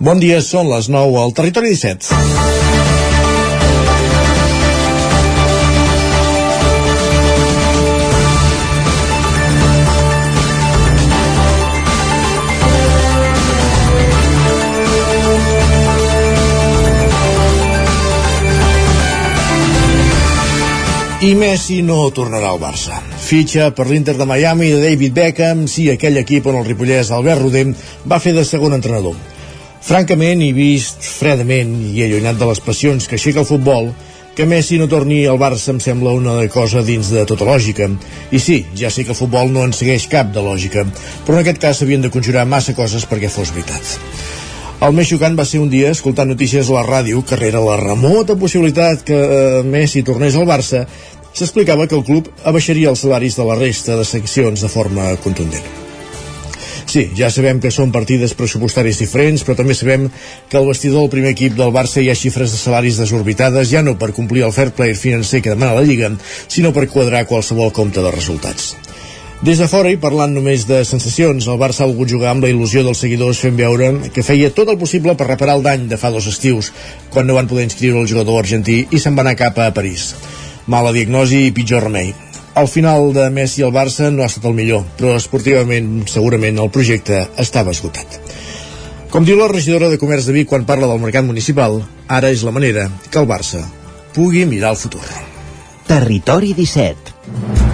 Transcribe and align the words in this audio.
Bon 0.00 0.16
dia, 0.16 0.38
són 0.40 0.64
les 0.72 0.86
9 0.88 1.16
al 1.20 1.34
Territori 1.36 1.74
17. 1.74 2.08
I 21.20 21.34
Messi 21.36 21.82
no 21.84 22.06
tornarà 22.16 22.54
al 22.54 22.62
Barça. 22.62 23.02
Fitxa 23.20 23.68
per 23.76 23.84
l'Inter 23.90 24.14
de 24.16 24.24
Miami 24.24 24.70
de 24.72 24.80
David 24.80 25.12
Beckham, 25.20 25.66
sí, 25.68 25.90
aquell 25.92 26.16
equip 26.22 26.48
on 26.48 26.62
el 26.62 26.64
ripollès 26.70 27.12
Albert 27.12 27.44
Rodem 27.44 27.76
va 28.08 28.22
fer 28.24 28.32
de 28.32 28.46
segon 28.48 28.78
entrenador. 28.78 29.20
Francament, 29.80 30.42
i 30.44 30.52
vist 30.52 31.02
fredament 31.06 31.72
i 31.94 32.04
allunyat 32.04 32.38
de 32.38 32.48
les 32.50 32.60
passions 32.60 33.08
que 33.08 33.16
aixeca 33.16 33.40
el 33.42 33.48
futbol, 33.48 33.90
que 34.36 34.46
Messi 34.46 34.78
no 34.78 34.86
torni 34.88 35.24
al 35.26 35.38
Barça 35.40 35.72
em 35.72 35.80
sembla 35.82 36.12
una 36.16 36.36
cosa 36.52 36.84
dins 36.86 37.10
de 37.12 37.24
tota 37.28 37.44
lògica. 37.48 37.88
I 38.30 38.38
sí, 38.40 38.60
ja 38.76 38.90
sé 38.92 39.04
que 39.04 39.14
el 39.14 39.18
futbol 39.18 39.50
no 39.52 39.64
en 39.66 39.74
segueix 39.76 40.06
cap 40.12 40.30
de 40.32 40.44
lògica, 40.44 40.86
però 41.26 41.36
en 41.38 41.42
aquest 41.42 41.60
cas 41.60 41.80
s'havien 41.80 42.04
de 42.04 42.12
conjurar 42.14 42.46
massa 42.48 42.76
coses 42.76 43.08
perquè 43.10 43.32
fos 43.32 43.52
veritat. 43.56 43.96
El 44.80 44.94
més 44.96 45.10
xocant 45.10 45.36
va 45.36 45.44
ser 45.44 45.60
un 45.60 45.68
dia 45.68 45.90
escoltant 45.92 46.30
notícies 46.32 46.70
a 46.70 46.78
la 46.78 46.86
ràdio 46.86 47.20
que 47.26 47.36
rere 47.36 47.60
la 47.60 47.76
remota 47.80 48.36
possibilitat 48.40 49.04
que 49.04 49.18
eh, 49.18 49.60
Messi 49.66 50.00
tornés 50.06 50.38
al 50.40 50.48
Barça 50.48 50.86
s'explicava 51.34 51.86
que 51.86 51.98
el 51.98 52.06
club 52.08 52.32
abaixaria 52.48 52.88
els 52.88 53.04
salaris 53.04 53.36
de 53.36 53.44
la 53.44 53.60
resta 53.60 54.00
de 54.00 54.08
seccions 54.08 54.64
de 54.64 54.72
forma 54.72 55.12
contundent. 55.20 55.89
Sí, 56.90 57.04
ja 57.14 57.28
sabem 57.30 57.60
que 57.62 57.70
són 57.70 57.92
partides 57.94 58.32
pressupostaris 58.34 58.98
diferents, 58.98 59.44
però 59.46 59.54
també 59.60 59.76
sabem 59.78 60.08
que 60.50 60.56
al 60.58 60.66
vestidor 60.66 61.04
del 61.04 61.12
primer 61.12 61.30
equip 61.36 61.54
del 61.54 61.70
Barça 61.70 62.02
hi 62.02 62.08
ha 62.10 62.16
xifres 62.18 62.50
de 62.50 62.58
salaris 62.58 62.98
desorbitades, 62.98 63.70
ja 63.70 63.84
no 63.86 63.94
per 64.00 64.08
complir 64.16 64.42
el 64.42 64.54
fair 64.56 64.72
play 64.74 64.96
financer 64.98 65.38
que 65.38 65.52
demana 65.54 65.76
la 65.76 65.84
Lliga, 65.86 66.10
sinó 66.50 66.72
per 66.74 66.88
quadrar 66.90 67.28
qualsevol 67.30 67.70
compte 67.70 68.02
de 68.02 68.10
resultats. 68.10 68.72
Des 69.46 69.62
de 69.62 69.70
fora 69.70 69.92
i 69.94 70.00
parlant 70.02 70.34
només 70.34 70.66
de 70.66 70.82
sensacions, 70.84 71.46
el 71.46 71.62
Barça 71.62 71.84
ha 71.84 71.88
volgut 71.92 72.10
jugar 72.10 72.34
amb 72.34 72.42
la 72.42 72.50
il·lusió 72.50 72.82
dels 72.82 72.98
seguidors 73.06 73.38
fent 73.38 73.54
veure 73.56 73.92
que 74.10 74.26
feia 74.26 74.50
tot 74.50 74.68
el 74.68 74.80
possible 74.82 75.14
per 75.14 75.30
reparar 75.30 75.60
el 75.60 75.64
dany 75.64 75.86
de 75.88 76.00
fa 76.00 76.10
dos 76.10 76.26
estius, 76.26 76.72
quan 77.14 77.30
no 77.30 77.38
van 77.38 77.46
poder 77.46 77.70
inscriure 77.70 78.02
el 78.02 78.10
jugador 78.10 78.42
argentí 78.42 78.82
i 78.90 78.98
se'n 78.98 79.14
va 79.14 79.22
anar 79.22 79.38
cap 79.38 79.62
a 79.62 79.70
París 79.78 80.10
mala 80.70 80.92
diagnosi 80.94 81.46
i 81.48 81.54
pitjor 81.54 81.88
remei. 81.88 82.12
Al 82.60 82.68
final 82.68 83.14
de 83.14 83.30
Messi 83.32 83.62
al 83.64 83.70
Barça 83.72 84.10
no 84.12 84.20
ha 84.20 84.26
estat 84.28 84.44
el 84.44 84.52
millor, 84.52 84.82
però 84.98 85.14
esportivament 85.16 86.02
segurament 86.12 86.58
el 86.60 86.68
projecte 86.74 87.22
estava 87.40 87.72
esgotat. 87.72 88.18
Com 89.14 89.24
diu 89.24 89.40
la 89.40 89.48
regidora 89.48 89.88
de 89.88 89.96
Comerç 90.02 90.28
de 90.28 90.36
Vic 90.36 90.50
quan 90.50 90.68
parla 90.68 90.90
del 90.90 91.00
mercat 91.00 91.24
municipal, 91.24 91.80
ara 92.18 92.28
és 92.28 92.44
la 92.44 92.52
manera 92.52 92.84
que 93.08 93.16
el 93.22 93.30
Barça 93.32 93.64
pugui 94.12 94.44
mirar 94.44 94.74
el 94.76 94.80
futur. 94.84 95.06
Territori 95.88 96.52
17 96.60 97.69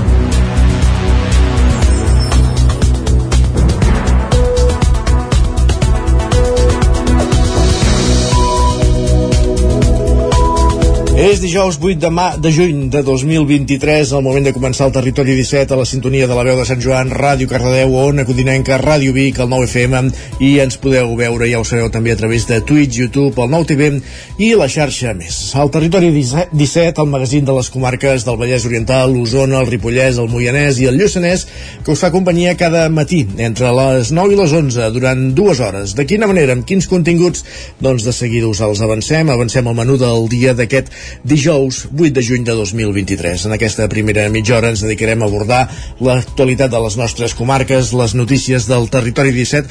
És 11.16 11.38
dijous 11.40 11.78
8 11.80 11.96
de, 11.96 12.08
ma 12.12 12.26
de 12.36 12.50
juny 12.52 12.90
de 12.92 13.00
2023, 13.00 14.10
el 14.12 14.20
moment 14.20 14.44
de 14.44 14.52
començar 14.52 14.84
el 14.84 14.92
Territori 14.92 15.32
17 15.32 15.72
a 15.72 15.78
la 15.80 15.86
sintonia 15.88 16.26
de 16.28 16.34
la 16.36 16.42
veu 16.44 16.58
de 16.60 16.66
Sant 16.68 16.82
Joan, 16.84 17.08
Ràdio 17.08 17.48
Cardedeu, 17.48 17.94
Ona 17.96 18.26
Codinenca, 18.28 18.76
Ràdio 18.82 19.14
Vic, 19.16 19.40
el 19.40 19.48
9FM, 19.48 20.10
i 20.44 20.50
ens 20.60 20.76
podeu 20.76 21.14
veure, 21.16 21.48
ja 21.48 21.62
ho 21.62 21.64
sabeu, 21.64 21.88
també 21.88 22.12
a 22.12 22.18
través 22.20 22.44
de 22.44 22.58
Twitch, 22.60 22.98
YouTube, 23.00 23.32
el 23.40 23.48
9TV 23.48 24.02
i 24.44 24.50
la 24.60 24.66
xarxa 24.68 25.14
més. 25.16 25.38
El 25.56 25.72
Territori 25.72 26.10
17, 26.12 27.00
el 27.00 27.08
magazín 27.08 27.48
de 27.48 27.56
les 27.56 27.72
comarques 27.72 28.28
del 28.28 28.36
Vallès 28.36 28.68
Oriental, 28.68 29.16
l'Osona, 29.16 29.62
el 29.64 29.72
Ripollès, 29.72 30.20
el 30.20 30.28
Moianès 30.28 30.82
i 30.84 30.90
el 30.92 31.00
Lluçanès, 31.00 31.46
que 31.80 31.96
us 31.96 32.04
fa 32.04 32.12
companyia 32.12 32.58
cada 32.60 32.90
matí, 32.92 33.22
entre 33.38 33.72
les 33.80 34.12
9 34.12 34.36
i 34.36 34.40
les 34.42 34.52
11, 34.60 34.92
durant 34.92 35.24
dues 35.32 35.64
hores. 35.64 35.96
De 35.96 36.04
quina 36.04 36.28
manera, 36.28 36.52
amb 36.52 36.68
quins 36.68 36.92
continguts? 36.92 37.48
Doncs 37.80 38.04
de 38.04 38.12
seguida 38.12 38.52
us 38.52 38.60
els 38.60 38.84
avancem, 38.84 39.32
avancem 39.32 39.72
el 39.72 39.80
menú 39.80 39.96
del 39.96 40.28
dia 40.28 40.52
d'aquest 40.52 40.92
dijous 41.24 41.84
8 41.92 42.12
de 42.16 42.24
juny 42.24 42.44
de 42.46 42.56
2023. 42.58 43.46
En 43.46 43.56
aquesta 43.56 43.88
primera 43.92 44.26
mitja 44.32 44.56
hora 44.58 44.72
ens 44.74 44.84
dedicarem 44.84 45.22
a 45.22 45.30
abordar 45.30 45.62
l'actualitat 46.00 46.72
de 46.72 46.82
les 46.86 46.96
nostres 46.96 47.34
comarques, 47.34 47.92
les 47.92 48.14
notícies 48.14 48.68
del 48.70 48.90
territori 48.90 49.34
17, 49.36 49.68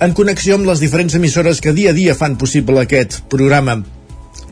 en 0.00 0.14
connexió 0.14 0.54
amb 0.54 0.68
les 0.68 0.80
diferents 0.80 1.14
emissores 1.18 1.60
que 1.60 1.74
dia 1.74 1.90
a 1.90 1.96
dia 1.96 2.14
fan 2.14 2.38
possible 2.38 2.80
aquest 2.84 3.20
programa 3.32 3.80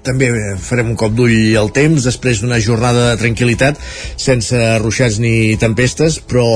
també 0.06 0.30
farem 0.62 0.92
un 0.94 0.98
cop 0.98 1.14
d'ull 1.16 1.56
al 1.58 1.72
temps 1.74 2.06
després 2.06 2.42
d'una 2.42 2.60
jornada 2.62 3.10
de 3.10 3.18
tranquil·litat 3.24 3.82
sense 4.16 4.62
ruixats 4.82 5.20
ni 5.22 5.56
tempestes 5.60 6.20
però 6.22 6.46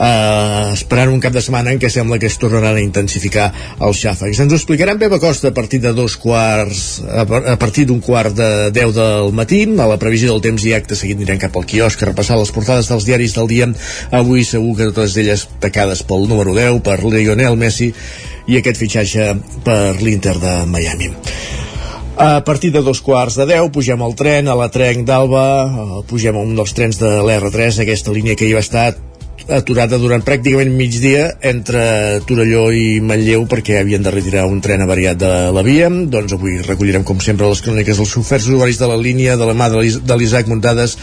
eh, 0.00 0.72
esperant 0.72 1.12
un 1.12 1.20
cap 1.22 1.34
de 1.34 1.42
setmana 1.44 1.74
en 1.74 1.80
què 1.82 1.90
sembla 1.92 2.18
que 2.20 2.28
es 2.30 2.38
tornaran 2.40 2.78
a 2.78 2.84
intensificar 2.84 3.50
els 3.86 4.00
xàfecs. 4.02 4.40
Ens 4.42 4.52
ho 4.52 4.58
explicaran 4.58 5.00
Beba 5.00 5.20
Costa 5.22 5.50
a 5.50 5.56
partir 5.56 5.80
de 5.84 5.92
dos 5.96 6.16
quarts, 6.20 7.02
a 7.04 7.56
partir 7.60 7.86
d'un 7.88 8.00
quart 8.04 8.34
de 8.36 8.70
10 8.74 8.94
del 8.96 9.32
matí, 9.36 9.62
a 9.70 9.88
la 9.90 10.00
previsió 10.00 10.32
del 10.32 10.44
temps 10.44 10.66
i 10.66 10.74
acte 10.76 10.98
seguit 10.98 11.20
anirem 11.20 11.40
cap 11.42 11.56
al 11.56 11.68
quiosc 11.68 12.02
a 12.02 12.10
repassar 12.10 12.38
les 12.40 12.52
portades 12.54 12.90
dels 12.90 13.08
diaris 13.08 13.36
del 13.36 13.50
dia. 13.50 13.70
Avui 14.16 14.44
segur 14.44 14.76
que 14.76 14.90
totes 14.90 15.16
elles 15.20 15.46
tacades 15.60 16.04
pel 16.06 16.28
número 16.30 16.54
10, 16.56 16.80
per 16.86 17.00
Lionel 17.04 17.58
Messi 17.60 17.92
i 18.50 18.60
aquest 18.60 18.80
fitxatge 18.80 19.34
per 19.66 19.98
l'Inter 20.00 20.38
de 20.40 20.54
Miami. 20.70 21.12
A 22.20 22.44
partir 22.44 22.68
de 22.70 22.82
dos 22.84 22.98
quarts 23.00 23.38
de 23.40 23.46
deu 23.48 23.70
pugem 23.72 24.02
al 24.04 24.12
tren, 24.12 24.44
a 24.44 24.54
la 24.58 24.66
Trenc 24.68 25.06
d'Alba, 25.08 25.44
eh, 25.64 26.00
pugem 26.10 26.36
a 26.36 26.42
un 26.44 26.52
dels 26.58 26.74
trens 26.76 26.98
de 27.00 27.08
l'R3, 27.24 27.78
aquesta 27.80 28.12
línia 28.12 28.36
que 28.36 28.44
hi 28.44 28.52
va 28.52 28.60
estar 28.60 28.90
aturada 29.48 29.98
durant 29.98 30.22
pràcticament 30.26 30.72
migdia 30.76 31.26
entre 31.46 32.20
Torelló 32.26 32.68
i 32.74 33.00
Manlleu 33.04 33.46
perquè 33.50 33.80
havien 33.80 34.04
de 34.04 34.12
retirar 34.12 34.46
un 34.50 34.60
tren 34.64 34.84
avariat 34.84 35.18
de 35.20 35.30
la 35.54 35.64
via. 35.66 35.88
Doncs 35.90 36.34
avui 36.36 36.58
recollirem, 36.64 37.04
com 37.06 37.20
sempre, 37.24 37.48
les 37.48 37.62
cròniques 37.64 38.00
dels 38.00 38.16
oferts 38.20 38.48
usuaris 38.50 38.80
de 38.80 38.90
la 38.90 38.98
línia 39.00 39.36
de 39.40 39.48
la 39.48 39.56
mà 39.56 39.70
de 39.70 40.16
l'Isaac 40.16 40.50
muntades 40.50 40.96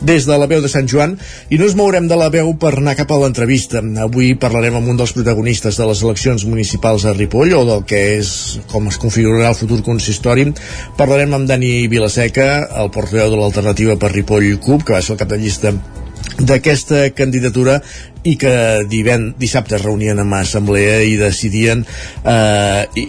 des 0.00 0.26
de 0.26 0.38
la 0.38 0.48
veu 0.50 0.62
de 0.64 0.70
Sant 0.72 0.88
Joan 0.90 1.16
i 1.50 1.58
no 1.60 1.68
ens 1.68 1.76
mourem 1.78 2.08
de 2.10 2.18
la 2.18 2.30
veu 2.34 2.54
per 2.60 2.74
anar 2.76 2.96
cap 2.98 3.12
a 3.12 3.20
l'entrevista. 3.22 3.82
Avui 4.04 4.34
parlarem 4.40 4.78
amb 4.80 4.92
un 4.92 5.00
dels 5.00 5.14
protagonistes 5.16 5.78
de 5.80 5.88
les 5.88 6.02
eleccions 6.02 6.46
municipals 6.48 7.04
a 7.04 7.14
Ripoll 7.16 7.56
o 7.56 7.64
del 7.68 7.84
que 7.88 8.00
és 8.18 8.60
com 8.70 8.88
es 8.90 9.00
configurarà 9.00 9.52
el 9.52 9.58
futur 9.58 9.82
consistori. 9.86 10.50
Parlarem 10.98 11.34
amb 11.36 11.48
Dani 11.48 11.86
Vilaseca, 11.88 12.48
el 12.82 12.92
portaveu 12.94 13.32
de 13.32 13.40
l'alternativa 13.40 13.98
per 14.00 14.12
Ripoll 14.14 14.56
CUP, 14.64 14.84
que 14.86 14.98
va 14.98 15.02
ser 15.02 15.14
el 15.14 15.22
cap 15.22 15.30
de 15.30 15.40
llista 15.40 15.74
d'aquesta 16.38 17.10
candidatura 17.14 17.78
i 18.24 18.36
que 18.40 18.84
divent, 18.88 19.32
dissabte 19.38 19.76
es 19.76 19.84
reunien 19.84 20.18
en 20.22 20.32
assemblea 20.32 21.02
i 21.04 21.16
decidien 21.20 21.84
eh, 21.84 22.84
i, 22.96 23.06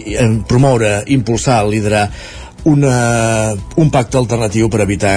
promoure, 0.48 1.00
impulsar, 1.16 1.62
liderar 1.66 2.10
una, 2.66 3.54
un 3.76 3.92
pacte 3.94 4.18
alternatiu 4.20 4.68
per 4.68 4.82
evitar 4.84 5.16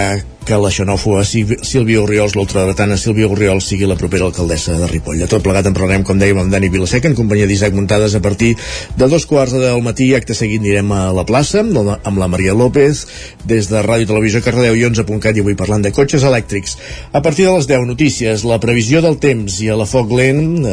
que 0.49 0.57
la 0.57 0.71
xenòfoba 0.73 1.21
Sílvia 1.27 2.01
Oriols, 2.01 2.33
l'ultradretana 2.33 2.95
Sílvia 2.97 3.27
Oriols, 3.29 3.67
sigui 3.69 3.85
la 3.85 3.97
propera 3.99 4.25
alcaldessa 4.25 4.79
de 4.79 4.87
Ripoll. 4.89 5.21
A 5.21 5.27
tot 5.29 5.43
plegat 5.45 5.67
en 5.69 5.75
parlarem, 5.77 6.01
com 6.07 6.17
dèiem, 6.17 6.39
amb 6.41 6.49
Dani 6.49 6.71
Vilaseca, 6.73 7.05
en 7.05 7.13
companyia 7.17 7.45
d'Isaac 7.45 7.75
Muntades, 7.77 8.15
a 8.17 8.21
partir 8.23 8.55
de 8.97 9.09
dos 9.11 9.27
quarts 9.29 9.53
del 9.53 9.83
matí. 9.85 10.07
Acte 10.17 10.33
seguit 10.33 10.63
anirem 10.65 10.89
a 10.95 11.03
la 11.13 11.25
plaça 11.29 11.61
amb 11.61 12.17
la 12.17 12.29
Maria 12.33 12.55
López, 12.57 13.03
des 13.45 13.69
de 13.69 13.83
Ràdio 13.85 14.09
Televisió 14.09 14.41
Cardedeu 14.41 14.79
i 14.79 14.87
11.cat 14.89 15.37
i 15.37 15.45
avui 15.45 15.57
parlant 15.59 15.85
de 15.85 15.93
cotxes 15.93 16.25
elèctrics. 16.25 16.79
A 17.13 17.21
partir 17.21 17.45
de 17.45 17.53
les 17.53 17.69
10 17.69 17.85
notícies, 17.85 18.47
la 18.49 18.57
previsió 18.63 19.03
del 19.05 19.21
temps 19.21 19.61
i 19.61 19.69
a 19.69 19.77
la 19.77 19.85
Foc 19.85 20.09
Lent, 20.17 20.65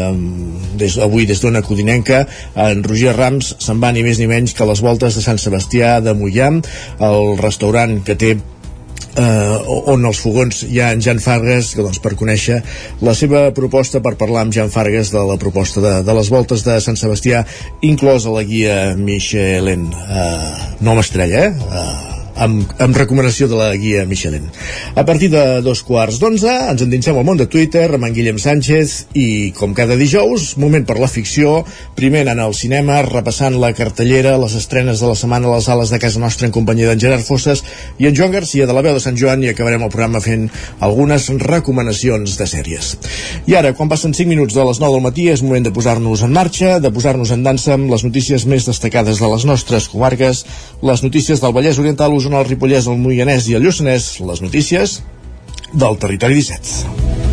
des, 0.81 0.97
avui 1.04 1.28
des 1.28 1.44
d'Ona 1.44 1.60
Codinenca, 1.60 2.25
en 2.64 2.81
Roger 2.87 3.12
Rams 3.12 3.58
se'n 3.60 3.84
va 3.84 3.93
ni 3.93 4.08
més 4.08 4.16
ni 4.22 4.32
menys 4.32 4.56
que 4.56 4.64
a 4.64 4.72
les 4.72 4.81
voltes 4.81 5.20
de 5.20 5.28
Sant 5.28 5.43
Sebastià 5.43 5.99
de 6.00 6.17
Mollà, 6.17 6.55
el 7.12 7.34
restaurant 7.44 8.00
que 8.06 8.17
té 8.17 8.38
eh, 9.16 9.56
on 9.92 10.04
els 10.08 10.20
fogons 10.22 10.62
hi 10.68 10.80
ha 10.80 10.92
en 10.94 11.02
Jan 11.04 11.20
Fargas 11.22 11.72
doncs, 11.78 12.00
per 12.04 12.14
conèixer 12.18 12.60
la 13.06 13.14
seva 13.18 13.48
proposta 13.56 14.02
per 14.04 14.16
parlar 14.20 14.46
amb 14.46 14.56
Jan 14.56 14.72
Fargas 14.72 15.12
de 15.14 15.24
la 15.30 15.38
proposta 15.40 15.84
de, 15.84 15.94
de 16.06 16.18
les 16.20 16.32
voltes 16.32 16.64
de 16.66 16.78
Sant 16.84 16.98
Sebastià 17.00 17.44
inclosa 17.86 18.34
la 18.34 18.44
guia 18.46 18.76
Michelin 18.98 19.88
eh, 19.92 20.52
nom 20.86 21.02
estrella 21.02 21.48
eh? 21.48 21.54
eh 21.54 22.25
amb, 22.37 22.73
amb 22.83 22.97
recomanació 22.97 23.49
de 23.50 23.59
la 23.59 23.71
guia 23.81 24.05
Michelin. 24.09 24.47
A 24.94 25.05
partir 25.09 25.31
de 25.33 25.61
dos 25.65 25.83
quarts 25.87 26.21
d'onze 26.23 26.53
ens 26.71 26.85
endinsem 26.85 27.17
al 27.17 27.27
món 27.27 27.41
de 27.41 27.49
Twitter 27.50 27.87
amb 27.88 28.09
en 28.09 28.15
Guillem 28.17 28.38
Sánchez 28.43 28.97
i, 29.17 29.53
com 29.56 29.75
cada 29.77 29.97
dijous, 29.99 30.55
moment 30.61 30.87
per 30.88 30.99
la 31.00 31.11
ficció, 31.11 31.62
primer 31.97 32.25
anant 32.27 32.44
al 32.47 32.56
cinema, 32.59 33.00
repassant 33.06 33.59
la 33.61 33.73
cartellera, 33.77 34.37
les 34.41 34.56
estrenes 34.59 35.00
de 35.00 35.11
la 35.11 35.19
setmana 35.19 35.50
a 35.50 35.56
les 35.56 35.69
sales 35.69 35.93
de 35.93 36.00
casa 36.03 36.23
nostra 36.23 36.49
en 36.49 36.55
companyia 36.55 36.91
d'en 36.91 37.03
Gerard 37.03 37.25
Fosses 37.27 37.65
i 37.99 38.09
en 38.09 38.17
Joan 38.17 38.35
Garcia 38.35 38.67
de 38.69 38.77
la 38.77 38.85
veu 38.85 38.97
de 38.97 39.03
Sant 39.03 39.17
Joan 39.19 39.44
i 39.44 39.50
acabarem 39.53 39.87
el 39.87 39.93
programa 39.93 40.23
fent 40.25 40.49
algunes 40.85 41.29
recomanacions 41.43 42.37
de 42.38 42.49
sèries. 42.50 42.93
I 43.47 43.56
ara, 43.59 43.73
quan 43.77 43.91
passen 43.93 44.15
5 44.17 44.29
minuts 44.29 44.55
de 44.56 44.65
les 44.67 44.81
9 44.83 44.97
del 44.97 45.05
matí, 45.05 45.29
és 45.33 45.43
moment 45.44 45.65
de 45.65 45.73
posar-nos 45.75 46.23
en 46.27 46.35
marxa, 46.35 46.77
de 46.83 46.93
posar-nos 46.93 47.33
en 47.35 47.44
dansa 47.47 47.75
amb 47.77 47.91
les 47.93 48.05
notícies 48.06 48.47
més 48.49 48.67
destacades 48.69 49.21
de 49.23 49.31
les 49.33 49.47
nostres 49.49 49.88
comarques, 49.93 50.44
les 50.83 51.03
notícies 51.05 51.43
del 51.43 51.55
Vallès 51.56 51.81
Oriental, 51.83 52.15
l'Osona, 52.26 52.43
el 52.43 52.49
Ripollès, 52.50 52.88
el 52.90 52.99
Moianès 52.99 53.46
i 53.50 53.55
el 53.55 53.62
Lluçanès, 53.67 54.08
les 54.26 54.43
notícies 54.43 54.99
del 55.73 55.99
Territori 56.02 56.43
17. 56.43 57.25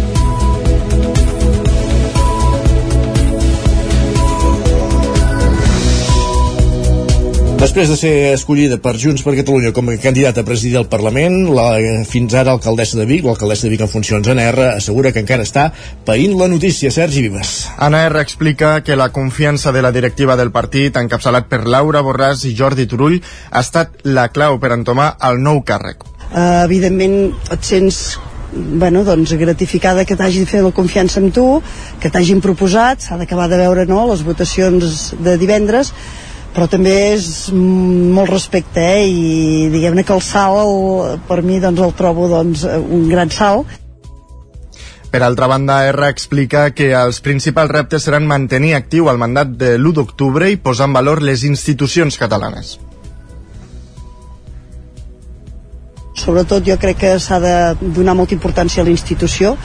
Després 7.63 7.88
de 7.88 7.95
ser 7.95 8.10
escollida 8.36 8.75
per 8.83 8.92
Junts 9.00 9.21
per 9.24 9.38
Catalunya 9.38 9.69
com 9.71 9.88
a 9.88 9.94
candidata 9.95 10.42
a 10.42 10.44
presidir 10.44 10.75
el 10.81 10.89
Parlament, 10.92 11.45
la 11.56 12.04
fins 12.04 12.33
ara 12.36 12.51
alcaldessa 12.51 12.98
de 13.00 13.06
Vic, 13.07 13.21
l'alcaldessa 13.24 13.63
de 13.63 13.69
Vic 13.71 13.83
en 13.86 13.92
funcions, 13.92 14.27
Anna 14.27 14.50
R, 14.50 14.65
assegura 14.81 15.13
que 15.15 15.21
encara 15.24 15.45
està 15.48 15.69
païnt 16.04 16.33
la 16.36 16.50
notícia. 16.51 16.92
Sergi 16.92 17.24
Vives. 17.24 17.54
Anna 17.88 18.01
R 18.10 18.19
explica 18.19 18.74
que 18.83 18.98
la 19.00 19.07
confiança 19.15 19.71
de 19.71 19.80
la 19.86 19.94
directiva 19.95 20.36
del 20.36 20.51
partit, 20.51 21.00
encapçalat 21.00 21.48
per 21.48 21.62
Laura 21.63 22.01
Borràs 22.04 22.44
i 22.50 22.51
Jordi 22.51 22.83
Turull, 22.92 23.21
ha 23.50 23.63
estat 23.63 24.04
la 24.04 24.27
clau 24.36 24.59
per 24.59 24.74
entomar 24.75 25.13
el 25.24 25.39
nou 25.39 25.63
càrrec. 25.63 26.04
Uh, 26.33 26.66
evidentment 26.66 27.31
et 27.48 27.63
sents 27.63 28.04
bueno, 28.54 29.06
doncs, 29.07 29.31
gratificada 29.39 30.04
que 30.04 30.19
t'hagi 30.19 30.44
fet 30.45 30.62
la 30.68 30.74
confiança 30.75 31.24
en 31.24 31.31
tu, 31.31 31.48
que 32.04 32.12
t'hagin 32.12 32.44
proposat, 32.44 33.01
s'ha 33.01 33.18
d'acabar 33.18 33.48
de 33.48 33.63
veure 33.63 33.88
no, 33.88 34.04
les 34.12 34.21
votacions 34.27 35.00
de 35.24 35.39
divendres, 35.42 35.95
però 36.54 36.68
també 36.70 36.94
és 37.14 37.28
molt 37.54 38.30
respecte 38.30 38.82
eh? 38.82 39.08
i 39.10 39.70
diguem-ne 39.74 40.06
que 40.06 40.14
el 40.14 40.22
salt 40.22 41.26
per 41.28 41.42
mi 41.42 41.60
doncs, 41.64 41.82
el 41.82 41.96
trobo 41.98 42.30
doncs, 42.32 42.68
un 42.70 43.08
gran 43.10 43.34
salt 43.34 43.80
per 45.14 45.22
altra 45.22 45.46
banda, 45.46 45.76
R 45.92 46.08
explica 46.10 46.72
que 46.74 46.88
els 46.98 47.20
principals 47.22 47.70
reptes 47.70 48.08
seran 48.08 48.26
mantenir 48.26 48.72
actiu 48.74 49.12
el 49.12 49.22
mandat 49.22 49.52
de 49.62 49.76
l'1 49.78 50.00
d'octubre 50.00 50.48
i 50.50 50.58
posar 50.58 50.88
en 50.90 50.96
valor 50.98 51.22
les 51.22 51.44
institucions 51.46 52.18
catalanes. 52.18 52.80
Sobretot 56.13 56.62
jo 56.62 56.75
crec 56.77 57.00
que 57.01 57.12
s'ha 57.18 57.39
de 57.42 57.54
donar 57.95 58.13
molta 58.13 58.36
importància 58.36 58.83
a 58.83 58.86
la 58.86 58.92
institució, 58.94 59.56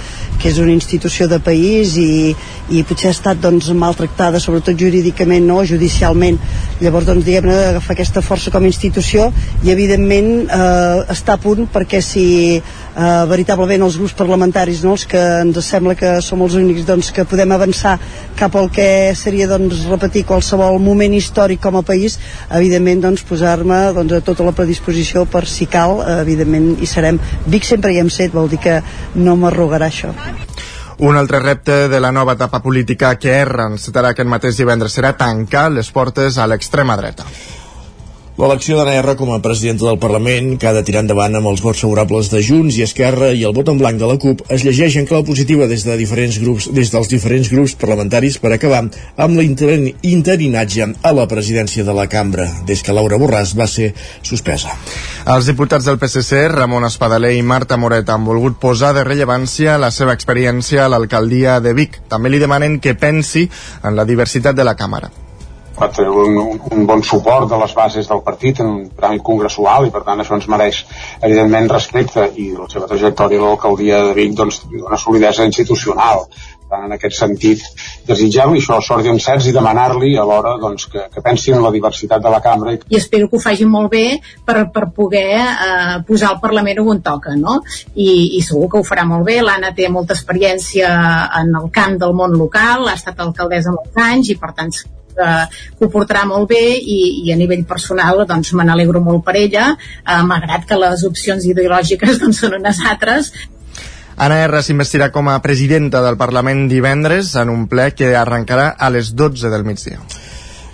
que 0.41 0.49
és 0.49 0.57
una 0.63 0.73
institució 0.73 1.27
de 1.29 1.37
país 1.45 1.93
i, 2.01 2.33
i 2.73 2.81
potser 2.89 3.11
ha 3.11 3.17
estat 3.17 3.43
doncs, 3.43 3.69
maltractada, 3.77 4.41
sobretot 4.41 4.79
jurídicament, 4.81 5.45
no, 5.45 5.61
judicialment. 5.69 6.39
Llavors, 6.81 7.05
doncs, 7.11 7.27
diguem-ne, 7.27 7.57
agafar 7.75 7.93
aquesta 7.99 8.23
força 8.25 8.53
com 8.55 8.65
a 8.65 8.71
institució 8.71 9.29
i, 9.61 9.73
evidentment, 9.75 10.31
eh, 10.47 11.03
està 11.13 11.37
a 11.37 11.43
punt 11.43 11.69
perquè 11.75 12.01
si 12.05 12.25
eh, 12.57 13.25
veritablement 13.29 13.85
els 13.85 13.99
grups 14.01 14.17
parlamentaris, 14.17 14.81
no, 14.87 14.97
els 14.97 15.05
que 15.11 15.21
ens 15.43 15.61
sembla 15.69 15.99
que 15.99 16.15
som 16.25 16.41
els 16.47 16.57
únics 16.57 16.89
doncs, 16.89 17.13
que 17.13 17.27
podem 17.29 17.53
avançar 17.53 17.99
cap 18.39 18.57
al 18.57 18.71
que 18.73 19.13
seria 19.19 19.51
doncs, 19.51 19.85
repetir 19.91 20.25
qualsevol 20.25 20.81
moment 20.81 21.13
històric 21.19 21.61
com 21.61 21.77
a 21.77 21.85
país, 21.85 22.17
evidentment 22.49 23.05
doncs, 23.09 23.27
posar-me 23.29 23.85
doncs, 23.97 24.17
a 24.17 24.25
tota 24.25 24.49
la 24.49 24.57
predisposició 24.57 25.27
per 25.29 25.45
si 25.51 25.69
cal, 25.69 25.99
eh, 26.01 26.21
evidentment 26.39 26.81
hi 26.81 26.87
serem. 26.87 27.19
Vic 27.47 27.67
sempre 27.67 27.93
hi 27.93 28.01
hem 28.03 28.11
set, 28.11 28.33
vol 28.33 28.49
dir 28.49 28.63
que 28.63 28.81
no 29.19 29.37
m'arrogarà 29.37 29.91
això. 29.91 30.15
Un 30.99 31.17
altre 31.17 31.39
repte 31.39 31.87
de 31.89 32.01
la 32.01 32.11
nova 32.11 32.35
etapa 32.35 32.59
política 32.63 33.13
que 33.23 33.37
encetarà 33.43 34.11
aquest 34.11 34.29
mateix 34.29 34.57
divendres 34.59 34.97
serà 34.99 35.13
tancar 35.17 35.69
les 35.71 35.91
portes 35.95 36.39
a 36.39 36.47
l'extrema 36.51 36.97
dreta. 36.99 37.27
L'elecció 38.39 38.77
d'Anna 38.79 38.93
R 39.01 39.17
com 39.19 39.33
a 39.35 39.41
presidenta 39.43 39.83
del 39.83 39.97
Parlament, 39.99 40.53
que 40.63 40.69
ha 40.69 40.73
de 40.77 40.85
tirar 40.87 41.01
endavant 41.03 41.35
amb 41.35 41.49
els 41.51 41.59
vots 41.59 41.81
favorables 41.83 42.29
de 42.31 42.39
Junts 42.47 42.77
i 42.79 42.85
Esquerra 42.85 43.33
i 43.35 43.43
el 43.43 43.57
vot 43.57 43.67
en 43.73 43.81
blanc 43.81 43.99
de 43.99 44.07
la 44.07 44.15
CUP, 44.23 44.45
es 44.55 44.63
llegeix 44.63 44.95
en 45.01 45.09
clau 45.11 45.25
positiva 45.27 45.67
des 45.67 45.83
de 45.83 45.97
diferents 45.99 46.39
grups 46.39 46.69
des 46.71 46.95
dels 46.95 47.11
diferents 47.11 47.51
grups 47.51 47.75
parlamentaris 47.83 48.39
per 48.39 48.55
acabar 48.55 48.85
amb 49.27 49.43
l'interinatge 49.43 50.89
a 51.03 51.15
la 51.19 51.27
presidència 51.27 51.83
de 51.83 51.99
la 51.99 52.07
cambra, 52.07 52.47
des 52.63 52.87
que 52.87 52.95
Laura 52.95 53.19
Borràs 53.19 53.59
va 53.59 53.67
ser 53.67 53.91
suspesa. 54.23 54.71
Els 55.27 55.51
diputats 55.51 55.91
del 55.91 55.99
PSC, 55.99 56.47
Ramon 56.55 56.87
Espadaler 56.87 57.35
i 57.35 57.43
Marta 57.43 57.75
Moret, 57.75 58.07
han 58.07 58.23
volgut 58.23 58.63
posar 58.63 58.95
de 58.95 59.03
rellevància 59.03 59.81
la 59.83 59.91
seva 59.91 60.15
experiència 60.15 60.87
a 60.87 60.93
l'alcaldia 60.95 61.59
de 61.59 61.75
Vic. 61.75 62.05
També 62.07 62.31
li 62.31 62.39
demanen 62.39 62.79
que 62.79 62.95
pensi 62.95 63.49
en 63.83 63.99
la 63.99 64.07
diversitat 64.07 64.55
de 64.55 64.63
la 64.63 64.79
Càmera 64.79 65.11
tenir 65.95 66.11
un, 66.11 66.59
un, 66.59 66.85
bon 66.91 67.03
suport 67.07 67.49
de 67.51 67.59
les 67.63 67.75
bases 67.79 68.11
del 68.11 68.23
partit 68.27 68.61
en 68.65 68.71
un 68.75 68.85
tràmit 68.99 69.23
congressual 69.31 69.87
i 69.87 69.95
per 69.95 70.03
tant 70.09 70.21
això 70.21 70.35
ens 70.35 70.51
mereix 70.51 70.85
evidentment 71.23 71.71
respecte 71.73 72.29
i 72.37 72.51
la 72.59 72.69
seva 72.73 72.91
trajectòria 72.91 73.41
a 73.41 73.47
l'alcaldia 73.47 74.05
de 74.09 74.15
Vic 74.19 74.35
doncs 74.39 74.65
una 74.83 74.99
solidesa 74.99 75.47
institucional 75.47 76.27
tant 76.69 76.85
en 76.85 76.95
aquest 76.95 77.17
sentit 77.17 77.63
desitjar-li 78.09 78.61
això 78.61 78.79
sort 78.85 79.07
i 79.07 79.13
encerts 79.13 79.49
i 79.49 79.55
demanar-li 79.57 80.13
alhora 80.21 80.55
doncs, 80.61 80.89
que, 80.93 81.07
que 81.15 81.23
pensi 81.25 81.55
en 81.57 81.65
la 81.65 81.73
diversitat 81.75 82.23
de 82.25 82.33
la 82.33 82.43
cambra. 82.45 82.77
I 82.77 83.01
espero 83.01 83.29
que 83.29 83.39
ho 83.39 83.43
facin 83.43 83.71
molt 83.73 83.91
bé 83.95 84.05
per, 84.47 84.69
per 84.75 84.89
poder 84.97 85.39
eh, 85.39 85.97
posar 86.09 86.35
el 86.35 86.43
Parlament 86.45 86.83
on 86.85 87.01
toca, 87.05 87.35
no? 87.39 87.59
I, 87.95 88.37
I 88.39 88.43
segur 88.45 88.69
que 88.73 88.83
ho 88.83 88.87
farà 88.87 89.07
molt 89.09 89.27
bé. 89.27 89.41
L'Anna 89.45 89.73
té 89.77 89.89
molta 89.93 90.15
experiència 90.17 90.93
en 91.41 91.57
el 91.59 91.73
camp 91.75 91.99
del 92.03 92.15
món 92.17 92.37
local, 92.39 92.87
ha 92.89 92.97
estat 92.99 93.19
alcaldessa 93.25 93.75
molts 93.75 94.05
anys 94.09 94.35
i 94.35 94.39
per 94.39 94.55
tant 94.57 94.73
que 95.19 95.85
ho 95.85 95.91
portarà 95.93 96.25
molt 96.31 96.49
bé 96.55 96.63
i, 96.79 96.99
i 97.27 97.35
a 97.35 97.39
nivell 97.41 97.67
personal 97.69 98.25
doncs 98.29 98.55
me 98.55 98.67
n'alegro 98.67 99.03
molt 99.05 99.27
per 99.27 99.37
ella, 99.43 99.69
eh, 99.75 100.23
malgrat 100.31 100.67
que 100.69 100.81
les 100.81 101.05
opcions 101.09 101.47
ideològiques 101.53 102.19
doncs, 102.23 102.43
són 102.45 102.59
unes 102.63 102.83
altres, 102.87 103.33
Anna 104.19 104.41
R 104.49 104.61
s'investirà 104.67 105.13
com 105.15 105.29
a 105.31 105.37
presidenta 105.39 106.01
del 106.03 106.17
Parlament 106.19 106.65
divendres 106.67 107.37
en 107.39 107.53
un 107.53 107.69
ple 107.71 107.93
que 107.95 108.09
arrencarà 108.19 108.73
a 108.75 108.89
les 108.91 109.13
12 109.15 109.47
del 109.53 109.63
migdia. 109.63 110.01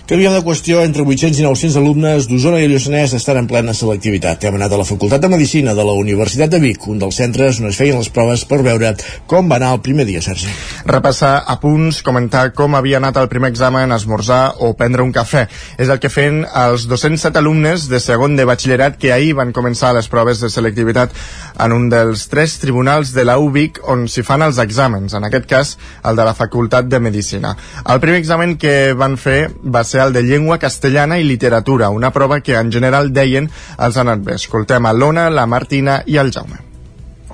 Canviem 0.05 0.35
de 0.37 0.43
qüestió, 0.45 0.83
entre 0.85 1.01
800 1.01 1.39
i 1.41 1.45
900 1.47 1.77
alumnes 1.81 2.27
d'Osona 2.29 2.59
i 2.61 2.67
Lluçanès 2.69 3.15
estan 3.17 3.39
en 3.41 3.47
plena 3.49 3.73
selectivitat. 3.73 4.43
Hem 4.45 4.59
anat 4.59 4.75
a 4.77 4.77
la 4.77 4.85
Facultat 4.85 5.23
de 5.23 5.31
Medicina 5.33 5.73
de 5.73 5.85
la 5.89 5.95
Universitat 5.97 6.51
de 6.53 6.59
Vic, 6.61 6.83
un 6.93 6.99
dels 7.01 7.17
centres 7.17 7.57
on 7.63 7.71
es 7.71 7.79
feien 7.81 7.97
les 7.97 8.11
proves 8.13 8.43
per 8.45 8.59
veure 8.67 8.91
com 9.27 9.49
va 9.49 9.57
anar 9.57 9.71
el 9.73 9.81
primer 9.81 10.05
dia, 10.05 10.21
Sergi. 10.21 10.53
Repassar 10.85 11.31
a 11.49 11.57
punts, 11.63 12.03
comentar 12.05 12.51
com 12.53 12.77
havia 12.77 12.99
anat 13.01 13.17
el 13.17 13.31
primer 13.33 13.49
examen, 13.55 13.95
esmorzar 13.97 14.59
o 14.61 14.75
prendre 14.77 15.01
un 15.01 15.15
cafè. 15.17 15.47
És 15.81 15.89
el 15.89 16.03
que 16.03 16.13
feien 16.13 16.43
els 16.45 16.85
207 16.91 17.41
alumnes 17.41 17.89
de 17.89 18.03
segon 18.05 18.37
de 18.37 18.45
batxillerat 18.45 19.01
que 19.01 19.15
ahir 19.17 19.33
van 19.41 19.57
començar 19.57 19.95
les 19.97 20.11
proves 20.13 20.45
de 20.45 20.53
selectivitat 20.53 21.17
en 21.65 21.73
un 21.73 21.89
dels 21.89 22.27
tres 22.29 22.59
tribunals 22.61 23.15
de 23.17 23.25
la 23.25 23.39
UBIC 23.41 23.81
on 23.89 24.05
s'hi 24.05 24.27
fan 24.29 24.45
els 24.45 24.61
exàmens, 24.61 25.17
en 25.17 25.25
aquest 25.25 25.49
cas 25.49 25.75
el 26.05 26.21
de 26.21 26.29
la 26.29 26.37
Facultat 26.37 26.93
de 26.93 27.01
Medicina. 27.01 27.57
El 27.89 28.05
primer 28.05 28.21
examen 28.21 28.59
que 28.61 28.93
van 28.93 29.17
fer 29.17 29.49
va 29.65 29.81
ser 29.81 29.94
el 30.03 30.13
de 30.13 30.23
llengua 30.23 30.59
castellana 30.59 31.19
i 31.19 31.25
literatura, 31.25 31.91
una 31.91 32.11
prova 32.11 32.41
que 32.41 32.57
en 32.59 32.73
general 32.73 33.13
deien 33.13 33.51
els 33.79 33.97
ha 33.97 34.05
anat 34.07 34.25
bé. 34.25 34.39
Escoltem 34.41 34.87
a 34.87 34.93
l'Ona, 34.93 35.29
la 35.31 35.47
Martina 35.47 36.03
i 36.07 36.19
el 36.19 36.33
Jaume. 36.35 36.61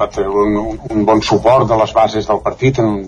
Va 0.00 0.08
tenir 0.08 0.30
un, 0.30 0.78
un 0.90 1.04
bon 1.04 1.22
suport 1.22 1.68
de 1.68 1.76
les 1.76 1.92
bases 1.92 2.26
del 2.26 2.40
partit 2.44 2.78
en 2.80 2.92
un 2.94 3.04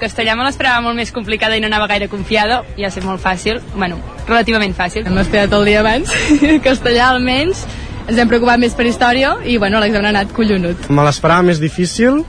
castellà 0.00 0.34
me 0.36 0.46
l'esperava 0.46 0.80
molt 0.80 0.96
més 0.96 1.12
complicada 1.12 1.58
i 1.58 1.60
no 1.60 1.68
anava 1.68 1.88
gaire 1.90 2.08
confiada, 2.08 2.62
i 2.80 2.86
ha 2.86 2.90
sigut 2.92 3.10
molt 3.10 3.22
fàcil, 3.22 3.60
bueno, 3.74 4.00
relativament 4.26 4.74
fàcil. 4.76 5.06
Hem 5.06 5.18
esperat 5.20 5.52
el 5.56 5.66
dia 5.68 5.82
abans, 5.84 6.14
castellà 6.68 7.10
almenys, 7.12 7.66
ens 8.06 8.18
hem 8.18 8.30
preocupat 8.30 8.62
més 8.62 8.76
per 8.76 8.88
història 8.88 9.36
i 9.44 9.58
bueno, 9.60 9.80
l'examen 9.82 10.08
ha 10.08 10.14
anat 10.16 10.32
collonut. 10.36 10.88
Me 10.90 11.04
l'esperava 11.06 11.46
més 11.46 11.60
difícil, 11.62 12.22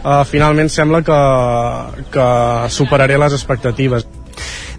uh, 0.00 0.22
finalment 0.28 0.72
sembla 0.72 1.04
que, 1.06 1.20
que 2.14 2.26
superaré 2.72 3.20
les 3.20 3.36
expectatives. 3.36 4.08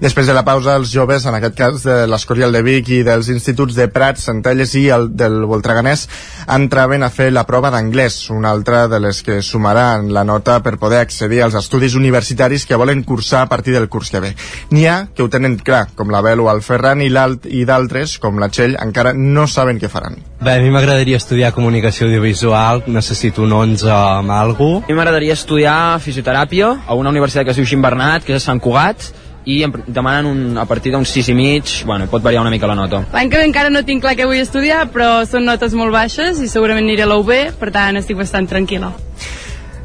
Després 0.01 0.25
de 0.25 0.33
la 0.33 0.41
pausa, 0.41 0.73
els 0.79 0.89
joves, 0.89 1.27
en 1.29 1.35
aquest 1.37 1.53
cas 1.53 1.83
de 1.85 1.95
l'Escorial 2.09 2.55
de 2.55 2.63
Vic 2.65 2.87
i 2.89 3.03
dels 3.05 3.27
instituts 3.29 3.75
de 3.77 3.85
Prats, 3.93 4.23
Centelles 4.25 4.71
i 4.79 4.87
el 4.89 5.11
del 5.13 5.43
Voltreganès, 5.45 6.07
entraven 6.49 7.05
a 7.05 7.11
fer 7.13 7.27
la 7.29 7.43
prova 7.45 7.69
d'anglès, 7.69 8.17
una 8.33 8.49
altra 8.49 8.87
de 8.89 8.97
les 9.03 9.19
que 9.21 9.43
sumaran 9.45 10.09
la 10.09 10.23
nota 10.25 10.57
per 10.65 10.79
poder 10.81 11.03
accedir 11.05 11.43
als 11.45 11.59
estudis 11.59 11.93
universitaris 11.93 12.65
que 12.65 12.81
volen 12.81 13.03
cursar 13.05 13.43
a 13.43 13.51
partir 13.53 13.77
del 13.77 13.89
curs 13.93 14.09
que 14.09 14.23
ve. 14.25 14.33
N'hi 14.73 14.87
ha 14.89 14.97
que 15.13 15.21
ho 15.21 15.29
tenen 15.29 15.59
clar, 15.61 15.85
com 15.93 16.09
la 16.09 16.25
Bel 16.25 16.41
o 16.41 16.49
el 16.49 16.65
Ferran, 16.65 17.05
i, 17.05 17.13
i 17.53 17.63
d'altres, 17.69 18.17
com 18.17 18.41
la 18.41 18.49
Txell, 18.49 18.79
encara 18.81 19.13
no 19.13 19.45
saben 19.45 19.77
què 19.77 19.85
faran. 19.85 20.17
Bé, 20.41 20.57
a 20.57 20.65
mi 20.65 20.73
m'agradaria 20.73 21.21
estudiar 21.21 21.53
comunicació 21.53 22.09
audiovisual, 22.09 22.87
necessito 22.89 23.45
un 23.45 23.53
11 23.53 23.93
amb 23.93 24.33
alguna 24.33 24.81
A 24.81 24.89
mi 24.89 24.97
m'agradaria 24.97 25.37
estudiar 25.37 25.99
fisioteràpia 26.01 26.79
a 26.87 26.97
una 26.97 27.13
universitat 27.13 27.45
que 27.45 27.53
es 27.53 27.61
diu 27.61 27.69
Ximbernat, 27.69 28.25
que 28.25 28.33
és 28.33 28.41
a 28.41 28.49
Sant 28.49 28.65
Cugat, 28.65 29.11
i 29.45 29.61
em 29.65 29.73
demanen 29.87 30.29
un, 30.29 30.57
a 30.61 30.65
partir 30.69 30.93
d'uns 30.93 31.09
6 31.09 31.31
i 31.33 31.35
mig, 31.37 31.75
bueno, 31.85 32.07
pot 32.11 32.23
variar 32.23 32.43
una 32.45 32.53
mica 32.53 32.69
la 32.69 32.77
nota. 32.77 33.03
L'any 33.13 33.31
que 33.31 33.41
ve 33.41 33.47
encara 33.49 33.73
no 33.73 33.83
tinc 33.87 34.03
clar 34.03 34.15
què 34.17 34.27
vull 34.29 34.41
estudiar, 34.41 34.85
però 34.93 35.25
són 35.29 35.47
notes 35.49 35.73
molt 35.77 35.93
baixes 35.93 36.41
i 36.41 36.49
segurament 36.51 36.85
aniré 36.85 37.07
a 37.07 37.09
la 37.09 37.17
UB, 37.21 37.31
per 37.59 37.71
tant 37.73 37.97
estic 37.97 38.19
bastant 38.19 38.49
tranquil·la. 38.49 38.93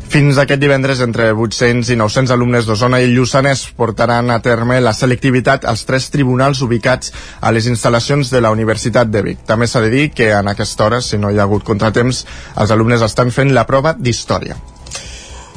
Fins 0.07 0.39
aquest 0.39 0.61
divendres, 0.63 1.01
entre 1.03 1.33
800 1.35 1.89
i 1.91 1.97
900 1.99 2.31
alumnes 2.31 2.69
d'Osona 2.69 3.01
i 3.03 3.09
Lluçanès 3.11 3.65
portaran 3.77 4.31
a 4.31 4.39
terme 4.45 4.79
la 4.81 4.93
selectivitat 4.95 5.67
als 5.67 5.83
tres 5.89 6.07
tribunals 6.15 6.63
ubicats 6.63 7.11
a 7.41 7.51
les 7.51 7.67
instal·lacions 7.67 8.31
de 8.31 8.41
la 8.41 8.53
Universitat 8.55 9.11
de 9.11 9.25
Vic. 9.27 9.43
També 9.51 9.67
s'ha 9.67 9.83
de 9.83 9.91
dir 9.91 10.07
que 10.15 10.31
en 10.31 10.53
aquesta 10.53 10.87
hora, 10.87 11.03
si 11.03 11.19
no 11.19 11.33
hi 11.33 11.41
ha 11.41 11.45
hagut 11.49 11.67
contratemps, 11.67 12.23
els 12.55 12.71
alumnes 12.71 13.03
estan 13.03 13.35
fent 13.35 13.53
la 13.53 13.67
prova 13.67 13.97
d'història. 13.99 14.57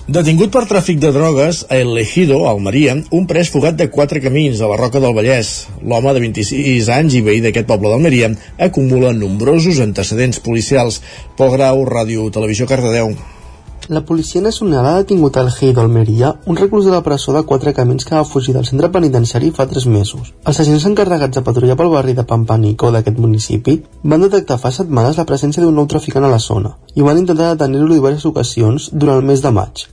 Detingut 0.09 0.49
per 0.49 0.63
tràfic 0.65 0.97
de 0.97 1.11
drogues 1.13 1.59
a 1.69 1.77
El 1.77 1.91
Ejido, 2.01 2.39
Almeria, 2.49 2.95
un 3.13 3.27
pres 3.29 3.51
fugat 3.53 3.75
de 3.77 3.85
quatre 3.93 4.17
camins 4.23 4.57
a 4.57 4.69
la 4.71 4.77
Roca 4.79 4.97
del 5.03 5.13
Vallès. 5.13 5.67
L'home 5.85 6.15
de 6.15 6.23
26 6.23 6.87
anys 6.95 7.17
i 7.19 7.21
veí 7.27 7.43
d'aquest 7.43 7.67
poble 7.69 7.91
d'Almeria 7.91 8.31
acumula 8.57 9.11
nombrosos 9.13 9.77
antecedents 9.85 10.41
policials. 10.41 10.97
Pol 11.37 11.53
Grau, 11.53 11.83
Ràdio 11.85 12.25
Televisió 12.33 12.65
Cardedeu. 12.65 13.13
La 13.89 14.01
Policia 14.05 14.41
Nacional 14.41 14.87
ha 14.87 14.95
detingut 15.03 15.37
al 15.37 15.51
Geido 15.53 15.83
Almeria, 15.85 16.31
un 16.49 16.57
reclus 16.57 16.89
de 16.89 16.95
la 16.95 17.03
presó 17.05 17.37
de 17.37 17.45
quatre 17.51 17.75
camins 17.77 18.05
que 18.05 18.17
va 18.17 18.25
fugir 18.25 18.57
del 18.57 18.65
centre 18.65 18.89
penitenciari 18.89 19.53
fa 19.53 19.69
tres 19.69 19.85
mesos. 19.85 20.33
Els 20.41 20.63
agents 20.65 20.89
encarregats 20.89 21.37
de 21.37 21.45
patrullar 21.45 21.77
pel 21.77 21.93
barri 21.93 22.17
de 22.17 22.25
Pampanico 22.33 22.89
d'aquest 22.89 23.21
municipi 23.21 23.77
van 24.01 24.25
detectar 24.25 24.57
fa 24.57 24.73
setmanes 24.73 25.21
la 25.21 25.29
presència 25.29 25.61
d'un 25.61 25.77
nou 25.77 25.85
traficant 25.85 26.25
a 26.25 26.33
la 26.33 26.41
zona 26.49 26.73
i 26.95 27.05
van 27.05 27.21
intentar 27.21 27.53
detenir-lo 27.53 27.93
diverses 27.93 28.25
ocasions 28.33 28.89
durant 28.91 29.21
el 29.21 29.31
mes 29.31 29.45
de 29.45 29.53
maig. 29.61 29.87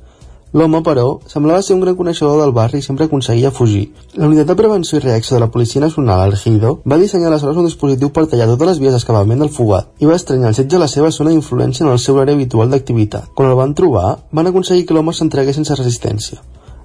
L'home, 0.57 0.79
però, 0.81 1.19
semblava 1.29 1.61
ser 1.61 1.75
un 1.75 1.83
gran 1.83 1.97
coneixedor 1.99 2.39
del 2.41 2.53
barri 2.57 2.79
i 2.81 2.85
sempre 2.85 3.05
aconseguia 3.05 3.51
fugir. 3.53 3.83
La 4.17 4.25
unitat 4.31 4.49
de 4.49 4.55
prevenció 4.57 4.97
i 4.97 5.03
reacció 5.05 5.37
de 5.37 5.43
la 5.43 5.51
Policia 5.53 5.83
Nacional, 5.85 6.23
al 6.25 6.37
Gido, 6.41 6.71
va 6.89 6.97
dissenyar 7.03 7.29
aleshores 7.29 7.61
un 7.61 7.69
dispositiu 7.69 8.09
per 8.09 8.25
tallar 8.25 8.47
totes 8.49 8.71
les 8.71 8.81
vies 8.81 8.97
d'escapament 8.97 9.45
del 9.45 9.53
fugat 9.53 9.93
i 10.01 10.09
va 10.09 10.17
estranyar 10.17 10.55
el 10.55 10.57
setge 10.57 10.79
a 10.79 10.85
la 10.87 10.89
seva 10.89 11.13
zona 11.13 11.35
d'influència 11.35 11.85
en 11.85 11.93
el 11.93 12.01
seu 12.01 12.17
àrea 12.23 12.41
habitual 12.41 12.73
d'activitat. 12.73 13.35
Quan 13.37 13.51
el 13.51 13.61
van 13.61 13.77
trobar, 13.77 14.17
van 14.33 14.49
aconseguir 14.49 14.87
que 14.89 14.97
l'home 14.97 15.13
s'entregués 15.13 15.61
sense 15.61 15.77
resistència. 15.77 16.41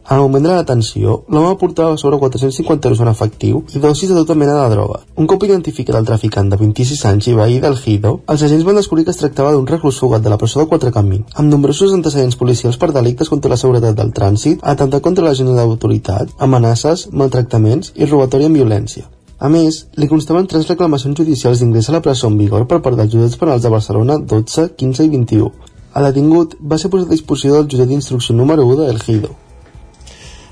En 0.09 0.17
el 0.17 0.23
moment 0.23 0.43
de 0.43 0.49
la 0.49 0.61
detenció, 0.63 1.19
l'home 1.29 1.53
portava 1.61 1.97
sobre 1.97 2.17
450 2.17 2.89
euros 2.89 3.01
en 3.03 3.09
efectiu 3.11 3.61
i 3.75 3.79
dosis 3.79 4.09
de 4.09 4.15
tota 4.17 4.35
mena 4.35 4.55
de 4.57 4.73
droga. 4.73 4.99
Un 5.15 5.27
cop 5.29 5.43
identificat 5.45 5.95
el 5.99 6.07
traficant 6.09 6.49
de 6.49 6.57
26 6.57 7.05
anys 7.11 7.29
i 7.29 7.35
veí 7.37 7.59
del 7.61 7.77
Gido, 7.77 8.15
els 8.33 8.43
agents 8.47 8.65
van 8.65 8.79
descobrir 8.81 9.05
que 9.05 9.13
es 9.13 9.21
tractava 9.21 9.53
d'un 9.53 9.69
reclus 9.69 9.99
fugat 10.01 10.25
de 10.25 10.33
la 10.33 10.39
presó 10.41 10.59
de 10.59 10.67
Quatre 10.71 10.91
Camins, 10.91 11.29
amb 11.35 11.53
nombrosos 11.53 11.93
antecedents 11.93 12.35
policials 12.35 12.81
per 12.81 12.91
delictes 12.91 13.29
contra 13.29 13.53
la 13.53 13.59
seguretat 13.61 13.95
del 13.95 14.11
trànsit, 14.11 14.65
atemptat 14.73 15.05
contra 15.05 15.25
la 15.27 15.35
gent 15.37 15.53
d'autoritat, 15.53 16.33
amenaces, 16.39 17.07
maltractaments 17.11 17.93
i 17.95 18.09
robatori 18.09 18.49
amb 18.49 18.57
violència. 18.57 19.05
A 19.41 19.49
més, 19.49 19.85
li 19.97 20.09
constaven 20.09 20.45
tres 20.49 20.67
reclamacions 20.69 21.17
judicials 21.17 21.61
d'ingrés 21.61 21.89
a 21.89 21.95
la 21.95 22.01
presó 22.05 22.27
en 22.29 22.35
vigor 22.41 22.67
per 22.69 22.81
part 22.81 22.97
dels 22.97 23.13
jutjats 23.13 23.39
penals 23.41 23.63
de 23.63 23.71
Barcelona 23.73 24.17
12, 24.33 24.67
15 24.81 25.05
i 25.07 25.13
21. 25.13 25.69
El 25.97 26.05
detingut 26.07 26.53
va 26.61 26.77
ser 26.81 26.91
posat 26.91 27.09
a 27.09 27.15
disposició 27.15 27.55
del 27.55 27.65
jutjat 27.71 27.89
d'instrucció 27.89 28.35
número 28.35 28.67
1 28.67 28.83
de 28.83 28.91
El 28.93 29.01
Gido. 29.01 29.31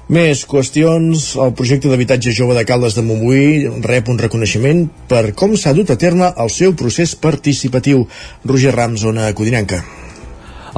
Més 0.10 0.40
qüestions. 0.50 1.36
El 1.38 1.52
projecte 1.54 1.90
d'habitatge 1.92 2.32
jove 2.34 2.56
de 2.58 2.64
Caldes 2.66 2.96
de 2.98 3.04
Montbui 3.06 3.68
rep 3.86 4.08
un 4.10 4.18
reconeixement 4.18 4.88
per 5.12 5.36
com 5.38 5.54
s'ha 5.54 5.76
dut 5.78 5.92
a 5.94 6.00
terme 6.02 6.32
el 6.34 6.50
seu 6.50 6.74
procés 6.74 7.14
participatiu. 7.14 8.08
Roger 8.42 8.74
Rams, 8.74 9.06
zona 9.06 9.30
Codinenca. 9.38 9.84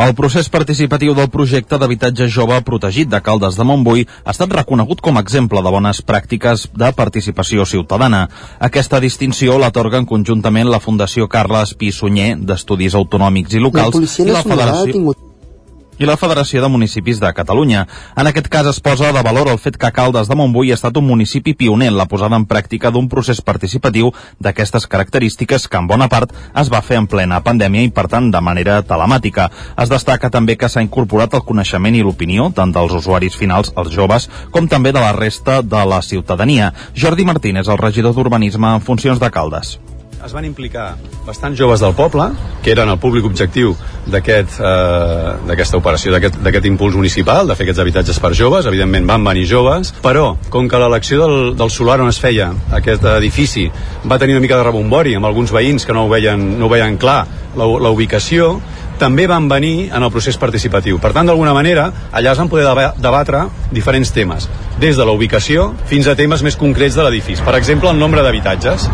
El 0.02 0.12
procés 0.16 0.50
participatiu 0.52 1.16
del 1.16 1.32
projecte 1.32 1.80
d'habitatge 1.80 2.28
jove 2.28 2.60
protegit 2.68 3.08
de 3.12 3.24
Caldes 3.24 3.56
de 3.56 3.64
Montbui 3.68 4.04
ha 4.04 4.36
estat 4.36 4.52
reconegut 4.60 5.00
com 5.00 5.16
a 5.16 5.24
exemple 5.24 5.64
de 5.64 5.76
bones 5.80 6.04
pràctiques 6.04 6.68
de 6.76 6.92
participació 6.92 7.64
ciutadana. 7.64 8.26
Aquesta 8.60 9.00
distinció 9.00 9.56
l'atorguen 9.64 10.08
conjuntament 10.12 10.68
la 10.68 10.84
Fundació 10.84 11.32
Carles 11.32 11.76
Pi 11.80 11.96
Sunyer 11.96 12.34
d'Estudis 12.36 13.00
Autonòmics 13.00 13.56
i 13.56 13.64
Locals 13.64 14.00
la 14.00 14.16
i 14.26 14.32
la 14.32 14.48
Federació 14.48 14.96
tingut 15.00 15.31
i 16.01 16.08
la 16.10 16.17
Federació 16.17 16.63
de 16.63 16.70
Municipis 16.74 17.20
de 17.22 17.29
Catalunya. 17.38 17.84
En 18.17 18.25
aquest 18.25 18.48
cas 18.50 18.65
es 18.72 18.79
posa 18.81 19.12
de 19.13 19.22
valor 19.22 19.51
el 19.51 19.60
fet 19.62 19.77
que 19.77 19.91
Caldes 19.93 20.29
de 20.31 20.38
Montbui 20.39 20.72
ha 20.72 20.77
estat 20.79 20.98
un 20.98 21.05
municipi 21.05 21.53
pioner 21.53 21.91
en 21.91 21.98
la 22.00 22.08
posada 22.10 22.39
en 22.39 22.48
pràctica 22.50 22.89
d'un 22.89 23.10
procés 23.12 23.43
participatiu 23.46 24.10
d'aquestes 24.41 24.88
característiques 24.89 25.67
que 25.67 25.77
en 25.77 25.91
bona 25.91 26.10
part 26.10 26.34
es 26.58 26.74
va 26.74 26.81
fer 26.81 26.98
en 26.98 27.10
plena 27.12 27.43
pandèmia 27.46 27.86
i 27.86 27.93
per 27.93 28.08
tant 28.10 28.31
de 28.34 28.41
manera 28.41 28.81
telemàtica. 28.81 29.51
Es 29.77 29.93
destaca 29.93 30.34
també 30.34 30.58
que 30.58 30.70
s'ha 30.70 30.81
incorporat 30.81 31.38
el 31.38 31.46
coneixement 31.46 31.96
i 31.96 32.01
l'opinió 32.01 32.50
tant 32.55 32.74
dels 32.74 32.98
usuaris 32.98 33.38
finals, 33.38 33.75
els 33.77 33.93
joves, 33.93 34.29
com 34.50 34.67
també 34.67 34.91
de 34.91 35.05
la 35.05 35.13
resta 35.13 35.62
de 35.62 35.86
la 35.86 36.01
ciutadania. 36.01 36.74
Jordi 36.98 37.29
Martínez, 37.29 37.70
el 37.70 37.77
regidor 37.77 38.17
d'Urbanisme 38.17 38.74
en 38.74 38.81
funcions 38.81 39.22
de 39.22 39.29
Caldes 39.29 39.77
es 40.25 40.34
van 40.34 40.46
implicar 40.46 40.96
bastants 41.25 41.60
joves 41.60 41.82
del 41.82 41.94
poble, 41.98 42.30
que 42.63 42.74
eren 42.74 42.90
el 42.90 43.00
públic 43.01 43.25
objectiu 43.25 43.74
d'aquesta 44.06 44.68
aquest, 45.54 45.74
eh, 45.74 45.78
operació, 45.78 46.13
d'aquest 46.13 46.66
impuls 46.70 46.96
municipal, 46.96 47.48
de 47.48 47.56
fer 47.56 47.66
aquests 47.66 47.82
habitatges 47.82 48.20
per 48.20 48.34
joves. 48.38 48.66
Evidentment 48.66 49.08
van 49.08 49.24
venir 49.24 49.48
joves, 49.50 49.94
però 50.04 50.36
com 50.50 50.70
que 50.70 50.82
l'elecció 50.82 51.22
del, 51.25 51.56
del 51.58 51.70
solar 51.70 52.00
on 52.01 52.10
es 52.10 52.20
feia 52.20 52.51
aquest 52.72 53.04
edifici 53.18 53.70
va 54.06 54.20
tenir 54.20 54.36
una 54.36 54.42
mica 54.42 54.58
de 54.58 54.63
rebombori 54.63 55.16
amb 55.16 55.25
alguns 55.25 55.51
veïns 55.51 55.86
que 55.86 55.94
no 55.94 56.06
ho 56.06 56.10
veien, 56.10 56.60
no 56.60 56.68
ho 56.68 56.70
veien 56.70 56.98
clar, 56.98 57.25
la, 57.56 57.66
la 57.66 57.92
ubicació, 57.92 58.60
també 59.01 59.25
van 59.27 59.50
venir 59.50 59.89
en 59.89 60.03
el 60.05 60.12
procés 60.13 60.38
participatiu. 60.38 61.00
Per 61.01 61.13
tant, 61.15 61.25
d'alguna 61.25 61.55
manera, 61.58 61.89
allà 62.13 62.36
es 62.36 62.41
van 62.41 62.51
poder 62.51 62.91
debatre 63.01 63.48
diferents 63.74 64.13
temes, 64.13 64.48
des 64.79 64.98
de 64.98 65.05
la 65.05 65.15
ubicació 65.17 65.72
fins 65.89 66.08
a 66.08 66.15
temes 66.20 66.46
més 66.46 66.60
concrets 66.60 66.98
de 66.98 67.08
l'edifici. 67.08 67.41
Per 67.46 67.58
exemple, 67.58 67.89
el 67.89 68.00
nombre 68.00 68.22
d'habitatges. 68.22 68.89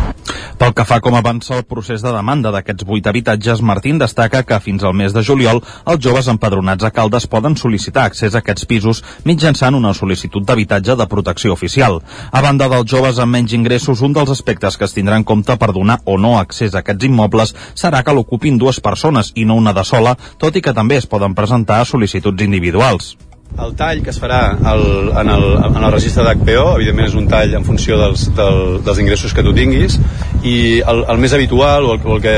Pel 0.58 0.72
que 0.74 0.82
fa 0.82 0.96
com 0.98 1.14
avança 1.14 1.54
el 1.54 1.62
procés 1.70 2.02
de 2.02 2.10
demanda 2.10 2.50
d'aquests 2.50 2.82
vuit 2.84 3.06
habitatges, 3.06 3.60
Martín 3.62 4.00
destaca 4.00 4.42
que 4.42 4.58
fins 4.58 4.82
al 4.82 4.96
mes 4.98 5.12
de 5.14 5.22
juliol 5.22 5.60
els 5.62 6.00
joves 6.02 6.26
empadronats 6.32 6.82
a 6.84 6.90
Caldes 6.90 7.28
poden 7.30 7.54
sol·licitar 7.56 8.08
accés 8.08 8.34
a 8.34 8.40
aquests 8.42 8.66
pisos 8.66 9.04
mitjançant 9.28 9.76
una 9.78 9.92
sol·licitud 9.94 10.42
d'habitatge 10.48 10.96
de 10.98 11.06
protecció 11.06 11.54
oficial. 11.54 12.00
A 12.32 12.42
banda 12.42 12.66
dels 12.72 12.90
joves 12.90 13.20
amb 13.22 13.36
menys 13.36 13.54
ingressos, 13.54 14.02
un 14.02 14.16
dels 14.16 14.32
aspectes 14.34 14.76
que 14.76 14.88
es 14.88 14.96
tindrà 14.96 15.20
en 15.20 15.24
compte 15.24 15.54
per 15.56 15.70
donar 15.72 16.00
o 16.04 16.18
no 16.18 16.34
accés 16.40 16.74
a 16.74 16.82
aquests 16.82 17.06
immobles 17.06 17.54
serà 17.78 18.02
que 18.02 18.16
l'ocupin 18.18 18.58
dues 18.58 18.82
persones 18.82 19.30
i 19.36 19.46
no 19.46 19.54
una 19.54 19.72
de 19.72 19.84
sola, 19.86 19.97
tot 20.38 20.56
i 20.56 20.62
que 20.64 20.74
també 20.74 20.98
es 20.98 21.06
poden 21.06 21.34
presentar 21.38 21.84
sol·licituds 21.86 22.44
individuals. 22.44 23.16
El 23.56 23.72
tall 23.74 24.02
que 24.04 24.12
es 24.12 24.18
farà 24.20 24.42
el, 24.72 24.82
en, 25.18 25.30
el, 25.32 25.46
en 25.66 25.78
el 25.80 25.92
registre 25.92 26.24
d'HPO, 26.26 26.66
evidentment 26.76 27.08
és 27.08 27.16
un 27.18 27.26
tall 27.30 27.54
en 27.56 27.64
funció 27.66 27.96
dels, 27.98 28.28
del, 28.36 28.60
dels 28.84 29.00
ingressos 29.02 29.32
que 29.34 29.42
tu 29.42 29.54
tinguis, 29.56 29.96
i 30.44 30.82
el, 30.84 31.04
el 31.08 31.22
més 31.22 31.34
habitual 31.34 31.88
o 31.88 31.96
el, 31.96 32.04
o 32.04 32.18
el, 32.18 32.22
que, 32.22 32.36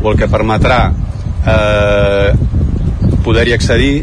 o 0.00 0.10
el 0.10 0.18
que 0.18 0.30
permetrà 0.32 0.80
eh, 1.46 2.32
poder-hi 3.22 3.54
accedir 3.54 3.94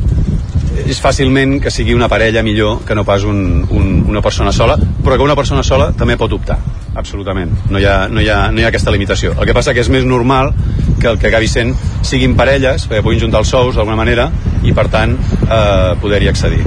és 0.88 1.00
fàcilment 1.02 1.58
que 1.64 1.74
sigui 1.74 1.96
una 1.98 2.08
parella 2.08 2.44
millor 2.46 2.84
que 2.88 2.96
no 2.96 3.04
pas 3.04 3.26
un, 3.28 3.66
un, 3.74 3.88
una 4.08 4.22
persona 4.22 4.54
sola, 4.54 4.78
però 5.04 5.18
que 5.18 5.26
una 5.26 5.36
persona 5.36 5.66
sola 5.66 5.90
també 5.98 6.16
pot 6.22 6.38
optar, 6.38 6.60
absolutament. 6.96 7.52
No 7.70 7.80
hi, 7.80 7.86
ha, 7.86 8.08
no, 8.08 8.22
hi 8.22 8.30
ha, 8.30 8.40
no 8.52 8.62
hi 8.62 8.66
ha 8.66 8.72
aquesta 8.72 8.94
limitació. 8.94 9.36
El 9.38 9.50
que 9.50 9.56
passa 9.58 9.74
que 9.74 9.84
és 9.84 9.92
més 9.94 10.06
normal 10.08 10.54
que 11.02 11.12
el 11.12 11.20
que 11.22 11.30
acabi 11.30 11.50
sent 11.52 11.76
siguin 12.08 12.36
parelles, 12.38 12.88
perquè 12.88 13.04
puguin 13.06 13.28
juntar 13.28 13.44
els 13.44 13.54
sous 13.54 13.76
d'alguna 13.78 14.00
manera 14.00 14.32
i 14.66 14.74
per 14.74 14.88
tant 14.94 15.18
eh, 15.18 15.94
poder-hi 16.02 16.32
accedir. 16.32 16.64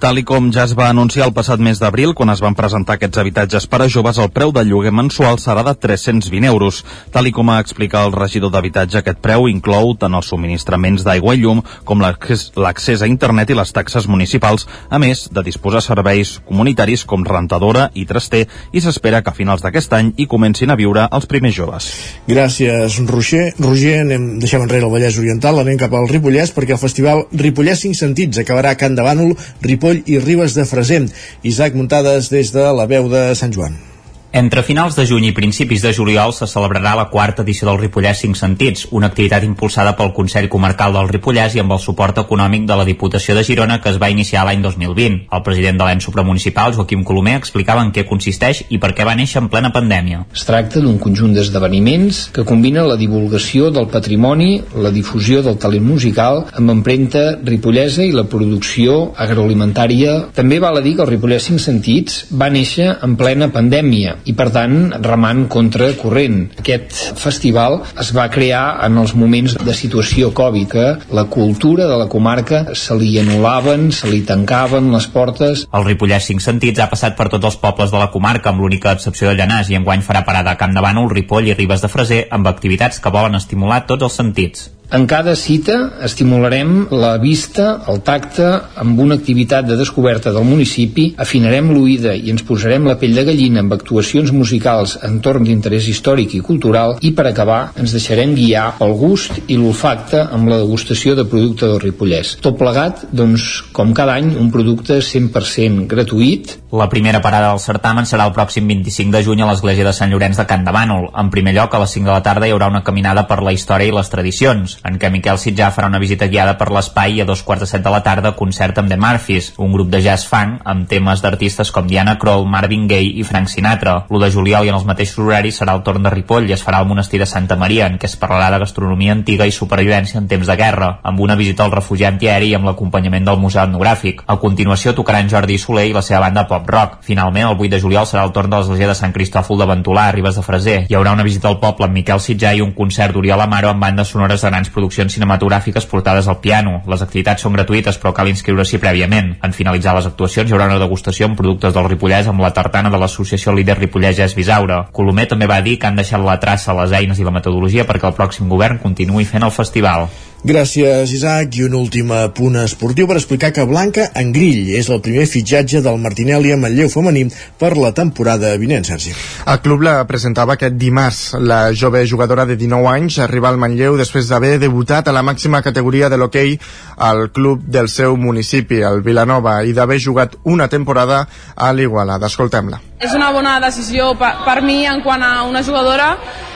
Tal 0.00 0.16
i 0.16 0.22
com 0.24 0.46
ja 0.48 0.62
es 0.64 0.72
va 0.72 0.86
anunciar 0.88 1.26
el 1.26 1.34
passat 1.36 1.60
mes 1.60 1.76
d'abril, 1.76 2.14
quan 2.16 2.30
es 2.32 2.40
van 2.40 2.54
presentar 2.56 2.94
aquests 2.96 3.20
habitatges 3.20 3.66
per 3.68 3.82
a 3.84 3.88
joves, 3.92 4.16
el 4.16 4.30
preu 4.32 4.48
del 4.56 4.70
lloguer 4.70 4.94
mensual 4.96 5.36
serà 5.36 5.60
de 5.66 5.74
320 5.76 6.48
euros. 6.48 6.78
Tal 7.12 7.26
i 7.28 7.32
com 7.36 7.50
ha 7.52 7.58
explicat 7.60 8.08
el 8.08 8.14
regidor 8.16 8.48
d'habitatge, 8.54 8.96
aquest 8.96 9.20
preu 9.20 9.44
inclou 9.50 9.92
tant 10.00 10.16
els 10.16 10.30
subministraments 10.32 11.04
d'aigua 11.04 11.34
i 11.36 11.42
llum 11.42 11.60
com 11.84 12.00
l'accés 12.00 13.02
a 13.04 13.10
internet 13.12 13.52
i 13.52 13.58
les 13.58 13.74
taxes 13.76 14.08
municipals, 14.08 14.64
a 14.88 14.96
més 14.96 15.26
de 15.28 15.44
disposar 15.44 15.84
serveis 15.84 16.38
comunitaris 16.48 17.04
com 17.04 17.28
rentadora 17.28 17.90
i 17.92 18.06
traster, 18.08 18.46
i 18.72 18.80
s'espera 18.80 19.20
que 19.20 19.34
a 19.34 19.36
finals 19.36 19.60
d'aquest 19.60 19.92
any 20.00 20.14
hi 20.16 20.24
comencin 20.24 20.72
a 20.72 20.78
viure 20.80 21.10
els 21.12 21.28
primers 21.28 21.58
joves. 21.58 21.90
Gràcies, 22.24 22.96
Roger. 23.04 23.50
Roger, 23.60 23.98
anem, 24.06 24.30
deixem 24.40 24.64
enrere 24.64 24.88
el 24.88 24.96
Vallès 24.96 25.20
Oriental, 25.20 25.60
anem 25.60 25.76
cap 25.76 25.92
al 25.92 26.08
Ripollès, 26.08 26.56
perquè 26.56 26.78
el 26.78 26.82
festival 26.86 27.26
Ripollès 27.36 27.84
5 27.84 28.00
Sentits 28.00 28.40
acabarà 28.40 28.72
a 28.72 28.80
Can 28.80 28.96
de 28.96 29.04
Bànol, 29.04 29.36
Ripoll 29.60 29.89
i 29.94 30.18
Ribes 30.22 30.54
de 30.54 30.66
Freser. 30.68 31.04
Isaac 31.42 31.74
Muntades 31.74 32.30
des 32.30 32.54
de 32.54 32.66
la 32.76 32.86
veu 32.90 33.10
de 33.12 33.30
Sant 33.38 33.54
Joan. 33.54 33.89
Entre 34.32 34.62
finals 34.62 34.94
de 34.94 35.02
juny 35.10 35.24
i 35.26 35.32
principis 35.34 35.82
de 35.82 35.90
juliol 35.90 36.30
se 36.30 36.46
celebrarà 36.46 36.92
la 36.94 37.08
quarta 37.10 37.42
edició 37.42 37.66
del 37.66 37.80
Ripollès 37.80 38.20
5 38.22 38.38
Sentits, 38.38 38.84
una 38.94 39.08
activitat 39.10 39.42
impulsada 39.42 39.96
pel 39.98 40.12
Consell 40.14 40.46
Comarcal 40.48 40.94
del 40.94 41.08
Ripollès 41.10 41.56
i 41.56 41.62
amb 41.64 41.74
el 41.74 41.80
suport 41.82 42.20
econòmic 42.22 42.68
de 42.68 42.76
la 42.78 42.84
Diputació 42.86 43.34
de 43.34 43.42
Girona 43.42 43.80
que 43.82 43.90
es 43.90 43.98
va 43.98 44.10
iniciar 44.12 44.44
l'any 44.46 44.62
2020. 44.62 45.16
El 45.34 45.42
president 45.42 45.80
de 45.80 45.88
l'ENS 45.88 46.06
supramunicipal, 46.06 46.76
Joaquim 46.76 47.02
Colomer, 47.02 47.34
explicava 47.40 47.82
en 47.82 47.90
què 47.90 48.04
consisteix 48.06 48.60
i 48.70 48.78
per 48.78 48.92
què 48.94 49.08
va 49.08 49.16
néixer 49.18 49.42
en 49.42 49.48
plena 49.50 49.72
pandèmia. 49.74 50.22
Es 50.30 50.46
tracta 50.46 50.78
d'un 50.78 51.02
conjunt 51.02 51.34
d'esdeveniments 51.34 52.22
que 52.30 52.46
combina 52.46 52.86
la 52.86 53.00
divulgació 53.02 53.72
del 53.74 53.90
patrimoni, 53.90 54.62
la 54.78 54.94
difusió 54.94 55.42
del 55.42 55.58
talent 55.58 55.88
musical 55.90 56.44
amb 56.54 56.76
empremta 56.76 57.24
ripollesa 57.42 58.06
i 58.06 58.14
la 58.14 58.28
producció 58.30 59.10
agroalimentària. 59.26 60.30
També 60.38 60.62
val 60.62 60.78
a 60.78 60.86
dir 60.86 60.94
que 60.94 61.06
el 61.08 61.12
Ripollès 61.16 61.50
5 61.50 61.66
Sentits 61.66 62.22
va 62.30 62.52
néixer 62.54 62.92
en 62.94 63.18
plena 63.18 63.50
pandèmia 63.50 64.19
i 64.24 64.34
per 64.36 64.48
tant 64.54 64.76
remant 65.04 65.46
contra 65.52 65.90
corrent. 65.98 66.42
Aquest 66.60 66.96
festival 67.20 67.80
es 68.00 68.12
va 68.16 68.28
crear 68.32 68.80
en 68.86 68.98
els 69.00 69.14
moments 69.18 69.56
de 69.60 69.74
situació 69.76 70.32
Covid 70.36 70.68
que 70.70 70.86
la 71.16 71.26
cultura 71.32 71.86
de 71.90 71.98
la 72.00 72.08
comarca 72.12 72.62
se 72.78 72.96
li 72.98 73.12
anul·laven, 73.20 73.90
se 73.94 74.10
li 74.10 74.22
tancaven 74.26 74.90
les 74.94 75.06
portes. 75.12 75.66
El 75.72 75.86
Ripollès 75.86 76.30
5 76.30 76.44
Sentits 76.44 76.82
ha 76.82 76.90
passat 76.90 77.16
per 77.18 77.28
tots 77.32 77.52
els 77.52 77.60
pobles 77.60 77.92
de 77.92 78.00
la 78.00 78.10
comarca 78.14 78.52
amb 78.52 78.64
l'única 78.64 78.94
excepció 78.96 79.30
de 79.30 79.38
Llanàs 79.38 79.70
i 79.70 79.78
enguany 79.78 80.04
farà 80.06 80.24
parada 80.26 80.54
a 80.54 80.60
Camp 80.60 80.76
de 80.76 80.84
Bànol, 80.84 81.10
Ripoll 81.12 81.50
i 81.50 81.56
Ribes 81.56 81.84
de 81.84 81.92
Freser 81.92 82.26
amb 82.30 82.50
activitats 82.50 83.00
que 83.00 83.14
volen 83.14 83.38
estimular 83.38 83.84
tots 83.86 84.08
els 84.08 84.20
sentits. 84.22 84.68
En 84.90 85.04
cada 85.06 85.36
cita 85.38 85.92
estimularem 86.02 86.88
la 86.90 87.12
vista, 87.22 87.76
el 87.86 88.00
tacte, 88.02 88.46
amb 88.82 88.98
una 88.98 89.14
activitat 89.14 89.68
de 89.68 89.76
descoberta 89.78 90.32
del 90.34 90.42
municipi, 90.42 91.04
afinarem 91.14 91.68
l'oïda 91.70 92.16
i 92.18 92.32
ens 92.32 92.42
posarem 92.42 92.88
la 92.90 92.96
pell 92.98 93.14
de 93.14 93.22
gallina 93.28 93.62
amb 93.62 93.76
actuacions 93.76 94.32
musicals 94.34 94.96
en 95.06 95.20
torn 95.22 95.46
d'interès 95.46 95.86
històric 95.92 96.34
i 96.34 96.40
cultural 96.42 96.96
i 97.06 97.12
per 97.14 97.28
acabar 97.30 97.60
ens 97.78 97.94
deixarem 97.94 98.32
guiar 98.34 98.64
pel 98.80 98.96
gust 98.98 99.38
i 99.46 99.60
l'olfacte 99.60 100.24
amb 100.24 100.50
la 100.50 100.58
degustació 100.64 101.14
de 101.14 101.22
producte 101.22 101.70
del 101.70 101.78
Ripollès. 101.84 102.34
Tot 102.42 102.58
plegat, 102.58 103.06
doncs, 103.14 103.46
com 103.70 103.94
cada 103.94 104.18
any, 104.18 104.32
un 104.42 104.50
producte 104.50 104.98
100% 104.98 105.86
gratuït. 105.86 106.56
La 106.74 106.90
primera 106.90 107.22
parada 107.22 107.52
del 107.52 107.62
certamen 107.62 108.10
serà 108.10 108.26
el 108.26 108.34
pròxim 108.34 108.66
25 108.66 109.14
de 109.14 109.22
juny 109.22 109.46
a 109.46 109.52
l'església 109.52 109.86
de 109.86 109.94
Sant 109.94 110.10
Llorenç 110.10 110.42
de 110.42 110.50
Can 110.50 110.66
de 110.66 110.74
Bànol. 110.74 111.12
En 111.14 111.30
primer 111.30 111.54
lloc, 111.54 111.78
a 111.78 111.84
les 111.86 111.94
5 111.94 112.10
de 112.10 112.14
la 112.16 112.26
tarda 112.26 112.50
hi 112.50 112.58
haurà 112.58 112.66
una 112.74 112.82
caminada 112.82 113.28
per 113.30 113.38
la 113.46 113.54
història 113.54 113.86
i 113.86 113.94
les 113.94 114.10
tradicions 114.10 114.79
en 114.84 114.98
què 115.00 115.10
Miquel 115.12 115.38
Sitjà 115.38 115.70
farà 115.74 115.88
una 115.90 116.00
visita 116.02 116.28
guiada 116.30 116.56
per 116.58 116.70
l'espai 116.72 117.20
a 117.20 117.26
dos 117.28 117.42
quarts 117.46 117.64
de 117.64 117.68
set 117.68 117.82
de 117.84 117.92
la 117.92 118.02
tarda 118.06 118.32
concert 118.38 118.78
amb 118.80 118.88
The 118.90 118.98
Murphys, 119.00 119.52
un 119.58 119.72
grup 119.72 119.90
de 119.92 120.00
jazz 120.04 120.26
funk 120.28 120.62
amb 120.64 120.88
temes 120.88 121.22
d'artistes 121.22 121.70
com 121.74 121.88
Diana 121.90 122.16
Kroll, 122.18 122.46
Marvin 122.48 122.86
Gaye 122.88 123.12
i 123.20 123.24
Frank 123.26 123.50
Sinatra. 123.52 123.96
L'1 124.08 124.24
de 124.24 124.30
juliol 124.34 124.66
i 124.66 124.72
en 124.72 124.78
els 124.78 124.86
mateixos 124.88 125.20
horaris 125.24 125.60
serà 125.60 125.74
el 125.76 125.84
torn 125.86 126.04
de 126.04 126.12
Ripoll 126.14 126.48
i 126.48 126.54
es 126.56 126.64
farà 126.64 126.80
al 126.80 126.88
monestir 126.88 127.20
de 127.20 127.28
Santa 127.28 127.58
Maria, 127.60 127.88
en 127.90 127.98
què 128.00 128.08
es 128.08 128.16
parlarà 128.20 128.50
de 128.54 128.62
gastronomia 128.64 129.12
antiga 129.16 129.46
i 129.46 129.54
supervivència 129.54 130.20
en 130.20 130.28
temps 130.30 130.48
de 130.48 130.56
guerra, 130.56 130.90
amb 131.02 131.20
una 131.20 131.36
visita 131.36 131.64
al 131.64 131.74
refugi 131.74 132.08
antiaeri 132.08 132.50
i 132.50 132.56
amb 132.58 132.70
l'acompanyament 132.70 133.28
del 133.28 133.40
Museu 133.42 133.62
Etnogràfic. 133.66 134.24
A 134.26 134.38
continuació 134.40 134.94
tocaran 134.96 135.28
Jordi 135.28 135.58
Soler 135.58 135.88
i 135.90 135.94
la 135.96 136.04
seva 136.06 136.22
banda 136.26 136.46
Pop 136.48 136.68
Rock. 136.70 137.00
Finalment, 137.06 137.50
el 137.50 137.58
8 137.58 137.74
de 137.76 137.82
juliol 137.84 138.08
serà 138.08 138.24
el 138.24 138.32
torn 138.32 138.50
de 138.50 138.60
l'església 138.60 138.88
de 138.88 138.96
Sant 138.98 139.12
Cristòfol 139.12 139.60
de 139.60 139.68
Ventolà, 139.68 140.08
a 140.08 140.16
Ribes 140.16 140.40
de 140.40 140.46
Freser. 140.46 140.78
Hi 140.88 140.96
haurà 140.98 141.12
una 141.16 141.26
visita 141.26 141.50
al 141.50 141.60
poble 141.60 141.86
amb 141.86 141.96
Miquel 141.98 142.22
Sitjà 142.24 142.54
i 142.56 142.64
un 142.64 142.72
concert 142.76 143.14
d'Oriol 143.14 143.44
Amaro 143.44 143.70
amb 143.70 143.84
bandes 143.84 144.14
sonores 144.14 144.42
de 144.42 144.50
grans 144.50 144.69
produccions 144.74 145.12
cinematogràfiques 145.16 145.86
portades 145.90 146.28
al 146.28 146.40
piano. 146.40 146.80
Les 146.90 147.02
activitats 147.04 147.44
són 147.44 147.56
gratuïtes 147.58 147.98
però 148.00 148.14
cal 148.16 148.30
inscriure-s'hi 148.30 148.80
prèviament. 148.82 149.34
En 149.44 149.56
finalitzar 149.56 149.94
les 149.96 150.08
actuacions 150.10 150.50
hi 150.50 150.56
haurà 150.56 150.70
una 150.70 150.80
degustació 150.82 151.28
amb 151.28 151.38
productes 151.38 151.74
del 151.76 151.88
Ripollès 151.90 152.30
amb 152.30 152.42
la 152.44 152.52
tartana 152.56 152.90
de 152.90 153.00
l'associació 153.02 153.54
líder 153.56 153.78
Ripollès 153.78 154.22
és 154.24 154.36
Bisaura. 154.38 154.86
Colomer 154.92 155.28
també 155.30 155.50
va 155.50 155.60
dir 155.60 155.78
que 155.78 155.90
han 155.90 156.00
deixat 156.00 156.24
la 156.24 156.40
traça, 156.40 156.76
les 156.80 156.96
eines 156.96 157.20
i 157.20 157.26
la 157.26 157.34
metodologia 157.34 157.86
perquè 157.88 158.08
el 158.08 158.18
pròxim 158.18 158.48
govern 158.48 158.80
continuï 158.82 159.28
fent 159.28 159.46
el 159.46 159.54
festival. 159.54 160.08
Gràcies, 160.40 161.10
Isaac. 161.12 161.52
I 161.58 161.66
un 161.66 161.74
últim 161.76 162.08
punt 162.32 162.54
esportiu 162.62 163.04
per 163.06 163.18
explicar 163.18 163.50
que 163.52 163.64
Blanca 163.68 164.06
Engrill 164.16 164.70
és 164.78 164.88
el 164.88 165.02
primer 165.04 165.26
fitxatge 165.28 165.82
del 165.84 165.98
Martinelli 166.00 166.54
a 166.54 166.56
Manlleu 166.56 166.88
femení 166.88 167.26
per 167.60 167.74
la 167.76 167.90
temporada 167.92 168.54
vinent, 168.56 168.86
Sergi. 168.88 169.12
El 169.44 169.60
club 169.60 169.84
la 169.84 169.98
presentava 170.08 170.56
aquest 170.56 170.78
dimarts. 170.80 171.34
La 171.44 171.74
jove 171.76 172.06
jugadora 172.08 172.46
de 172.48 172.56
19 172.56 172.88
anys 172.88 173.18
arriba 173.20 173.50
al 173.50 173.60
Manlleu 173.60 173.98
després 174.00 174.30
d'haver 174.32 174.56
debutat 174.62 175.08
a 175.08 175.12
la 175.12 175.22
màxima 175.22 175.60
categoria 175.60 176.08
de 176.08 176.16
l'hoquei 176.16 176.56
al 176.96 177.28
club 177.36 177.66
del 177.68 177.92
seu 177.92 178.16
municipi, 178.16 178.80
el 178.80 179.04
Vilanova, 179.04 179.58
i 179.60 179.76
d'haver 179.76 180.00
jugat 180.00 180.38
una 180.44 180.70
temporada 180.72 181.26
a 181.54 181.68
l'Igualada. 181.76 182.32
Escoltem-la. 182.32 182.80
És 183.00 183.12
una 183.12 183.28
bona 183.32 183.58
decisió 183.60 184.14
per, 184.16 184.38
per 184.48 184.62
mi 184.64 184.86
en 184.88 185.04
quant 185.04 185.20
a 185.20 185.42
una 185.44 185.60
jugadora 185.64 186.14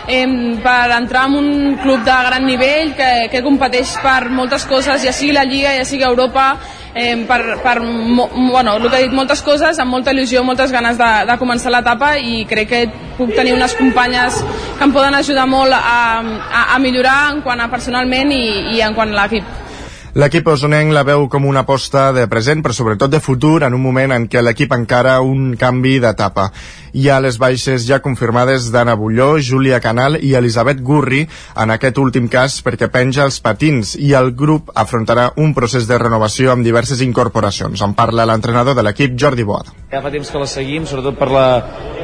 eh, 0.09 0.27
per 0.63 0.93
entrar 0.97 1.27
en 1.29 1.35
un 1.41 1.77
club 1.83 2.05
de 2.05 2.17
gran 2.29 2.47
nivell 2.47 2.95
que, 2.99 3.29
que 3.33 3.43
competeix 3.43 3.97
per 4.03 4.31
moltes 4.31 4.67
coses, 4.71 5.03
ja 5.05 5.13
sigui 5.13 5.33
la 5.37 5.45
Lliga, 5.49 5.75
ja 5.79 5.85
sigui 5.89 6.05
Europa, 6.05 6.55
eh, 6.95 7.17
per, 7.29 7.59
per 7.63 7.81
bueno, 7.81 8.77
el 8.77 8.89
que 8.89 8.99
he 8.99 9.03
dit, 9.09 9.17
moltes 9.17 9.43
coses, 9.43 9.79
amb 9.79 9.91
molta 9.91 10.15
il·lusió, 10.15 10.45
moltes 10.47 10.73
ganes 10.73 11.01
de, 11.01 11.11
de 11.29 11.39
començar 11.41 11.73
l'etapa 11.75 12.15
i 12.19 12.45
crec 12.49 12.71
que 12.71 12.85
puc 13.19 13.35
tenir 13.35 13.57
unes 13.57 13.75
companyes 13.79 14.41
que 14.79 14.87
em 14.87 14.95
poden 14.95 15.15
ajudar 15.19 15.49
molt 15.51 15.75
a, 15.75 15.99
a, 16.23 16.65
a 16.75 16.81
millorar 16.83 17.35
en 17.35 17.45
quant 17.45 17.61
a 17.61 17.71
personalment 17.71 18.33
i, 18.33 18.47
i 18.77 18.83
en 18.85 18.97
quant 18.97 19.13
a 19.13 19.23
l'equip. 19.23 19.61
L'equip 20.15 20.47
osonenc 20.47 20.93
la 20.95 21.03
veu 21.03 21.25
com 21.27 21.43
una 21.51 21.65
aposta 21.65 22.13
de 22.15 22.29
present, 22.31 22.61
però 22.63 22.71
sobretot 22.77 23.11
de 23.11 23.19
futur, 23.19 23.65
en 23.67 23.75
un 23.75 23.83
moment 23.83 24.13
en 24.15 24.29
què 24.31 24.45
l'equip 24.45 24.71
encara 24.77 25.17
un 25.27 25.57
canvi 25.59 25.97
d'etapa. 25.99 26.53
Hi 26.95 27.09
ha 27.11 27.17
les 27.19 27.41
baixes 27.43 27.83
ja 27.89 27.97
confirmades 27.99 28.69
d'Anna 28.71 28.93
Bulló, 28.95 29.33
Júlia 29.43 29.81
Canal 29.83 30.15
i 30.23 30.29
Elisabet 30.39 30.79
Gurri, 30.79 31.25
en 31.59 31.73
aquest 31.75 31.97
últim 31.99 32.29
cas 32.31 32.61
perquè 32.63 32.87
penja 32.87 33.25
els 33.27 33.41
patins, 33.43 33.97
i 33.99 34.13
el 34.15 34.29
grup 34.39 34.69
afrontarà 34.79 35.25
un 35.43 35.57
procés 35.57 35.89
de 35.89 35.97
renovació 35.99 36.53
amb 36.53 36.63
diverses 36.63 37.01
incorporacions. 37.03 37.83
En 37.83 37.97
parla 37.99 38.29
l'entrenador 38.31 38.77
de 38.79 38.85
l'equip, 38.87 39.17
Jordi 39.19 39.43
Boada. 39.43 39.75
Ja 39.91 40.05
fa 40.05 40.13
temps 40.15 40.31
que 40.31 40.39
la 40.39 40.47
seguim, 40.47 40.87
sobretot 40.87 41.19
per 41.19 41.29
la, 41.35 41.47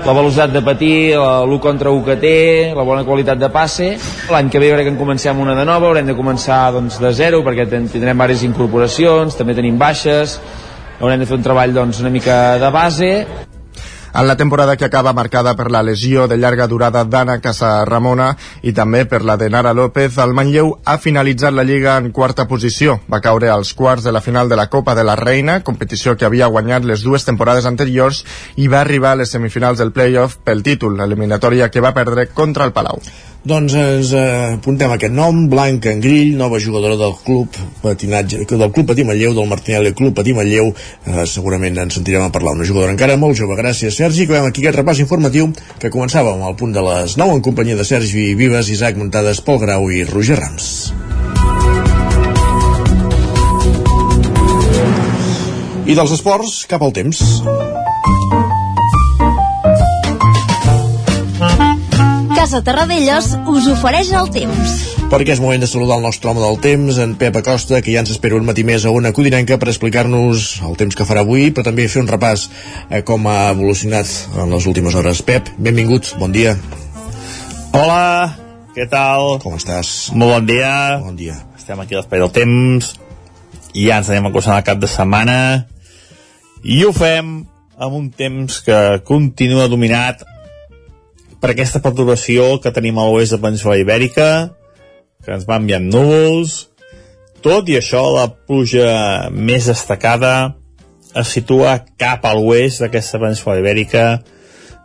la 0.02 0.14
velocitat 0.16 0.56
de 0.56 0.62
patir, 0.66 0.96
l'1 1.14 1.60
contra 1.62 1.92
1 1.94 2.02
que 2.08 2.16
té, 2.24 2.40
la 2.74 2.86
bona 2.88 3.04
qualitat 3.06 3.38
de 3.38 3.50
passe. 3.54 3.92
L'any 4.34 4.50
que 4.50 4.58
ve 4.58 4.72
crec 4.72 4.88
que 4.88 4.94
en 4.96 4.98
comencem 4.98 5.38
una 5.38 5.54
de 5.54 5.68
nova, 5.70 5.86
haurem 5.92 6.10
de 6.10 6.18
començar 6.18 6.64
doncs, 6.74 6.98
de 6.98 7.14
zero, 7.14 7.44
perquè 7.46 7.68
tindrem 7.70 8.10
diverses 8.10 8.42
incorporacions, 8.48 9.38
també 9.38 9.54
tenim 9.54 9.78
baixes, 9.78 10.40
haurem 10.98 11.22
de 11.22 11.30
fer 11.30 11.38
un 11.38 11.46
treball 11.46 11.78
doncs, 11.78 12.02
una 12.02 12.10
mica 12.10 12.40
de 12.58 12.72
base 12.74 13.12
en 14.14 14.26
la 14.26 14.36
temporada 14.36 14.76
que 14.76 14.84
acaba 14.84 15.12
marcada 15.12 15.54
per 15.56 15.70
la 15.70 15.82
lesió 15.82 16.26
de 16.28 16.36
llarga 16.36 16.66
durada 16.66 17.04
d'Anna 17.04 17.40
Ramona 17.84 18.36
i 18.62 18.72
també 18.72 19.04
per 19.06 19.22
la 19.22 19.36
de 19.36 19.50
Nara 19.50 19.72
López, 19.74 20.18
el 20.18 20.34
Manlleu 20.34 20.78
ha 20.84 20.98
finalitzat 20.98 21.54
la 21.54 21.64
Lliga 21.64 21.96
en 21.96 22.10
quarta 22.10 22.46
posició. 22.48 23.00
Va 23.12 23.20
caure 23.20 23.48
als 23.48 23.72
quarts 23.74 24.04
de 24.04 24.12
la 24.12 24.20
final 24.20 24.48
de 24.48 24.56
la 24.56 24.68
Copa 24.68 24.94
de 24.94 25.04
la 25.04 25.16
Reina, 25.16 25.62
competició 25.62 26.16
que 26.16 26.24
havia 26.26 26.46
guanyat 26.46 26.84
les 26.84 27.02
dues 27.02 27.24
temporades 27.24 27.66
anteriors, 27.66 28.24
i 28.56 28.68
va 28.68 28.80
arribar 28.80 29.12
a 29.12 29.22
les 29.22 29.30
semifinals 29.30 29.78
del 29.78 29.92
playoff 29.92 30.38
pel 30.44 30.62
títol, 30.62 30.96
l'eliminatòria 30.96 31.70
que 31.70 31.80
va 31.80 31.94
perdre 31.94 32.28
contra 32.34 32.64
el 32.64 32.72
Palau. 32.72 33.00
Doncs 33.40 33.72
ens 33.72 34.10
eh, 34.12 34.22
apuntem 34.58 34.92
aquest 34.92 35.14
nom, 35.16 35.46
Blanca 35.48 35.88
Engrill, 35.94 36.34
nova 36.36 36.58
jugadora 36.60 36.98
del 37.00 37.14
club 37.24 37.54
patinatge, 37.80 38.42
del 38.44 38.68
club 38.68 38.90
Patí 38.90 39.06
Manlleu, 39.08 39.32
del 39.32 39.48
Martinelli 39.48 39.94
Club 39.96 40.12
Patí 40.18 40.34
Manlleu, 40.36 40.68
eh, 41.08 41.24
segurament 41.24 41.78
ens 41.80 41.96
sentirem 41.96 42.26
a 42.26 42.28
parlar, 42.34 42.52
una 42.58 42.68
jugadora 42.68 42.92
encara 42.92 43.16
molt 43.16 43.38
jove. 43.40 43.56
Gràcies, 43.56 43.96
Sergi. 43.96 44.26
Acabem 44.28 44.50
aquí 44.50 44.60
aquest 44.60 44.76
repàs 44.76 45.00
informatiu 45.00 45.48
que 45.80 45.88
començàvem 45.88 46.44
al 46.44 46.58
punt 46.60 46.76
de 46.76 46.84
les 46.84 47.16
9 47.16 47.38
en 47.38 47.40
companyia 47.48 47.80
de 47.80 47.88
Sergi 47.88 48.34
Vives, 48.36 48.68
Isaac 48.68 49.00
Muntades, 49.00 49.40
Pol 49.40 49.58
Grau 49.64 49.88
i 49.88 50.04
Roger 50.04 50.36
Rams. 50.36 50.92
I 55.88 55.96
dels 55.96 56.12
esports, 56.12 56.66
cap 56.68 56.84
al 56.84 56.92
temps. 56.92 57.24
Casa 62.40 62.62
Terradellos 62.64 63.34
us 63.52 63.66
ofereix 63.68 64.14
el 64.16 64.30
temps. 64.32 64.70
Perquè 65.12 65.34
és 65.34 65.40
moment 65.44 65.60
de 65.60 65.66
saludar 65.68 65.98
el 65.98 66.06
nostre 66.06 66.30
home 66.30 66.40
del 66.40 66.54
temps, 66.64 66.96
en 67.04 67.10
Pep 67.20 67.34
Acosta, 67.36 67.82
que 67.84 67.92
ja 67.92 68.00
ens 68.00 68.14
espera 68.14 68.38
un 68.38 68.46
matí 68.48 68.64
més 68.64 68.86
a 68.88 68.92
una 68.96 69.10
codinenca 69.12 69.58
per 69.60 69.68
explicar-nos 69.68 70.46
el 70.64 70.78
temps 70.80 70.96
que 70.96 71.04
farà 71.04 71.20
avui, 71.20 71.50
però 71.52 71.66
també 71.68 71.84
fer 71.92 72.00
un 72.00 72.08
repàs 72.08 72.46
a 72.88 73.02
com 73.04 73.28
ha 73.28 73.50
evolucionat 73.50 74.08
en 74.40 74.56
les 74.56 74.70
últimes 74.72 74.96
hores. 74.96 75.20
Pep, 75.20 75.52
benvingut, 75.60 76.14
bon 76.16 76.32
dia. 76.32 76.56
Hola, 77.76 78.32
què 78.72 78.88
tal? 78.88 79.36
Com 79.44 79.60
estàs? 79.60 80.08
Molt 80.16 80.38
bon 80.38 80.48
dia. 80.48 80.72
Bon 81.04 81.20
dia. 81.20 81.36
Estem 81.60 81.84
aquí 81.84 81.92
a 81.92 82.00
l'espai 82.00 82.24
del 82.24 82.32
temps 82.40 82.94
i 83.74 83.90
ja 83.90 84.00
ens 84.00 84.08
anem 84.08 84.32
acostant 84.32 84.56
al 84.56 84.64
cap 84.64 84.80
de 84.80 84.88
setmana 84.88 85.38
i 86.64 86.80
ho 86.88 86.96
fem 86.96 87.42
amb 87.76 88.00
un 88.00 88.08
temps 88.16 88.62
que 88.64 88.80
continua 89.04 89.68
dominat 89.68 90.24
per 91.40 91.52
aquesta 91.52 91.82
perturbació 91.84 92.58
que 92.62 92.72
tenim 92.76 92.98
a 92.98 93.06
l'oest 93.08 93.36
de 93.36 93.42
Península 93.42 93.78
Ibèrica, 93.80 94.28
que 95.24 95.32
ens 95.36 95.46
va 95.48 95.60
enviant 95.60 95.86
núvols. 95.92 96.66
Tot 97.44 97.68
i 97.72 97.78
això, 97.80 98.02
la 98.12 98.28
pluja 98.28 99.30
més 99.32 99.68
destacada 99.70 100.34
es 101.16 101.32
situa 101.32 101.78
cap 101.98 102.26
a 102.28 102.34
l'oest 102.36 102.84
d'aquesta 102.84 103.18
península 103.18 103.56
ibèrica, 103.58 104.20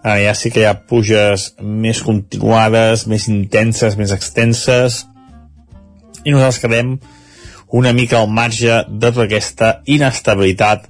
Ara 0.06 0.22
ja 0.22 0.36
sí 0.38 0.52
que 0.54 0.62
hi 0.62 0.68
ha 0.70 0.76
puges 0.86 1.48
més 1.66 1.98
continuades, 2.06 3.08
més 3.10 3.24
intenses, 3.26 3.96
més 3.98 4.12
extenses, 4.14 5.00
i 6.22 6.34
nosaltres 6.34 6.60
quedem 6.62 6.92
una 7.80 7.94
mica 7.98 8.20
al 8.20 8.30
marge 8.30 8.84
de 8.86 9.10
tota 9.10 9.26
aquesta 9.26 9.72
inestabilitat 9.90 10.86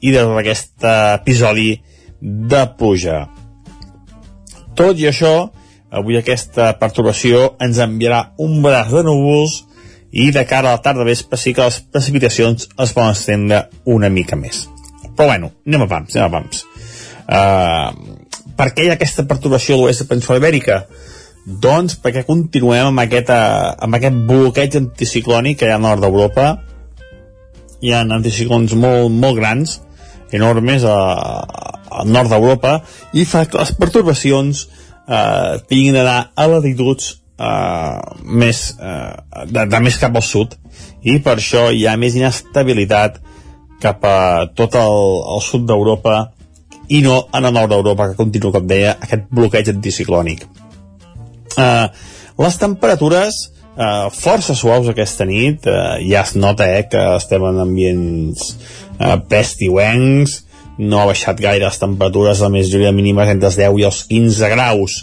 i 0.00 0.14
de 0.14 0.22
tot 0.24 0.40
aquest 0.40 0.88
episodi 0.88 1.74
de 2.22 2.62
pluja. 2.78 3.26
Tot 4.74 4.98
i 4.98 5.06
això, 5.06 5.34
avui 5.94 6.18
aquesta 6.18 6.72
perturbació 6.80 7.52
ens 7.62 7.78
enviarà 7.78 8.32
un 8.42 8.58
braç 8.64 8.90
de 8.90 9.04
núvols 9.06 9.60
i 10.14 10.30
de 10.34 10.42
cara 10.50 10.72
a 10.72 10.76
la 10.76 10.82
tarda 10.82 11.06
vespre 11.06 11.38
sí 11.38 11.52
que 11.54 11.62
les 11.62 11.80
precipitacions 11.94 12.68
es 12.82 12.94
poden 12.94 13.14
estendre 13.14 13.64
una 13.84 14.10
mica 14.10 14.38
més. 14.38 14.64
Però 15.14 15.28
bueno, 15.30 15.52
anem 15.66 15.86
a 15.86 15.88
pams, 15.90 16.16
anem 16.16 16.26
a 16.26 16.34
pams. 16.34 16.64
Uh, 17.24 18.50
per 18.58 18.68
què 18.74 18.86
hi 18.86 18.90
ha 18.90 18.98
aquesta 18.98 19.24
perturbació 19.30 19.76
a 19.76 19.82
l'oest 19.82 20.02
de 20.02 20.08
Península 20.10 20.40
Ibèrica? 20.42 20.80
Doncs 21.44 21.98
perquè 22.02 22.24
continuem 22.26 22.90
amb 22.90 23.04
aquest, 23.04 23.30
uh, 23.30 23.74
amb 23.86 23.98
aquest 23.98 24.22
bloqueig 24.26 24.78
anticiclònic 24.80 25.60
que 25.60 25.68
hi 25.68 25.74
ha 25.74 25.78
al 25.78 25.86
nord 25.86 26.02
d'Europa. 26.02 26.50
Hi 27.82 27.94
ha 27.94 28.02
anticiclons 28.02 28.74
molt, 28.78 29.14
molt 29.14 29.38
grans, 29.38 29.78
enormes 30.34 30.86
a, 30.88 30.98
al 32.00 32.10
nord 32.10 32.32
d'Europa, 32.32 32.78
i 33.14 33.26
fa 33.28 33.44
que 33.48 33.60
les 33.60 33.74
perturbacions 33.78 34.64
eh, 34.64 35.60
tinguin 35.68 35.98
d'anar 35.98 36.18
a 36.34 36.48
latituds 36.50 37.10
eh, 37.38 37.98
més, 38.24 38.64
eh, 38.80 39.44
de, 39.50 39.66
de 39.70 39.82
més 39.84 39.98
cap 40.00 40.16
al 40.16 40.26
sud, 40.26 40.56
i 41.02 41.18
per 41.24 41.38
això 41.38 41.68
hi 41.72 41.86
ha 41.86 41.96
més 42.00 42.16
inestabilitat 42.18 43.20
cap 43.84 44.04
a 44.08 44.18
tot 44.56 44.76
el, 44.80 45.00
el 45.36 45.42
sud 45.44 45.66
d'Europa 45.68 46.18
i 46.88 47.00
no 47.04 47.24
en 47.32 47.44
el 47.48 47.54
nord 47.54 47.72
d'Europa, 47.72 48.10
que 48.10 48.18
continua, 48.18 48.52
com 48.54 48.68
deia, 48.68 48.94
aquest 49.06 49.26
bloqueig 49.32 49.70
anticiclònic. 49.72 50.46
Uh, 51.54 51.86
les 52.40 52.56
temperatures 52.60 53.36
uh, 53.76 54.10
força 54.12 54.56
suaus 54.58 54.88
aquesta 54.90 55.26
nit, 55.28 55.68
uh, 55.70 55.96
ja 56.02 56.24
es 56.24 56.34
nota 56.36 56.66
eh, 56.68 56.82
que 56.90 57.04
estem 57.18 57.44
en 57.48 57.60
ambients 57.62 58.50
uh, 58.98 59.16
pestiuencs, 59.30 60.40
no 60.78 61.00
ha 61.00 61.08
baixat 61.10 61.40
gaire 61.40 61.66
les 61.66 61.78
temperatures, 61.80 62.42
a 62.42 62.50
més 62.50 62.68
majoria 62.68 62.92
mínimes 62.94 63.30
entre 63.30 63.50
els 63.50 63.58
10 63.60 63.80
i 63.80 63.86
els 63.88 64.02
15 64.10 64.50
graus. 64.54 64.98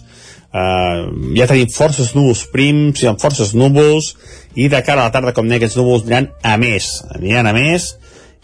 Uh, 0.51 1.31
ja 1.37 1.47
tenim 1.47 1.69
forces 1.71 2.11
núvols 2.11 2.43
prims, 2.51 2.99
hi 2.99 3.07
ha 3.07 3.15
forces 3.19 3.53
núvols, 3.55 4.15
i 4.59 4.67
de 4.67 4.81
cara 4.83 5.05
a 5.05 5.07
la 5.07 5.15
tarda, 5.15 5.31
com 5.35 5.47
deia, 5.47 5.61
aquests 5.61 5.79
núvols 5.79 6.03
aniran 6.03 6.31
a 6.43 6.57
més, 6.59 6.89
aniran 7.15 7.47
a 7.47 7.55
més, 7.55 7.93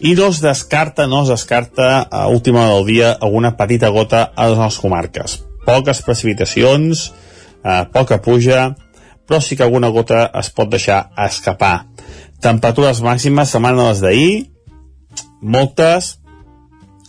i 0.00 0.14
no 0.14 0.28
es 0.30 0.40
descarta, 0.40 1.08
no 1.10 1.24
es 1.24 1.32
descarta 1.32 2.06
a 2.10 2.28
última 2.32 2.68
del 2.70 2.86
dia 2.86 3.12
alguna 3.12 3.56
petita 3.58 3.90
gota 3.90 4.28
a 4.34 4.48
les 4.52 4.78
comarques. 4.78 5.40
Poques 5.66 6.02
precipitacions, 6.06 7.10
eh, 7.64 7.84
poca 7.92 8.22
puja, 8.22 8.76
però 9.26 9.40
sí 9.42 9.56
que 9.56 9.66
alguna 9.66 9.88
gota 9.88 10.30
es 10.38 10.50
pot 10.50 10.70
deixar 10.70 11.10
escapar. 11.26 11.88
Temperatures 12.40 13.02
màximes 13.02 13.50
setmana 13.50 13.90
les 13.90 14.00
d'ahir, 14.00 14.32
moltes, 15.42 16.17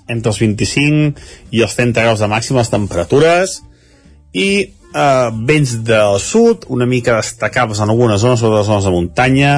entre 0.09 0.33
els 0.33 0.41
25 0.41 1.55
i 1.55 1.63
els 1.65 1.77
30 1.77 2.05
graus 2.05 2.23
de 2.23 2.29
màximes 2.31 2.71
temperatures, 2.73 3.59
i 4.33 4.49
eh, 4.69 5.29
vents 5.49 5.75
del 5.85 6.19
sud, 6.23 6.65
una 6.69 6.87
mica 6.89 7.17
destacables 7.17 7.79
en 7.79 7.89
algunes 7.89 8.21
zones, 8.21 8.41
sobretot 8.41 8.63
les 8.63 8.71
zones 8.71 8.89
de 8.89 8.95
muntanya, 8.95 9.53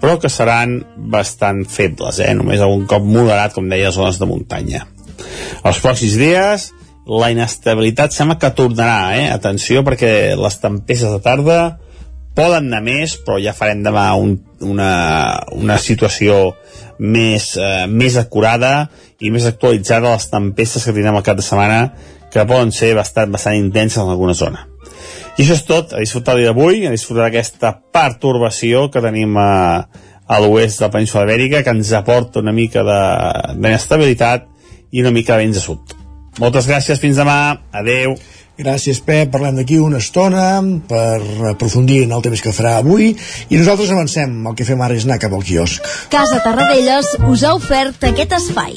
però 0.00 0.16
que 0.20 0.30
seran 0.32 0.78
bastant 1.12 1.66
febles, 1.68 2.22
eh? 2.24 2.32
només 2.34 2.62
algun 2.64 2.86
cop 2.88 3.04
moderat, 3.04 3.52
com 3.54 3.68
deia, 3.68 3.90
a 3.90 3.94
zones 3.94 4.18
de 4.20 4.28
muntanya. 4.28 4.86
Els 5.66 5.80
pròxims 5.84 6.16
dies, 6.16 6.70
la 7.10 7.30
inestabilitat 7.34 8.14
sembla 8.14 8.38
que 8.40 8.52
tornarà, 8.56 9.12
eh? 9.18 9.28
atenció, 9.34 9.84
perquè 9.84 10.32
les 10.38 10.60
tempestes 10.62 11.12
de 11.12 11.20
tarda 11.24 11.60
poden 12.36 12.70
anar 12.70 12.80
més, 12.86 13.18
però 13.20 13.36
ja 13.42 13.52
farem 13.56 13.82
demà 13.84 14.06
un, 14.16 14.38
una, 14.64 14.92
una 15.58 15.76
situació 15.82 16.54
més, 17.00 17.56
eh, 17.56 17.86
més 17.88 18.16
acurada 18.20 18.90
i 19.18 19.32
més 19.32 19.46
actualitzada 19.48 20.12
les 20.12 20.28
tempestes 20.30 20.84
que 20.84 20.92
tindrem 20.92 21.16
al 21.16 21.24
cap 21.24 21.38
de 21.38 21.44
setmana 21.44 21.94
que 22.30 22.46
poden 22.46 22.70
ser 22.72 22.92
bastant, 22.94 23.32
bastant 23.32 23.56
intenses 23.56 24.02
en 24.02 24.12
alguna 24.12 24.36
zona. 24.36 24.66
I 25.38 25.42
això 25.42 25.56
és 25.56 25.64
tot, 25.64 25.94
a 25.94 26.02
disfrutar 26.02 26.36
el 26.36 26.44
dia 26.44 26.52
d'avui, 26.52 26.84
a 26.86 26.92
disfrutar 26.92 27.26
d'aquesta 27.26 27.72
pertorbació 27.94 28.88
que 28.92 29.02
tenim 29.02 29.36
a, 29.40 29.86
a 30.28 30.40
l'oest 30.42 30.78
de 30.78 30.86
la 30.86 30.92
península 30.92 31.24
Ibèrica, 31.24 31.62
que 31.64 31.72
ens 31.72 31.92
aporta 31.96 32.42
una 32.44 32.52
mica 32.52 32.84
d'inestabilitat 32.84 34.46
i 34.92 35.00
una 35.00 35.14
mica 35.14 35.34
de 35.34 35.46
vents 35.46 35.56
de 35.56 35.64
sud. 35.64 35.96
Moltes 36.38 36.68
gràcies, 36.68 37.00
fins 37.00 37.18
demà, 37.18 37.56
adeu. 37.72 38.14
Gràcies, 38.60 39.00
Pep. 39.00 39.30
Parlem 39.32 39.56
d'aquí 39.56 39.78
una 39.80 40.00
estona 40.02 40.60
per 40.88 41.16
aprofundir 41.54 42.02
en 42.04 42.12
el 42.12 42.24
temps 42.24 42.42
que 42.44 42.52
farà 42.52 42.76
avui 42.80 43.14
i 43.14 43.56
nosaltres 43.56 43.92
avancem. 43.94 44.34
El 44.50 44.56
que 44.58 44.68
fem 44.68 44.80
ara 44.84 44.98
és 44.98 45.06
anar 45.08 45.20
cap 45.22 45.32
al 45.32 45.46
quiosc. 45.46 45.80
Casa 46.12 46.42
Tarradellas 46.44 47.14
us 47.30 47.44
ha 47.44 47.54
ofert 47.56 48.04
aquest 48.10 48.36
espai. 48.36 48.76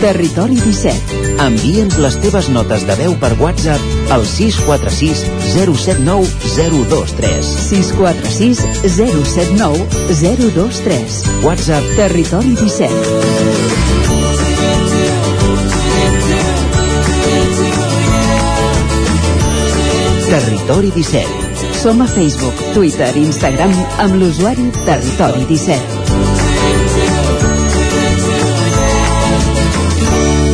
Territori 0.00 0.56
17. 0.56 1.18
Envia'ns 1.44 1.98
les 2.00 2.14
teves 2.24 2.48
notes 2.50 2.86
de 2.88 2.96
veu 2.98 3.14
per 3.20 3.34
WhatsApp 3.38 4.12
al 4.16 4.24
646 4.26 5.26
079 5.52 6.24
023. 6.56 7.52
646 7.68 8.64
079 8.96 9.86
023. 10.24 11.20
WhatsApp 11.44 11.92
Territori 12.00 12.56
17. 12.56 14.09
Territori 20.30 20.92
17. 20.94 21.26
Som 21.82 22.02
a 22.02 22.06
Facebook, 22.06 22.54
Twitter 22.70 23.10
i 23.18 23.24
Instagram 23.26 23.72
amb 23.98 24.14
l'usuari 24.14 24.68
Territori 24.86 25.42
17. 25.48 25.80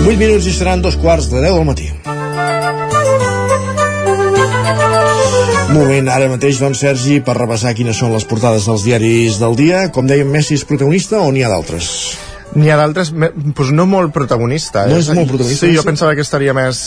8 0.06 0.16
minuts 0.16 0.48
i 0.48 0.54
seran 0.56 0.80
dos 0.80 0.96
quarts 0.96 1.28
de 1.28 1.42
10 1.44 1.52
del 1.58 1.68
matí. 1.68 1.90
Moment 5.76 6.08
ara 6.08 6.30
mateix, 6.32 6.56
doncs, 6.56 6.80
Sergi, 6.80 7.20
per 7.20 7.36
repassar 7.36 7.74
quines 7.76 8.00
són 8.00 8.16
les 8.16 8.24
portades 8.24 8.64
dels 8.64 8.80
diaris 8.88 9.36
del 9.42 9.60
dia. 9.60 9.90
Com 9.92 10.08
dèiem, 10.08 10.32
Messi 10.32 10.56
és 10.56 10.64
protagonista 10.64 11.20
o 11.20 11.28
n'hi 11.28 11.44
ha 11.44 11.52
d'altres? 11.52 12.16
N'hi 12.56 12.70
ha 12.72 12.78
d'altres, 12.80 13.10
doncs 13.12 13.72
no 13.76 13.84
molt 13.90 14.14
protagonista. 14.14 14.86
No 14.88 15.00
és 15.02 15.10
molt 15.12 15.28
protagonista? 15.28 15.66
Sí, 15.66 15.76
jo 15.76 15.84
pensava 15.86 16.14
que 16.16 16.24
estaria 16.24 16.54
més... 16.56 16.80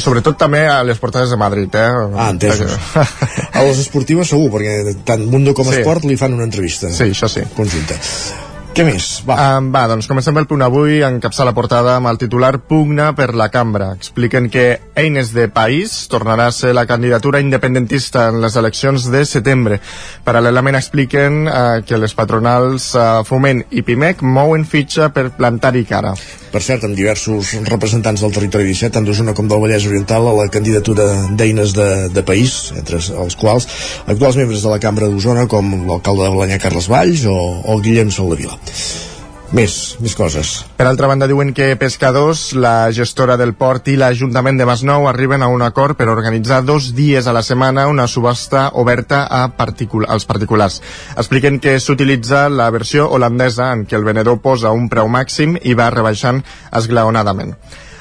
Sobretot 0.00 0.38
també 0.40 0.64
a 0.70 0.80
les 0.86 1.00
portades 1.02 1.32
de 1.32 1.38
Madrid, 1.40 1.76
eh? 1.76 1.86
Ah, 2.16 2.30
entesos. 2.32 2.72
a 3.56 3.66
les 3.66 3.84
esportives 3.84 4.32
segur, 4.32 4.48
perquè 4.56 4.96
tant 5.08 5.26
Mundo 5.28 5.54
com 5.56 5.68
Sí. 5.68 5.80
Esport 5.82 6.08
li 6.08 6.16
fan 6.16 6.36
una 6.36 6.48
entrevista. 6.48 6.92
Sí, 6.94 7.10
això 7.12 7.28
sí. 7.28 7.44
Conjunta. 7.56 8.00
Què 8.76 8.84
més? 8.84 9.22
Va. 9.24 9.36
Um, 9.56 9.70
va, 9.72 9.86
doncs 9.88 10.04
comencem 10.04 10.36
el 10.36 10.44
punt 10.50 10.60
avui, 10.60 10.98
encapçar 11.00 11.46
la 11.48 11.54
portada 11.56 11.94
amb 11.96 12.10
el 12.10 12.18
titular 12.20 12.50
Pugna 12.68 13.06
per 13.16 13.30
la 13.32 13.46
cambra. 13.48 13.94
Expliquen 13.96 14.50
que 14.52 14.66
Eines 15.00 15.30
de 15.32 15.46
País 15.48 15.94
tornarà 16.12 16.50
a 16.50 16.52
ser 16.52 16.74
la 16.76 16.84
candidatura 16.84 17.40
independentista 17.40 18.26
en 18.28 18.42
les 18.44 18.58
eleccions 18.60 19.08
de 19.08 19.22
setembre. 19.24 19.78
Paral·lelament 20.28 20.76
expliquen 20.76 21.46
uh, 21.48 21.62
que 21.88 21.96
les 21.96 22.12
patronals 22.18 22.90
uh, 23.00 23.22
Foment 23.24 23.64
i 23.72 23.80
Pimec 23.80 24.20
mouen 24.20 24.68
fitxa 24.68 25.08
per 25.08 25.30
plantar-hi 25.38 25.86
cara. 25.88 26.12
Per 26.52 26.60
cert, 26.60 26.84
amb 26.84 26.96
diversos 26.96 27.54
representants 27.68 28.20
del 28.26 28.36
territori 28.36 28.68
17, 28.68 28.92
tant 28.92 29.08
d'Osona 29.08 29.32
com 29.36 29.48
del 29.48 29.64
Vallès 29.64 29.88
Oriental, 29.88 30.28
a 30.28 30.36
la 30.36 30.46
candidatura 30.52 31.08
d'eines 31.32 31.72
de, 31.76 31.88
de 32.12 32.24
país, 32.28 32.58
entre 32.76 33.00
els 33.00 33.40
quals 33.40 33.68
actuals 34.04 34.36
membres 34.36 34.64
de 34.64 34.72
la 34.72 34.80
Cambra 34.84 35.08
d'Osona, 35.08 35.48
com 35.48 35.74
l'alcalde 35.88 36.28
de 36.28 36.36
Balanyà, 36.36 36.60
Carles 36.60 36.92
Valls, 36.92 37.24
o, 37.28 37.36
o 37.64 37.80
Guillem 37.80 38.12
Soldevila. 38.12 38.60
Més, 39.54 39.94
més 40.02 40.16
coses. 40.18 40.64
Per 40.74 40.84
altra 40.88 41.06
banda, 41.06 41.28
diuen 41.30 41.52
que 41.54 41.68
Pescadors, 41.78 42.50
la 42.58 42.90
gestora 42.90 43.36
del 43.38 43.54
port 43.54 43.86
i 43.88 43.94
l'Ajuntament 43.96 44.58
de 44.58 44.66
Masnou 44.66 45.06
arriben 45.06 45.44
a 45.44 45.48
un 45.52 45.62
acord 45.62 45.96
per 45.96 46.08
organitzar 46.10 46.64
dos 46.66 46.90
dies 46.98 47.28
a 47.30 47.34
la 47.36 47.44
setmana 47.46 47.86
una 47.86 48.08
subhasta 48.10 48.66
oberta 48.74 49.22
a 49.30 49.46
particul 49.56 50.04
als 50.08 50.26
particulars. 50.26 50.80
Expliquen 51.14 51.60
que 51.62 51.78
s'utilitza 51.78 52.48
la 52.50 52.68
versió 52.74 53.06
holandesa 53.06 53.70
en 53.72 53.86
què 53.86 53.94
el 53.96 54.08
venedor 54.08 54.42
posa 54.42 54.74
un 54.74 54.90
preu 54.90 55.06
màxim 55.06 55.54
i 55.62 55.78
va 55.78 55.92
rebaixant 55.94 56.42
esglaonadament. 56.72 57.54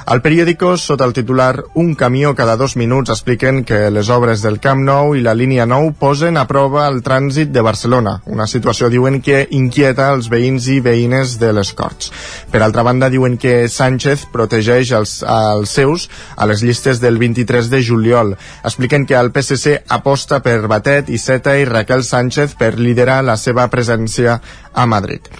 Al 0.05 0.21
periòdico, 0.21 0.75
sota 0.77 1.01
el 1.07 1.15
titular 1.17 1.63
Un 1.73 1.95
camió 1.97 2.35
cada 2.37 2.55
dos 2.55 2.75
minuts, 2.77 3.09
expliquen 3.09 3.63
que 3.65 3.89
les 3.89 4.09
obres 4.13 4.43
del 4.45 4.59
Camp 4.61 4.83
Nou 4.85 5.15
i 5.17 5.23
la 5.25 5.33
línia 5.33 5.65
9 5.65 5.95
posen 5.97 6.37
a 6.37 6.43
prova 6.45 6.83
el 6.85 6.99
trànsit 7.01 7.49
de 7.49 7.63
Barcelona, 7.65 8.19
una 8.29 8.45
situació, 8.45 8.91
diuen, 8.93 9.17
que 9.25 9.47
inquieta 9.49 10.11
els 10.13 10.29
veïns 10.29 10.67
i 10.69 10.77
veïnes 10.85 11.39
de 11.41 11.49
les 11.57 11.73
Corts. 11.73 12.11
Per 12.53 12.61
altra 12.61 12.85
banda, 12.85 13.09
diuen 13.09 13.39
que 13.41 13.65
Sánchez 13.65 14.27
protegeix 14.29 14.93
els, 14.93 15.15
els 15.25 15.73
seus 15.73 16.05
a 16.37 16.45
les 16.45 16.61
llistes 16.61 17.01
del 17.01 17.17
23 17.17 17.73
de 17.73 17.81
juliol. 17.81 18.37
Expliquen 18.61 19.09
que 19.09 19.17
el 19.17 19.33
PSC 19.33 19.79
aposta 19.89 20.43
per 20.45 20.59
Batet, 20.69 21.09
Iceta 21.09 21.57
i 21.57 21.65
Raquel 21.65 22.05
Sánchez 22.05 22.53
per 22.61 22.75
liderar 22.77 23.23
la 23.25 23.41
seva 23.41 23.65
presència 23.73 24.37
a 24.71 24.85
Madrid. 24.85 25.33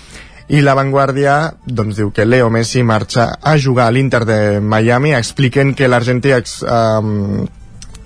I 0.47 0.61
La 0.61 0.75
Vanguardia 0.77 1.55
doncs, 1.65 1.97
diu 1.97 2.11
que 2.13 2.25
Leo 2.25 2.51
Messi 2.53 2.83
marxa 2.83 3.31
a 3.41 3.55
jugar 3.57 3.87
a 3.87 3.93
l'Inter 3.95 4.25
de 4.29 4.39
Miami 4.61 5.15
expliquen 5.17 5.73
que 5.73 5.89
l'argentí 5.89 6.33
um, 6.35 7.47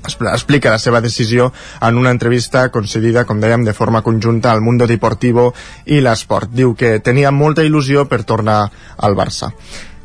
explica 0.08 0.72
la 0.72 0.80
seva 0.80 1.02
decisió 1.02 1.52
en 1.82 1.98
una 1.98 2.12
entrevista 2.16 2.70
concedida, 2.72 3.26
com 3.26 3.42
dèiem, 3.44 3.66
de 3.68 3.76
forma 3.76 4.02
conjunta 4.02 4.54
al 4.54 4.62
Mundo 4.62 4.88
Deportivo 4.88 5.52
i 5.86 6.00
l'Esport. 6.00 6.50
Diu 6.56 6.74
que 6.80 7.00
tenia 7.04 7.32
molta 7.32 7.66
il·lusió 7.68 8.08
per 8.08 8.24
tornar 8.24 8.62
al 8.98 9.20
Barça. 9.20 9.52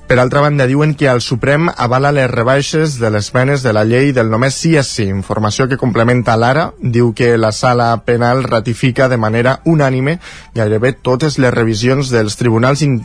Per 0.05 0.19
altra 0.21 0.43
banda, 0.45 0.67
diuen 0.69 0.93
que 1.01 1.07
el 1.09 1.23
Suprem 1.25 1.71
avala 1.81 2.11
les 2.13 2.29
rebaixes 2.29 2.99
de 3.01 3.09
les 3.09 3.31
penes 3.33 3.63
de 3.65 3.73
la 3.73 3.87
llei 3.89 4.13
del 4.13 4.29
només 4.29 4.59
sí 4.61 4.75
és 4.77 4.91
sí. 4.93 5.07
Informació 5.09 5.65
que 5.65 5.79
complementa 5.81 6.37
l'ara. 6.37 6.67
Diu 6.79 7.15
que 7.17 7.39
la 7.41 7.55
sala 7.57 7.89
penal 8.05 8.45
ratifica 8.45 9.09
de 9.09 9.17
manera 9.17 9.57
unànime 9.65 10.19
gairebé 10.55 10.93
totes 10.93 11.39
les 11.41 11.55
revisions 11.57 12.13
dels 12.13 12.37
tribunals 12.37 12.85
in, 12.85 12.99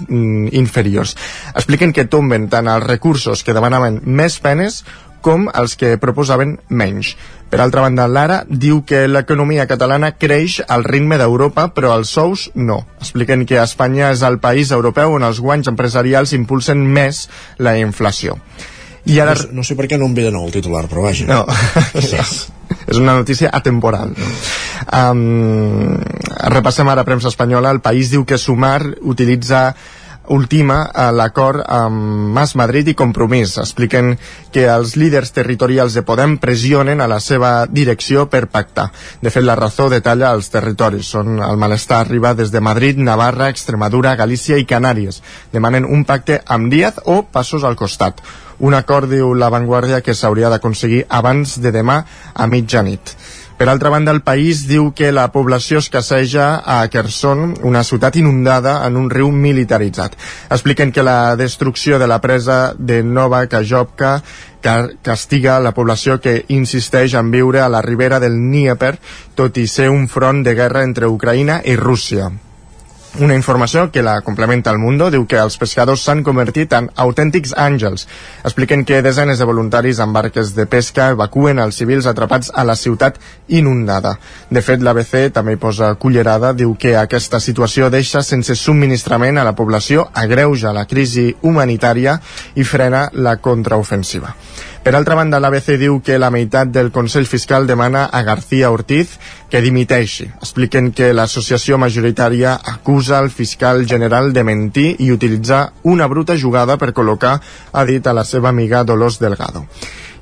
inferiors. 0.52 1.16
Expliquen 1.56 1.96
que 1.96 2.04
tomben 2.04 2.50
tant 2.52 2.68
els 2.68 2.84
recursos 2.84 3.46
que 3.48 3.56
demanaven 3.56 4.02
més 4.04 4.36
penes 4.44 4.84
com 5.24 5.48
els 5.56 5.80
que 5.80 5.96
proposaven 6.04 6.58
menys. 6.68 7.16
Per 7.50 7.58
altra 7.60 7.82
banda, 7.82 8.06
l'Ara 8.06 8.44
diu 8.46 8.84
que 8.86 9.08
l'economia 9.10 9.66
catalana 9.70 10.12
creix 10.22 10.60
al 10.68 10.84
ritme 10.86 11.18
d'Europa, 11.18 11.70
però 11.74 11.96
els 11.98 12.12
sous 12.14 12.50
no. 12.54 12.84
Expliquen 13.02 13.48
que 13.50 13.58
Espanya 13.62 14.12
és 14.14 14.22
el 14.28 14.38
país 14.44 14.70
europeu 14.76 15.16
on 15.18 15.26
els 15.26 15.42
guanys 15.42 15.72
empresarials 15.72 16.36
impulsen 16.38 16.84
més 16.86 17.26
la 17.58 17.74
inflació. 17.82 18.38
I 19.10 19.18
ara... 19.24 19.34
No, 19.34 19.60
no 19.60 19.66
sé 19.66 19.74
per 19.80 19.88
què 19.90 19.98
no 19.98 20.06
em 20.06 20.14
ve 20.14 20.28
de 20.28 20.34
nou 20.36 20.46
el 20.46 20.54
titular, 20.54 20.86
però 20.92 21.08
vaja. 21.08 21.26
No, 21.26 21.42
és 22.92 22.98
una 23.00 23.16
notícia 23.18 23.50
atemporal. 23.50 24.14
Um, 24.94 25.98
repassem 26.54 26.90
ara 26.92 27.08
premsa 27.08 27.32
espanyola. 27.34 27.74
El 27.74 27.82
país 27.82 28.12
diu 28.14 28.28
que 28.30 28.38
Sumar 28.38 28.84
utilitza 29.02 29.72
ultima 30.30 30.84
a 30.94 31.10
l'acord 31.12 31.64
amb 31.66 32.32
Mas 32.34 32.56
Madrid 32.56 32.88
i 32.88 32.96
Compromís. 32.98 33.58
Expliquen 33.62 34.16
que 34.54 34.66
els 34.70 34.96
líders 34.96 35.34
territorials 35.36 35.98
de 35.98 36.04
Podem 36.06 36.38
pressionen 36.42 37.02
a 37.02 37.08
la 37.10 37.20
seva 37.20 37.66
direcció 37.66 38.28
per 38.30 38.48
pactar. 38.48 38.90
De 39.22 39.34
fet, 39.34 39.44
la 39.44 39.58
raó 39.60 39.90
detalla 39.90 40.34
els 40.34 40.50
territoris. 40.54 41.10
Són 41.16 41.42
el 41.44 41.58
malestar 41.58 42.04
arriba 42.04 42.34
des 42.34 42.54
de 42.54 42.62
Madrid, 42.62 42.98
Navarra, 42.98 43.50
Extremadura, 43.50 44.16
Galícia 44.16 44.58
i 44.58 44.68
Canàries. 44.70 45.22
Demanen 45.52 45.86
un 45.86 46.06
pacte 46.06 46.42
amb 46.46 46.72
Díaz 46.72 47.02
o 47.06 47.24
passos 47.24 47.64
al 47.64 47.76
costat. 47.76 48.22
Un 48.60 48.74
acord, 48.76 49.08
diu 49.08 49.34
La 49.34 49.48
Vanguardia, 49.50 50.02
que 50.04 50.14
s'hauria 50.14 50.50
d'aconseguir 50.52 51.06
abans 51.08 51.60
de 51.64 51.72
demà 51.72 52.02
a 52.34 52.48
mitjanit. 52.48 53.16
Per 53.60 53.68
altra 53.68 53.90
banda, 53.92 54.14
el 54.16 54.22
país 54.24 54.62
diu 54.70 54.94
que 54.96 55.10
la 55.12 55.26
població 55.34 55.82
escasseja 55.84 56.62
a 56.64 56.78
Kherson, 56.88 57.58
una 57.68 57.82
ciutat 57.84 58.16
inundada 58.16 58.78
en 58.88 58.96
un 58.96 59.10
riu 59.12 59.34
militaritzat. 59.36 60.16
Expliquen 60.48 60.94
que 60.96 61.04
la 61.04 61.36
destrucció 61.36 62.00
de 62.00 62.08
la 62.08 62.22
presa 62.24 62.74
de 62.80 63.04
Nova 63.04 63.44
Kajovka 63.52 64.22
castiga 64.64 65.60
la 65.60 65.76
població 65.76 66.22
que 66.24 66.46
insisteix 66.48 67.20
en 67.20 67.36
viure 67.36 67.60
a 67.60 67.68
la 67.68 67.84
ribera 67.84 68.24
del 68.24 68.40
Dnieper, 68.40 68.96
tot 69.36 69.60
i 69.60 69.68
ser 69.68 69.90
un 69.92 70.08
front 70.08 70.40
de 70.48 70.56
guerra 70.56 70.88
entre 70.88 71.12
Ucraïna 71.12 71.60
i 71.66 71.76
Rússia. 71.76 72.32
Una 73.18 73.34
informació 73.34 73.90
que 73.92 74.04
la 74.06 74.22
complementa 74.22 74.70
el 74.72 74.78
Mundo 74.78 75.10
diu 75.12 75.26
que 75.28 75.40
els 75.42 75.58
pescadors 75.58 76.04
s'han 76.06 76.22
convertit 76.24 76.72
en 76.78 76.92
autèntics 76.96 77.56
àngels. 77.58 78.06
Expliquen 78.46 78.86
que 78.86 79.02
desenes 79.02 79.42
de 79.42 79.48
voluntaris 79.50 80.00
amb 80.00 80.16
barques 80.16 80.54
de 80.56 80.68
pesca 80.70 81.10
evacuen 81.16 81.60
els 81.60 81.82
civils 81.82 82.06
atrapats 82.08 82.54
a 82.54 82.64
la 82.64 82.78
ciutat 82.78 83.18
inundada. 83.48 84.14
De 84.50 84.62
fet, 84.62 84.86
l'ABC 84.86 85.34
també 85.34 85.58
hi 85.58 85.60
posa 85.60 85.96
cullerada, 86.00 86.54
diu 86.54 86.78
que 86.80 86.96
aquesta 87.02 87.42
situació 87.42 87.90
deixa 87.90 88.22
sense 88.24 88.56
subministrament 88.56 89.42
a 89.42 89.48
la 89.48 89.58
població, 89.58 90.08
agreuja 90.14 90.72
la 90.72 90.86
crisi 90.86 91.34
humanitària 91.42 92.20
i 92.56 92.64
frena 92.64 93.08
la 93.14 93.40
contraofensiva. 93.42 94.36
Per 94.80 94.94
altra 94.96 95.16
banda, 95.18 95.42
l'ABC 95.44 95.76
diu 95.76 95.98
que 96.00 96.16
la 96.18 96.30
meitat 96.32 96.70
del 96.72 96.88
Consell 96.96 97.28
Fiscal 97.28 97.68
demana 97.68 98.06
a 98.06 98.22
García 98.24 98.72
Ortiz 98.72 99.18
que 99.52 99.60
dimiteixi. 99.62 100.30
Expliquen 100.40 100.94
que 100.96 101.12
l'associació 101.14 101.78
majoritària 101.82 102.54
acusa 102.56 102.99
el 103.08 103.30
fiscal 103.32 103.86
general 103.88 104.34
de 104.36 104.44
mentir 104.44 104.90
i 105.00 105.12
utilitzar 105.16 105.62
una 105.88 106.08
bruta 106.12 106.36
jugada 106.38 106.76
per 106.78 106.92
col·locar, 106.92 107.40
ha 107.72 107.86
dit 107.88 108.06
a 108.06 108.14
la 108.14 108.26
seva 108.28 108.52
amiga 108.52 108.84
Dolors 108.84 109.22
Delgado. 109.24 109.64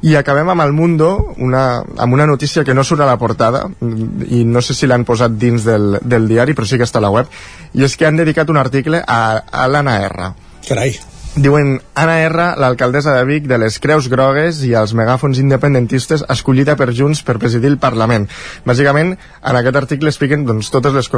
I 0.06 0.14
acabem 0.16 0.54
amb 0.54 0.62
el 0.62 0.78
Mundo, 0.78 1.34
una, 1.42 1.82
amb 1.98 2.14
una 2.14 2.28
notícia 2.30 2.64
que 2.64 2.76
no 2.78 2.84
surt 2.86 3.02
a 3.02 3.10
la 3.10 3.18
portada, 3.18 3.66
i 4.30 4.44
no 4.46 4.62
sé 4.62 4.78
si 4.78 4.86
l'han 4.86 5.08
posat 5.10 5.34
dins 5.42 5.66
del, 5.66 5.98
del 6.06 6.30
diari, 6.30 6.54
però 6.54 6.70
sí 6.70 6.78
que 6.78 6.86
està 6.86 7.02
a 7.02 7.08
la 7.08 7.14
web, 7.14 7.34
i 7.74 7.84
és 7.84 7.98
que 7.98 8.06
han 8.06 8.22
dedicat 8.22 8.54
un 8.54 8.62
article 8.62 9.02
a, 9.02 9.22
a 9.50 9.68
l'Anna 9.68 9.98
R. 10.06 10.34
Carai. 10.70 10.94
Diuen 11.38 11.76
Anna 11.94 12.16
R, 12.26 12.46
l'alcaldessa 12.58 13.14
de 13.14 13.26
Vic 13.30 13.46
de 13.50 13.60
les 13.62 13.76
Creus 13.82 14.08
Grogues 14.10 14.64
i 14.66 14.72
els 14.80 14.96
megàfons 14.98 15.38
independentistes 15.38 16.24
escollida 16.34 16.74
per 16.80 16.90
Junts 16.98 17.22
per 17.26 17.38
presidir 17.38 17.70
el 17.70 17.78
Parlament. 17.82 18.26
Bàsicament, 18.66 19.14
en 19.18 19.60
aquest 19.60 19.78
article 19.84 20.10
expliquen 20.10 20.48
doncs, 20.48 20.72
totes 20.74 20.98
les 20.98 21.12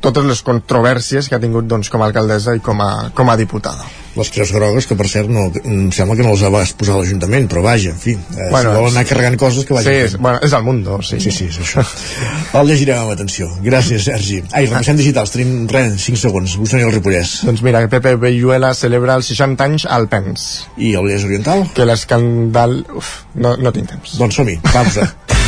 totes 0.00 0.24
les 0.28 0.42
controvèrsies 0.46 1.26
que 1.28 1.34
ha 1.34 1.40
tingut 1.42 1.66
doncs, 1.66 1.88
com 1.90 2.02
a 2.02 2.06
alcaldessa 2.10 2.54
i 2.54 2.60
com 2.64 2.78
a, 2.84 3.08
com 3.14 3.30
a 3.30 3.36
diputada. 3.36 3.86
Les 4.18 4.30
creus 4.34 4.50
grogues, 4.50 4.86
que 4.88 4.96
per 4.98 5.06
cert 5.10 5.28
no, 5.30 5.44
em 5.62 5.92
sembla 5.94 6.16
que 6.18 6.24
no 6.26 6.32
les 6.34 6.42
va 6.50 6.62
exposar 6.64 6.96
l'Ajuntament, 6.98 7.46
però 7.50 7.60
vaja, 7.62 7.92
en 7.94 7.98
fi, 8.02 8.16
eh, 8.16 8.48
Bueno, 8.50 8.72
si 8.72 8.78
volen 8.80 8.96
anar 8.96 9.04
carregant 9.06 9.36
coses 9.38 9.66
que 9.66 9.74
vagin 9.76 9.86
Sí, 9.92 9.94
fent. 10.00 10.08
és, 10.08 10.16
bueno, 10.18 10.40
és 10.42 10.54
el 10.58 10.64
mundo, 10.66 10.98
sí. 11.06 11.20
Sí, 11.22 11.30
sí, 11.34 11.46
és 11.52 11.58
això. 11.62 11.84
El 12.58 12.66
llegirem 12.70 12.98
amb 12.98 13.12
atenció. 13.14 13.46
Gràcies, 13.62 14.06
Sergi. 14.08 14.40
Ai, 14.52 14.66
repassem 14.66 14.98
digitals, 14.98 15.34
tenim 15.36 15.68
res, 15.70 16.00
5 16.02 16.18
segons. 16.18 16.56
I 16.58 16.82
el 16.82 16.92
Ripollès. 16.94 17.44
Doncs 17.46 17.62
mira, 17.62 17.84
Pepe 17.88 18.16
Belluela 18.16 18.72
celebra 18.74 19.14
els 19.20 19.30
60 19.30 19.64
anys 19.70 19.86
al 19.86 20.08
PENS. 20.08 20.48
I 20.78 20.94
el 20.94 21.06
Vallès 21.06 21.24
Oriental? 21.28 21.66
Que 21.74 21.86
l'escandal... 21.86 22.80
Uf, 22.94 23.12
no, 23.34 23.56
no 23.56 23.72
tinc 23.76 23.90
temps. 23.94 24.18
Doncs 24.18 24.34
som-hi, 24.42 24.58
pausa. 24.72 25.06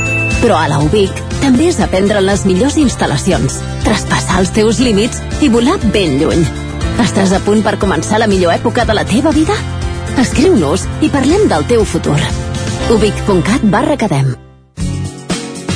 Però 0.41 0.57
a 0.57 0.67
la 0.71 0.79
UBIC 0.81 1.19
també 1.41 1.67
és 1.69 1.77
aprendre 1.83 2.17
en 2.17 2.25
les 2.25 2.43
millors 2.49 2.77
instal·lacions, 2.81 3.59
traspassar 3.85 4.39
els 4.41 4.51
teus 4.55 4.79
límits 4.81 5.21
i 5.41 5.49
volar 5.53 5.77
ben 5.93 6.17
lluny. 6.17 6.41
Estàs 7.01 7.33
a 7.37 7.39
punt 7.45 7.61
per 7.61 7.77
començar 7.81 8.17
la 8.21 8.29
millor 8.29 8.55
època 8.55 8.85
de 8.89 8.95
la 8.97 9.05
teva 9.05 9.33
vida? 9.35 9.53
Escriu-nos 10.21 10.87
i 11.05 11.09
parlem 11.13 11.45
del 11.49 11.67
teu 11.69 11.85
futur. 11.85 12.17
ubic.cat 12.89 13.69
barra 13.69 13.93
academ. 13.93 14.33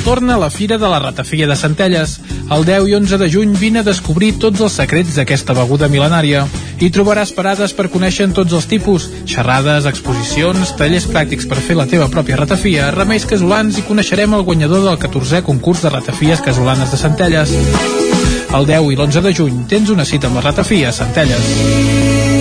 Torna 0.04 0.36
la 0.38 0.50
Fira 0.50 0.78
de 0.78 0.88
la 0.88 0.98
Ratafia 0.98 1.46
de 1.46 1.56
Centelles. 1.56 2.20
El 2.50 2.64
10 2.64 2.90
i 2.90 2.94
11 2.94 3.18
de 3.18 3.30
juny 3.30 3.56
vine 3.58 3.80
a 3.80 3.86
descobrir 3.86 4.36
tots 4.38 4.60
els 4.60 4.76
secrets 4.78 5.16
d'aquesta 5.18 5.54
beguda 5.54 5.88
mil·lenària. 5.90 6.44
Hi 6.76 6.90
trobaràs 6.92 7.30
parades 7.32 7.72
per 7.72 7.86
conèixer 7.88 8.26
tots 8.36 8.52
els 8.52 8.66
tipus, 8.68 9.06
xerrades, 9.24 9.86
exposicions, 9.88 10.74
tallers 10.76 11.06
pràctics 11.08 11.48
per 11.48 11.56
fer 11.64 11.78
la 11.78 11.86
teva 11.88 12.10
pròpia 12.12 12.36
ratafia, 12.36 12.90
remeis 12.92 13.24
casolans 13.24 13.80
i 13.80 13.86
coneixerem 13.88 14.36
el 14.36 14.44
guanyador 14.44 14.84
del 14.84 15.00
14è 15.00 15.40
concurs 15.46 15.86
de 15.86 15.94
ratafies 15.96 16.44
casolanes 16.44 16.92
de 16.92 17.00
Centelles. 17.00 17.56
El 18.52 18.68
10 18.68 18.92
i 18.92 19.00
l'11 19.00 19.24
de 19.24 19.36
juny 19.40 19.62
tens 19.72 19.88
una 19.88 20.04
cita 20.04 20.28
amb 20.28 20.36
la 20.36 20.48
ratafia 20.50 20.92
a 20.92 20.98
Centelles. 21.00 22.35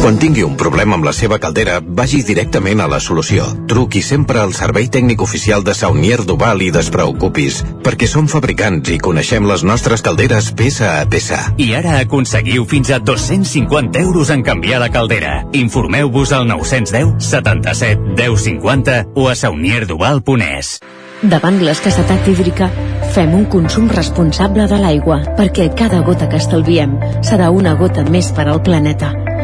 Quan 0.00 0.16
tingui 0.16 0.40
un 0.46 0.54
problema 0.56 0.96
amb 0.96 1.04
la 1.04 1.12
seva 1.12 1.36
caldera, 1.36 1.74
vagi 1.84 2.22
directament 2.24 2.80
a 2.80 2.86
la 2.88 3.02
solució. 3.04 3.44
Truqui 3.68 4.00
sempre 4.00 4.40
al 4.40 4.54
servei 4.56 4.86
tècnic 4.88 5.20
oficial 5.20 5.60
de 5.60 5.74
Saunier 5.76 6.22
Duval 6.24 6.62
i 6.64 6.70
despreocupis, 6.72 7.58
perquè 7.84 8.08
som 8.08 8.24
fabricants 8.32 8.88
i 8.88 8.96
coneixem 8.96 9.44
les 9.44 9.60
nostres 9.60 10.00
calderes 10.00 10.48
peça 10.56 10.94
a 11.02 11.04
peça. 11.04 11.42
I 11.60 11.74
ara 11.76 11.98
aconseguiu 12.00 12.64
fins 12.64 12.88
a 12.96 12.98
250 12.98 14.00
euros 14.00 14.32
en 14.32 14.40
canviar 14.40 14.80
la 14.80 14.88
caldera. 14.88 15.42
Informeu-vos 15.52 16.32
al 16.32 16.48
910 16.48 17.20
77 17.20 18.16
10 18.16 18.44
50 18.48 18.98
o 19.14 19.28
a 19.28 19.36
saunierduval.es. 19.36 20.78
Davant 21.20 21.60
l'escassetat 21.60 22.24
hídrica, 22.24 22.70
fem 23.12 23.36
un 23.36 23.44
consum 23.52 23.90
responsable 23.92 24.64
de 24.64 24.80
l'aigua, 24.80 25.20
perquè 25.36 25.74
cada 25.76 26.00
gota 26.00 26.30
que 26.32 26.40
estalviem 26.40 26.96
serà 27.20 27.52
una 27.52 27.76
gota 27.76 28.08
més 28.08 28.32
per 28.32 28.48
al 28.48 28.64
planeta. 28.64 29.12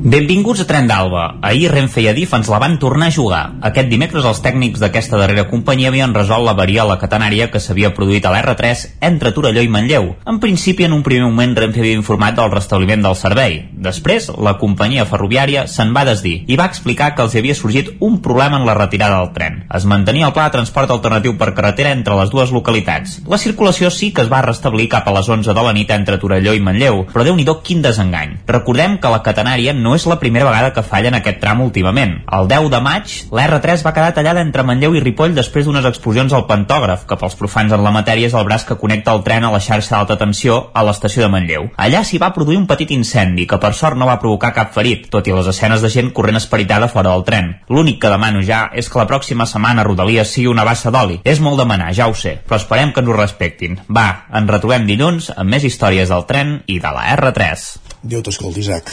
Benvinguts 0.00 0.62
a 0.62 0.64
Tren 0.64 0.86
d'Alba. 0.88 1.26
Ahir 1.44 1.68
Renfe 1.74 2.00
i 2.00 2.06
Adif 2.08 2.30
ens 2.32 2.48
la 2.48 2.56
van 2.56 2.78
tornar 2.80 3.10
a 3.10 3.12
jugar. 3.12 3.40
Aquest 3.68 3.90
dimecres 3.90 4.24
els 4.24 4.38
tècnics 4.40 4.80
d'aquesta 4.80 5.18
darrera 5.20 5.42
companyia 5.50 5.90
havien 5.90 6.14
resolt 6.16 6.46
l'averia 6.46 6.86
a 6.86 6.88
la 6.88 6.96
catenària 6.96 7.50
que 7.52 7.60
s'havia 7.60 7.90
produït 7.92 8.24
a 8.24 8.32
l'R3 8.32 8.84
entre 9.04 9.34
Torelló 9.36 9.60
i 9.60 9.68
Manlleu. 9.68 10.14
En 10.24 10.38
principi, 10.40 10.86
en 10.86 10.94
un 10.96 11.02
primer 11.04 11.26
moment, 11.26 11.52
Renfe 11.52 11.82
havia 11.84 11.98
informat 11.98 12.38
del 12.38 12.48
restabliment 12.48 13.04
del 13.04 13.18
servei. 13.20 13.58
Després, 13.76 14.30
la 14.40 14.54
companyia 14.62 15.04
ferroviària 15.04 15.66
se'n 15.68 15.92
va 15.92 16.06
desdir 16.08 16.46
i 16.48 16.56
va 16.56 16.70
explicar 16.72 17.10
que 17.12 17.28
els 17.28 17.36
havia 17.36 17.58
sorgit 17.58 17.92
un 18.00 18.22
problema 18.24 18.56
en 18.56 18.64
la 18.64 18.78
retirada 18.80 19.20
del 19.20 19.34
tren. 19.36 19.60
Es 19.68 19.84
mantenia 19.84 20.30
el 20.30 20.32
pla 20.32 20.48
de 20.48 20.56
transport 20.56 20.96
alternatiu 20.96 21.36
per 21.36 21.50
carretera 21.52 21.92
entre 21.92 22.16
les 22.22 22.32
dues 22.32 22.56
localitats. 22.56 23.18
La 23.28 23.42
circulació 23.44 23.92
sí 23.92 24.14
que 24.16 24.24
es 24.24 24.32
va 24.32 24.40
restablir 24.48 24.88
cap 24.96 25.04
a 25.04 25.16
les 25.18 25.28
11 25.28 25.52
de 25.52 25.68
la 25.68 25.76
nit 25.76 25.92
entre 25.92 26.16
Torelló 26.16 26.56
i 26.56 26.64
Manlleu, 26.64 27.04
però 27.12 27.28
déu 27.28 27.36
nhi 27.36 27.44
quin 27.60 27.84
desengany. 27.84 28.38
Recordem 28.48 28.96
que 28.96 29.12
la 29.12 29.20
catenària 29.20 29.76
no 29.76 29.89
és 29.96 30.06
la 30.06 30.18
primera 30.20 30.46
vegada 30.48 30.72
que 30.74 30.84
falla 30.86 31.10
en 31.10 31.18
aquest 31.18 31.40
tram 31.42 31.62
últimament. 31.64 32.16
El 32.30 32.48
10 32.50 32.70
de 32.72 32.80
maig, 32.84 33.14
l'R3 33.30 33.84
va 33.86 33.94
quedar 33.96 34.12
tallada 34.16 34.44
entre 34.44 34.64
Manlleu 34.66 34.96
i 34.96 35.02
Ripoll 35.04 35.34
després 35.36 35.66
d'unes 35.66 35.86
explosions 35.88 36.32
al 36.36 36.46
pantògraf, 36.48 37.06
que 37.08 37.18
pels 37.20 37.36
profans 37.38 37.72
en 37.72 37.84
la 37.84 37.92
matèria 37.94 38.28
és 38.30 38.36
el 38.36 38.46
braç 38.48 38.66
que 38.68 38.78
connecta 38.80 39.14
el 39.16 39.24
tren 39.26 39.44
a 39.44 39.52
la 39.52 39.60
xarxa 39.62 39.96
d'alta 39.96 40.18
tensió 40.20 40.60
a 40.74 40.84
l'estació 40.86 41.24
de 41.24 41.30
Manlleu. 41.32 41.68
Allà 41.76 42.02
s'hi 42.04 42.20
va 42.22 42.32
produir 42.36 42.58
un 42.60 42.68
petit 42.70 42.90
incendi 42.94 43.46
que 43.46 43.60
per 43.62 43.72
sort 43.74 43.98
no 43.98 44.08
va 44.08 44.18
provocar 44.22 44.52
cap 44.56 44.74
ferit, 44.74 45.08
tot 45.10 45.26
i 45.28 45.34
les 45.36 45.48
escenes 45.50 45.82
de 45.82 45.90
gent 45.92 46.12
corrent 46.16 46.38
esperitada 46.40 46.88
fora 46.88 47.14
del 47.14 47.24
tren. 47.28 47.52
L'únic 47.68 48.00
que 48.02 48.12
demano 48.12 48.42
ja 48.46 48.66
és 48.74 48.88
que 48.90 49.00
la 49.00 49.08
pròxima 49.10 49.46
setmana 49.46 49.84
Rodalies 49.86 50.32
sigui 50.34 50.50
una 50.50 50.64
bassa 50.68 50.92
d'oli. 50.94 51.20
És 51.24 51.40
molt 51.40 51.60
demanar, 51.60 51.92
ja 51.96 52.08
ho 52.08 52.14
sé, 52.14 52.38
però 52.46 52.60
esperem 52.60 52.92
que 52.92 53.04
ens 53.04 53.10
ho 53.10 53.16
respectin. 53.16 53.78
Va, 53.88 54.26
ens 54.32 54.50
retrobem 54.50 54.86
dilluns 54.88 55.32
amb 55.36 55.50
més 55.50 55.66
històries 55.66 56.10
del 56.10 56.26
tren 56.30 56.60
i 56.66 56.80
de 56.80 56.94
la 56.94 57.06
R3. 57.16 57.68
Déu 58.02 58.22
t'escolti, 58.24 58.62
Isaac. 58.64 58.90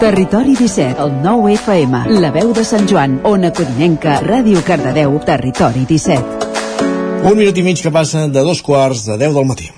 Territori 0.00 0.52
17, 0.56 1.00
el 1.00 1.14
9 1.24 1.54
FM, 1.54 2.02
la 2.20 2.30
veu 2.34 2.52
de 2.52 2.64
Sant 2.68 2.84
Joan, 2.88 3.20
Ona 3.24 3.48
Codinenca, 3.56 4.18
Ràdio 4.20 4.60
Cardedeu, 4.66 5.16
Territori 5.24 5.86
17. 5.88 6.50
Un 7.24 7.36
minut 7.36 7.56
i 7.56 7.64
mig 7.64 7.80
que 7.80 7.92
passa 7.92 8.28
de 8.28 8.44
dos 8.44 8.60
quarts 8.64 9.06
de 9.08 9.16
10 9.24 9.38
del 9.40 9.48
matí. 9.48 9.72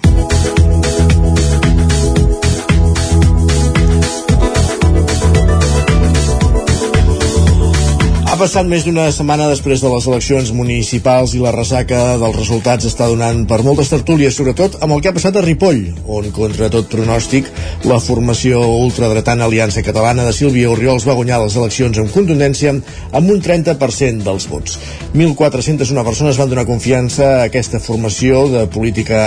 Passat 8.43 8.67
més 8.67 8.83
d'una 8.83 9.05
setmana 9.15 9.45
després 9.47 9.79
de 9.79 9.91
les 9.93 10.07
eleccions 10.11 10.49
municipals 10.57 11.31
i 11.37 11.39
la 11.39 11.53
ressaca 11.55 11.99
dels 12.19 12.35
resultats 12.35 12.89
està 12.89 13.07
donant 13.07 13.45
per 13.47 13.61
moltes 13.63 13.93
tertúlies, 13.93 14.35
sobretot 14.35 14.81
amb 14.83 14.97
el 14.97 15.03
que 15.03 15.13
ha 15.13 15.15
passat 15.15 15.37
a 15.39 15.45
Ripoll, 15.45 15.85
on, 16.11 16.27
contra 16.35 16.67
tot 16.75 16.89
pronòstic, 16.91 17.47
la 17.87 18.01
formació 18.03 18.59
ultradretana 18.81 19.47
Aliança 19.47 19.85
Catalana 19.87 20.25
de 20.27 20.33
Sílvia 20.35 20.73
Oriols 20.73 21.07
va 21.07 21.15
guanyar 21.15 21.39
les 21.45 21.55
eleccions 21.61 22.01
amb 22.03 22.11
contundència 22.11 22.73
amb 22.75 23.31
un 23.31 23.39
30% 23.45 24.27
dels 24.27 24.49
vots. 24.51 24.75
1.401 25.15 26.03
persones 26.03 26.41
van 26.43 26.51
donar 26.51 26.67
confiança 26.67 27.29
a 27.37 27.45
aquesta 27.47 27.79
formació 27.79 28.49
de 28.51 28.67
política 28.75 29.23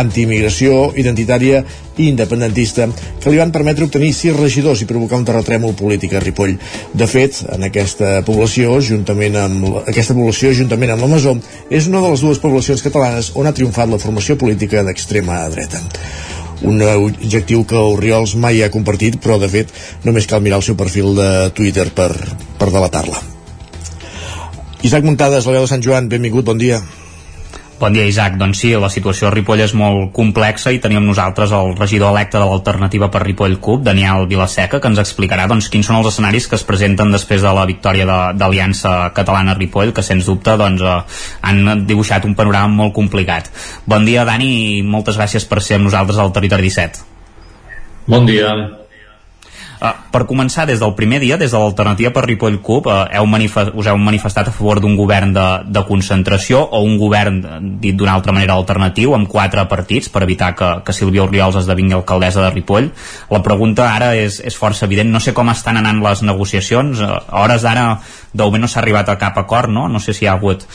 anti-immigració 0.00 0.94
identitària 0.96 1.66
i 1.98 2.08
independentista 2.12 2.88
que 3.20 3.30
li 3.30 3.40
van 3.40 3.52
permetre 3.54 3.86
obtenir 3.86 4.12
sis 4.16 4.36
regidors 4.36 4.82
i 4.82 4.88
provocar 4.90 5.18
un 5.20 5.26
terratrèmol 5.28 5.76
polític 5.78 6.14
a 6.14 6.22
Ripoll. 6.24 6.56
De 6.94 7.10
fet, 7.10 7.42
en 7.54 7.66
aquesta 7.68 8.18
població, 8.26 8.78
juntament 8.84 9.36
amb 9.38 9.68
aquesta 9.84 10.16
població, 10.16 10.54
juntament 10.56 10.94
amb 10.94 11.04
la 11.04 11.12
Masó, 11.14 11.36
és 11.70 11.90
una 11.90 12.02
de 12.04 12.14
les 12.14 12.24
dues 12.24 12.42
poblacions 12.42 12.82
catalanes 12.84 13.32
on 13.36 13.46
ha 13.46 13.54
triomfat 13.54 13.90
la 13.90 14.02
formació 14.02 14.38
política 14.40 14.84
d'extrema 14.86 15.44
dreta 15.52 15.82
un 16.62 16.82
objectiu 16.82 17.64
que 17.64 17.78
Oriols 17.78 18.34
mai 18.34 18.62
ha 18.62 18.70
compartit, 18.74 19.20
però 19.22 19.38
de 19.38 19.46
fet 19.50 19.70
només 20.02 20.26
cal 20.26 20.42
mirar 20.42 20.58
el 20.58 20.66
seu 20.66 20.74
perfil 20.74 21.14
de 21.14 21.28
Twitter 21.54 21.86
per, 21.94 22.10
per 22.58 22.70
delatar-la. 22.74 23.20
Isaac 24.82 25.06
Muntades, 25.06 25.46
la 25.46 25.54
veu 25.54 25.66
de 25.66 25.70
Sant 25.70 25.82
Joan, 25.82 26.10
benvingut, 26.10 26.46
bon 26.46 26.58
dia. 26.58 26.80
Bon 27.78 27.94
dia, 27.94 28.08
Isaac. 28.10 28.34
Doncs 28.34 28.58
sí, 28.58 28.72
la 28.74 28.88
situació 28.90 29.28
a 29.28 29.30
Ripoll 29.30 29.60
és 29.62 29.72
molt 29.78 30.08
complexa 30.16 30.72
i 30.74 30.80
teníem 30.82 31.04
nosaltres 31.06 31.52
el 31.54 31.76
regidor 31.78 32.10
electe 32.10 32.40
de 32.40 32.46
l'alternativa 32.48 33.06
per 33.14 33.20
Ripoll 33.22 33.54
CUP, 33.62 33.84
Daniel 33.86 34.26
Vilaseca, 34.26 34.80
que 34.82 34.90
ens 34.90 34.98
explicarà 34.98 35.46
doncs, 35.46 35.68
quins 35.70 35.86
són 35.86 36.00
els 36.00 36.08
escenaris 36.10 36.48
que 36.50 36.58
es 36.58 36.66
presenten 36.66 37.14
després 37.14 37.44
de 37.46 37.52
la 37.54 37.68
victòria 37.70 38.34
d'Aliança 38.34 39.12
Catalana 39.14 39.54
Ripoll, 39.54 39.94
que 39.94 40.02
sens 40.02 40.26
dubte 40.26 40.56
doncs, 40.58 40.82
eh, 40.82 41.22
han 41.46 41.86
dibuixat 41.86 42.26
un 42.26 42.34
panorama 42.34 42.82
molt 42.82 42.96
complicat. 42.98 43.52
Bon 43.86 44.02
dia, 44.08 44.26
Dani, 44.26 44.50
i 44.80 44.82
moltes 44.82 45.20
gràcies 45.20 45.46
per 45.46 45.62
ser 45.62 45.78
amb 45.78 45.86
nosaltres 45.86 46.18
al 46.18 46.34
Territori 46.34 46.66
17. 46.66 47.06
Bon 48.10 48.26
dia. 48.26 48.50
Uh, 49.78 49.92
per 50.10 50.24
començar, 50.26 50.64
des 50.66 50.80
del 50.82 50.90
primer 50.98 51.20
dia, 51.22 51.36
des 51.38 51.52
de 51.54 51.58
l'alternativa 51.58 52.10
per 52.10 52.24
Ripoll 52.26 52.56
CUP, 52.66 52.88
uh, 52.90 53.04
heu 53.14 53.26
us 53.78 53.86
heu 53.86 53.98
manifestat 53.98 54.48
a 54.48 54.54
favor 54.54 54.80
d'un 54.80 54.96
govern 54.98 55.32
de, 55.32 55.46
de 55.70 55.82
concentració 55.86 56.58
o 56.58 56.82
un 56.82 56.98
govern, 56.98 57.38
dit 57.78 57.94
d'una 57.94 58.16
altra 58.18 58.32
manera, 58.32 58.54
alternatiu, 58.58 59.14
amb 59.14 59.28
quatre 59.30 59.64
partits, 59.70 60.08
per 60.08 60.24
evitar 60.26 60.54
que, 60.58 60.72
que 60.84 60.92
Sílvia 60.92 61.22
Oriols 61.22 61.60
esdevingui 61.62 61.94
alcaldessa 61.94 62.42
de 62.42 62.50
Ripoll. 62.56 62.90
La 63.30 63.42
pregunta 63.42 63.92
ara 63.94 64.14
és, 64.18 64.40
és 64.42 64.58
força 64.58 64.86
evident. 64.86 65.12
No 65.14 65.22
sé 65.22 65.32
com 65.32 65.48
estan 65.54 65.78
anant 65.78 66.02
les 66.02 66.22
negociacions. 66.26 66.98
Uh, 66.98 67.22
a 67.28 67.44
hores 67.46 67.62
d'ara, 67.62 68.00
de 68.32 68.44
moment 68.44 68.66
no 68.66 68.70
s'ha 68.70 68.82
arribat 68.82 69.08
a 69.08 69.18
cap 69.20 69.38
acord, 69.38 69.70
no? 69.70 69.86
No 69.86 70.02
sé 70.02 70.12
si 70.14 70.26
hi 70.26 70.32
ha 70.32 70.38
hagut 70.38 70.66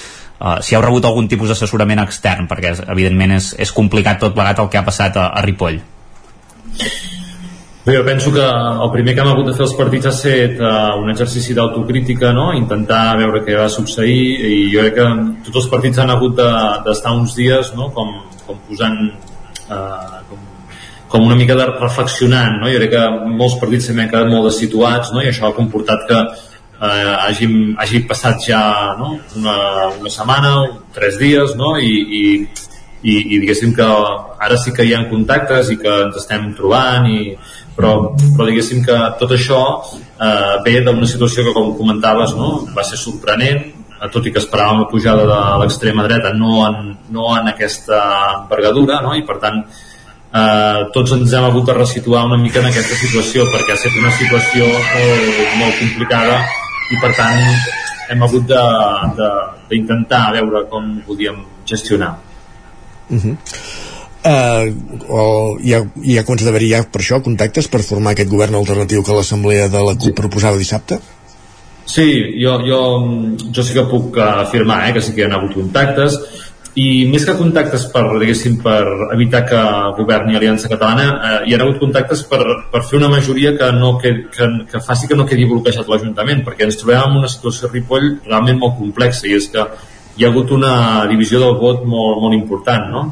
Uh, 0.44 0.58
si 0.60 0.76
heu 0.76 0.82
rebut 0.84 1.06
algun 1.08 1.30
tipus 1.32 1.48
d'assessorament 1.48 2.02
extern, 2.04 2.50
perquè 2.52 2.74
evidentment 2.92 3.38
és, 3.38 3.54
és 3.64 3.72
complicat 3.72 4.20
tot 4.20 4.36
plegat 4.36 4.60
el 4.60 4.68
que 4.68 4.82
ha 4.82 4.84
passat 4.84 5.16
a, 5.16 5.30
a 5.32 5.46
Ripoll. 5.46 5.80
Bé, 7.86 7.98
jo 7.98 8.06
penso 8.06 8.32
que 8.32 8.40
el 8.40 8.92
primer 8.94 9.14
que 9.14 9.20
hem 9.20 9.28
hagut 9.28 9.50
de 9.50 9.54
fer 9.58 9.66
els 9.66 9.74
partits 9.76 10.08
ha 10.08 10.12
estat 10.14 10.62
uh, 10.64 11.02
un 11.02 11.10
exercici 11.12 11.52
d'autocrítica, 11.58 12.30
no? 12.32 12.46
intentar 12.56 13.18
veure 13.20 13.42
què 13.44 13.58
va 13.60 13.66
succeir 13.68 14.22
i 14.48 14.60
jo 14.72 14.86
crec 14.86 14.96
que 14.96 15.08
tots 15.50 15.60
els 15.60 15.68
partits 15.74 16.00
han 16.00 16.14
hagut 16.14 16.38
d'estar 16.40 17.12
de, 17.12 17.18
uns 17.20 17.34
dies 17.36 17.74
no? 17.76 17.90
com, 17.92 18.14
com 18.48 18.62
posant 18.70 18.96
uh, 19.68 20.22
com, 20.30 20.46
com 21.12 21.28
una 21.28 21.36
mica 21.36 21.58
de 21.60 21.66
reflexionant 21.74 22.56
no? 22.62 22.70
jo 22.72 22.80
crec 22.80 22.94
que 22.94 23.34
molts 23.42 23.58
partits 23.60 23.90
també 23.92 24.06
han 24.06 24.14
quedat 24.14 24.32
molt 24.32 24.48
desituats 24.48 25.12
no? 25.12 25.20
i 25.20 25.28
això 25.34 25.50
ha 25.50 25.58
comportat 25.58 26.06
que 26.08 26.22
uh, 26.24 27.10
hàgim, 27.26 27.58
hagi 27.84 28.06
passat 28.08 28.48
ja 28.48 28.62
no? 28.96 29.18
una, 29.42 29.58
una 29.98 30.14
setmana, 30.14 30.54
tres 30.96 31.20
dies 31.20 31.58
no? 31.60 31.74
I, 31.76 31.92
i, 32.22 32.24
i, 33.04 33.18
i 33.20 33.42
diguéssim 33.44 33.76
que 33.76 33.90
ara 34.48 34.56
sí 34.56 34.72
que 34.72 34.88
hi 34.88 34.96
ha 34.96 35.04
contactes 35.12 35.74
i 35.76 35.78
que 35.84 35.98
ens 36.06 36.22
estem 36.24 36.48
trobant 36.56 37.12
i, 37.12 37.36
però, 37.76 37.94
però 38.36 38.48
diguéssim 38.48 38.84
que 38.86 38.98
tot 39.20 39.32
això 39.36 39.62
eh, 39.84 40.56
ve 40.66 40.82
d'una 40.86 41.08
situació 41.10 41.48
que 41.48 41.56
com 41.56 41.74
comentaves 41.78 42.36
no? 42.38 42.50
va 42.76 42.86
ser 42.88 43.00
sorprenent 43.02 43.64
eh, 43.66 44.10
tot 44.14 44.26
i 44.28 44.34
que 44.34 44.42
esperàvem 44.42 44.84
la 44.84 44.90
pujada 44.92 45.26
de 45.30 45.40
l'extrema 45.64 46.06
dreta 46.08 46.34
no 46.38 46.60
en, 46.68 46.94
no 47.16 47.32
en 47.38 47.50
aquesta 47.54 48.02
envergadura 48.42 49.02
no? 49.06 49.16
i 49.18 49.24
per 49.28 49.40
tant 49.44 49.62
eh, 49.64 50.82
tots 50.96 51.16
ens 51.18 51.34
hem 51.34 51.48
hagut 51.50 51.70
de 51.70 51.78
resituar 51.80 52.26
una 52.30 52.42
mica 52.42 52.62
en 52.62 52.70
aquesta 52.72 53.00
situació 53.00 53.48
perquè 53.54 53.74
ha 53.74 53.80
estat 53.80 53.98
una 54.02 54.14
situació 54.20 54.68
molt, 54.68 55.40
molt 55.62 55.82
complicada 55.82 56.44
i 56.94 57.00
per 57.02 57.16
tant 57.18 57.42
hem 58.12 58.22
hagut 58.28 58.54
d'intentar 59.72 60.26
veure 60.36 60.68
com 60.70 60.94
podíem 61.08 61.42
gestionar 61.66 62.14
Uh 63.10 63.20
-huh. 63.20 63.38
Uh, 64.24 64.70
o 65.12 65.24
hi 65.60 65.74
ha, 65.76 65.82
hi 66.00 66.14
ha 66.16 66.24
començat 66.24 66.48
a 66.48 66.54
haver 66.54 66.64
ja 66.70 66.80
per 66.88 67.02
això 67.02 67.18
contactes 67.24 67.68
per 67.68 67.82
formar 67.84 68.14
aquest 68.14 68.30
govern 68.32 68.56
alternatiu 68.56 69.04
que 69.04 69.18
l'Assemblea 69.18 69.66
de 69.68 69.82
la 69.84 69.98
CUP 70.00 70.16
proposava 70.16 70.60
dissabte? 70.62 71.02
Sí, 71.84 72.06
jo, 72.40 72.54
jo, 72.64 72.80
jo 73.52 73.66
sí 73.68 73.76
que 73.76 73.84
puc 73.92 74.16
afirmar 74.24 74.86
eh, 74.88 74.94
que 74.96 75.04
sí 75.04 75.12
que 75.12 75.26
hi 75.26 75.28
ha 75.28 75.36
hagut 75.36 75.58
contactes 75.60 76.16
i 76.80 77.06
més 77.06 77.26
que 77.28 77.36
contactes 77.38 77.84
per, 77.94 78.02
diguéssim, 78.22 78.56
per 78.64 78.82
evitar 79.14 79.44
que 79.46 79.60
governi 80.00 80.38
Aliança 80.40 80.72
Catalana, 80.72 81.10
eh, 81.14 81.34
hi 81.50 81.54
ha 81.54 81.60
hagut 81.62 81.82
contactes 81.82 82.24
per, 82.30 82.40
per 82.72 82.82
fer 82.88 82.98
una 82.98 83.12
majoria 83.12 83.52
que, 83.60 83.68
no, 83.78 83.98
que, 84.02 84.14
que, 84.34 84.48
que 84.72 84.82
faci 84.82 85.10
que 85.10 85.18
no 85.20 85.28
quedi 85.30 85.46
bloquejat 85.52 85.90
l'Ajuntament, 85.92 86.42
perquè 86.48 86.66
ens 86.66 86.80
trobem 86.80 87.12
en 87.12 87.20
una 87.22 87.30
situació 87.30 87.68
a 87.68 87.74
Ripoll 87.74 88.08
realment 88.24 88.64
molt 88.64 88.80
complexa, 88.80 89.28
i 89.30 89.36
és 89.38 89.52
que 89.54 89.68
hi 90.18 90.26
ha 90.26 90.32
hagut 90.32 90.56
una 90.56 90.74
divisió 91.12 91.44
del 91.44 91.60
vot 91.62 91.86
molt, 91.86 92.24
molt 92.24 92.40
important, 92.40 92.90
no? 92.90 93.04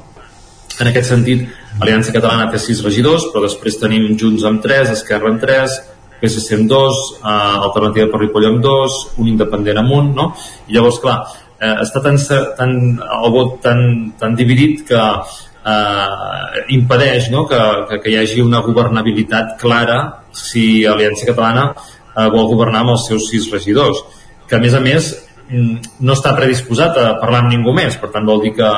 En 0.82 0.90
aquest 0.90 1.12
sentit, 1.12 1.46
Aliança 1.80 2.14
Catalana 2.16 2.50
té 2.50 2.60
sis 2.62 2.82
regidors, 2.82 3.28
però 3.30 3.46
després 3.46 3.78
tenim 3.78 4.16
Junts 4.18 4.46
amb 4.50 4.64
3, 4.64 4.90
Esquerra 4.96 5.30
amb 5.30 5.42
3, 5.44 5.76
PSC 6.22 6.58
amb 6.58 6.70
2, 6.72 7.04
eh, 7.22 7.36
Alternativa 7.68 8.10
per 8.10 8.24
Ripoll 8.24 8.48
amb 8.50 8.66
2, 8.66 8.98
un 9.22 9.30
independent 9.30 9.82
amb 9.84 9.94
un, 10.00 10.12
no? 10.18 10.28
I 10.68 10.78
llavors, 10.78 10.98
clar, 11.04 11.20
eh, 11.62 11.76
està 11.86 12.02
tan, 12.02 12.18
tan, 12.58 12.76
el 12.98 13.34
vot 13.36 13.60
tan, 13.62 13.84
tan 14.18 14.36
dividit 14.40 14.82
que 14.90 15.02
eh, 15.02 16.66
impedeix 16.78 17.30
no? 17.30 17.46
que, 17.50 17.62
que, 17.90 18.02
que 18.02 18.14
hi 18.14 18.18
hagi 18.22 18.42
una 18.42 18.64
governabilitat 18.66 19.58
clara 19.62 20.00
si 20.34 20.86
Aliança 20.90 21.30
Catalana 21.30 21.70
eh, 21.76 22.28
vol 22.34 22.50
governar 22.56 22.82
amb 22.82 22.96
els 22.96 23.06
seus 23.12 23.30
sis 23.30 23.50
regidors 23.54 24.02
que 24.50 24.58
a 24.58 24.64
més 24.64 24.74
a 24.74 24.82
més 24.84 25.14
no 25.52 26.16
està 26.16 26.34
predisposat 26.38 26.98
a 26.98 27.08
parlar 27.20 27.44
amb 27.44 27.52
ningú 27.52 27.74
més, 27.76 27.98
per 28.00 28.12
tant 28.14 28.28
vol 28.28 28.42
dir 28.46 28.54
que 28.56 28.70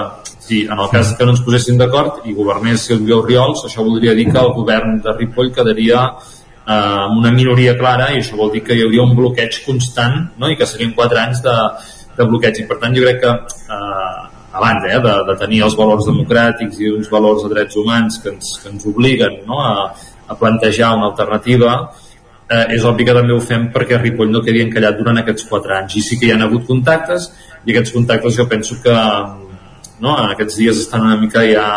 si 0.44 0.64
en 0.66 0.80
el 0.80 0.90
cas 0.92 1.14
que 1.18 1.26
no 1.26 1.36
ens 1.36 1.44
posessin 1.46 1.78
d'acord 1.80 2.24
i 2.28 2.36
governés 2.36 2.88
Silvio 2.90 3.22
Oriols, 3.22 3.64
això 3.68 3.86
voldria 3.86 4.16
dir 4.18 4.30
que 4.32 4.42
el 4.42 4.54
govern 4.58 4.98
de 5.04 5.14
Ripoll 5.18 5.54
quedaria 5.56 6.04
eh, 6.04 6.74
amb 6.74 7.20
una 7.22 7.32
minoria 7.32 7.78
clara 7.80 8.10
i 8.12 8.22
això 8.22 8.40
vol 8.40 8.52
dir 8.54 8.64
que 8.66 8.76
hi 8.76 8.84
hauria 8.86 9.06
un 9.06 9.16
bloqueig 9.16 9.62
constant 9.68 10.20
no? 10.38 10.50
i 10.50 10.58
que 10.60 10.68
serien 10.70 10.96
quatre 10.98 11.22
anys 11.22 11.44
de, 11.46 11.58
de 12.18 12.30
bloqueig 12.30 12.64
i 12.64 12.68
per 12.70 12.80
tant 12.82 12.96
jo 12.98 13.06
crec 13.06 13.22
que 13.22 13.34
eh, 13.78 14.16
abans 14.54 14.88
eh, 14.90 14.98
de, 15.06 15.14
de 15.30 15.38
tenir 15.44 15.64
els 15.68 15.78
valors 15.78 16.10
democràtics 16.10 16.82
i 16.82 16.92
uns 16.94 17.12
valors 17.14 17.46
de 17.46 17.54
drets 17.54 17.78
humans 17.80 18.20
que 18.24 18.34
ens, 18.34 18.58
que 18.64 18.74
ens 18.74 18.90
obliguen 18.90 19.44
no? 19.48 19.62
a, 19.62 19.94
a 20.28 20.40
plantejar 20.40 20.96
una 20.98 21.12
alternativa 21.12 21.76
eh, 21.78 22.13
és 22.50 22.84
obvi 22.84 23.06
que 23.08 23.16
també 23.16 23.34
ho 23.34 23.40
fem 23.42 23.70
perquè 23.74 24.00
Ripoll 24.02 24.32
no 24.32 24.44
quedi 24.44 24.62
encallat 24.66 24.98
durant 25.00 25.18
aquests 25.22 25.48
4 25.50 25.78
anys 25.80 25.98
i 25.98 26.04
sí 26.04 26.20
que 26.20 26.28
hi 26.28 26.34
han 26.36 26.44
hagut 26.46 26.68
contactes 26.68 27.30
i 27.66 27.72
aquests 27.72 27.94
contactes 27.96 28.38
jo 28.38 28.48
penso 28.52 28.76
que 28.84 28.94
no, 28.94 30.14
en 30.18 30.32
aquests 30.34 30.58
dies 30.60 30.80
estan 30.84 31.06
una 31.08 31.18
mica 31.18 31.46
ja 31.48 31.68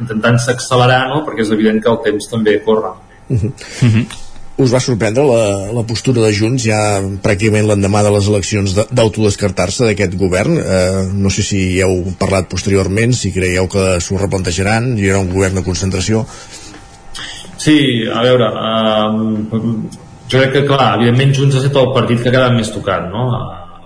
intentant-se 0.00 0.54
accelerar 0.54 1.08
no? 1.12 1.22
perquè 1.26 1.44
és 1.44 1.52
evident 1.54 1.82
que 1.82 1.92
el 1.92 2.00
temps 2.06 2.30
també 2.30 2.60
corre 2.64 2.94
uh 2.94 3.36
-huh. 3.36 3.52
Uh 3.82 3.90
-huh. 3.94 4.06
Us 4.56 4.70
va 4.70 4.78
sorprendre 4.78 5.24
la, 5.26 5.72
la 5.74 5.82
postura 5.82 6.22
de 6.22 6.32
Junts 6.32 6.62
ja 6.62 7.02
pràcticament 7.24 7.66
l'endemà 7.66 8.04
de 8.04 8.12
les 8.14 8.28
eleccions 8.30 8.74
d'autodescartar-se 8.90 9.84
d'aquest 9.84 10.14
govern? 10.14 10.58
Eh, 10.58 11.08
no 11.12 11.28
sé 11.28 11.42
si 11.42 11.58
hi 11.72 11.80
heu 11.82 12.14
parlat 12.20 12.46
posteriorment, 12.46 13.12
si 13.12 13.32
creieu 13.32 13.66
que 13.66 13.98
s'ho 13.98 14.16
replantejaran, 14.20 14.96
hi 14.96 15.08
haurà 15.08 15.24
un 15.24 15.32
govern 15.32 15.54
de 15.58 15.64
concentració? 15.66 16.26
Sí, 17.56 18.06
a 18.06 18.22
veure, 18.22 18.46
eh, 18.46 20.03
crec 20.34 20.52
que, 20.54 20.64
clar, 20.68 20.94
evidentment 20.98 21.32
Junts 21.36 21.56
ha 21.56 21.62
estat 21.62 21.78
el 21.80 21.92
partit 21.94 22.20
que 22.22 22.30
ha 22.30 22.34
quedat 22.34 22.56
més 22.56 22.72
tocat, 22.74 23.06
no? 23.12 23.24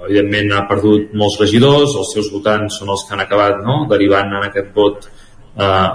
Evidentment 0.09 0.55
ha 0.57 0.65
perdut 0.71 1.15
molts 1.21 1.39
regidors, 1.43 1.95
els 2.01 2.13
seus 2.17 2.33
votants 2.33 2.81
són 2.81 2.93
els 2.95 3.05
que 3.05 3.17
han 3.17 3.25
acabat 3.25 3.63
no? 3.67 3.83
derivant 3.91 4.33
en 4.39 4.47
aquest 4.47 4.71
vot 4.77 5.09
eh, 5.09 5.89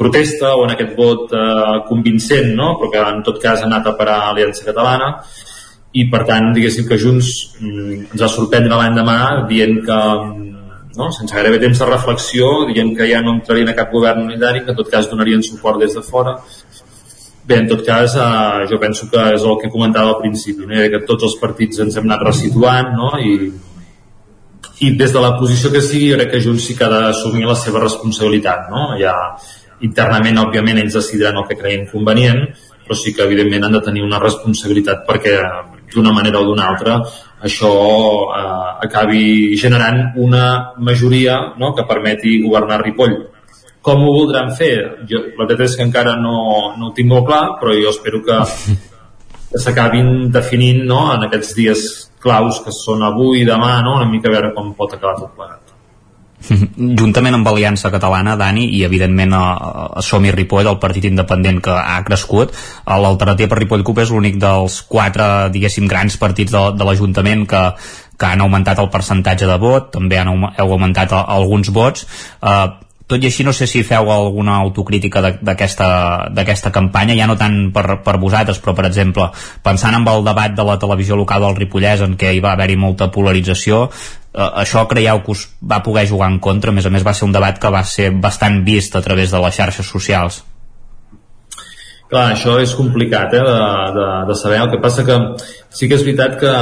protesta 0.00 0.54
o 0.56 0.64
en 0.64 0.74
aquest 0.76 0.92
vot 0.96 1.34
eh, 1.34 1.78
convincent, 1.88 2.52
no? 2.56 2.74
però 2.78 2.92
que 2.92 3.06
en 3.16 3.24
tot 3.26 3.40
cas 3.42 3.64
ha 3.64 3.68
anat 3.68 3.90
a 3.90 3.96
parar 3.98 4.18
a 4.20 4.30
Aliança 4.34 4.66
Catalana 4.68 5.10
i 5.92 6.06
per 6.12 6.22
tant, 6.28 6.52
diguéssim 6.54 6.86
que 6.86 6.98
Junts 7.00 7.32
mm, 7.58 8.12
ens 8.12 8.22
va 8.22 8.30
sorprendre 8.30 8.78
l'endemà 8.78 9.18
dient 9.50 9.80
que 9.86 10.00
no? 10.96 11.10
sense 11.10 11.34
gairebé 11.34 11.58
temps 11.62 11.82
de 11.82 11.88
reflexió, 11.88 12.50
dient 12.70 12.94
que 12.96 13.08
ja 13.10 13.22
no 13.24 13.34
entrarien 13.38 13.72
a 13.72 13.76
cap 13.78 13.90
govern 13.94 14.28
unitari, 14.28 14.62
que 14.64 14.72
en 14.74 14.78
tot 14.78 14.90
cas 14.92 15.10
donarien 15.10 15.42
suport 15.42 15.82
des 15.82 15.96
de 15.98 16.04
fora 16.06 16.36
Bé, 17.50 17.56
en 17.58 17.66
tot 17.66 17.80
cas, 17.82 18.14
eh, 18.14 18.66
jo 18.70 18.78
penso 18.78 19.08
que 19.10 19.22
és 19.34 19.42
el 19.42 19.56
que 19.58 19.70
comentava 19.72 20.12
al 20.12 20.20
principi, 20.20 20.68
no? 20.70 20.84
que 20.92 21.00
tots 21.06 21.26
els 21.26 21.34
partits 21.40 21.80
ens 21.82 21.96
hem 21.98 22.06
anat 22.06 22.22
resituant 22.28 22.92
no? 22.94 23.08
I, 23.18 23.48
i 24.86 24.90
des 25.00 25.10
de 25.10 25.22
la 25.24 25.32
posició 25.38 25.72
que 25.72 25.82
sigui, 25.82 26.12
jo 26.12 26.20
crec 26.20 26.30
que 26.36 26.42
Junts 26.44 26.68
sí 26.68 26.76
que 26.78 26.86
ha 26.86 26.90
d'assumir 26.92 27.48
la 27.48 27.56
seva 27.58 27.82
responsabilitat. 27.82 28.68
No? 28.70 28.84
Ja, 29.00 29.16
internament, 29.88 30.38
òbviament, 30.44 30.78
ells 30.78 30.94
decidiran 31.00 31.40
el 31.42 31.48
que 31.48 31.58
creien 31.58 31.88
convenient, 31.90 32.46
però 32.84 32.98
sí 32.98 33.16
que, 33.16 33.26
evidentment, 33.26 33.66
han 33.66 33.74
de 33.80 33.82
tenir 33.88 34.06
una 34.06 34.22
responsabilitat 34.22 35.02
perquè, 35.10 35.34
d'una 35.90 36.14
manera 36.14 36.38
o 36.38 36.46
d'una 36.46 36.68
altra, 36.70 37.00
això 37.50 37.72
eh, 38.30 38.70
acabi 38.86 39.56
generant 39.58 40.12
una 40.22 40.46
majoria 40.78 41.40
no? 41.58 41.74
que 41.74 41.88
permeti 41.88 42.38
governar 42.46 42.84
Ripoll 42.84 43.18
com 43.82 44.04
ho 44.04 44.12
voldran 44.12 44.52
fer? 44.56 44.74
Jo, 45.08 45.24
la 45.38 45.46
veritat 45.46 45.66
és 45.68 45.78
que 45.78 45.86
encara 45.88 46.16
no, 46.20 46.36
no 46.76 46.90
ho 46.90 46.94
tinc 46.96 47.08
molt 47.10 47.26
clar, 47.30 47.42
però 47.60 47.74
jo 47.76 47.94
espero 47.94 48.22
que, 48.26 48.38
que 49.50 49.62
s'acabin 49.62 50.30
definint 50.32 50.84
no? 50.88 51.06
en 51.14 51.26
aquests 51.28 51.56
dies 51.56 51.88
claus 52.20 52.60
que 52.64 52.74
són 52.76 53.02
avui 53.06 53.40
i 53.42 53.48
demà, 53.48 53.78
no? 53.84 53.96
una 54.00 54.08
mica 54.10 54.28
a 54.28 54.36
veure 54.36 54.54
com 54.56 54.74
pot 54.76 54.96
acabar 54.96 55.16
tot 55.22 55.36
plegat. 55.36 55.70
Juntament 57.00 57.36
amb 57.36 57.48
Aliança 57.50 57.90
Catalana, 57.92 58.36
Dani, 58.40 58.66
i 58.76 58.82
evidentment 58.84 59.32
a, 59.36 59.44
a 60.00 60.04
Som 60.04 60.24
i 60.28 60.34
Ripoll, 60.34 60.68
el 60.68 60.78
partit 60.82 61.08
independent 61.08 61.60
que 61.64 61.74
ha 61.76 61.98
crescut, 62.06 62.54
l'alternativa 62.86 63.50
per 63.52 63.60
Ripoll 63.60 63.84
Cup 63.86 64.02
és 64.04 64.12
l'únic 64.12 64.38
dels 64.40 64.80
quatre, 64.88 65.48
diguéssim, 65.52 65.88
grans 65.90 66.16
partits 66.20 66.52
de, 66.52 66.62
de 66.76 66.88
l'Ajuntament 66.88 67.46
que, 67.48 67.64
que 68.20 68.28
han 68.28 68.44
augmentat 68.44 68.80
el 68.80 68.92
percentatge 68.92 69.48
de 69.48 69.58
vot, 69.60 69.90
també 69.96 70.20
han, 70.20 70.32
heu 70.32 70.76
augmentat 70.76 71.16
alguns 71.20 71.72
vots. 71.76 72.06
Eh, 72.40 72.68
tot 73.10 73.24
i 73.24 73.28
així 73.28 73.44
no 73.46 73.52
sé 73.56 73.66
si 73.66 73.82
feu 73.86 74.10
alguna 74.14 74.60
autocrítica 74.62 75.22
d'aquesta 75.42 76.72
campanya, 76.74 77.16
ja 77.18 77.26
no 77.26 77.36
tant 77.40 77.58
per, 77.74 78.00
per 78.04 78.16
vosaltres, 78.22 78.60
però 78.62 78.76
per 78.78 78.86
exemple, 78.86 79.26
pensant 79.66 79.96
en 79.98 80.06
el 80.08 80.22
debat 80.26 80.54
de 80.54 80.66
la 80.66 80.78
televisió 80.78 81.18
local 81.18 81.42
del 81.46 81.58
Ripollès 81.58 82.04
en 82.06 82.14
què 82.20 82.34
hi 82.36 82.42
va 82.44 82.54
haver-hi 82.54 82.78
molta 82.78 83.10
polarització, 83.10 83.88
eh, 83.90 84.50
això 84.62 84.86
creieu 84.90 85.24
que 85.24 85.34
us 85.34 85.48
va 85.72 85.82
poder 85.82 86.06
jugar 86.08 86.30
en 86.30 86.38
contra? 86.38 86.70
A 86.70 86.78
més 86.78 86.86
a 86.86 86.94
més 86.94 87.06
va 87.06 87.16
ser 87.16 87.26
un 87.26 87.34
debat 87.34 87.58
que 87.58 87.74
va 87.74 87.82
ser 87.84 88.12
bastant 88.14 88.62
vist 88.64 88.94
a 88.94 89.02
través 89.02 89.34
de 89.34 89.42
les 89.42 89.58
xarxes 89.58 89.90
socials. 89.90 90.44
Clar, 92.10 92.32
això 92.34 92.56
és 92.58 92.72
complicat 92.74 93.34
eh, 93.34 93.42
de, 93.42 93.58
de, 93.98 94.06
de 94.30 94.38
saber. 94.38 94.62
El 94.62 94.70
que 94.70 94.80
passa 94.82 95.06
que 95.06 95.18
sí 95.74 95.90
que 95.90 95.98
és 95.98 96.06
veritat 96.06 96.38
que 96.38 96.54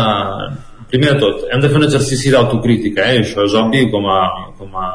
primer 0.89 1.15
de 1.15 1.21
tot, 1.21 1.45
hem 1.53 1.61
de 1.61 1.69
fer 1.69 1.81
un 1.81 1.87
exercici 1.87 2.33
d'autocrítica, 2.33 3.05
eh? 3.13 3.21
això 3.21 3.45
és 3.45 3.57
obvi 3.61 3.85
com 3.93 4.09
a, 4.09 4.21
com 4.57 4.77
a 4.81 4.89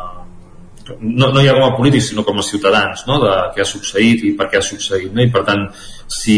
no, 1.00 1.32
no 1.32 1.42
ja 1.44 1.54
com 1.56 1.64
a 1.66 1.76
polítics 1.78 2.10
sinó 2.10 2.24
com 2.24 2.40
a 2.40 2.44
ciutadans 2.44 3.06
no? 3.08 3.20
de 3.24 3.32
què 3.56 3.64
ha 3.64 3.68
succeït 3.68 4.24
i 4.28 4.32
per 4.38 4.50
què 4.52 4.60
ha 4.60 4.66
succeït 4.66 5.14
no? 5.14 5.24
i 5.24 5.32
per 5.32 5.44
tant 5.48 5.66
si 6.14 6.38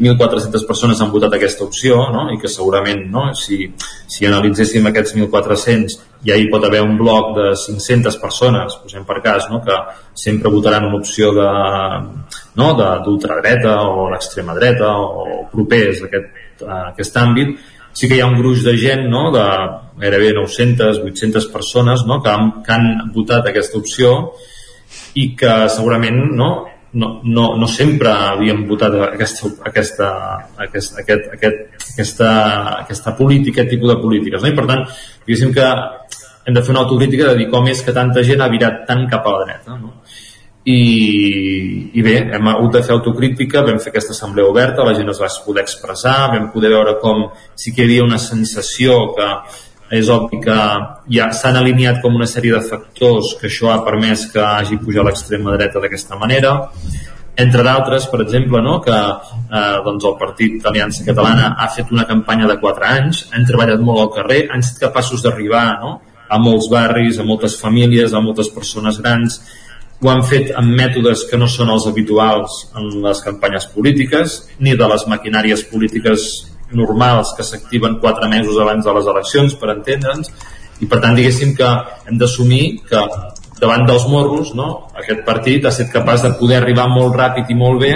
1.400 0.00 0.66
persones 0.68 1.00
han 1.00 1.12
votat 1.12 1.36
aquesta 1.36 1.64
opció 1.66 2.00
no? 2.14 2.26
i 2.34 2.38
que 2.40 2.50
segurament 2.50 3.04
no? 3.12 3.28
si, 3.38 3.68
si 4.10 4.26
analitzéssim 4.28 4.90
aquests 4.90 5.14
1.400 5.16 5.98
ja 6.26 6.38
hi 6.38 6.48
pot 6.52 6.64
haver 6.66 6.82
un 6.84 6.96
bloc 6.98 7.34
de 7.38 7.50
500 7.64 8.18
persones 8.22 8.78
posem 8.82 9.04
per 9.08 9.20
cas 9.24 9.46
no? 9.52 9.62
que 9.64 9.78
sempre 10.26 10.52
votaran 10.52 10.88
una 10.88 10.98
opció 11.02 11.30
de 11.36 11.50
no? 12.60 12.72
d'ultradreta 13.06 13.78
o 13.86 14.08
l'extrema 14.10 14.56
dreta 14.58 14.90
o 14.98 15.44
propers 15.52 16.02
a 16.02 16.10
aquest, 16.10 16.66
a 16.66 16.80
aquest 16.90 17.22
àmbit 17.22 17.54
sí 17.94 18.10
que 18.10 18.18
hi 18.18 18.22
ha 18.22 18.28
un 18.28 18.38
gruix 18.40 18.64
de 18.66 18.76
gent, 18.80 19.06
no?, 19.10 19.30
de 19.34 19.46
gairebé 20.02 20.32
900, 20.34 21.00
800 21.06 21.48
persones, 21.54 22.04
no?, 22.08 22.20
que 22.22 22.30
han, 22.30 22.52
que 22.66 22.74
han 22.74 22.88
votat 23.14 23.48
aquesta 23.50 23.78
opció 23.78 24.14
i 25.14 25.30
que 25.38 25.56
segurament, 25.72 26.20
no?, 26.34 26.52
no, 26.94 27.20
no, 27.24 27.56
no 27.58 27.66
sempre 27.66 28.10
havien 28.10 28.64
votat 28.68 28.94
aquesta, 29.08 29.50
aquesta, 29.66 30.10
aquest, 30.62 30.98
aquest, 31.02 31.32
aquest, 31.34 31.88
aquesta, 31.94 32.28
aquesta 32.84 33.14
política, 33.18 33.62
aquest 33.62 33.74
tipus 33.74 33.90
de 33.90 33.96
polítiques. 34.02 34.42
No? 34.42 34.50
I 34.50 34.54
per 34.54 34.66
tant, 34.70 34.84
diguéssim 35.26 35.50
que 35.56 35.64
hem 36.44 36.54
de 36.54 36.62
fer 36.62 36.74
una 36.74 36.84
autocrítica 36.84 37.32
de 37.32 37.40
dir 37.40 37.48
com 37.50 37.66
és 37.70 37.82
que 37.82 37.94
tanta 37.96 38.22
gent 38.26 38.44
ha 38.44 38.50
virat 38.52 38.84
tant 38.88 39.08
cap 39.10 39.26
a 39.26 39.34
la 39.34 39.42
dreta. 39.46 39.78
No? 39.80 39.90
I, 40.64 41.90
i 41.92 42.02
bé, 42.02 42.14
hem 42.32 42.48
hagut 42.48 42.78
de 42.78 42.82
fer 42.86 42.94
autocrítica, 42.94 43.62
vam 43.66 43.78
fer 43.82 43.90
aquesta 43.92 44.14
assemblea 44.16 44.48
oberta, 44.48 44.84
la 44.86 44.94
gent 44.96 45.12
es 45.12 45.20
va 45.20 45.28
poder 45.44 45.64
expressar, 45.66 46.16
vam 46.32 46.48
poder 46.54 46.70
veure 46.72 46.96
com 47.02 47.26
sí 47.54 47.74
que 47.74 47.84
hi 47.84 47.88
havia 47.90 48.06
una 48.06 48.20
sensació 48.22 48.96
que 49.16 49.28
és 49.94 50.08
obvi 50.08 50.40
que 50.42 50.56
ja 51.12 51.26
s'han 51.36 51.58
alineat 51.60 52.00
com 52.02 52.14
una 52.16 52.26
sèrie 52.26 52.54
de 52.54 52.62
factors 52.64 53.34
que 53.40 53.50
això 53.50 53.68
ha 53.74 53.82
permès 53.84 54.24
que 54.32 54.40
hagi 54.40 54.80
pujat 54.80 55.04
l'extrema 55.04 55.52
dreta 55.58 55.82
d'aquesta 55.82 56.16
manera. 56.16 56.54
Entre 57.36 57.62
d'altres, 57.66 58.06
per 58.08 58.22
exemple, 58.22 58.62
no, 58.62 58.78
que 58.80 58.94
eh, 58.94 59.76
doncs 59.84 60.06
el 60.08 60.16
partit 60.18 60.56
d'Aliança 60.62 61.04
Catalana 61.04 61.52
ha 61.58 61.68
fet 61.76 61.92
una 61.92 62.06
campanya 62.08 62.48
de 62.48 62.56
4 62.62 62.88
anys, 62.88 63.24
han 63.34 63.44
treballat 63.44 63.82
molt 63.84 64.00
al 64.00 64.12
carrer, 64.16 64.44
han 64.48 64.64
estat 64.64 64.86
capaços 64.86 65.22
d'arribar 65.22 65.66
no, 65.82 65.98
a 66.30 66.38
molts 66.40 66.70
barris, 66.72 67.18
a 67.18 67.26
moltes 67.26 67.58
famílies, 67.60 68.14
a 68.14 68.22
moltes 68.24 68.48
persones 68.54 69.02
grans, 69.02 69.42
ho 70.04 70.10
han 70.12 70.20
fet 70.28 70.50
amb 70.52 70.74
mètodes 70.76 71.22
que 71.30 71.38
no 71.40 71.46
són 71.48 71.70
els 71.72 71.86
habituals 71.88 72.58
en 72.76 72.90
les 73.06 73.22
campanyes 73.24 73.64
polítiques, 73.72 74.34
ni 74.60 74.74
de 74.76 74.88
les 74.90 75.06
maquinàries 75.08 75.64
polítiques 75.70 76.26
normals 76.76 77.32
que 77.38 77.46
s'activen 77.46 77.96
quatre 78.02 78.28
mesos 78.28 78.58
abans 78.60 78.84
de 78.84 78.92
les 78.98 79.08
eleccions, 79.14 79.56
per 79.56 79.70
entendre'ns, 79.72 80.28
i 80.84 80.90
per 80.90 81.00
tant 81.00 81.16
diguéssim 81.16 81.54
que 81.56 81.70
hem 82.04 82.20
d'assumir 82.20 82.64
que 82.90 83.00
davant 83.60 83.86
dels 83.88 84.04
morros 84.10 84.52
no? 84.58 84.68
aquest 85.00 85.24
partit 85.24 85.64
ha 85.64 85.72
estat 85.72 85.92
capaç 85.94 86.26
de 86.26 86.34
poder 86.40 86.60
arribar 86.60 86.88
molt 86.92 87.16
ràpid 87.16 87.50
i 87.54 87.58
molt 87.58 87.80
bé 87.80 87.94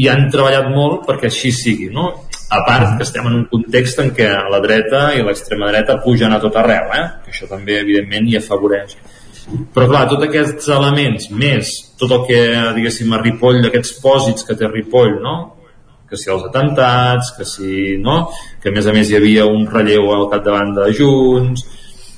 i 0.00 0.08
han 0.10 0.26
treballat 0.32 0.70
molt 0.74 1.04
perquè 1.06 1.30
així 1.30 1.52
sigui 1.54 1.90
no? 1.94 2.08
a 2.50 2.62
part 2.66 2.96
que 2.96 3.06
estem 3.06 3.28
en 3.28 3.36
un 3.42 3.44
context 3.52 4.00
en 4.02 4.10
què 4.16 4.30
la 4.50 4.62
dreta 4.64 5.10
i 5.14 5.22
l'extrema 5.22 5.70
dreta 5.70 6.00
pugen 6.02 6.32
a 6.34 6.40
tot 6.42 6.56
arreu 6.62 6.94
eh? 6.96 7.04
que 7.24 7.36
això 7.36 7.50
també 7.50 7.78
evidentment 7.84 8.30
hi 8.30 8.40
afavoreix 8.40 8.96
però 9.74 9.88
clar, 9.90 10.06
tots 10.08 10.24
aquests 10.28 10.70
elements 10.72 11.28
més 11.30 11.74
tot 12.00 12.12
el 12.16 12.24
que 12.28 12.40
diguéssim 12.78 13.12
a 13.12 13.20
Ripoll 13.20 13.60
d'aquests 13.64 13.98
pòsits 14.02 14.46
que 14.48 14.56
té 14.56 14.70
Ripoll 14.70 15.18
no? 15.24 15.36
que 16.08 16.16
si 16.20 16.30
els 16.32 16.44
atentats 16.46 17.32
que 17.36 17.44
si, 17.48 17.96
no? 18.00 18.30
que 18.62 18.70
a 18.70 18.74
més 18.74 18.86
a 18.88 18.94
més 18.96 19.10
hi 19.10 19.18
havia 19.18 19.48
un 19.48 19.66
relleu 19.68 20.12
al 20.14 20.30
capdavant 20.32 20.72
de 20.78 20.92
Junts 20.96 21.66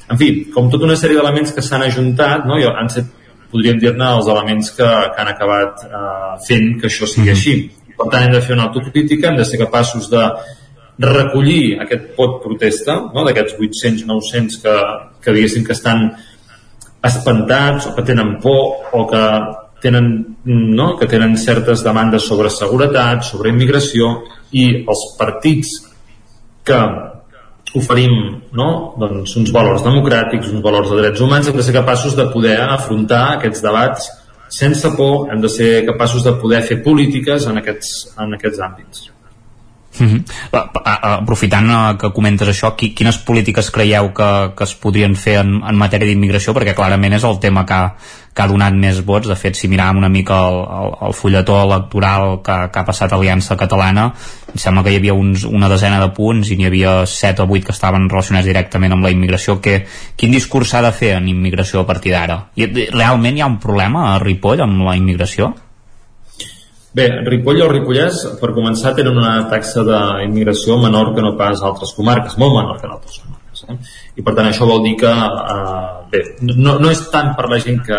en 0.09 0.18
fi, 0.18 0.29
com 0.55 0.68
tota 0.70 0.87
una 0.87 0.97
sèrie 0.99 1.18
d'elements 1.18 1.53
que 1.55 1.64
s'han 1.64 1.85
ajuntat, 1.87 2.45
no? 2.47 2.59
I 2.61 2.68
han 2.68 2.91
set, 2.93 3.09
podríem 3.51 3.81
dir-ne 3.83 4.12
els 4.18 4.29
elements 4.31 4.70
que, 4.77 4.87
que 4.87 5.22
han 5.22 5.33
acabat 5.33 5.83
eh, 5.87 6.37
fent 6.47 6.77
que 6.81 6.91
això 6.91 7.09
sigui 7.11 7.33
així. 7.33 7.57
Per 7.97 8.07
tant, 8.12 8.27
hem 8.27 8.37
de 8.37 8.43
fer 8.45 8.55
una 8.55 8.68
autocrítica, 8.68 9.31
hem 9.31 9.41
de 9.41 9.47
ser 9.49 9.59
capaços 9.62 10.11
de 10.12 10.22
recollir 11.03 11.77
aquest 11.83 12.12
pot 12.16 12.39
protesta, 12.45 12.97
no? 13.14 13.24
d'aquests 13.27 13.59
800-900 13.59 14.62
que, 14.62 14.77
que 15.24 15.37
diguéssim 15.37 15.66
que 15.66 15.74
estan 15.74 16.07
espantats 17.05 17.86
o 17.90 17.94
que 17.97 18.03
tenen 18.03 18.36
por 18.40 18.92
o 18.92 19.07
que 19.07 19.24
tenen, 19.80 20.36
no? 20.44 20.97
que 20.97 21.07
tenen 21.07 21.36
certes 21.36 21.84
demandes 21.84 22.24
sobre 22.26 22.51
seguretat, 22.51 23.24
sobre 23.24 23.53
immigració 23.53 24.22
i 24.53 24.86
els 24.86 25.05
partits 25.18 25.76
que 26.66 26.78
oferim 27.76 28.14
no? 28.57 28.68
doncs 28.99 29.36
uns 29.36 29.53
valors 29.55 29.84
democràtics, 29.84 30.53
uns 30.53 30.64
valors 30.64 30.90
de 30.90 31.03
drets 31.03 31.20
humans, 31.20 31.49
hem 31.49 31.59
de 31.59 31.66
ser 31.66 31.76
capaços 31.76 32.16
de 32.16 32.28
poder 32.32 32.61
afrontar 32.64 33.36
aquests 33.36 33.62
debats 33.62 34.09
sense 34.49 34.90
por, 34.97 35.28
hem 35.32 35.40
de 35.42 35.49
ser 35.51 35.84
capaços 35.86 36.22
de 36.22 36.32
poder 36.40 36.62
fer 36.62 36.82
polítiques 36.82 37.47
en 37.51 37.59
aquests, 37.59 37.92
en 38.22 38.34
aquests 38.38 38.62
àmbits. 38.62 39.11
Mm 39.99 40.07
-hmm. 40.07 40.22
Aprofitant 41.03 41.70
eh, 41.70 41.97
que 41.99 42.12
comentes 42.12 42.49
això, 42.49 42.74
quines 42.76 43.18
polítiques 43.18 43.70
creieu 43.70 44.12
que, 44.12 44.53
que 44.57 44.64
es 44.64 44.74
podrien 44.74 45.16
fer 45.16 45.38
en, 45.40 45.62
en 45.62 45.76
matèria 45.76 46.07
d'immigració? 46.07 46.55
Perquè 46.55 46.74
clarament 46.74 47.12
és 47.12 47.24
el 47.24 47.38
tema 47.38 47.64
que 47.64 47.74
ha, 47.74 47.94
que 48.34 48.42
ha 48.42 48.47
donat 48.47 48.74
més 48.74 49.05
vots. 49.05 49.28
De 49.28 49.34
fet, 49.34 49.57
si 49.57 49.68
miràvem 49.68 49.97
una 49.97 50.09
mica 50.09 50.49
el, 50.49 50.55
el, 50.55 50.92
el 51.09 51.12
fulletó 51.12 51.62
electoral 51.62 52.42
que, 52.44 52.70
que 52.72 52.78
ha 52.78 52.84
passat 52.84 53.12
Aliança 53.12 53.57
Catalana, 53.57 54.12
em 54.53 54.59
sembla 54.59 54.84
que 54.84 54.92
hi 54.92 54.97
havia 54.97 55.14
uns, 55.14 55.44
una 55.44 55.68
desena 55.68 56.01
de 56.01 56.11
punts 56.12 56.51
i 56.51 56.57
n'hi 56.57 56.66
havia 56.66 57.07
7 57.07 57.42
o 57.42 57.47
8 57.49 57.64
que 57.66 57.72
estaven 57.72 58.09
relacionats 58.09 58.47
directament 58.47 58.92
amb 58.92 59.05
la 59.05 59.11
immigració. 59.11 59.61
Que, 59.61 59.86
quin 60.16 60.30
discurs 60.30 60.68
s'ha 60.68 60.82
de 60.82 60.92
fer 60.92 61.16
en 61.16 61.28
immigració 61.28 61.80
a 61.80 61.86
partir 61.86 62.12
d'ara? 62.12 62.51
Realment 62.57 63.36
hi 63.36 63.40
ha 63.40 63.47
un 63.47 63.59
problema 63.59 64.14
a 64.14 64.18
Ripoll 64.18 64.61
amb 64.61 64.84
la 64.84 64.97
immigració? 64.97 65.55
Bé, 66.97 67.07
Ripoll 67.26 67.61
o 67.61 67.68
Ripollès, 67.68 68.22
per 68.40 68.55
començar, 68.57 68.94
tenen 68.97 69.18
una 69.20 69.32
taxa 69.51 69.82
d'immigració 69.84 70.78
menor 70.80 71.11
que 71.16 71.24
no 71.24 71.34
pas 71.36 71.61
altres 71.61 71.92
comarques, 71.97 72.38
molt 72.40 72.55
menor 72.55 72.78
que 72.80 72.88
altres 72.88 73.18
comarques. 73.20 73.64
Eh? 73.68 73.76
I 74.20 74.24
per 74.24 74.32
tant 74.38 74.49
això 74.49 74.68
vol 74.70 74.80
dir 74.86 74.94
que, 75.03 75.11
eh, 75.11 75.90
bé, 76.14 76.22
no, 76.49 76.78
no 76.80 76.92
és 76.94 77.03
tant 77.12 77.34
per 77.36 77.51
la 77.53 77.59
gent 77.61 77.82
que, 77.84 77.99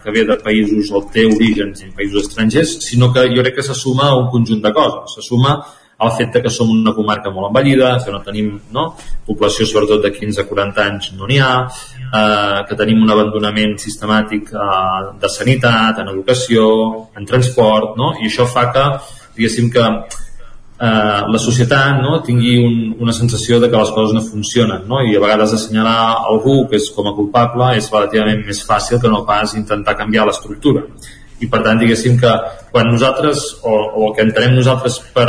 que 0.00 0.14
ve 0.14 0.24
de 0.30 0.38
països 0.46 0.88
o 0.96 1.02
té 1.12 1.26
orígens 1.28 1.84
en 1.84 1.92
països 1.98 2.30
estrangers, 2.30 2.78
sinó 2.86 3.10
que 3.12 3.26
jo 3.34 3.44
crec 3.44 3.58
que 3.58 3.66
se 3.66 3.76
suma 3.76 4.08
a 4.08 4.16
un 4.22 4.30
conjunt 4.32 4.64
de 4.64 4.72
coses. 4.72 5.18
Se 5.18 5.26
suma 5.28 5.58
el 6.00 6.12
fet 6.16 6.38
que 6.42 6.52
som 6.52 6.70
una 6.72 6.94
comarca 6.96 7.32
molt 7.34 7.50
envellida, 7.50 7.92
que 8.04 8.12
no 8.14 8.22
tenim 8.24 8.52
no? 8.72 8.86
població 9.26 9.66
sobretot 9.66 10.02
de 10.04 10.12
15 10.14 10.42
a 10.42 10.46
40 10.48 10.86
anys 10.86 11.10
no 11.18 11.28
n'hi 11.28 11.38
ha, 11.44 11.52
eh, 11.66 12.62
que 12.68 12.78
tenim 12.78 13.02
un 13.04 13.12
abandonament 13.12 13.76
sistemàtic 13.82 14.54
eh, 14.54 15.02
de 15.20 15.28
sanitat, 15.28 16.00
en 16.00 16.14
educació, 16.14 16.64
en 17.16 17.28
transport, 17.28 17.96
no? 18.00 18.14
i 18.20 18.30
això 18.30 18.48
fa 18.48 18.70
que, 18.72 18.86
diguéssim 19.36 19.70
que 19.74 19.84
eh, 20.80 21.20
la 21.34 21.38
societat 21.38 22.00
no, 22.00 22.18
tingui 22.24 22.56
un, 22.64 22.80
una 23.04 23.12
sensació 23.12 23.60
de 23.60 23.68
que 23.68 23.76
les 23.76 23.92
coses 23.96 24.16
no 24.16 24.24
funcionen 24.24 24.88
no? 24.88 25.04
i 25.04 25.16
a 25.16 25.22
vegades 25.22 25.54
assenyalar 25.56 26.24
algú 26.32 26.62
que 26.70 26.80
és 26.80 26.88
com 26.96 27.10
a 27.10 27.16
culpable 27.16 27.74
és 27.76 27.92
relativament 27.92 28.44
més 28.48 28.64
fàcil 28.66 29.00
que 29.02 29.12
no 29.12 29.26
pas 29.28 29.54
intentar 29.60 29.98
canviar 30.00 30.26
l'estructura 30.28 30.86
i 31.40 31.48
per 31.48 31.62
tant 31.64 31.80
diguéssim 31.80 32.18
que 32.20 32.32
quan 32.72 32.88
nosaltres 32.92 33.46
o, 33.62 33.72
o 33.72 34.08
el 34.08 34.14
que 34.16 34.28
entenem 34.28 34.56
nosaltres 34.56 35.00
per 35.14 35.28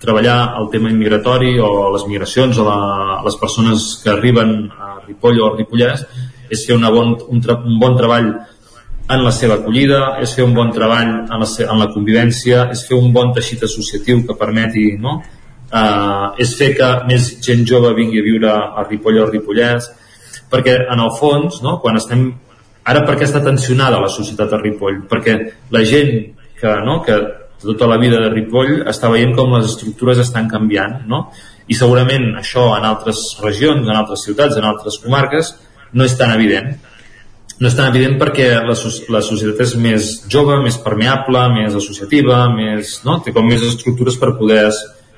treballar 0.00 0.56
el 0.60 0.68
tema 0.72 0.90
immigratori 0.92 1.54
o 1.62 1.90
les 1.94 2.06
migracions 2.08 2.58
o 2.58 2.66
la, 2.66 2.78
les 3.24 3.36
persones 3.40 3.86
que 4.02 4.12
arriben 4.12 4.54
a 4.72 4.98
Ripoll 5.06 5.40
o 5.40 5.48
a 5.48 5.54
Ripollès 5.56 6.04
és 6.52 6.66
fer 6.66 6.76
una 6.76 6.90
bon, 6.92 7.14
un, 7.28 7.40
tra, 7.40 7.56
un 7.64 7.78
bon 7.80 7.96
treball 7.98 8.28
en 9.04 9.20
la 9.20 9.32
seva 9.36 9.58
acollida, 9.60 10.16
és 10.24 10.32
fer 10.32 10.44
un 10.46 10.54
bon 10.56 10.70
treball 10.72 11.10
en 11.24 11.40
la, 11.40 11.48
en 11.66 11.80
la 11.80 11.90
convivència, 11.92 12.68
és 12.72 12.86
fer 12.88 12.96
un 12.96 13.12
bon 13.12 13.34
teixit 13.36 13.64
associatiu 13.66 14.22
que 14.24 14.36
permeti 14.38 14.94
no? 15.00 15.18
Uh, 15.74 16.30
és 16.38 16.52
fer 16.54 16.70
que 16.78 16.88
més 17.08 17.32
gent 17.42 17.64
jove 17.66 17.90
vingui 17.96 18.20
a 18.20 18.24
viure 18.24 18.50
a 18.52 18.84
Ripoll 18.86 19.18
o 19.18 19.24
a 19.24 19.30
Ripollès 19.30 19.88
perquè 20.52 20.76
en 20.92 21.00
el 21.02 21.10
fons 21.18 21.62
no, 21.64 21.78
quan 21.82 21.98
estem 21.98 22.28
ara 22.86 23.02
per 23.08 23.16
què 23.18 23.26
està 23.26 23.40
tensionada 23.42 23.98
la 24.02 24.12
societat 24.12 24.52
a 24.54 24.60
Ripoll? 24.60 25.00
perquè 25.10 25.34
la 25.74 25.82
gent 25.88 26.12
que, 26.60 26.74
no, 26.86 27.00
que 27.02 27.16
tota 27.64 27.88
la 27.90 27.98
vida 28.00 28.20
de 28.22 28.30
Ripoll 28.32 28.84
està 28.90 29.10
veient 29.12 29.34
com 29.36 29.52
les 29.56 29.68
estructures 29.72 30.20
estan 30.22 30.48
canviant 30.50 31.02
no? 31.10 31.26
i 31.68 31.76
segurament 31.76 32.34
això 32.38 32.70
en 32.78 32.86
altres 32.88 33.22
regions, 33.42 33.86
en 33.88 33.96
altres 33.96 34.26
ciutats, 34.26 34.58
en 34.60 34.66
altres 34.68 35.00
comarques 35.02 35.54
no 35.94 36.04
és 36.04 36.16
tan 36.18 36.34
evident 36.34 36.74
no 37.60 37.70
és 37.70 37.76
tan 37.78 37.90
evident 37.90 38.16
perquè 38.18 38.48
la, 38.66 38.74
la 39.14 39.22
societat 39.22 39.60
és 39.62 39.74
més 39.78 40.08
jove, 40.30 40.56
més 40.64 40.78
permeable, 40.82 41.42
més 41.54 41.76
associativa, 41.78 42.44
més, 42.54 42.98
no? 43.06 43.20
té 43.22 43.34
com 43.34 43.46
més 43.46 43.62
estructures 43.62 44.18
per 44.18 44.34
poder 44.38 44.64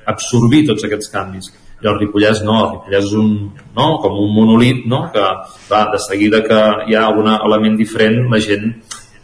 absorbir 0.07 0.67
tots 0.67 0.85
aquests 0.85 1.09
canvis. 1.13 1.49
I 1.81 1.89
el 1.89 1.97
Ripollès 1.97 2.43
no, 2.45 2.59
el 2.61 2.69
Ripollès 2.75 3.09
és 3.09 3.15
un, 3.17 3.33
no? 3.77 3.87
com 4.03 4.21
un 4.21 4.31
monolit 4.35 4.85
no? 4.89 5.07
que 5.13 5.25
va, 5.71 5.81
de 5.93 6.01
seguida 6.03 6.43
que 6.45 6.61
hi 6.87 6.97
ha 6.97 7.07
algun 7.09 7.29
element 7.33 7.77
diferent 7.79 8.23
la 8.31 8.41
gent 8.43 8.71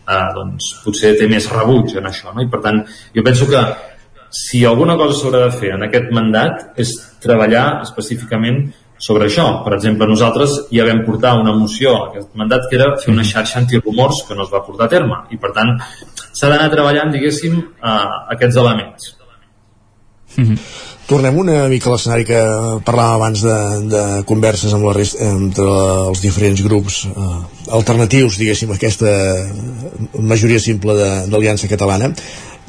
eh, 0.07 0.29
doncs, 0.35 0.69
potser 0.83 1.15
té 1.19 1.27
més 1.31 1.49
rebuig 1.51 1.95
en 1.99 2.09
això. 2.09 2.33
No? 2.33 2.43
I 2.43 2.51
per 2.51 2.61
tant, 2.65 2.83
jo 3.15 3.25
penso 3.25 3.49
que 3.49 3.63
si 4.33 4.63
alguna 4.65 4.95
cosa 4.97 5.17
s'haurà 5.19 5.43
de 5.45 5.57
fer 5.59 5.75
en 5.75 5.85
aquest 5.85 6.09
mandat 6.11 6.79
és 6.81 6.93
treballar 7.21 7.83
específicament 7.83 8.63
sobre 8.97 9.27
això. 9.27 9.45
Per 9.65 9.75
exemple, 9.75 10.07
nosaltres 10.09 10.55
ja 10.73 10.85
vam 10.87 11.03
portar 11.05 11.35
una 11.41 11.53
moció 11.57 11.95
a 11.97 12.07
aquest 12.09 12.33
mandat 12.39 12.69
que 12.69 12.79
era 12.79 12.93
fer 13.01 13.11
una 13.13 13.25
xarxa 13.27 13.59
antirumors 13.61 14.23
que 14.27 14.37
no 14.37 14.47
es 14.47 14.53
va 14.53 14.63
portar 14.65 14.87
a 14.87 14.93
terme 14.95 15.19
i 15.35 15.37
per 15.41 15.51
tant 15.55 15.75
s'ha 16.31 16.49
d'anar 16.49 16.71
treballant, 16.73 17.11
diguéssim, 17.13 17.59
eh, 17.59 17.99
aquests 18.35 18.57
elements. 18.63 19.13
Mm 20.37 20.45
-hmm. 20.45 20.92
Tornem 21.03 21.35
una 21.35 21.65
mica 21.67 21.89
a 21.89 21.93
l'escenari 21.93 22.23
que 22.23 22.39
parlàvem 22.87 23.17
abans 23.17 23.41
de, 23.43 23.57
de 23.91 24.03
converses 24.27 24.71
amb 24.75 24.87
la 24.87 24.93
resta, 24.95 25.19
entre 25.35 25.65
els 26.07 26.21
diferents 26.23 26.61
grups 26.63 27.01
eh, 27.09 27.25
alternatius, 27.75 28.37
diguéssim, 28.39 28.71
a 28.71 28.77
aquesta 28.79 29.11
majoria 30.23 30.61
simple 30.63 30.95
d'Aliança 31.27 31.67
Catalana. 31.67 32.13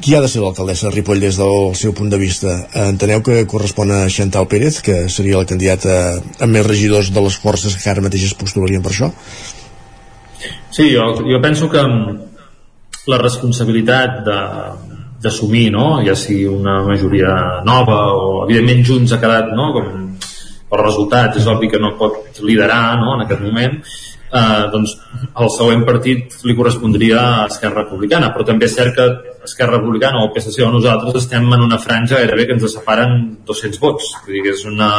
Qui 0.03 0.17
ha 0.17 0.19
de 0.19 0.27
ser 0.27 0.41
l'alcaldessa 0.43 0.89
de 0.89 0.97
Ripoll 0.97 1.23
des 1.23 1.37
del 1.39 1.71
seu 1.79 1.93
punt 1.95 2.11
de 2.11 2.19
vista? 2.19 2.57
Enteneu 2.83 3.23
que 3.23 3.45
correspon 3.47 3.93
a 3.95 4.01
Xantal 4.11 4.49
Pérez, 4.51 4.81
que 4.83 5.05
seria 5.09 5.39
la 5.39 5.47
candidata 5.47 5.95
amb 6.19 6.51
més 6.51 6.67
regidors 6.67 7.13
de 7.15 7.23
les 7.23 7.37
forces 7.39 7.77
que 7.79 7.89
ara 7.89 8.03
mateix 8.03 8.27
es 8.27 8.35
postularien 8.35 8.83
per 8.83 8.91
això? 8.91 9.13
Sí, 10.75 10.89
jo, 10.91 11.07
jo 11.23 11.39
penso 11.39 11.71
que 11.71 11.85
la 13.07 13.21
responsabilitat 13.21 14.19
de, 14.27 14.37
d'assumir, 15.25 15.67
no? 15.73 15.99
ja 16.05 16.15
sigui 16.17 16.45
una 16.49 16.79
majoria 16.87 17.61
nova 17.67 18.01
o 18.15 18.43
evidentment 18.45 18.85
Junts 18.87 19.15
ha 19.15 19.21
quedat 19.21 19.53
no? 19.57 19.71
com 19.75 19.93
els 20.75 20.81
resultats, 20.81 21.39
és 21.41 21.47
obvi 21.51 21.69
que 21.71 21.81
no 21.81 21.95
pot 21.99 22.41
liderar 22.45 22.99
no? 23.01 23.15
en 23.15 23.25
aquest 23.25 23.43
moment 23.43 23.79
eh, 24.35 24.65
doncs 24.73 24.95
el 25.41 25.51
següent 25.55 25.85
partit 25.87 26.37
li 26.47 26.55
correspondria 26.57 27.21
a 27.21 27.47
Esquerra 27.49 27.83
Republicana, 27.83 28.31
però 28.33 28.45
també 28.47 28.69
és 28.69 28.75
cert 28.77 28.95
que 28.97 29.07
Esquerra 29.45 29.79
Republicana 29.79 30.21
o 30.21 30.27
el 30.27 30.33
PSC 30.35 30.63
o 30.65 30.71
nosaltres 30.73 31.23
estem 31.23 31.47
en 31.47 31.65
una 31.67 31.81
franja 31.81 32.21
gairebé 32.21 32.47
que 32.47 32.57
ens 32.57 32.69
separen 32.77 33.17
200 33.47 33.81
vots, 33.83 34.13
vull 34.25 34.37
dir 34.37 34.45
que 34.47 34.55
és 34.55 34.65
una 34.69 34.89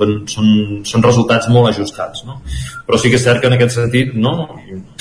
són, 0.00 0.14
són, 0.34 0.48
són 0.88 1.04
resultats 1.04 1.50
molt 1.52 1.70
ajustats 1.72 2.24
no? 2.28 2.40
però 2.86 3.00
sí 3.00 3.10
que 3.10 3.18
és 3.20 3.26
cert 3.26 3.42
que 3.42 3.50
en 3.50 3.56
aquest 3.58 3.76
sentit 3.76 4.14
no? 4.14 4.34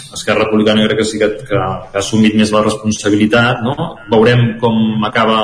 Esquerra 0.09 0.45
Republicana 0.45 0.87
crec 0.87 1.01
que 1.01 1.07
sí 1.07 1.21
que, 1.21 1.31
que, 1.39 1.47
que 1.49 1.61
ha 1.61 2.03
assumit 2.03 2.35
més 2.39 2.53
la 2.55 2.63
responsabilitat 2.65 3.63
no? 3.65 3.75
veurem 4.11 4.57
com 4.61 5.05
acaba 5.07 5.39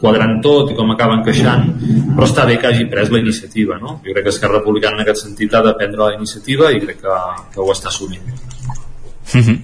quadrant 0.00 0.40
tot 0.44 0.72
i 0.72 0.78
com 0.78 0.90
acaba 0.92 1.18
encaixant 1.20 1.70
però 2.14 2.26
està 2.28 2.48
bé 2.48 2.58
que 2.60 2.72
hagi 2.72 2.88
pres 2.90 3.12
la 3.14 3.22
iniciativa 3.22 3.78
no? 3.82 4.00
jo 4.04 4.10
crec 4.12 4.28
que 4.28 4.34
Esquerra 4.34 4.60
Republicana 4.60 5.00
en 5.00 5.06
aquest 5.06 5.26
sentit 5.28 5.54
ha 5.54 5.62
de 5.64 5.76
prendre 5.78 6.04
la 6.04 6.18
iniciativa 6.18 6.72
i 6.74 6.82
crec 6.82 7.00
que, 7.04 7.22
que 7.54 7.62
ho 7.62 7.70
està 7.72 7.92
assumint 7.92 8.53
Mm 9.32 9.40
-hmm. 9.40 9.58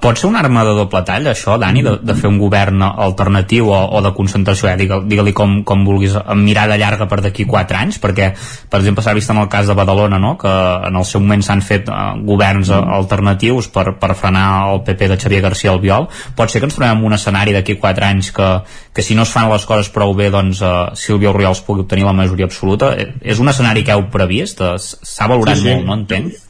Pot 0.00 0.18
ser 0.18 0.28
una 0.28 0.40
arma 0.40 0.64
de 0.64 0.74
doble 0.76 1.02
tall, 1.02 1.26
això, 1.26 1.58
Dani, 1.58 1.82
de, 1.82 1.98
de 2.02 2.14
fer 2.14 2.28
un 2.28 2.38
govern 2.38 2.82
alternatiu 2.82 3.68
o, 3.68 3.78
o 3.96 4.02
de 4.02 4.12
concentració, 4.12 4.68
eh? 4.68 4.76
digue-li 4.76 5.08
digue 5.08 5.32
com, 5.32 5.64
com 5.64 5.84
vulguis, 5.84 6.14
amb 6.14 6.42
mirada 6.44 6.76
llarga 6.76 7.08
per 7.08 7.20
d'aquí 7.20 7.44
4 7.44 7.76
anys, 7.76 7.98
perquè, 7.98 8.34
per 8.68 8.80
exemple, 8.80 9.02
s'ha 9.02 9.14
vist 9.14 9.30
en 9.30 9.38
el 9.38 9.48
cas 9.48 9.66
de 9.66 9.74
Badalona, 9.74 10.18
no?, 10.18 10.36
que 10.38 10.48
en 10.88 10.96
el 10.96 11.04
seu 11.04 11.20
moment 11.20 11.42
s'han 11.42 11.62
fet 11.62 11.88
uh, 11.88 12.14
governs 12.22 12.68
uh, 12.68 12.82
alternatius 12.98 13.68
per, 13.68 13.98
per 13.98 14.14
frenar 14.14 14.72
el 14.72 14.82
PP 14.82 15.08
de 15.08 15.18
Xavier 15.18 15.42
García 15.42 15.72
Albiol. 15.72 16.08
Pot 16.36 16.50
ser 16.50 16.60
que 16.60 16.66
ens 16.66 16.74
trobem 16.74 17.04
un 17.04 17.12
escenari 17.12 17.52
d'aquí 17.52 17.76
4 17.76 18.04
anys 18.04 18.32
que, 18.32 18.48
que 18.92 19.02
si 19.02 19.14
no 19.14 19.22
es 19.22 19.32
fan 19.32 19.50
les 19.50 19.64
coses 19.64 19.88
prou 19.88 20.14
bé, 20.14 20.30
doncs 20.30 20.60
uh, 20.62 20.94
Sílvia 20.94 21.30
Oriols 21.30 21.60
pugui 21.60 21.80
obtenir 21.80 22.04
la 22.04 22.12
majoria 22.12 22.46
absoluta. 22.46 22.94
És 23.22 23.38
un 23.38 23.48
escenari 23.48 23.84
que 23.84 23.92
heu 23.92 24.08
previst? 24.12 24.62
S'ha 24.78 25.26
valorat 25.26 25.56
sí, 25.56 25.62
sí. 25.64 25.74
molt, 25.74 25.86
no 25.86 25.94
entenc? 25.94 26.47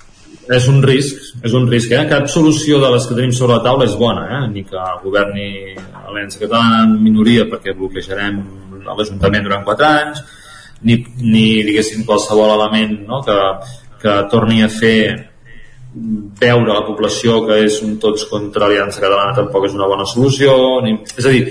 És 0.55 0.69
un 0.71 0.81
risc, 0.85 1.35
és 1.45 1.55
un 1.55 1.69
risc, 1.69 1.93
eh? 1.93 2.07
Cap 2.09 2.29
solució 2.33 2.81
de 2.81 2.91
les 2.95 3.07
que 3.07 3.17
tenim 3.17 3.35
sobre 3.37 3.59
la 3.59 3.65
taula 3.67 3.85
és 3.89 3.97
bona, 4.01 4.25
eh? 4.39 4.43
Ni 4.53 4.65
que 4.69 4.85
governi 5.03 5.49
l'Aliança 5.77 6.41
Catalana 6.41 6.85
en 6.87 6.97
minoria 7.03 7.47
perquè 7.51 7.77
bloquejarem 7.77 8.41
l'Ajuntament 8.89 9.45
durant 9.45 9.65
4 9.67 9.89
anys, 9.89 10.23
ni, 10.83 10.99
ni 11.21 11.47
diguéssim 11.67 12.07
qualsevol 12.09 12.55
element 12.55 12.95
no? 13.09 13.21
que, 13.27 13.39
que 14.03 14.15
torni 14.33 14.63
a 14.63 14.71
fer 14.73 15.01
veure 16.39 16.71
a 16.71 16.77
la 16.79 16.85
població 16.87 17.41
que 17.47 17.59
és 17.65 17.81
un 17.83 17.97
tots 18.03 18.27
contra 18.31 18.67
l'Aliança 18.67 19.03
Catalana 19.03 19.37
tampoc 19.37 19.67
és 19.69 19.75
una 19.77 19.89
bona 19.91 20.07
solució, 20.07 20.53
ni... 20.85 20.95
és 21.17 21.27
a 21.27 21.33
dir, 21.35 21.49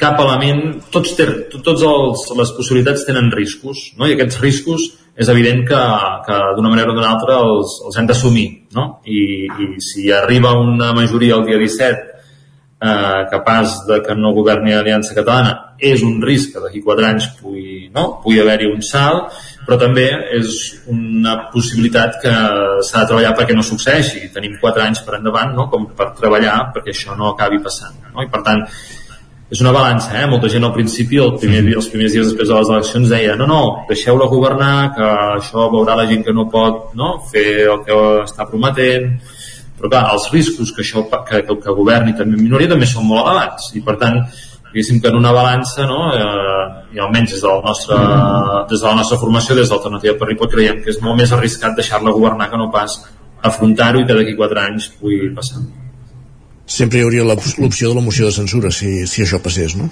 cap 0.00 0.20
element, 0.20 0.62
tots, 0.94 1.14
ter, 1.18 1.28
tots 1.54 1.84
els, 1.86 2.26
les 2.38 2.52
possibilitats 2.56 3.06
tenen 3.08 3.30
riscos, 3.34 3.90
no? 3.98 4.08
i 4.08 4.16
aquests 4.16 4.40
riscos 4.42 4.88
és 5.14 5.30
evident 5.30 5.62
que, 5.68 5.82
que 6.26 6.38
d'una 6.56 6.72
manera 6.72 6.90
o 6.90 6.96
d'una 6.96 7.12
altra 7.14 7.38
els, 7.44 7.78
els 7.86 8.00
hem 8.00 8.08
d'assumir, 8.10 8.48
no? 8.74 8.88
I, 9.06 9.46
I 9.46 9.68
si 9.82 10.08
arriba 10.10 10.56
una 10.58 10.90
majoria 10.96 11.38
el 11.38 11.46
dia 11.46 11.60
17 11.60 12.14
eh, 12.84 13.26
capaç 13.30 13.84
de 13.86 14.00
que 14.02 14.14
no 14.18 14.34
governi 14.34 14.74
l'Aliança 14.74 15.14
Catalana, 15.14 15.54
és 15.78 16.02
un 16.06 16.20
risc 16.22 16.54
que 16.54 16.62
d'aquí 16.62 16.82
quatre 16.84 17.06
anys 17.08 17.28
pugui, 17.40 17.88
no? 17.94 18.20
pugui 18.22 18.40
haver-hi 18.40 18.70
un 18.72 18.82
salt, 18.82 19.38
però 19.64 19.78
també 19.80 20.06
és 20.36 20.58
una 20.92 21.36
possibilitat 21.52 22.18
que 22.22 22.34
s'ha 22.84 23.04
de 23.04 23.08
treballar 23.10 23.34
perquè 23.38 23.56
no 23.56 23.64
succeeixi. 23.66 24.28
Tenim 24.34 24.58
quatre 24.60 24.84
anys 24.84 25.02
per 25.06 25.18
endavant 25.18 25.54
no? 25.56 25.68
com 25.72 25.88
per 25.96 26.12
treballar 26.18 26.58
perquè 26.74 26.94
això 26.94 27.16
no 27.18 27.32
acabi 27.32 27.62
passant. 27.64 27.96
No? 28.12 28.22
I 28.22 28.30
per 28.32 28.42
tant, 28.46 28.66
és 29.52 29.60
una 29.60 29.72
balança, 29.74 30.14
eh? 30.16 30.26
Molta 30.30 30.48
gent 30.48 30.64
al 30.64 30.72
principi, 30.74 31.18
el 31.20 31.34
primer, 31.40 31.60
els 31.76 31.88
primers 31.92 32.14
dies 32.14 32.30
després 32.30 32.48
de 32.48 32.56
les 32.56 32.70
eleccions 32.72 33.12
deia 33.12 33.36
no, 33.36 33.48
no, 33.50 33.60
deixeu-la 33.90 34.28
governar, 34.32 34.74
que 34.96 35.10
això 35.36 35.68
veurà 35.72 35.98
la 36.00 36.06
gent 36.10 36.24
que 36.24 36.32
no 36.32 36.48
pot 36.50 36.94
no? 36.98 37.18
fer 37.30 37.66
el 37.68 37.82
que 37.84 37.98
està 38.24 38.48
prometent, 38.48 39.12
però 39.76 39.90
clar, 39.92 40.06
els 40.14 40.30
riscos 40.32 40.72
que 40.72 40.82
això 40.84 41.04
que, 41.10 41.44
que, 41.44 41.58
que 41.60 41.76
governi 41.76 42.16
també 42.16 42.38
en 42.38 42.44
minoria 42.46 42.72
també 42.72 42.88
són 42.88 43.08
molt 43.10 43.26
elevats 43.26 43.72
i 43.76 43.84
per 43.84 43.98
tant, 44.00 44.20
diguéssim 44.70 45.00
que 45.02 45.12
en 45.12 45.20
una 45.20 45.34
balança 45.34 45.86
no, 45.90 46.00
eh, 46.16 46.96
i 46.96 47.02
almenys 47.04 47.36
des, 47.36 47.44
del 47.44 47.62
nostre, 47.68 48.00
des 48.70 48.80
de 48.80 48.88
la 48.88 48.96
nostra 49.02 49.20
formació 49.20 49.58
des 49.58 49.70
d'Alternativa 49.70 50.16
per 50.18 50.30
Ripoll 50.30 50.52
creiem 50.56 50.82
que 50.82 50.94
és 50.94 51.02
molt 51.04 51.20
més 51.20 51.36
arriscat 51.36 51.76
deixar-la 51.76 52.16
governar 52.16 52.50
que 52.50 52.58
no 52.58 52.72
pas 52.74 53.02
afrontar-ho 53.44 54.00
i 54.00 54.06
que 54.08 54.18
d'aquí 54.18 54.38
quatre 54.38 54.64
anys 54.64 54.92
pugui 54.98 55.26
passar 55.36 55.66
sempre 56.66 56.98
hi 56.98 57.04
hauria 57.04 57.24
l'opció 57.26 57.90
de 57.90 57.94
la 57.94 58.02
moció 58.04 58.26
de 58.26 58.32
censura 58.32 58.70
si, 58.72 59.06
si 59.06 59.22
això 59.22 59.40
passés, 59.42 59.76
no? 59.76 59.90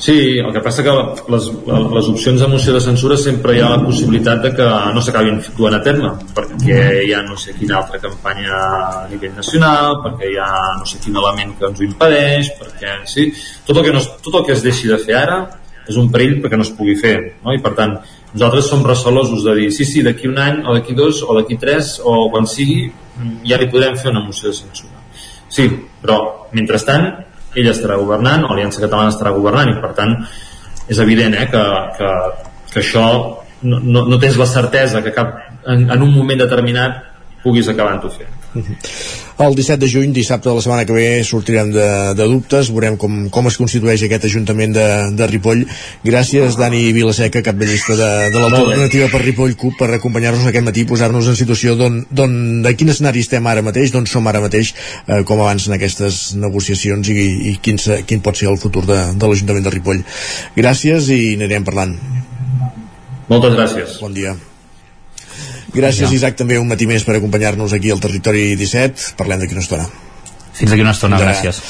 Sí, 0.00 0.38
el 0.40 0.48
que 0.54 0.62
passa 0.64 0.80
que 0.80 0.92
les, 1.28 1.46
les 1.68 2.06
opcions 2.08 2.40
de 2.40 2.46
moció 2.48 2.72
de 2.72 2.80
censura 2.80 3.18
sempre 3.20 3.52
hi 3.52 3.58
ha 3.60 3.68
la 3.68 3.82
possibilitat 3.84 4.40
de 4.46 4.50
que 4.56 4.68
no 4.96 5.02
s'acabin 5.04 5.42
duent 5.58 5.74
a 5.76 5.80
terme, 5.84 6.14
perquè 6.36 6.78
hi 7.04 7.12
ha 7.12 7.20
no 7.26 7.36
sé 7.36 7.52
quina 7.58 7.76
altra 7.82 8.00
campanya 8.00 8.54
a 8.56 9.02
nivell 9.10 9.34
nacional, 9.36 9.98
perquè 10.06 10.30
hi 10.30 10.38
ha 10.40 10.54
no 10.78 10.88
sé 10.88 11.02
quin 11.04 11.18
element 11.20 11.52
que 11.58 11.68
ens 11.68 11.82
ho 11.82 11.84
impedeix, 11.84 12.48
perquè 12.62 12.94
sí, 13.12 13.26
tot 13.66 13.76
el 13.76 13.84
que, 13.90 13.92
no, 13.98 14.00
tot 14.24 14.38
el 14.40 14.46
que 14.48 14.56
es 14.56 14.64
deixi 14.64 14.88
de 14.88 14.96
fer 15.04 15.18
ara 15.20 15.42
és 15.90 15.98
un 16.00 16.08
perill 16.14 16.38
perquè 16.40 16.56
no 16.56 16.64
es 16.64 16.72
pugui 16.78 16.96
fer, 16.96 17.18
no? 17.44 17.52
i 17.52 17.60
per 17.60 17.74
tant 17.76 17.98
nosaltres 18.32 18.70
som 18.72 18.86
recelosos 18.86 19.44
de 19.44 19.58
dir 19.58 19.68
sí, 19.74 19.84
sí, 19.84 20.06
d'aquí 20.06 20.32
un 20.32 20.40
any 20.40 20.62
o 20.64 20.78
d'aquí 20.78 20.96
dos 20.96 21.20
o 21.26 21.36
d'aquí 21.36 21.60
tres 21.60 21.98
o 22.00 22.30
quan 22.32 22.48
sigui 22.48 22.86
ja 23.44 23.60
li 23.60 23.68
podrem 23.68 24.00
fer 24.00 24.14
una 24.14 24.24
moció 24.24 24.48
de 24.48 24.56
censura 24.62 24.99
Sí, 25.50 25.66
però 26.00 26.20
mentrestant 26.56 27.08
ella 27.58 27.74
estarà 27.74 27.96
governant 27.98 28.46
o 28.46 28.52
l'Aliança 28.52 28.82
Catalana 28.84 29.10
estarà 29.10 29.34
governant 29.34 29.72
i 29.72 29.78
per 29.82 29.92
tant 29.98 30.16
és 30.90 30.98
evident 31.02 31.34
eh, 31.38 31.46
que, 31.50 31.64
que, 31.98 32.10
que 32.72 32.82
això 32.82 33.06
no, 33.62 33.80
no, 33.82 34.04
no 34.08 34.18
tens 34.22 34.38
la 34.40 34.48
certesa 34.48 35.02
que 35.04 35.12
cap, 35.14 35.34
en, 35.66 35.88
en 35.90 36.06
un 36.06 36.14
moment 36.14 36.40
determinat 36.40 37.02
puguis 37.42 37.68
acabar-ho 37.68 38.10
fent. 38.12 38.39
El 38.54 39.54
17 39.54 39.78
de 39.80 39.88
juny, 39.88 40.12
dissabte 40.12 40.48
de 40.48 40.54
la 40.56 40.62
setmana 40.62 40.84
que 40.84 40.92
ve, 40.92 41.04
sortirem 41.24 41.70
de, 41.72 41.86
de 42.18 42.26
dubtes, 42.28 42.68
veurem 42.74 42.96
com, 43.00 43.14
com 43.32 43.46
es 43.48 43.56
constitueix 43.56 44.02
aquest 44.04 44.26
Ajuntament 44.28 44.74
de, 44.74 44.86
de 45.16 45.28
Ripoll. 45.30 45.62
Gràcies, 46.04 46.58
Dani 46.58 46.82
Vilaseca, 46.96 47.44
capbellista 47.46 47.96
de, 47.96 48.10
de 48.34 48.42
l'Alternativa 48.42 49.08
per 49.12 49.22
Ripoll 49.22 49.54
CUP, 49.60 49.78
per 49.78 49.88
acompanyar-nos 49.96 50.50
aquest 50.50 50.66
matí, 50.66 50.84
posar-nos 50.90 51.30
en 51.30 51.38
situació 51.38 51.76
d'on, 51.78 52.02
de 52.66 52.74
quin 52.76 52.92
escenari 52.92 53.24
estem 53.24 53.46
ara 53.48 53.64
mateix, 53.64 53.94
d'on 53.94 54.10
som 54.10 54.28
ara 54.28 54.42
mateix, 54.44 54.74
eh, 55.06 55.22
com 55.24 55.40
avancen 55.40 55.78
aquestes 55.78 56.20
negociacions 56.40 57.14
i, 57.14 57.16
i 57.54 57.56
quin, 57.62 57.80
quin 58.10 58.20
pot 58.26 58.36
ser 58.36 58.50
el 58.50 58.60
futur 58.60 58.84
de, 58.90 59.00
de 59.14 59.32
l'Ajuntament 59.32 59.70
de 59.70 59.74
Ripoll. 59.78 60.04
Gràcies 60.58 61.08
i 61.14 61.22
anirem 61.38 61.64
parlant. 61.64 61.96
Moltes 63.30 63.54
gràcies. 63.54 64.00
Bon 64.02 64.12
dia. 64.12 64.34
Gràcies, 65.74 66.12
Isaac, 66.12 66.38
també 66.40 66.58
un 66.60 66.68
matí 66.70 66.88
més 66.90 67.06
per 67.06 67.18
acompanyar-nos 67.18 67.74
aquí 67.76 67.92
al 67.94 68.02
Territori 68.02 68.54
17. 68.58 69.14
Parlem 69.20 69.42
d'aquí 69.42 69.56
una 69.58 69.66
estona. 69.66 69.90
Fins 70.60 70.72
aquí 70.72 70.82
una 70.82 70.92
estona, 70.92 71.16
de... 71.16 71.24
gràcies. 71.24 71.60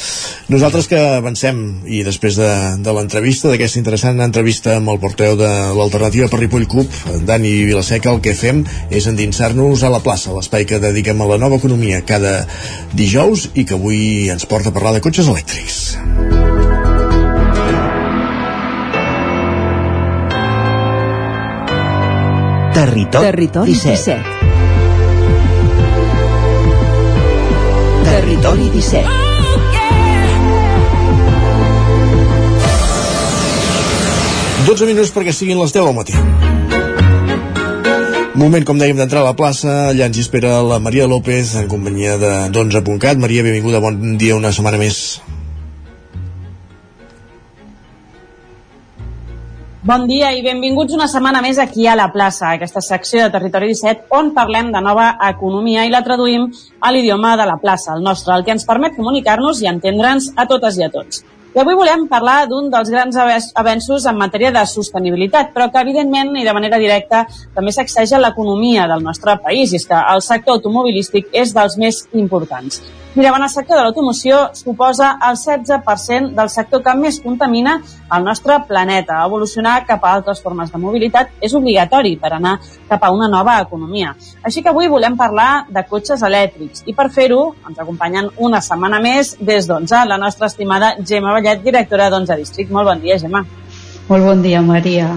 Nosaltres 0.51 0.89
que 0.91 0.99
avancem, 1.21 1.61
i 1.87 2.01
després 2.07 2.39
de, 2.41 2.49
de 2.83 2.95
l'entrevista, 2.97 3.53
d'aquesta 3.53 3.79
interessant 3.79 4.19
entrevista 4.25 4.75
amb 4.81 4.91
el 4.91 4.99
porteu 5.03 5.37
de 5.39 5.51
l'Alternativa 5.77 6.31
per 6.33 6.41
Ripoll 6.41 6.67
Club, 6.71 6.99
Dani 7.29 7.53
Vilaseca, 7.69 8.11
el 8.11 8.23
que 8.25 8.35
fem 8.35 8.65
és 8.91 9.07
endinsar-nos 9.11 9.85
a 9.87 9.93
la 9.95 10.03
plaça, 10.03 10.35
l'espai 10.35 10.67
que 10.67 10.83
dediquem 10.83 11.23
a 11.23 11.31
la 11.31 11.39
nova 11.39 11.61
economia 11.63 12.03
cada 12.03 12.41
dijous 12.97 13.51
i 13.55 13.69
que 13.69 13.79
avui 13.79 14.31
ens 14.33 14.49
porta 14.51 14.73
a 14.73 14.77
parlar 14.77 14.97
de 14.97 15.05
cotxes 15.07 15.31
elèctrics. 15.31 16.40
Territori, 22.73 23.25
Territori 23.25 23.73
17. 23.73 24.17
17. 24.17 24.41
Territori 28.05 28.71
17. 28.71 29.07
Oh, 29.07 29.21
12 34.67 34.87
minuts 34.87 35.11
perquè 35.11 35.33
siguin 35.35 35.59
les 35.59 35.73
10 35.75 35.83
del 35.89 35.97
matí. 35.97 36.15
Moment, 38.39 38.65
com 38.65 38.79
dèiem, 38.79 38.97
d'entrar 38.97 39.25
a 39.25 39.31
la 39.33 39.35
plaça. 39.37 39.91
Allà 39.91 40.07
ens 40.07 40.21
espera 40.23 40.63
la 40.63 40.79
Maria 40.79 41.09
López 41.11 41.57
en 41.59 41.67
companyia 41.69 42.15
de 42.23 42.31
d'11.cat. 42.55 43.19
Maria, 43.19 43.43
benvinguda, 43.43 43.83
bon 43.83 44.17
dia, 44.21 44.39
una 44.39 44.55
setmana 44.55 44.79
més. 44.79 45.19
Bon 49.81 50.03
dia 50.05 50.29
i 50.37 50.43
benvinguts 50.45 50.93
una 50.93 51.07
setmana 51.09 51.41
més 51.41 51.57
aquí 51.57 51.87
a 51.89 51.95
la 51.97 52.11
plaça, 52.13 52.51
aquesta 52.51 52.83
secció 52.85 53.23
de 53.23 53.33
Territori 53.33 53.71
17 53.71 54.13
on 54.13 54.35
parlem 54.37 54.69
de 54.75 54.83
nova 54.85 55.07
economia 55.25 55.87
i 55.89 55.93
la 55.95 56.03
traduïm 56.05 56.51
a 56.85 56.91
l'idioma 56.93 57.31
de 57.41 57.47
la 57.49 57.57
plaça, 57.63 57.95
el 57.97 58.05
nostre, 58.05 58.35
el 58.37 58.45
que 58.45 58.53
ens 58.53 58.69
permet 58.69 58.93
comunicar-nos 58.99 59.63
i 59.65 59.71
entendre'ns 59.73 60.35
a 60.37 60.45
totes 60.51 60.77
i 60.77 60.85
a 60.85 60.91
tots. 60.93 61.25
I 61.57 61.63
avui 61.65 61.79
volem 61.81 62.05
parlar 62.13 62.45
d'un 62.47 62.69
dels 62.71 62.93
grans 62.93 63.17
avenços 63.57 64.05
en 64.05 64.21
matèria 64.21 64.53
de 64.53 64.67
sostenibilitat, 64.69 65.55
però 65.57 65.71
que 65.73 65.81
evidentment 65.81 66.37
i 66.37 66.45
de 66.45 66.53
manera 66.53 66.79
directa 66.79 67.25
també 67.57 67.73
sacseja 67.73 68.21
l'economia 68.21 68.85
del 68.87 69.01
nostre 69.03 69.39
país, 69.41 69.73
i 69.73 69.81
és 69.81 69.89
que 69.89 69.97
el 69.97 70.21
sector 70.21 70.61
automobilístic 70.61 71.33
és 71.33 71.57
dels 71.57 71.81
més 71.81 72.05
importants. 72.13 72.83
Mira, 73.13 73.33
en 73.37 73.43
el 73.43 73.51
sector 73.51 73.77
de 73.77 73.83
l'automoció 73.83 74.37
suposa 74.55 75.17
el 75.29 75.35
16% 75.35 76.31
del 76.37 76.51
sector 76.53 76.83
que 76.85 76.93
més 76.95 77.17
contamina 77.25 77.73
el 78.15 78.23
nostre 78.23 78.61
planeta. 78.69 79.17
Evolucionar 79.27 79.81
cap 79.89 80.05
a 80.07 80.13
altres 80.15 80.39
formes 80.45 80.71
de 80.71 80.79
mobilitat 80.79 81.33
és 81.43 81.57
obligatori 81.59 82.15
per 82.23 82.31
anar 82.37 82.53
cap 82.89 83.03
a 83.03 83.11
una 83.11 83.27
nova 83.33 83.57
economia. 83.65 84.15
Així 84.47 84.63
que 84.63 84.71
avui 84.71 84.87
volem 84.93 85.19
parlar 85.19 85.65
de 85.67 85.83
cotxes 85.91 86.23
elèctrics 86.23 86.87
i 86.87 86.95
per 86.95 87.09
fer-ho 87.11 87.41
ens 87.67 87.83
acompanyen 87.83 88.31
una 88.39 88.63
setmana 88.63 89.03
més 89.03 89.35
des 89.41 89.67
d'Onze 89.67 90.05
la 90.07 90.19
nostra 90.19 90.47
estimada 90.47 90.95
Gemma 91.03 91.35
Vallet, 91.35 91.67
directora 91.67 92.13
d'Onze 92.15 92.39
District. 92.39 92.71
Molt 92.71 92.93
bon 92.93 93.03
dia, 93.03 93.19
Gemma. 93.19 93.43
Molt 94.07 94.25
bon 94.25 94.47
dia, 94.47 94.63
Maria. 94.63 95.17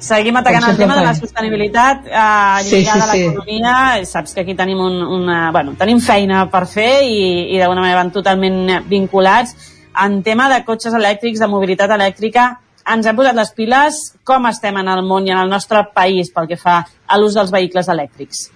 Seguim 0.00 0.36
atacant 0.40 0.64
el 0.70 0.78
tema 0.78 0.96
de 0.96 1.04
la 1.04 1.12
sostenibilitat 1.14 2.06
eh, 2.06 2.14
lligada 2.14 2.62
sí, 2.62 2.70
sí, 2.70 2.84
sí. 2.84 3.00
a 3.00 3.06
l'economia. 3.10 3.74
Saps 4.08 4.32
que 4.34 4.44
aquí 4.46 4.54
tenim, 4.56 4.80
un, 4.80 4.96
una, 5.20 5.50
bueno, 5.52 5.74
tenim 5.78 6.00
feina 6.00 6.46
per 6.50 6.64
fer 6.70 7.02
i, 7.04 7.20
i 7.52 7.60
d'alguna 7.60 7.84
manera 7.84 8.00
van 8.00 8.12
totalment 8.14 8.88
vinculats. 8.88 9.52
En 10.00 10.22
tema 10.24 10.48
de 10.48 10.62
cotxes 10.64 10.96
elèctrics, 10.96 11.42
de 11.42 11.50
mobilitat 11.52 11.92
elèctrica, 11.92 12.46
ens 12.94 13.06
hem 13.06 13.18
posat 13.18 13.36
les 13.36 13.52
piles. 13.52 14.00
Com 14.24 14.48
estem 14.48 14.80
en 14.80 14.88
el 14.88 15.04
món 15.04 15.28
i 15.28 15.34
en 15.34 15.42
el 15.42 15.52
nostre 15.52 15.84
país 15.94 16.32
pel 16.32 16.48
que 16.48 16.58
fa 16.60 16.80
a 16.80 17.20
l'ús 17.20 17.36
dels 17.36 17.52
vehicles 17.52 17.92
elèctrics? 17.92 18.48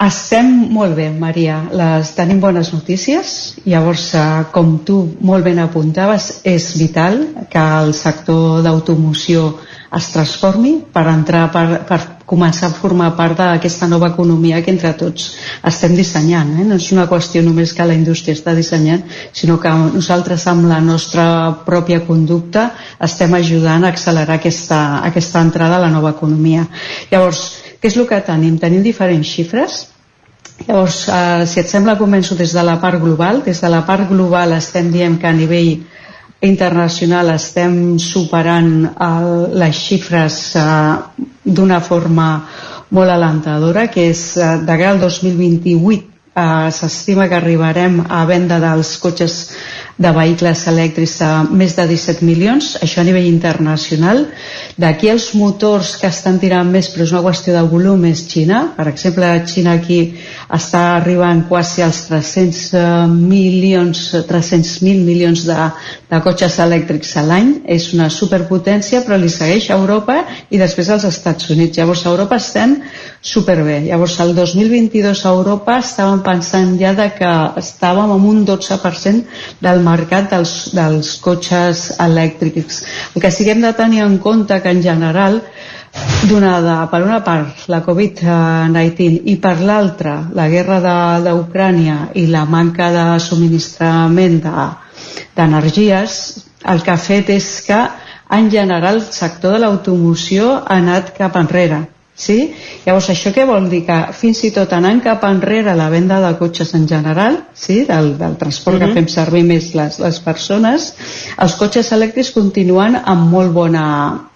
Estem 0.00 0.46
molt 0.72 0.94
bé, 0.96 1.10
Maria. 1.12 1.58
Les 1.76 2.14
tenim 2.16 2.38
bones 2.40 2.70
notícies. 2.72 3.32
Llavors, 3.68 4.06
eh, 4.14 4.22
com 4.50 4.78
tu 4.82 4.96
molt 5.20 5.44
ben 5.44 5.58
apuntaves, 5.60 6.40
és 6.42 6.70
vital 6.78 7.18
que 7.50 7.64
el 7.82 7.92
sector 7.92 8.62
d'automoció 8.64 9.58
es 9.98 10.08
transformi 10.14 10.72
per 10.94 11.04
entrar, 11.10 11.50
per, 11.52 11.82
per 11.84 11.98
començar 12.24 12.70
a 12.70 12.74
formar 12.78 13.10
part 13.18 13.36
d'aquesta 13.36 13.88
nova 13.90 14.08
economia 14.14 14.62
que 14.62 14.70
entre 14.70 14.94
tots 14.96 15.34
estem 15.66 15.96
dissenyant. 15.98 16.54
Eh? 16.60 16.64
No 16.64 16.78
és 16.80 16.90
una 16.94 17.08
qüestió 17.10 17.42
només 17.44 17.74
que 17.74 17.84
la 17.84 17.96
indústria 17.98 18.38
està 18.38 18.54
dissenyant, 18.56 19.02
sinó 19.36 19.58
que 19.60 19.68
nosaltres 19.68 20.46
amb 20.46 20.68
la 20.70 20.80
nostra 20.80 21.24
pròpia 21.66 22.04
conducta 22.06 22.70
estem 23.02 23.34
ajudant 23.34 23.84
a 23.84 23.92
accelerar 23.92 24.38
aquesta, 24.38 25.02
aquesta 25.10 25.42
entrada 25.42 25.76
a 25.76 25.84
la 25.84 25.90
nova 25.92 26.14
economia. 26.16 26.68
Llavors, 27.10 27.50
què 27.80 27.88
és 27.88 27.96
el 27.96 28.06
que 28.08 28.20
tenim? 28.26 28.58
Tenim 28.60 28.82
diferents 28.84 29.28
xifres. 29.28 29.78
Llavors, 30.66 30.98
eh, 31.08 31.46
si 31.48 31.60
et 31.62 31.68
sembla, 31.70 31.96
començo 31.96 32.36
des 32.36 32.52
de 32.52 32.62
la 32.62 32.76
part 32.82 33.00
global. 33.00 33.42
Des 33.46 33.60
de 33.64 33.68
la 33.72 33.80
part 33.88 34.08
global 34.10 34.52
estem 34.52 34.90
dient 34.92 35.16
que 35.20 35.26
a 35.26 35.32
nivell 35.32 35.78
internacional 36.40 37.30
estem 37.34 37.98
superant 38.00 38.70
el, 38.96 39.30
les 39.60 39.76
xifres 39.76 40.38
eh, 40.56 40.64
d'una 41.44 41.80
forma 41.80 42.28
molt 42.90 43.10
alentadora, 43.14 43.86
que 43.92 44.08
és 44.10 44.22
eh, 44.36 44.54
de 44.66 44.78
al 44.86 45.00
2028 45.00 46.10
eh, 46.34 46.70
s'estima 46.72 47.28
que 47.28 47.36
arribarem 47.38 48.00
a 48.08 48.24
venda 48.26 48.58
dels 48.62 48.96
cotxes 49.02 49.36
de 50.00 50.10
vehicles 50.16 50.62
elèctrics 50.70 51.18
a 51.26 51.30
més 51.44 51.74
de 51.76 51.84
17 51.90 52.24
milions, 52.24 52.70
això 52.80 53.02
a 53.02 53.04
nivell 53.04 53.26
internacional. 53.28 54.22
D'aquí 54.80 55.10
els 55.12 55.26
motors 55.36 55.92
que 56.00 56.08
estan 56.08 56.38
tirant 56.40 56.70
més, 56.72 56.88
però 56.88 57.04
és 57.04 57.12
una 57.12 57.22
qüestió 57.26 57.52
de 57.52 57.64
volum, 57.68 58.06
és 58.08 58.22
Xina. 58.30 58.62
Per 58.78 58.86
exemple, 58.88 59.28
Xina 59.50 59.74
aquí 59.76 60.00
està 60.48 60.82
arribant 60.96 61.44
quasi 61.50 61.84
als 61.84 62.06
300 62.08 62.62
eh, 62.80 62.86
milions, 63.12 64.06
300.000 64.30 65.04
milions 65.04 65.44
de, 65.50 65.68
de 66.08 66.22
cotxes 66.24 66.56
elèctrics 66.64 67.12
a 67.20 67.26
l'any. 67.28 67.52
És 67.68 67.90
una 67.92 68.08
superpotència, 68.08 69.04
però 69.04 69.20
li 69.20 69.28
segueix 69.28 69.68
a 69.68 69.76
Europa 69.76 70.22
i 70.48 70.62
després 70.62 70.88
als 70.96 71.04
Estats 71.12 71.52
Units. 71.52 71.76
Llavors, 71.76 72.06
a 72.06 72.14
Europa 72.14 72.40
estem 72.40 72.78
superbé. 73.20 73.82
Llavors, 73.84 74.18
el 74.20 74.34
2022 74.34 75.24
a 75.26 75.32
Europa 75.34 75.76
estàvem 75.82 76.22
pensant 76.24 76.76
ja 76.80 76.94
de 76.96 77.10
que 77.16 77.32
estàvem 77.60 78.14
amb 78.14 78.28
un 78.30 78.44
12% 78.48 79.60
del 79.60 79.82
mercat 79.84 80.30
dels, 80.32 80.54
dels 80.76 81.16
cotxes 81.20 81.90
elèctrics. 82.00 82.82
El 83.14 83.22
que 83.22 83.30
sí 83.30 83.44
que 83.44 83.54
de 83.54 83.72
tenir 83.76 84.02
en 84.06 84.18
compte 84.18 84.60
que 84.62 84.70
en 84.70 84.82
general 84.82 85.42
donada 86.30 86.88
per 86.90 87.02
una 87.02 87.20
part 87.26 87.66
la 87.68 87.82
Covid-19 87.84 89.22
i 89.26 89.36
per 89.42 89.56
l'altra 89.60 90.30
la 90.32 90.48
guerra 90.48 90.78
d'Ucrània 91.24 92.10
i 92.14 92.26
la 92.30 92.44
manca 92.46 92.90
de 92.94 93.06
subministrament 93.20 94.40
d'energies, 95.36 96.10
de, 96.36 96.42
el 96.72 96.82
que 96.84 96.92
ha 96.94 97.00
fet 97.00 97.30
és 97.36 97.60
que 97.66 97.80
en 98.30 98.50
general 98.50 99.00
el 99.00 99.06
sector 99.12 99.56
de 99.56 99.64
l'automoció 99.64 100.52
ha 100.60 100.78
anat 100.78 101.16
cap 101.16 101.36
enrere 101.36 101.88
Sí? 102.20 102.36
Llavors, 102.84 103.08
això 103.14 103.30
què 103.32 103.46
vol 103.48 103.70
dir? 103.72 103.80
Que 103.86 103.96
fins 104.16 104.42
i 104.44 104.50
tot 104.52 104.74
anant 104.76 105.00
cap 105.04 105.22
enrere 105.24 105.72
la 105.78 105.88
venda 105.92 106.18
de 106.20 106.34
cotxes 106.36 106.74
en 106.76 106.84
general, 106.90 107.38
sí? 107.56 107.80
del, 107.88 108.12
del 108.18 108.36
transport 108.36 108.76
uh 108.76 108.82
-huh. 108.82 108.84
que 108.84 108.90
mhm. 108.90 108.98
fem 108.98 109.08
servir 109.08 109.44
més 109.44 109.72
les, 109.74 109.98
les 109.98 110.20
persones, 110.20 110.92
els 111.38 111.54
cotxes 111.54 111.92
elèctrics 111.96 112.32
continuen 112.36 113.00
amb 113.04 113.30
molt 113.32 113.52
bona, 113.52 113.84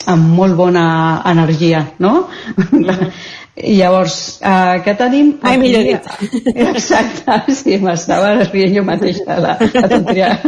amb 0.07 0.35
molt 0.39 0.57
bona 0.57 0.87
energia, 1.26 1.87
no? 1.99 2.28
Uh 2.57 2.64
mhm. 2.70 2.85
-huh. 2.85 3.11
Llavors, 3.55 4.41
eh, 4.43 4.82
què 4.85 4.97
tenim? 4.99 5.39
Ai, 5.43 5.59
millor 5.59 5.85
dit. 5.87 6.03
Exacte, 6.74 7.55
sí, 7.55 7.78
m'estava 7.78 8.35
rient 8.51 8.74
jo 8.74 8.82
mateixa 8.82 9.37
la, 9.39 9.59
la 9.61 9.89
tonteria. 9.89 10.41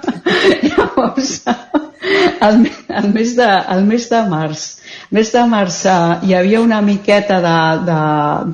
Llavors, 0.68 1.42
el, 2.40 2.70
el, 2.88 3.12
mes 3.12 3.34
de, 3.36 3.48
el 3.74 3.84
mes 3.84 4.08
de 4.08 4.22
març 4.30 4.83
mes 5.14 5.30
de 5.32 5.44
març 5.50 5.84
eh, 5.86 5.94
hi 6.26 6.34
havia 6.34 6.60
una 6.64 6.80
miqueta 6.82 7.40
de, 7.44 7.56
de, 7.88 7.98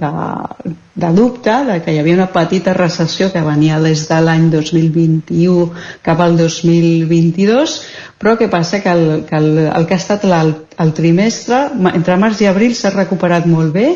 de, 0.02 0.74
de 1.04 1.10
dubte 1.16 1.56
de 1.68 1.78
que 1.84 1.94
hi 1.94 2.00
havia 2.02 2.18
una 2.18 2.30
petita 2.34 2.74
recessió 2.76 3.30
que 3.32 3.42
venia 3.46 3.80
des 3.80 4.06
de 4.08 4.20
l'any 4.20 4.48
2021 4.52 5.68
cap 6.06 6.20
al 6.20 6.36
2022 6.38 7.76
però 8.20 8.36
què 8.36 8.50
passa? 8.52 8.82
Que 8.84 8.92
el 8.92 9.04
que, 9.28 9.36
el, 9.36 9.62
el 9.68 9.86
que 9.88 9.96
ha 9.96 10.02
estat 10.02 10.26
el, 10.28 10.54
el 10.84 10.92
trimestre 10.96 11.62
entre 11.94 12.18
març 12.20 12.42
i 12.44 12.50
abril 12.50 12.74
s'ha 12.76 12.92
recuperat 12.96 13.48
molt 13.48 13.72
bé 13.72 13.94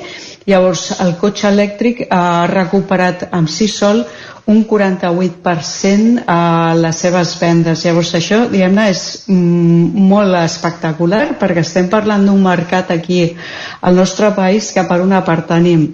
llavors 0.48 0.90
el 1.00 1.14
cotxe 1.20 1.50
elèctric 1.50 2.06
ha 2.12 2.46
recuperat 2.50 3.28
amb 3.32 3.48
si 3.48 3.68
sol 3.68 4.04
un 4.46 4.66
48% 4.68 6.24
a 6.26 6.74
les 6.76 6.98
seves 7.00 7.32
vendes. 7.40 7.84
Llavors 7.86 8.12
això, 8.18 8.42
diguem-ne, 8.52 8.90
és 8.92 9.04
mm, 9.28 10.04
molt 10.10 10.36
espectacular 10.42 11.38
perquè 11.40 11.64
estem 11.64 11.88
parlant 11.92 12.26
d'un 12.28 12.42
mercat 12.44 12.92
aquí 12.92 13.22
al 13.80 13.96
nostre 13.96 14.34
país 14.36 14.70
que 14.74 14.84
per 14.88 15.00
una 15.04 15.24
part 15.24 15.48
tenim 15.54 15.88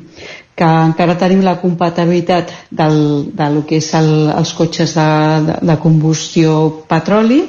que 0.61 0.66
encara 0.66 1.14
tenim 1.16 1.40
la 1.40 1.57
compatibilitat 1.57 2.51
del, 2.68 3.30
de 3.32 3.46
lo 3.55 3.62
que 3.64 3.78
és 3.80 3.94
el, 3.96 4.11
els 4.34 4.53
cotxes 4.59 4.92
de, 4.98 5.07
de, 5.46 5.55
de 5.70 5.76
combustió 5.80 6.59
petroli 6.90 7.40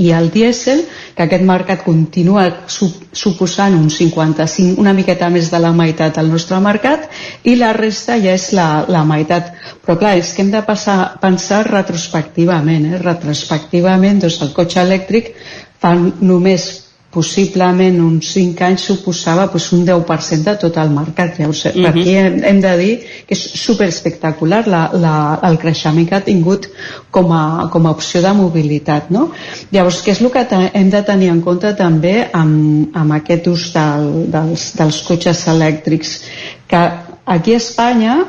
i 0.00 0.10
el 0.16 0.30
dièsel, 0.32 0.84
que 1.16 1.26
aquest 1.26 1.44
mercat 1.44 1.82
continua 1.84 2.46
suposant 2.68 3.76
un 3.76 3.90
55, 3.92 4.80
una 4.80 4.94
miqueta 4.96 5.28
més 5.32 5.50
de 5.52 5.60
la 5.60 5.72
meitat 5.76 6.16
del 6.16 6.30
nostre 6.32 6.60
mercat, 6.64 7.08
i 7.44 7.56
la 7.60 7.72
resta 7.76 8.16
ja 8.22 8.36
és 8.36 8.50
la, 8.56 8.84
la 8.88 9.04
meitat. 9.08 9.52
Però 9.84 9.98
clar, 10.00 10.14
és 10.20 10.32
que 10.32 10.44
hem 10.44 10.52
de 10.54 10.62
passar, 10.66 11.18
pensar 11.20 11.64
retrospectivament. 11.68 12.88
Eh? 12.92 13.02
Retrospectivament, 13.02 14.22
doncs 14.24 14.40
el 14.46 14.54
cotxe 14.56 14.80
elèctric 14.84 15.34
fa 15.82 15.92
només 15.98 16.70
possiblement 17.12 17.98
uns 18.00 18.30
5 18.32 18.64
anys 18.64 18.86
suposava 18.88 19.44
pues, 19.52 19.66
un 19.76 19.84
10% 19.84 20.46
de 20.48 20.54
tot 20.62 20.76
el 20.80 20.90
mercat. 20.90 21.38
Llavors, 21.38 21.64
uh 21.66 21.72
-huh. 21.72 21.88
aquí 21.88 22.14
hem, 22.16 22.42
hem 22.42 22.60
de 22.60 22.76
dir 22.78 22.98
que 23.26 23.34
és 23.34 23.42
superespectacular 23.64 24.66
la, 24.66 24.90
la, 24.94 25.38
el 25.42 25.58
creixement 25.58 26.08
que 26.08 26.14
ha 26.14 26.24
tingut 26.24 26.68
com 27.10 27.32
a, 27.32 27.68
com 27.70 27.86
a 27.86 27.90
opció 27.90 28.22
de 28.22 28.32
mobilitat. 28.32 29.10
No? 29.10 29.30
Llavors, 29.70 30.02
què 30.04 30.12
és 30.12 30.20
el 30.20 30.30
que 30.30 30.70
hem 30.72 30.90
de 30.90 31.02
tenir 31.02 31.28
en 31.28 31.40
compte 31.42 31.74
també 31.76 32.28
amb, 32.32 32.96
amb 32.96 33.12
aquest 33.12 33.46
ús 33.46 33.72
del, 33.74 34.30
dels, 34.32 34.72
dels 34.76 35.02
cotxes 35.02 35.46
elèctrics? 35.46 36.20
Que 36.66 36.90
aquí 37.26 37.52
a 37.52 37.56
Espanya 37.56 38.24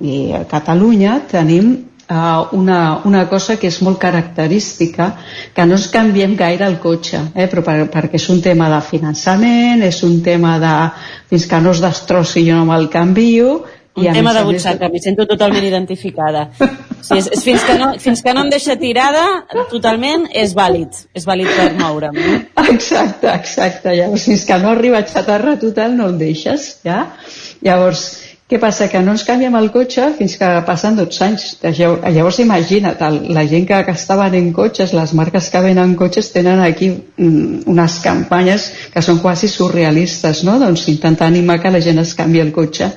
i 0.00 0.32
a 0.32 0.44
Catalunya 0.44 1.20
tenim 1.30 1.93
una, 2.08 3.00
una 3.04 3.28
cosa 3.28 3.56
que 3.56 3.68
és 3.70 3.80
molt 3.82 3.98
característica, 3.98 5.10
que 5.54 5.66
no 5.66 5.78
ens 5.78 5.88
canviem 5.92 6.36
gaire 6.36 6.66
el 6.66 6.78
cotxe, 6.82 7.22
eh? 7.34 7.46
però 7.48 7.64
per, 7.64 7.78
perquè 7.92 8.20
és 8.20 8.28
un 8.32 8.42
tema 8.44 8.68
de 8.72 8.80
finançament, 8.84 9.82
és 9.82 10.02
un 10.04 10.20
tema 10.22 10.58
de 10.60 10.74
fins 11.30 11.46
que 11.48 11.62
no 11.64 11.72
es 11.72 11.80
destrossi 11.84 12.44
jo 12.48 12.58
no 12.58 12.68
me'l 12.68 12.90
canvio, 12.92 13.62
un 13.94 14.12
tema 14.12 14.32
de 14.34 14.42
butxaca, 14.42 14.88
m'hi 14.90 14.98
sento 14.98 15.22
totalment 15.30 15.62
identificada. 15.62 16.48
Sí, 17.04 17.18
és, 17.18 17.28
és 17.36 17.42
fins, 17.44 17.62
que 17.62 17.74
no, 17.78 17.92
fins 18.00 18.22
que 18.26 18.32
no 18.34 18.42
em 18.42 18.50
deixa 18.50 18.74
tirada, 18.80 19.22
totalment 19.70 20.24
és 20.34 20.54
vàlid, 20.56 20.98
és 21.14 21.26
vàlid 21.28 21.50
per 21.52 21.68
moure'm. 21.78 22.16
No? 22.16 22.38
Exacte, 22.72 23.28
exacte. 23.30 23.92
Llavors, 23.94 24.24
fins 24.26 24.46
que 24.48 24.58
no 24.62 24.72
arriba 24.72 24.98
a 25.02 25.06
xatarra 25.06 25.54
total 25.60 25.94
no 25.98 26.08
el 26.10 26.18
deixes, 26.18 26.80
ja? 26.82 27.04
Llavors, 27.62 28.06
què 28.54 28.60
passa? 28.62 28.86
Que 28.86 29.00
no 29.02 29.10
ens 29.16 29.24
canviem 29.26 29.54
el 29.58 29.72
cotxe 29.74 30.12
fins 30.14 30.36
que 30.38 30.48
passen 30.66 30.94
12 30.94 31.22
anys. 31.26 31.44
Llavors 31.64 32.38
imagina't, 32.44 33.00
la 33.34 33.42
gent 33.50 33.66
que, 33.66 33.80
que 33.88 33.94
venent 34.20 34.52
cotxes, 34.54 34.92
les 34.94 35.14
marques 35.18 35.48
que 35.50 35.62
venen 35.64 35.96
cotxes 35.98 36.30
tenen 36.30 36.62
aquí 36.62 36.92
mm, 36.92 37.64
unes 37.72 37.98
campanyes 38.04 38.68
que 38.94 39.02
són 39.02 39.18
quasi 39.18 39.50
surrealistes, 39.50 40.44
no? 40.46 40.60
Doncs 40.62 40.86
intentar 40.92 41.26
animar 41.26 41.58
que 41.60 41.72
la 41.74 41.82
gent 41.82 41.98
es 42.04 42.14
canvi 42.14 42.44
el 42.44 42.52
cotxe. 42.54 42.92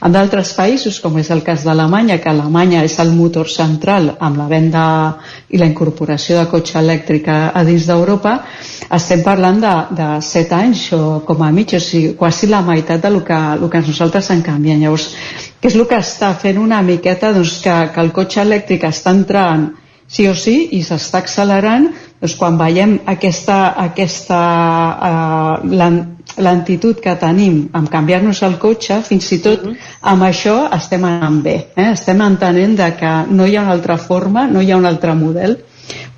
En 0.00 0.14
d'altres 0.14 0.54
països, 0.54 1.00
com 1.02 1.18
és 1.18 1.32
el 1.34 1.42
cas 1.42 1.66
d'Alemanya, 1.66 2.20
que 2.22 2.30
Alemanya 2.30 2.84
és 2.86 2.94
el 3.02 3.10
motor 3.16 3.50
central 3.50 4.12
amb 4.20 4.38
la 4.38 4.46
venda 4.46 4.84
i 5.50 5.58
la 5.58 5.66
incorporació 5.66 6.38
de 6.38 6.46
cotxe 6.52 6.78
elèctric 6.78 7.26
a, 7.26 7.40
a 7.50 7.64
dins 7.66 7.88
d'Europa, 7.90 8.36
estem 8.90 9.20
parlant 9.22 9.60
de, 9.62 9.72
de 9.98 10.06
7 10.26 10.54
anys 10.56 10.86
o 10.96 11.02
com 11.26 11.42
a 11.46 11.50
mig, 11.54 11.74
o 11.78 11.82
sigui, 11.82 12.14
quasi 12.18 12.48
la 12.50 12.62
meitat 12.66 13.02
del 13.04 13.20
que, 13.26 13.38
el 13.56 13.68
que 13.70 13.82
nosaltres 13.86 14.30
en 14.34 14.42
canviem. 14.46 14.80
Llavors, 14.82 14.99
què 15.60 15.68
és 15.68 15.76
el 15.76 15.86
que 15.88 16.00
està 16.00 16.32
fent 16.40 16.58
una 16.60 16.80
miqueta 16.82 17.34
doncs, 17.36 17.58
que, 17.64 17.76
que 17.94 18.00
el 18.04 18.12
cotxe 18.16 18.42
elèctric 18.44 18.86
està 18.88 19.12
entrant 19.16 19.70
sí 20.10 20.26
o 20.26 20.34
sí 20.34 20.56
i 20.74 20.80
s'està 20.82 21.20
accelerant 21.22 21.90
doncs 22.20 22.34
quan 22.36 22.58
veiem 22.60 22.98
aquesta, 23.08 23.58
aquesta 23.80 24.40
uh, 25.08 26.00
lentitud 26.36 27.00
que 27.00 27.14
tenim 27.20 27.62
en 27.76 27.86
canviar-nos 27.88 28.42
el 28.44 28.58
cotxe, 28.60 29.00
fins 29.06 29.30
i 29.32 29.40
tot 29.44 29.64
amb 29.70 30.26
això 30.26 30.66
estem 30.76 31.06
anant 31.08 31.40
bé. 31.44 31.56
Eh? 31.76 31.88
Estem 31.94 32.20
entenent 32.26 32.76
de 32.76 32.90
que 33.00 33.14
no 33.30 33.48
hi 33.48 33.56
ha 33.56 33.64
una 33.64 33.76
altra 33.78 33.96
forma, 33.96 34.46
no 34.50 34.60
hi 34.60 34.70
ha 34.70 34.80
un 34.80 34.88
altre 34.90 35.16
model 35.16 35.56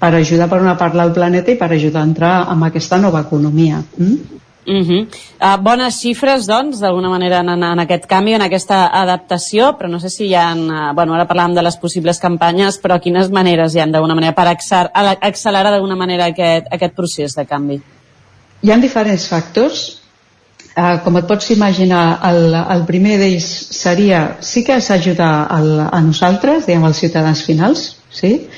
per 0.01 0.15
ajudar 0.19 0.51
per 0.51 0.61
una 0.61 0.75
part 0.77 0.99
al 0.99 1.15
planeta 1.15 1.53
i 1.53 1.59
per 1.61 1.71
ajudar 1.71 2.03
a 2.03 2.11
entrar 2.11 2.35
en 2.53 2.67
aquesta 2.67 2.99
nova 2.99 3.23
economia. 3.23 3.83
Mm? 3.97 4.42
Uh 4.65 4.75
-huh. 4.87 5.07
uh, 5.41 5.57
bones 5.61 5.99
xifres, 6.01 6.47
doncs, 6.47 6.79
d'alguna 6.79 7.09
manera 7.09 7.41
en, 7.41 7.49
en 7.49 7.79
aquest 7.81 8.07
canvi, 8.07 8.35
en 8.35 8.43
aquesta 8.43 8.87
adaptació, 8.93 9.77
però 9.77 9.89
no 9.89 9.99
sé 9.99 10.09
si 10.09 10.27
hi 10.27 10.35
ha... 10.35 10.55
Uh, 10.55 10.95
bueno, 10.95 11.15
ara 11.15 11.27
parlàvem 11.27 11.55
de 11.55 11.63
les 11.63 11.77
possibles 11.77 12.21
campanyes, 12.21 12.79
però 12.81 13.01
quines 13.01 13.31
maneres 13.31 13.75
hi 13.75 13.81
han 13.81 13.91
d'alguna 13.91 14.15
manera 14.15 14.33
per 14.33 14.47
accelerar 15.21 15.71
d'alguna 15.71 15.97
manera 15.97 16.27
aquest, 16.27 16.67
aquest 16.71 16.95
procés 16.95 17.35
de 17.35 17.45
canvi? 17.45 17.81
Hi 18.63 18.71
ha 18.71 18.77
diferents 18.77 19.27
factors. 19.29 19.99
Uh, 20.77 21.03
com 21.05 21.17
et 21.17 21.27
pots 21.27 21.51
imaginar, 21.51 22.21
el, 22.25 22.55
el 22.55 22.85
primer 22.87 23.19
d'ells 23.19 23.45
seria, 23.77 24.39
sí 24.41 24.63
que 24.65 24.77
és 24.77 24.91
ajudar 24.91 25.49
el, 25.59 25.81
a 25.81 26.01
nosaltres, 26.01 26.67
diguem, 26.67 26.85
als 26.85 26.97
ciutadans 26.99 27.43
finals, 27.43 27.97
sí? 28.09 28.49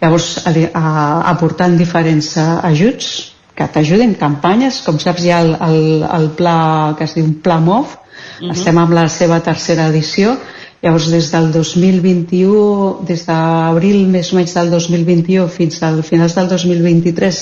Llavors, 0.00 0.46
uh, 0.46 1.22
aportant 1.32 1.76
diferents 1.76 2.36
uh, 2.36 2.60
ajuts, 2.62 3.33
que 3.54 3.68
t'ajuden 3.70 4.16
campanyes, 4.18 4.80
com 4.86 4.98
saps 4.98 5.24
hi 5.24 5.30
ha 5.30 5.40
el, 5.44 5.54
el, 5.68 5.78
el 6.18 6.30
pla 6.38 6.94
que 6.98 7.06
es 7.06 7.14
diu 7.14 7.30
Pla 7.42 7.60
MOV, 7.60 7.84
uh 7.84 7.86
mhm. 7.86 8.48
-huh. 8.48 8.52
estem 8.52 8.78
amb 8.78 8.92
la 8.92 9.08
seva 9.08 9.40
tercera 9.40 9.88
edició, 9.88 10.36
llavors 10.82 11.08
des 11.08 11.30
del 11.32 11.50
2021, 11.52 13.04
des 13.08 13.24
d'abril 13.26 14.06
més 14.06 14.32
o 14.32 14.36
menys 14.36 14.52
del 14.54 14.70
2021 14.70 15.48
fins 15.48 15.82
al 15.82 16.02
finals 16.02 16.34
del 16.34 16.48
2023 16.48 17.38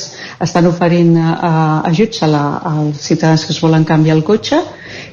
estan 0.47 0.67
oferint 0.67 1.17
uh, 1.17 1.83
ajuts 1.91 2.23
a 2.23 2.29
la, 2.31 2.45
als 2.73 3.01
ciutadans 3.09 3.45
que 3.45 3.53
es 3.53 3.61
volen 3.61 3.85
canviar 3.85 4.17
el 4.17 4.23
cotxe 4.23 4.63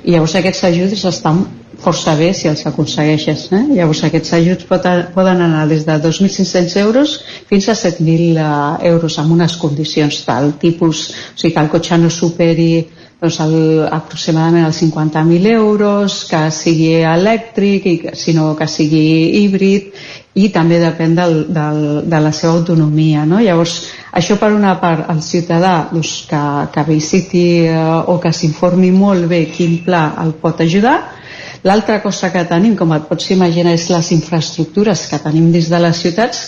i 0.03 0.11
llavors 0.11 0.35
aquests 0.35 0.63
ajuts 0.63 1.05
estan 1.05 1.41
força 1.83 2.15
bé 2.19 2.29
si 2.33 2.49
els 2.51 2.65
aconsegueixes. 2.67 3.47
Eh? 3.55 3.63
Llavors 3.77 4.03
aquests 4.07 4.35
ajuts 4.37 4.67
poden 4.69 5.43
anar 5.45 5.65
des 5.69 5.85
de 5.87 5.97
2.500 6.03 6.77
euros 6.83 7.17
fins 7.49 7.69
a 7.69 7.75
7.000 7.77 8.37
eh, 8.37 8.89
euros 8.91 9.19
amb 9.19 9.35
unes 9.37 9.57
condicions 9.57 10.23
tal 10.27 10.53
tipus, 10.61 11.09
o 11.33 11.37
sigui 11.39 11.53
que 11.55 11.65
el 11.65 11.73
cotxe 11.73 11.97
no 11.97 12.09
superi 12.13 12.71
doncs 13.19 13.39
el, 13.43 13.55
aproximadament 13.91 14.63
els 14.69 14.79
50.000 14.79 15.51
euros, 15.51 16.21
que 16.29 16.45
sigui 16.55 16.93
elèctric, 17.03 17.85
i, 17.85 17.95
sinó 18.15 18.53
que 18.55 18.67
sigui 18.71 19.41
híbrid 19.41 19.91
i 20.39 20.47
també 20.55 20.77
depèn 20.79 21.17
del, 21.17 21.35
del, 21.51 21.79
de 22.07 22.19
la 22.23 22.31
seva 22.31 22.53
autonomia. 22.55 23.25
No? 23.27 23.41
Llavors, 23.43 23.89
això 24.15 24.37
per 24.39 24.53
una 24.55 24.77
part, 24.79 25.09
el 25.11 25.19
ciutadà 25.25 25.89
doncs, 25.91 26.13
que, 26.29 26.43
que 26.71 26.85
visiti 26.87 27.45
eh, 27.67 27.75
o 28.07 28.19
que 28.23 28.31
s'informi 28.31 28.93
molt 28.95 29.27
bé 29.27 29.45
quin 29.51 29.81
pla 29.83 30.13
el 30.23 30.37
pot 30.39 30.63
ajudar 30.63 31.18
L'altra 31.67 31.99
cosa 32.01 32.29
que 32.31 32.45
tenim, 32.47 32.75
com 32.79 32.93
et 32.95 33.07
pots 33.09 33.31
imaginar, 33.35 33.73
és 33.75 33.89
les 33.91 34.11
infraestructures 34.15 35.07
que 35.11 35.19
tenim 35.23 35.51
dins 35.51 35.67
de 35.71 35.81
les 35.83 36.01
ciutats. 36.05 36.43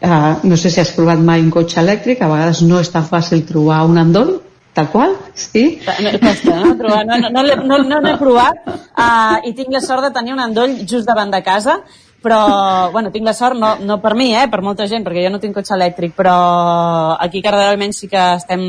Eh, 0.00 0.34
no 0.44 0.56
sé 0.56 0.70
si 0.72 0.80
has 0.80 0.92
provat 0.96 1.20
mai 1.20 1.40
un 1.44 1.50
cotxe 1.54 1.80
elèctric, 1.80 2.20
a 2.20 2.28
vegades 2.28 2.62
no 2.66 2.80
és 2.80 2.92
tan 2.92 3.06
fàcil 3.08 3.44
trobar 3.48 3.82
un 3.88 4.00
endoll, 4.00 4.38
tal 4.76 4.90
qual, 4.92 5.16
sí? 5.34 5.80
No, 5.86 5.96
no, 6.04 7.16
no, 7.16 7.16
no, 7.28 7.42
no, 7.42 7.56
no, 7.72 7.78
no 7.88 7.98
l'he 8.04 8.14
provat 8.20 8.62
uh, 8.70 9.40
i 9.48 9.52
tinc 9.56 9.72
la 9.74 9.82
sort 9.84 10.06
de 10.06 10.12
tenir 10.14 10.36
un 10.36 10.44
endoll 10.44 10.78
just 10.86 11.08
davant 11.08 11.32
de 11.34 11.42
casa 11.42 11.80
però, 12.22 12.90
bueno, 12.92 13.10
tinc 13.10 13.26
la 13.26 13.34
sort, 13.36 13.56
no, 13.58 13.74
no 13.80 13.98
per 14.00 14.14
mi, 14.18 14.30
eh, 14.36 14.46
per 14.52 14.62
molta 14.62 14.86
gent, 14.90 15.04
perquè 15.06 15.24
jo 15.24 15.32
no 15.32 15.40
tinc 15.42 15.56
cotxe 15.56 15.74
elèctric, 15.76 16.14
però 16.16 16.36
aquí 17.16 17.40
a 17.40 17.48
Cardedeu 17.48 17.74
almenys 17.74 18.02
sí 18.02 18.08
que 18.12 18.22
estem, 18.36 18.62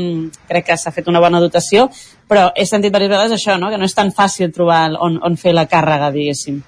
crec 0.48 0.70
que 0.70 0.80
s'ha 0.80 0.94
fet 0.94 1.08
una 1.12 1.20
bona 1.20 1.40
dotació, 1.42 1.88
però 2.28 2.50
he 2.56 2.66
sentit 2.66 2.92
diverses 2.92 3.12
vegades 3.12 3.38
això, 3.38 3.58
no? 3.60 3.70
que 3.70 3.80
no 3.80 3.88
és 3.88 3.96
tan 3.96 4.12
fàcil 4.12 4.52
trobar 4.52 4.84
on, 4.98 5.20
on 5.22 5.40
fer 5.40 5.56
la 5.56 5.68
càrrega, 5.68 6.12
diguéssim. 6.14 6.62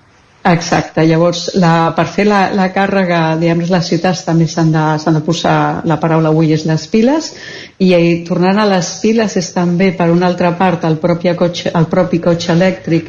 Exacte, 0.45 1.01
llavors 1.09 1.47
la, 1.57 1.95
per 1.97 2.05
fer 2.13 2.27
la, 2.29 2.51
la 2.53 2.67
càrrega, 2.73 3.21
diguem 3.41 3.63
les 3.65 3.87
ciutats 3.89 4.27
també 4.27 4.45
s'han 4.45 4.75
de, 4.75 4.83
de 5.17 5.23
posar, 5.25 5.57
la 5.89 5.97
paraula 6.03 6.29
avui 6.35 6.53
és 6.53 6.67
les 6.69 6.85
piles, 6.93 7.31
i, 7.79 7.95
i 7.95 8.19
tornant 8.29 8.61
a 8.61 8.67
les 8.69 8.91
piles 9.01 9.39
és 9.41 9.49
també 9.57 9.95
per 9.97 10.11
una 10.13 10.29
altra 10.29 10.53
part 10.59 10.85
el 10.85 10.99
propi 11.01 11.33
cotxe, 11.39 11.73
el 11.73 11.89
propi 11.89 12.21
cotxe 12.29 12.53
elèctric 12.53 13.09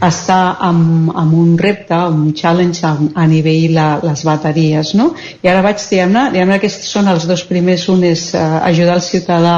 està 0.00 0.38
amb, 0.64 1.10
amb 1.12 1.36
un 1.36 1.56
repte, 1.60 1.96
un 2.08 2.32
challenge 2.36 2.84
a, 2.86 2.94
a 3.14 3.26
nivell 3.28 3.74
la, 3.76 3.88
les 4.02 4.24
bateries, 4.24 4.94
no? 4.96 5.10
I 5.44 5.52
ara 5.52 5.64
vaig, 5.66 5.82
diguem-ne, 5.82 6.30
diguem 6.34 6.54
aquests 6.56 6.88
són 6.88 7.10
els 7.12 7.28
dos 7.28 7.44
primers, 7.48 7.88
un 7.92 8.04
és 8.08 8.30
eh, 8.34 8.44
ajudar 8.70 8.96
el 9.00 9.04
ciutadà 9.04 9.56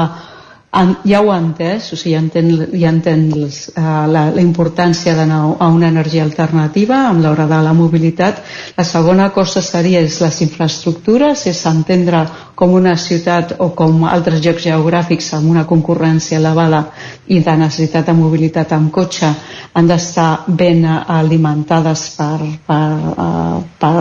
ja 1.05 1.21
ho 1.21 1.29
ha 1.31 1.37
entès, 1.37 1.91
o 1.93 1.97
sigui, 1.97 2.15
ja 2.15 2.19
entén, 2.19 2.47
ja 2.73 2.89
entén 2.89 3.27
les, 3.37 3.67
uh, 3.77 4.05
la, 4.09 4.23
la 4.33 4.41
importància 4.41 5.13
d'anar 5.13 5.41
a 5.61 5.67
una 5.69 5.91
energia 5.93 6.23
alternativa 6.25 7.03
amb 7.09 7.21
l'hora 7.21 7.45
de 7.45 7.59
la 7.61 7.73
mobilitat. 7.77 8.41
La 8.77 8.83
segona 8.83 9.29
cosa 9.35 9.61
seria 9.61 10.01
és 10.01 10.17
les 10.23 10.41
infraestructures, 10.41 11.45
és 11.45 11.61
entendre 11.69 12.23
com 12.57 12.73
una 12.73 12.95
ciutat 12.97 13.55
o 13.61 13.69
com 13.77 14.03
altres 14.09 14.41
llocs 14.41 14.65
geogràfics 14.65 15.29
amb 15.37 15.51
una 15.51 15.67
concurrència 15.69 16.39
elevada 16.41 16.87
i 17.27 17.39
de 17.39 17.55
necessitat 17.57 18.09
de 18.09 18.17
mobilitat 18.17 18.73
amb 18.73 18.91
cotxe 18.93 19.29
han 19.73 19.87
d'estar 19.89 20.45
ben 20.47 20.85
alimentades 20.85 22.09
per, 22.17 22.39
per, 22.65 22.89
uh, 23.13 23.61
per 23.77 23.95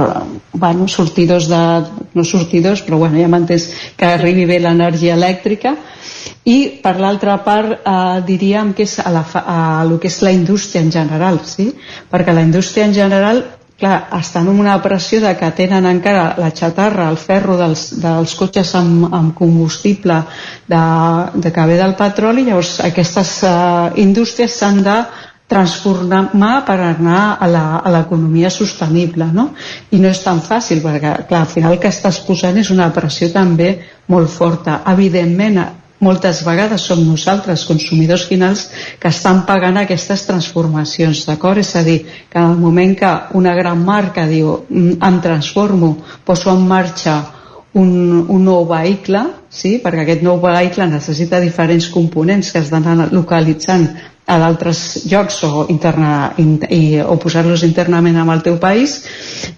bueno, 0.57 0.89
sortidors 0.89 1.49
de... 1.53 1.63
no 2.13 2.25
sortidors, 2.25 2.81
però 2.81 2.97
bueno, 2.97 3.21
ja 3.21 3.29
m'entens 3.29 3.69
que 3.97 4.09
arribi 4.09 4.49
bé 4.49 4.61
l'energia 4.61 5.17
elèctrica 5.21 5.77
i 6.45 6.81
per 6.83 6.97
l'altra 6.99 7.37
part 7.45 7.73
eh, 7.87 8.21
diríem 8.27 8.73
que 8.75 8.87
és 8.87 8.99
a, 8.99 9.11
la, 9.15 9.23
a 9.23 9.59
el 9.85 9.99
que 10.03 10.11
és 10.11 10.21
la 10.27 10.33
indústria 10.35 10.83
en 10.83 10.91
general 10.91 11.41
sí? 11.47 11.71
perquè 12.11 12.35
la 12.35 12.43
indústria 12.43 12.87
en 12.89 12.95
general 12.95 13.45
clar, 13.83 14.09
estan 14.19 14.49
en 14.49 14.61
una 14.61 14.77
pressió 14.83 15.21
de 15.21 15.37
que 15.37 15.51
tenen 15.59 15.87
encara 15.87 16.37
la 16.39 16.53
xatarra, 16.55 17.09
el 17.11 17.19
ferro 17.19 17.57
dels, 17.59 17.89
dels 18.03 18.35
cotxes 18.39 18.75
amb, 18.79 19.09
amb 19.11 19.35
combustible 19.35 20.21
de, 20.71 20.83
de 21.35 21.53
que 21.53 21.67
ve 21.67 21.79
del 21.81 21.97
petroli, 21.99 22.47
llavors 22.47 22.79
aquestes 22.83 23.37
uh, 23.43 23.91
indústries 23.99 24.55
s'han 24.59 24.83
de 24.87 24.97
transformar 25.53 26.63
per 26.65 26.79
anar 26.81 27.37
a 27.43 27.91
l'economia 27.93 28.51
sostenible 28.51 29.27
no? 29.35 29.51
i 29.91 29.99
no 30.01 30.09
és 30.09 30.23
tan 30.25 30.41
fàcil 30.41 30.81
perquè 30.83 31.27
clar, 31.29 31.43
al 31.43 31.51
final 31.51 31.75
el 31.75 31.83
que 31.83 31.91
estàs 31.93 32.23
posant 32.27 32.59
és 32.63 32.71
una 32.73 32.89
pressió 32.95 33.29
també 33.35 33.75
molt 34.09 34.31
forta 34.33 34.81
evidentment 34.95 35.61
moltes 36.03 36.43
vegades 36.45 36.85
som 36.91 37.01
nosaltres, 37.07 37.65
consumidors 37.69 38.27
finals, 38.29 38.67
que 38.99 39.09
estan 39.09 39.45
pagant 39.47 39.79
aquestes 39.81 40.27
transformacions, 40.27 41.25
d'acord? 41.29 41.63
És 41.63 41.75
a 41.79 41.85
dir, 41.87 42.01
que 42.29 42.41
en 42.41 42.51
el 42.51 42.59
moment 42.59 42.97
que 42.99 43.13
una 43.39 43.55
gran 43.55 43.85
marca 43.87 44.27
diu 44.27 44.65
mm, 44.69 44.99
em 44.99 45.21
transformo, 45.23 45.95
poso 46.27 46.51
en 46.51 46.67
marxa 46.67 47.21
un, 47.73 48.27
un 48.29 48.45
nou 48.45 48.67
vehicle, 48.69 49.23
sí? 49.49 49.79
perquè 49.83 50.05
aquest 50.05 50.25
nou 50.27 50.41
vehicle 50.43 50.91
necessita 50.91 51.41
diferents 51.41 51.89
components 51.93 52.53
que 52.53 52.61
es 52.61 52.73
d'anar 52.73 53.09
localitzant 53.15 53.89
a 54.27 54.37
d'altres 54.39 55.03
llocs 55.11 55.41
o, 55.45 55.65
interna, 55.73 56.33
in, 56.39 56.55
i, 56.71 57.01
o 57.03 57.17
posar-los 57.19 57.65
internament 57.67 58.21
en 58.23 58.31
el 58.31 58.43
teu 58.45 58.59
país 58.63 59.01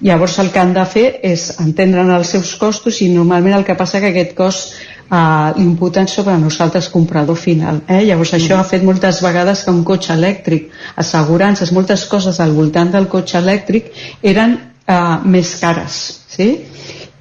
llavors 0.01 0.39
el 0.41 0.49
que 0.55 0.63
han 0.63 0.73
de 0.73 0.85
fer 0.89 1.05
és 1.23 1.51
entendre 1.61 2.07
els 2.17 2.33
seus 2.33 2.55
costos 2.61 3.03
i 3.05 3.11
normalment 3.13 3.59
el 3.59 3.67
que 3.69 3.77
passa 3.77 4.01
que 4.01 4.15
aquest 4.15 4.33
cost 4.39 4.73
eh, 5.15 5.53
l'imputen 5.59 6.09
sobre 6.11 6.37
nosaltres 6.39 6.89
comprador 6.93 7.39
final. 7.39 7.81
Eh? 7.87 8.03
Llavors 8.09 8.35
mm. 8.35 8.41
això 8.41 8.59
ha 8.59 8.67
fet 8.69 8.85
moltes 8.87 9.23
vegades 9.25 9.65
que 9.65 9.75
un 9.75 9.85
cotxe 9.87 10.15
elèctric, 10.17 10.71
assegurances, 11.01 11.73
moltes 11.73 12.07
coses 12.11 12.41
al 12.41 12.55
voltant 12.57 12.93
del 12.95 13.09
cotxe 13.13 13.39
elèctric 13.43 13.91
eren 14.35 14.59
eh, 14.59 15.01
més 15.25 15.57
cares. 15.63 16.01
Sí? 16.35 16.51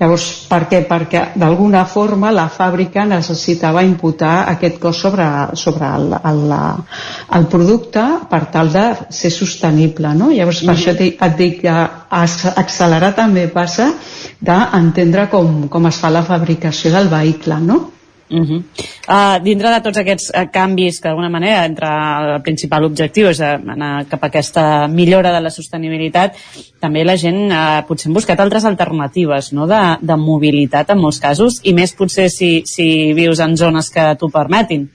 Llavors, 0.01 0.25
per 0.49 0.63
què? 0.71 0.79
Perquè 0.89 1.21
d'alguna 1.39 1.83
forma 1.85 2.31
la 2.33 2.47
fàbrica 2.51 3.05
necessitava 3.05 3.83
imputar 3.85 4.33
aquest 4.51 4.79
cost 4.81 5.05
sobre, 5.05 5.27
sobre 5.59 5.89
el, 5.99 6.15
el, 6.31 6.41
el 7.37 7.47
producte 7.51 8.03
per 8.31 8.41
tal 8.55 8.73
de 8.73 8.85
ser 9.13 9.31
sostenible. 9.31 10.11
No? 10.17 10.31
Llavors, 10.33 10.63
per 10.65 10.73
mm 10.73 10.77
-hmm. 10.77 10.91
això 10.91 11.27
et 11.27 11.37
dic 11.37 11.61
que 11.61 11.77
accelerar 12.63 13.13
també 13.15 13.47
passa 13.47 13.93
d'entendre 14.39 15.29
com, 15.29 15.67
com 15.69 15.85
es 15.87 15.97
fa 15.97 16.09
la 16.09 16.23
fabricació 16.23 16.91
del 16.91 17.07
vehicle. 17.07 17.59
No? 17.59 17.93
Uh 18.30 18.39
-huh. 18.39 18.63
uh, 19.09 19.43
dintre 19.43 19.69
de 19.69 19.82
tots 19.82 19.97
aquests 19.97 20.30
uh, 20.30 20.45
canvis 20.51 20.99
que 20.99 21.07
d'alguna 21.07 21.30
manera 21.30 21.65
entre 21.65 21.88
el 21.88 22.41
principal 22.41 22.86
objectiu 22.86 23.28
és 23.28 23.39
uh, 23.39 23.59
anar 23.67 24.05
cap 24.07 24.24
a 24.24 24.28
aquesta 24.28 24.88
millora 24.88 25.34
de 25.34 25.41
la 25.41 25.49
sostenibilitat 25.49 26.34
també 26.80 27.03
la 27.03 27.17
gent 27.17 27.51
uh, 27.51 27.84
potser 27.88 28.07
hem 28.07 28.13
buscat 28.13 28.39
altres 28.39 28.65
alternatives 28.65 29.51
no? 29.51 29.67
de, 29.67 29.97
de 30.01 30.15
mobilitat 30.15 30.89
en 30.89 30.99
molts 30.99 31.19
casos 31.19 31.59
i 31.63 31.74
més 31.74 31.93
potser 31.93 32.30
si, 32.30 32.63
si 32.65 33.13
vius 33.13 33.39
en 33.39 33.57
zones 33.57 33.89
que 33.89 34.15
t'ho 34.15 34.30
permetin 34.30 34.89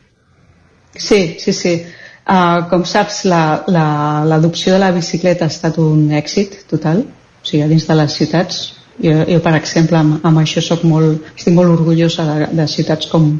Sí, 0.96 1.36
sí, 1.38 1.52
sí 1.52 1.84
uh, 2.28 2.68
com 2.70 2.84
saps 2.84 3.24
l'adopció 3.24 4.72
la, 4.72 4.78
la, 4.78 4.88
de 4.88 4.92
la 4.92 4.96
bicicleta 4.96 5.44
ha 5.44 5.48
estat 5.48 5.78
un 5.78 6.10
èxit 6.10 6.66
total 6.70 7.04
o 7.04 7.46
sigui, 7.46 7.68
dins 7.68 7.86
de 7.86 7.94
les 7.94 8.12
ciutats 8.12 8.77
jo, 9.02 9.14
jo 9.28 9.38
per 9.44 9.54
exemple, 9.58 9.98
amb, 9.98 10.18
amb 10.26 10.40
això 10.42 10.62
soc 10.64 10.82
molt, 10.88 11.30
estic 11.36 11.54
molt 11.54 11.72
orgullosa 11.74 12.26
de, 12.28 12.48
de 12.58 12.66
ciutats 12.70 13.10
com, 13.12 13.30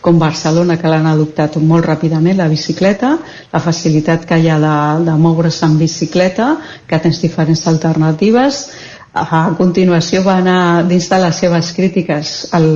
com 0.00 0.20
Barcelona, 0.20 0.78
que 0.80 0.90
l'han 0.90 1.08
adoptat 1.10 1.58
molt 1.60 1.86
ràpidament, 1.88 2.38
la 2.40 2.48
bicicleta, 2.52 3.16
la 3.52 3.62
facilitat 3.62 4.26
que 4.28 4.40
hi 4.40 4.48
ha 4.48 4.58
de, 4.62 4.78
de 5.10 5.18
moure's 5.20 5.62
en 5.66 5.76
bicicleta, 5.80 6.56
que 6.88 7.00
tens 7.04 7.20
diferents 7.22 7.66
alternatives, 7.68 8.64
a 9.12 9.44
continuació 9.58 10.22
va 10.24 10.38
anar 10.40 10.88
dins 10.88 11.08
de 11.10 11.18
les 11.20 11.40
seves 11.44 11.74
crítiques 11.76 12.30
al, 12.56 12.68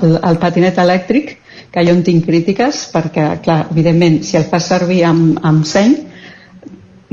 al, 0.00 0.14
al 0.30 0.38
patinet 0.40 0.80
elèctric, 0.80 1.36
que 1.74 1.82
jo 1.84 1.92
en 1.92 2.02
tinc 2.06 2.24
crítiques, 2.24 2.86
perquè, 2.94 3.26
clar, 3.44 3.64
evidentment, 3.74 4.22
si 4.24 4.38
el 4.38 4.46
fas 4.48 4.70
servir 4.70 5.02
amb, 5.08 5.40
amb 5.42 5.66
seny, 5.68 5.96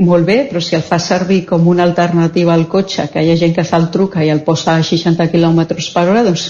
molt 0.04 0.26
bé, 0.26 0.38
però 0.50 0.60
si 0.62 0.76
el 0.76 0.84
fa 0.86 0.98
servir 1.02 1.44
com 1.48 1.66
una 1.68 1.84
alternativa 1.86 2.54
al 2.54 2.66
cotxe, 2.68 3.08
que 3.12 3.22
hi 3.22 3.32
ha 3.32 3.38
gent 3.40 3.54
que 3.56 3.64
fa 3.64 3.80
el 3.80 3.90
truca 3.94 4.24
i 4.24 4.30
el 4.32 4.42
posa 4.46 4.76
a 4.76 4.86
60 4.86 5.28
km 5.32 5.66
per 5.94 6.06
hora, 6.08 6.24
doncs 6.26 6.48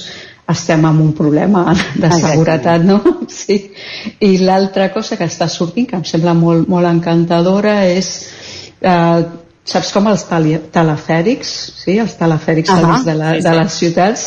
estem 0.53 0.84
amb 0.84 1.00
un 1.00 1.12
problema 1.16 1.64
de 1.94 2.11
seguretat, 2.18 2.84
no? 2.84 3.00
Sí. 3.32 3.59
I 4.20 4.36
l'altra 4.42 4.90
cosa 4.92 5.16
que 5.16 5.28
està 5.30 5.48
sortint, 5.48 5.86
que 5.88 5.96
em 5.96 6.05
sembla 6.05 6.34
molt, 6.36 6.68
molt 6.68 6.88
encantadora, 6.90 7.82
és 7.88 8.11
eh, 8.82 9.22
saps 9.64 9.92
com 9.94 10.09
els 10.11 10.24
telefèrics, 10.26 11.53
sí? 11.84 11.98
els 12.03 12.16
telefèrics 12.18 12.70
uh 12.70 12.82
-huh. 12.82 13.05
de, 13.05 13.14
la, 13.14 13.32
de 13.38 13.55
les 13.61 13.72
ciutats, 13.72 14.26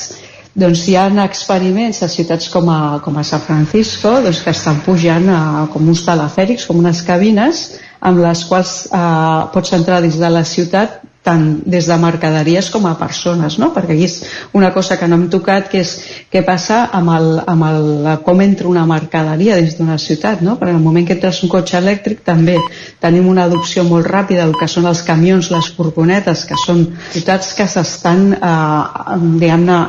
doncs 0.55 0.85
hi 0.87 0.95
ha 0.95 1.07
experiments 1.25 2.01
a 2.03 2.07
ciutats 2.07 2.47
com 2.49 2.69
a, 2.71 2.99
com 3.03 3.17
a 3.17 3.23
San 3.27 3.41
Francisco 3.43 4.13
doncs, 4.23 4.41
que 4.43 4.53
estan 4.55 4.79
pujant 4.85 5.27
a, 5.29 5.41
com 5.73 5.89
uns 5.91 6.05
telefèrics, 6.07 6.67
com 6.69 6.79
unes 6.79 7.01
cabines 7.03 7.65
amb 8.05 8.21
les 8.23 8.45
quals 8.47 8.85
eh, 8.87 9.41
pots 9.51 9.73
entrar 9.75 9.99
dins 10.03 10.15
de 10.21 10.29
la 10.31 10.45
ciutat 10.45 11.01
tant 11.25 11.45
des 11.65 11.87
de 11.89 11.95
mercaderies 11.97 12.67
com 12.69 12.85
a 12.85 12.93
persones, 12.99 13.57
no? 13.57 13.71
perquè 13.73 13.95
aquí 13.95 14.05
és 14.05 14.19
una 14.53 14.69
cosa 14.75 14.99
que 14.99 15.07
no 15.09 15.17
hem 15.17 15.25
tocat, 15.33 15.71
que 15.71 15.81
és 15.81 15.95
què 16.31 16.43
passa 16.45 16.83
amb, 16.93 17.09
el, 17.15 17.29
amb 17.49 17.65
el, 17.65 17.87
com 18.27 18.43
entra 18.45 18.69
una 18.69 18.85
mercaderia 18.85 19.57
dins 19.57 19.73
d'una 19.79 19.97
ciutat, 20.01 20.45
no? 20.45 20.59
perquè 20.59 20.75
en 20.75 20.81
el 20.83 20.85
moment 20.85 21.07
que 21.07 21.17
entres 21.17 21.41
un 21.41 21.49
cotxe 21.49 21.79
elèctric 21.81 22.21
també 22.27 22.59
tenim 23.01 23.27
una 23.31 23.47
adopció 23.49 23.83
molt 23.89 24.05
ràpida 24.05 24.45
del 24.45 24.53
que 24.59 24.69
són 24.69 24.85
els 24.85 25.01
camions, 25.07 25.49
les 25.51 25.71
furgonetes, 25.73 26.45
que 26.45 26.59
són 26.61 26.85
ciutats 27.09 27.55
que 27.57 27.67
s'estan, 27.73 28.27
eh, 28.37 29.17
diguem-ne, 29.41 29.79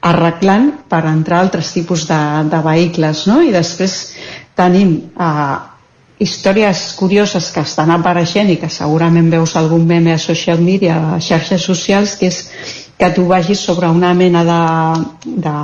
arreglant 0.00 0.70
per 0.88 1.02
entrar 1.10 1.40
altres 1.42 1.72
tipus 1.74 2.06
de, 2.08 2.20
de 2.50 2.60
vehicles, 2.64 3.26
no? 3.26 3.40
i 3.42 3.50
després 3.54 3.96
tenim 4.58 4.94
eh, 5.18 5.56
històries 6.18 6.92
curioses 6.98 7.50
que 7.54 7.62
estan 7.66 7.90
apareixent 7.94 8.50
i 8.50 8.58
que 8.58 8.70
segurament 8.70 9.30
veus 9.30 9.54
algun 9.56 9.86
meme 9.86 10.14
a 10.14 10.20
social 10.22 10.60
media, 10.62 10.98
a 11.14 11.20
xarxes 11.22 11.66
socials, 11.66 12.16
que 12.18 12.30
és 12.30 12.44
que 12.98 13.10
tu 13.14 13.28
vagis 13.30 13.60
sobre 13.62 13.86
una 13.86 14.10
mena 14.14 14.42
de, 14.42 14.62
de, 15.44 15.56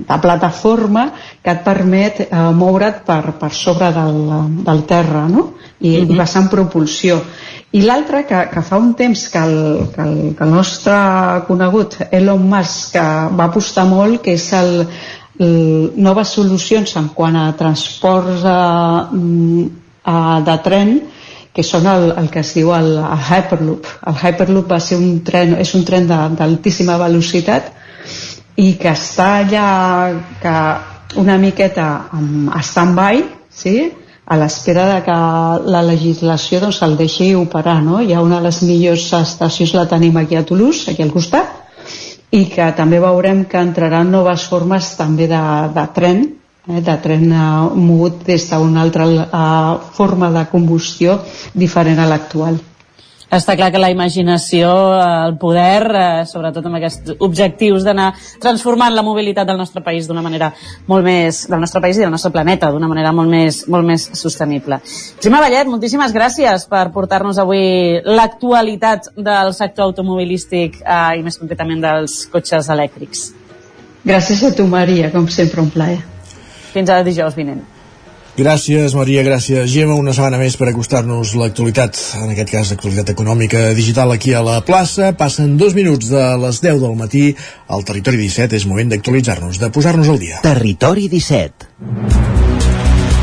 de 0.00 0.18
plataforma 0.22 1.10
que 1.44 1.52
et 1.52 1.60
permet 1.64 2.22
eh, 2.24 2.28
moure't 2.56 3.02
per, 3.04 3.36
per 3.36 3.52
sobre 3.52 3.90
del, 3.92 4.20
del 4.64 4.84
terra 4.88 5.26
no? 5.28 5.50
I, 5.80 6.00
mm 6.00 6.08
-hmm. 6.08 6.14
i 6.14 6.16
vas 6.16 6.36
en 6.36 6.48
propulsió 6.48 7.20
i 7.72 7.84
l'altre 7.86 8.24
que, 8.26 8.40
que 8.50 8.62
fa 8.66 8.78
un 8.82 8.94
temps 8.98 9.28
que 9.30 9.38
el, 9.38 9.56
que, 9.94 10.02
el, 10.02 10.34
que 10.34 10.44
el 10.44 10.50
nostre 10.50 10.96
conegut 11.46 11.96
Elon 12.10 12.42
Musk 12.50 12.96
que 12.96 13.06
va 13.38 13.46
apostar 13.46 13.86
molt 13.86 14.24
que 14.24 14.34
és 14.34 14.48
el, 14.58 14.82
el 15.38 15.54
noves 16.02 16.34
solucions 16.34 16.96
en 16.98 17.12
quant 17.14 17.38
a 17.38 17.46
transports 17.58 18.42
eh, 18.42 19.04
uh, 19.14 20.38
de 20.48 20.56
tren 20.66 20.94
que 21.54 21.62
són 21.66 21.86
el, 21.90 22.10
el 22.18 22.28
que 22.30 22.42
es 22.42 22.52
diu 22.54 22.70
el, 22.74 22.92
el 22.98 23.22
Hyperloop. 23.26 23.86
El 24.06 24.18
Hyperloop 24.18 24.68
va 24.70 24.78
ser 24.82 24.98
un 25.00 25.18
tren, 25.26 25.56
és 25.58 25.72
un 25.74 25.82
tren 25.86 26.06
d'altíssima 26.10 26.98
velocitat 27.00 27.72
i 28.60 28.74
que 28.78 28.92
està 28.92 29.30
allà 29.40 29.66
que 30.42 30.54
una 31.20 31.38
miqueta 31.42 31.88
en 32.14 32.50
stand-by, 32.62 33.24
sí? 33.50 33.90
A 34.30 34.36
l'espera 34.38 34.84
de 34.94 34.98
que 35.02 35.16
la 35.74 35.80
legislació 35.82 36.60
doncs, 36.62 36.78
el 36.86 36.94
deixi 37.00 37.32
operar. 37.34 37.80
No? 37.82 37.98
Hi 37.98 38.14
ha 38.14 38.22
una 38.22 38.38
de 38.38 38.46
les 38.46 38.60
millors 38.62 39.08
estacions, 39.18 39.74
la 39.74 39.88
tenim 39.90 40.20
aquí 40.20 40.38
a 40.38 40.44
Toulouse, 40.46 40.86
aquí 40.92 41.02
al 41.02 41.10
costat, 41.10 41.56
i 42.30 42.44
que 42.52 42.68
també 42.78 43.00
veurem 43.02 43.42
que 43.50 43.58
entraran 43.58 44.12
noves 44.14 44.46
formes 44.46 44.92
també 44.98 45.26
de, 45.30 45.42
de 45.74 45.86
tren 45.96 46.22
eh, 46.68 46.78
de 46.78 46.96
tren 47.02 47.26
eh, 47.26 47.44
mogut 47.74 48.22
des 48.28 48.46
d'una 48.52 48.84
altra 48.86 49.08
eh, 49.10 49.78
forma 49.98 50.30
de 50.38 50.46
combustió 50.52 51.18
diferent 51.54 51.98
a 51.98 52.06
l'actual. 52.06 52.60
Està 53.30 53.54
clar 53.54 53.68
que 53.70 53.78
la 53.78 53.92
imaginació, 53.92 54.68
eh, 54.96 55.02
el 55.28 55.36
poder, 55.38 55.86
eh, 55.94 56.26
sobretot 56.26 56.66
amb 56.66 56.80
aquests 56.80 57.14
objectius 57.22 57.84
d'anar 57.86 58.08
transformant 58.42 58.92
la 58.92 59.04
mobilitat 59.06 59.46
del 59.46 59.56
nostre 59.56 59.84
país 59.86 60.08
d'una 60.08 60.22
manera 60.22 60.52
molt 60.88 61.04
més, 61.04 61.46
del 61.48 61.60
nostre 61.60 61.80
país 61.80 61.96
i 61.96 62.00
del 62.00 62.10
nostre 62.10 62.32
planeta, 62.32 62.72
d'una 62.72 62.88
manera 62.88 63.12
molt 63.12 63.30
més, 63.30 63.68
molt 63.68 63.86
més 63.86 64.10
sostenible. 64.18 64.80
Gemma 65.22 65.40
Vallet, 65.40 65.70
moltíssimes 65.70 66.12
gràcies 66.12 66.66
per 66.66 66.90
portar-nos 66.90 67.38
avui 67.38 68.00
l'actualitat 68.04 69.12
del 69.16 69.54
sector 69.54 69.84
automobilístic 69.84 70.82
eh, 70.82 71.18
i 71.20 71.22
més 71.22 71.38
concretament 71.38 71.80
dels 71.86 72.26
cotxes 72.32 72.68
elèctrics. 72.68 73.30
Gràcies 74.04 74.42
a 74.42 74.56
tu, 74.56 74.66
Maria, 74.66 75.12
com 75.14 75.28
sempre 75.28 75.62
un 75.62 75.70
plaer. 75.70 76.00
Fins 76.72 76.90
a 76.90 77.04
dijous 77.06 77.36
vinent. 77.38 77.62
Gràcies, 78.40 78.94
Maria, 78.96 79.20
gràcies, 79.20 79.66
Gemma. 79.68 79.98
Una 80.00 80.14
setmana 80.16 80.38
més 80.40 80.54
per 80.56 80.70
acostar-nos 80.70 81.34
l'actualitat, 81.36 81.98
en 82.22 82.30
aquest 82.32 82.48
cas 82.48 82.70
l'actualitat 82.72 83.12
econòmica 83.12 83.66
digital 83.76 84.14
aquí 84.14 84.32
a 84.32 84.40
la 84.40 84.62
plaça. 84.64 85.10
Passen 85.12 85.58
dos 85.60 85.76
minuts 85.76 86.08
de 86.08 86.24
les 86.40 86.62
10 86.64 86.80
del 86.80 86.96
matí 86.96 87.26
al 87.68 87.84
Territori 87.84 88.22
17. 88.22 88.56
És 88.56 88.64
moment 88.70 88.94
d'actualitzar-nos, 88.94 89.60
de 89.60 89.68
posar-nos 89.74 90.08
al 90.08 90.22
dia. 90.22 90.40
Territori 90.46 91.10
17. 91.12 92.49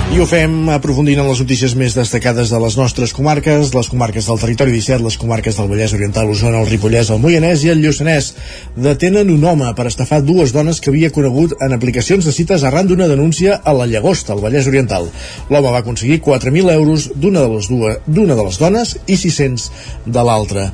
I 0.08 0.22
ho 0.24 0.26
fem 0.26 0.70
aprofundint 0.72 1.20
en 1.20 1.28
les 1.28 1.40
notícies 1.44 1.74
més 1.76 1.92
destacades 1.98 2.48
de 2.54 2.60
les 2.64 2.78
nostres 2.80 3.12
comarques, 3.14 3.74
les 3.76 3.90
comarques 3.92 4.30
del 4.30 4.40
territori 4.40 4.72
17, 4.72 5.04
les 5.04 5.18
comarques 5.20 5.60
del 5.60 5.68
Vallès 5.68 5.94
Oriental, 5.98 6.32
Osona, 6.32 6.62
el 6.64 6.70
Ripollès, 6.72 7.12
el 7.12 7.20
Moianès 7.20 7.66
i 7.66 7.74
el 7.74 7.84
Lluçanès. 7.84 8.30
Detenen 8.88 9.34
un 9.34 9.44
home 9.44 9.74
per 9.76 9.90
estafar 9.92 10.22
dues 10.24 10.56
dones 10.56 10.80
que 10.80 10.94
havia 10.94 11.12
conegut 11.12 11.58
en 11.60 11.76
aplicacions 11.76 12.24
de 12.24 12.32
cites 12.32 12.64
arran 12.64 12.88
d'una 12.88 13.12
denúncia 13.12 13.60
a 13.60 13.76
la 13.76 13.90
Llagosta, 13.92 14.32
al 14.32 14.42
Vallès 14.48 14.72
Oriental. 14.72 15.12
L'home 15.52 15.76
va 15.76 15.84
aconseguir 15.84 16.22
4.000 16.24 16.74
euros 16.80 17.12
d'una 17.14 17.44
de, 17.44 17.54
les 17.58 17.68
dues, 17.68 18.02
de 18.08 18.44
les 18.44 18.64
dones 18.64 18.98
i 19.12 19.20
600 19.20 19.72
de 20.08 20.28
l'altra. 20.32 20.70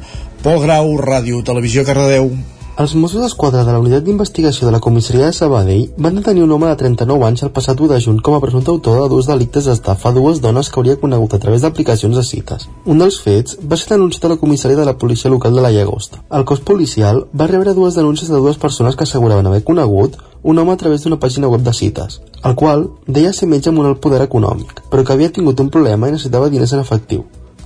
Pol 0.45 0.61
Grau, 0.61 0.93
Ràdio, 1.01 1.41
Televisió, 1.41 1.87
Cardedeu. 1.89 2.29
Els 2.73 2.95
Mossos 2.97 3.21
d'Esquadra 3.21 3.61
de 3.61 3.69
la 3.69 3.77
Unitat 3.77 4.01
d'Investigació 4.01 4.65
de 4.65 4.71
la 4.73 4.79
Comissaria 4.81 5.27
de 5.27 5.35
Sabadell 5.37 5.91
van 6.05 6.15
detenir 6.17 6.41
un 6.41 6.53
home 6.55 6.65
de 6.71 6.77
39 6.79 7.27
anys 7.27 7.43
el 7.45 7.51
passat 7.53 7.77
1 7.77 7.91
de 7.91 7.99
juny 8.01 8.17
com 8.25 8.33
a 8.33 8.39
presumpte 8.41 8.71
autor 8.73 8.95
de 8.97 9.11
dos 9.11 9.27
delictes 9.29 9.67
d'estafa 9.69 10.09
a 10.09 10.13
dues 10.15 10.39
dones 10.41 10.71
que 10.71 10.81
hauria 10.81 10.97
conegut 10.97 11.35
a 11.35 11.39
través 11.43 11.61
d'aplicacions 11.61 12.17
de 12.17 12.23
cites. 12.25 12.65
Un 12.89 13.03
dels 13.03 13.19
fets 13.21 13.59
va 13.61 13.77
ser 13.77 13.91
denunciat 13.91 14.25
a 14.25 14.31
la 14.33 14.39
comissaria 14.41 14.79
de 14.79 14.87
la 14.89 14.95
policia 14.97 15.29
local 15.29 15.53
de 15.53 15.61
la 15.61 15.71
Llagosta. 15.75 16.23
El 16.31 16.47
cos 16.49 16.65
policial 16.65 17.27
va 17.29 17.47
rebre 17.53 17.77
dues 17.77 17.93
denúncies 17.93 18.33
de 18.33 18.41
dues 18.41 18.57
persones 18.57 18.97
que 18.97 19.05
asseguraven 19.05 19.51
haver 19.51 19.61
conegut 19.63 20.17
un 20.41 20.57
home 20.57 20.73
a 20.73 20.77
través 20.81 21.05
d'una 21.05 21.21
pàgina 21.21 21.53
web 21.53 21.61
de 21.61 21.77
cites, 21.77 22.23
el 22.41 22.57
qual 22.57 22.89
deia 23.05 23.37
ser 23.37 23.51
metge 23.53 23.69
amb 23.69 23.85
un 23.85 23.91
alt 23.91 24.01
poder 24.01 24.25
econòmic, 24.25 24.81
però 24.89 25.05
que 25.05 25.13
havia 25.13 25.29
tingut 25.29 25.61
un 25.61 25.69
problema 25.69 26.09
i 26.09 26.17
necessitava 26.17 26.49
diners 26.49 26.73
en 26.73 26.81
efectiu. 26.81 27.21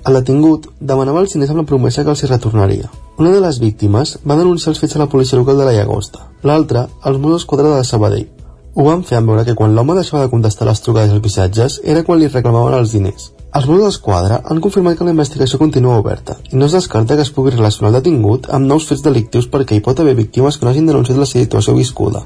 El 0.08 0.16
detingut 0.16 0.70
demanava 0.80 1.20
els 1.20 1.34
diners 1.34 1.50
amb 1.52 1.60
la 1.60 1.68
promesa 1.68 2.04
que 2.08 2.14
els 2.14 2.22
hi 2.24 2.28
retornaria. 2.30 2.86
Una 3.20 3.32
de 3.34 3.42
les 3.44 3.58
víctimes 3.60 4.14
va 4.24 4.38
denunciar 4.40 4.72
els 4.72 4.80
fets 4.80 4.96
a 4.96 5.02
la 5.02 5.08
policia 5.12 5.40
local 5.40 5.58
de 5.60 5.66
la 5.68 5.74
Llagosta, 5.76 6.22
l'altra 6.48 6.86
als 7.02 7.18
Mossos 7.20 7.42
d'Esquadra 7.42 7.74
de 7.74 7.84
Sabadell. 7.90 8.30
Ho 8.78 8.86
van 8.86 9.04
fer 9.04 9.18
en 9.18 9.28
veure 9.28 9.44
que 9.44 9.56
quan 9.58 9.76
l'home 9.76 9.98
deixava 9.98 10.24
de 10.24 10.32
contestar 10.32 10.70
les 10.70 10.80
trucades 10.86 11.12
i 11.12 11.18
els 11.18 11.26
missatges 11.26 11.80
era 11.84 12.06
quan 12.08 12.22
li 12.22 12.32
reclamaven 12.32 12.78
els 12.78 12.96
diners. 12.96 13.34
Els 13.58 13.68
Mossos 13.68 13.84
d'Esquadra 13.84 14.40
han 14.46 14.64
confirmat 14.64 14.96
que 14.96 15.10
la 15.10 15.16
investigació 15.18 15.60
continua 15.60 16.00
oberta 16.00 16.38
i 16.52 16.56
no 16.56 16.70
es 16.70 16.78
descarta 16.78 17.20
que 17.20 17.28
es 17.28 17.34
pugui 17.36 17.52
relacionar 17.58 17.92
el 17.92 18.00
detingut 18.00 18.48
amb 18.48 18.70
nous 18.72 18.88
fets 18.88 19.04
delictius 19.04 19.52
perquè 19.52 19.76
hi 19.76 19.84
pot 19.84 20.00
haver 20.00 20.16
víctimes 20.16 20.56
que 20.56 20.68
no 20.68 20.72
hagin 20.72 20.88
denunciat 20.88 21.20
la 21.20 21.28
situació 21.28 21.76
viscuda. 21.76 22.24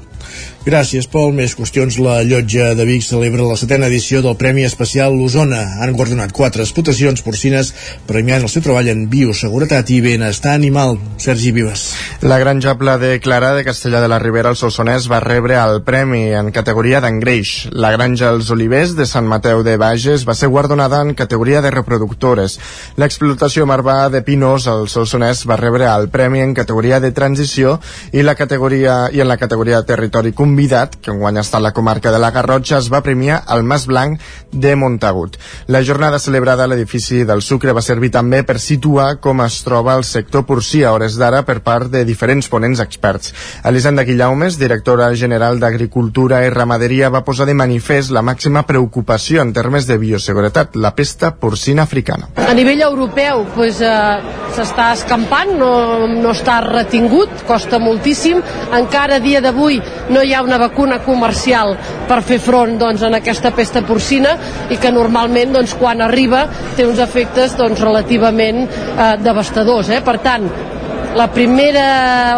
Gràcies, 0.62 1.08
Pol. 1.10 1.32
Més 1.34 1.56
qüestions. 1.58 1.96
La 1.98 2.20
llotja 2.22 2.68
de 2.78 2.84
Vic 2.86 3.02
celebra 3.02 3.42
la 3.42 3.56
setena 3.58 3.88
edició 3.90 4.20
del 4.22 4.36
Premi 4.38 4.62
Especial 4.62 5.16
L'Osona. 5.18 5.58
Han 5.82 5.90
guardonat 5.98 6.30
quatre 6.30 6.62
explotacions 6.62 7.24
porcines 7.26 7.72
premiant 8.06 8.44
el 8.46 8.50
seu 8.52 8.62
treball 8.62 8.86
en 8.92 9.08
bioseguretat 9.10 9.90
i 9.90 9.98
benestar 10.04 10.52
animal. 10.54 11.00
Sergi 11.18 11.50
Vives. 11.50 11.82
La 12.22 12.38
granja 12.38 12.76
Pla 12.78 12.94
de 13.02 13.16
Clara 13.18 13.56
de 13.56 13.64
Castellà 13.66 13.98
de 14.04 14.10
la 14.12 14.20
Ribera 14.22 14.52
al 14.52 14.58
Solsonès 14.60 15.08
va 15.10 15.18
rebre 15.24 15.56
el 15.58 15.80
premi 15.82 16.28
en 16.30 16.52
categoria 16.54 17.02
d'engreix. 17.02 17.72
La 17.74 17.90
granja 17.96 18.30
Els 18.30 18.54
Olivers 18.54 18.94
de 18.94 19.08
Sant 19.10 19.26
Mateu 19.26 19.64
de 19.66 19.74
Bages 19.82 20.22
va 20.28 20.38
ser 20.38 20.46
guardonada 20.46 21.02
en 21.02 21.16
categoria 21.18 21.64
de 21.66 21.74
reproductores. 21.74 22.60
L'explotació 23.02 23.66
Marvà 23.66 24.06
de 24.14 24.22
Pinos 24.22 24.70
al 24.70 24.86
Solsonès 24.86 25.42
va 25.42 25.58
rebre 25.58 25.90
el 25.90 26.06
premi 26.14 26.46
en 26.46 26.54
categoria 26.54 27.02
de 27.02 27.10
transició 27.10 27.80
i 28.14 28.22
la 28.22 28.38
categoria 28.38 29.08
i 29.10 29.26
en 29.26 29.32
la 29.32 29.40
categoria 29.42 29.82
territori 29.82 30.30
convidat, 30.52 30.98
que 31.00 31.10
enguany 31.10 31.40
està 31.40 31.56
a 31.56 31.64
la 31.64 31.72
comarca 31.72 32.10
de 32.12 32.18
la 32.20 32.30
Garrotxa, 32.30 32.76
es 32.78 32.90
va 32.92 33.00
premiar 33.00 33.40
el 33.54 33.62
Mas 33.64 33.86
Blanc 33.88 34.20
de 34.52 34.74
Montagut. 34.76 35.38
La 35.66 35.80
jornada 35.82 36.18
celebrada 36.20 36.64
a 36.64 36.68
l'edifici 36.68 37.22
del 37.24 37.40
Sucre 37.40 37.72
va 37.72 37.80
servir 37.80 38.10
també 38.12 38.42
per 38.44 38.58
situar 38.60 39.16
com 39.24 39.40
es 39.40 39.62
troba 39.64 39.94
el 39.96 40.04
sector 40.04 40.44
porcí 40.44 40.82
a 40.84 40.92
hores 40.92 41.16
d'ara 41.16 41.40
per 41.48 41.62
part 41.64 41.88
de 41.88 42.04
diferents 42.04 42.50
ponents 42.52 42.82
experts. 42.84 43.32
Elisenda 43.64 44.04
Guillaumes, 44.04 44.58
directora 44.60 45.08
general 45.16 45.58
d'Agricultura 45.62 46.42
i 46.44 46.50
Ramaderia, 46.52 47.08
va 47.08 47.24
posar 47.24 47.48
de 47.48 47.56
manifest 47.56 48.12
la 48.12 48.22
màxima 48.22 48.66
preocupació 48.68 49.40
en 49.40 49.54
termes 49.56 49.88
de 49.88 49.96
bioseguretat, 49.96 50.76
la 50.76 50.92
pesta 50.94 51.32
porcina 51.40 51.86
africana. 51.88 52.28
A 52.36 52.52
nivell 52.52 52.84
europeu 52.90 53.46
pues, 53.54 53.80
eh, 53.80 54.20
s'està 54.52 54.92
escampant, 54.98 55.56
no, 55.56 55.72
no 56.12 56.36
està 56.36 56.60
retingut, 56.66 57.46
costa 57.48 57.80
moltíssim. 57.80 58.44
Encara 58.76 59.22
dia 59.22 59.40
d'avui 59.40 59.80
no 60.12 60.20
hi 60.20 60.34
ha 60.34 60.41
una 60.42 60.58
vacuna 60.60 61.00
comercial 61.04 61.76
per 62.08 62.20
fer 62.26 62.38
front 62.42 62.76
doncs, 62.80 63.02
en 63.06 63.16
aquesta 63.18 63.52
pesta 63.56 63.82
porcina 63.86 64.36
i 64.70 64.78
que 64.80 64.92
normalment 64.94 65.54
doncs, 65.56 65.76
quan 65.78 66.02
arriba 66.04 66.44
té 66.76 66.86
uns 66.86 67.00
efectes 67.02 67.56
doncs, 67.58 67.80
relativament 67.80 68.64
eh, 68.66 69.16
devastadors. 69.22 69.90
Eh? 69.92 70.02
Per 70.04 70.18
tant, 70.24 70.48
la 71.16 71.28
primera, 71.32 71.86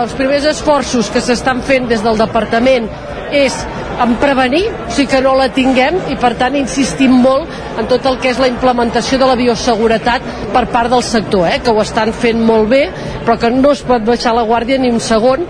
els 0.03 0.15
primers 0.19 0.47
esforços 0.51 1.11
que 1.15 1.23
s'estan 1.23 1.63
fent 1.63 1.87
des 1.91 2.03
del 2.03 2.19
departament 2.19 2.89
és 3.35 3.55
en 4.03 4.17
prevenir, 4.19 4.65
o 4.69 4.91
sigui 4.91 5.07
que 5.13 5.21
no 5.23 5.35
la 5.39 5.49
tinguem 5.55 6.01
i 6.11 6.17
per 6.21 6.33
tant 6.39 6.57
insistim 6.59 7.15
molt 7.23 7.79
en 7.79 7.87
tot 7.91 8.07
el 8.11 8.19
que 8.23 8.33
és 8.33 8.41
la 8.43 8.51
implementació 8.51 9.21
de 9.21 9.29
la 9.31 9.37
bioseguretat 9.39 10.27
per 10.55 10.65
part 10.73 10.91
del 10.91 11.05
sector, 11.07 11.47
eh, 11.49 11.61
que 11.63 11.71
ho 11.71 11.83
estan 11.83 12.13
fent 12.13 12.43
molt 12.43 12.69
bé 12.73 12.89
però 13.25 13.39
que 13.39 13.53
no 13.55 13.73
es 13.73 13.85
pot 13.87 14.03
baixar 14.07 14.35
la 14.35 14.47
guàrdia 14.49 14.81
ni 14.83 14.91
un 14.91 15.01
segon 15.01 15.47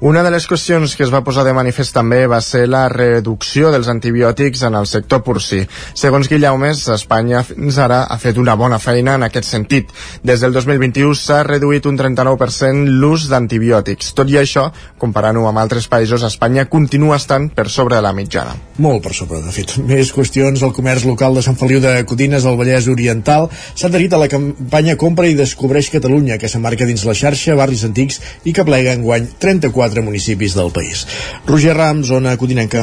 una 0.00 0.22
de 0.22 0.30
les 0.30 0.44
qüestions 0.44 0.92
que 0.92 1.04
es 1.06 1.10
va 1.12 1.22
posar 1.24 1.40
de 1.46 1.54
manifest 1.56 1.94
també 1.96 2.26
va 2.28 2.42
ser 2.44 2.66
la 2.68 2.82
reducció 2.92 3.70
dels 3.72 3.88
antibiòtics 3.88 4.66
en 4.68 4.74
el 4.76 4.84
sector 4.90 5.22
porcí. 5.24 5.62
Segons 5.96 6.28
Guillaumes, 6.28 6.82
Espanya 6.92 7.40
fins 7.46 7.78
ara 7.80 8.02
ha 8.04 8.18
fet 8.20 8.36
una 8.36 8.56
bona 8.60 8.76
feina 8.78 9.14
en 9.16 9.24
aquest 9.24 9.48
sentit. 9.48 9.94
Des 10.22 10.44
del 10.44 10.52
2021 10.52 11.16
s'ha 11.16 11.38
reduït 11.48 11.88
un 11.88 11.96
39% 11.96 12.90
l'ús 13.00 13.24
d'antibiòtics. 13.30 14.12
Tot 14.18 14.28
i 14.28 14.36
això, 14.42 14.66
comparant-ho 15.00 15.46
amb 15.48 15.62
altres 15.64 15.88
països, 15.88 16.26
Espanya 16.28 16.66
continua 16.68 17.16
estant 17.16 17.48
per 17.56 17.70
sobre 17.72 17.96
de 17.96 18.04
la 18.04 18.12
mitjana. 18.12 18.52
Molt 18.76 19.00
per 19.06 19.14
sobre, 19.16 19.40
de 19.40 19.54
fet. 19.54 19.78
Més 19.80 20.12
qüestions. 20.12 20.60
El 20.60 20.76
comerç 20.76 21.08
local 21.08 21.40
de 21.40 21.46
Sant 21.46 21.56
Feliu 21.56 21.80
de 21.80 21.96
Codines, 22.04 22.44
al 22.44 22.60
Vallès 22.60 22.90
Oriental, 22.92 23.48
s'ha 23.72 23.88
adherit 23.88 24.12
a 24.12 24.20
la 24.20 24.28
campanya 24.28 24.98
Compra 25.00 25.30
i 25.30 25.38
Descobreix 25.38 25.88
Catalunya, 25.94 26.36
que 26.36 26.52
s'emmarca 26.52 26.84
dins 26.84 27.08
la 27.08 27.16
xarxa 27.16 27.56
Barris 27.56 27.86
Antics 27.88 28.20
i 28.44 28.52
que 28.52 28.66
plega 28.68 28.92
enguany 28.92 29.30
34 29.40 29.85
quatre 29.86 30.02
municipis 30.02 30.58
del 30.58 30.72
país. 30.74 31.06
Roger 31.46 31.76
Rams, 31.78 32.08
zona 32.10 32.34
Codinenca. 32.36 32.82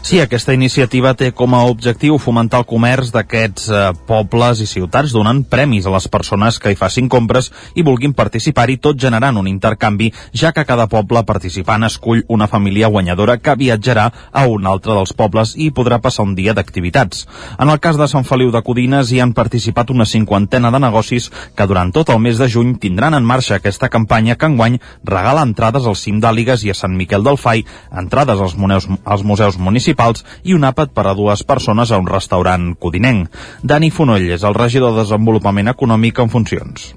Sí, 0.00 0.20
aquesta 0.22 0.54
iniciativa 0.54 1.10
té 1.18 1.32
com 1.36 1.52
a 1.52 1.64
objectiu 1.68 2.16
fomentar 2.22 2.62
el 2.62 2.66
comerç 2.70 3.10
d'aquests 3.12 3.64
eh, 3.68 3.80
pobles 4.08 4.62
i 4.62 4.66
ciutats 4.70 5.12
donant 5.12 5.42
premis 5.50 5.84
a 5.84 5.92
les 5.92 6.06
persones 6.08 6.56
que 6.62 6.70
hi 6.72 6.78
facin 6.78 7.10
compres 7.12 7.50
i 7.74 7.82
vulguin 7.84 8.14
participar-hi 8.16 8.78
tot 8.80 8.96
generant 8.96 9.36
un 9.36 9.50
intercanvi, 9.50 10.08
ja 10.32 10.54
que 10.56 10.64
cada 10.64 10.86
poble 10.88 11.24
participant 11.28 11.84
escull 11.84 12.22
una 12.28 12.46
família 12.48 12.88
guanyadora 12.88 13.36
que 13.42 13.56
viatjarà 13.58 14.06
a 14.32 14.46
un 14.48 14.70
altre 14.70 14.94
dels 14.96 15.12
pobles 15.18 15.56
i 15.58 15.68
podrà 15.76 15.98
passar 16.00 16.24
un 16.24 16.32
dia 16.38 16.54
d'activitats. 16.56 17.26
En 17.58 17.68
el 17.68 17.82
cas 17.82 17.98
de 17.98 18.08
Sant 18.08 18.24
Feliu 18.24 18.54
de 18.54 18.62
Codines 18.64 19.12
hi 19.12 19.20
han 19.20 19.34
participat 19.36 19.90
una 19.90 20.06
cinquantena 20.06 20.70
de 20.70 20.80
negocis 20.86 21.28
que 21.58 21.66
durant 21.66 21.92
tot 21.92 22.14
el 22.14 22.22
mes 22.22 22.38
de 22.38 22.48
juny 22.48 22.78
tindran 22.78 23.18
en 23.18 23.26
marxa 23.26 23.58
aquesta 23.58 23.90
campanya 23.90 24.38
que 24.38 24.46
enguany 24.46 24.80
regala 25.04 25.44
entrades 25.44 25.84
al 25.84 25.98
cim 25.98 26.22
d'Àligues 26.22 26.64
i 26.64 26.72
a 26.72 26.78
Sant 26.78 26.96
Miquel 26.96 27.26
del 27.26 27.36
Fai, 27.36 27.66
entrades 27.92 28.40
als 28.40 28.56
museus, 28.56 28.88
als 29.04 29.26
museus 29.26 29.58
municipals 29.58 29.97
municipals 29.98 30.24
i 30.44 30.54
un 30.54 30.64
àpat 30.64 30.94
per 30.94 31.06
a 31.06 31.14
dues 31.14 31.42
persones 31.42 31.90
a 31.90 31.98
un 31.98 32.06
restaurant 32.06 32.74
codinenc. 32.78 33.28
Dani 33.62 33.90
Fonoll 33.90 34.30
és 34.30 34.44
el 34.44 34.54
regidor 34.54 34.94
de 34.94 35.02
Desenvolupament 35.02 35.68
Econòmic 35.68 36.18
en 36.20 36.30
funcions 36.30 36.94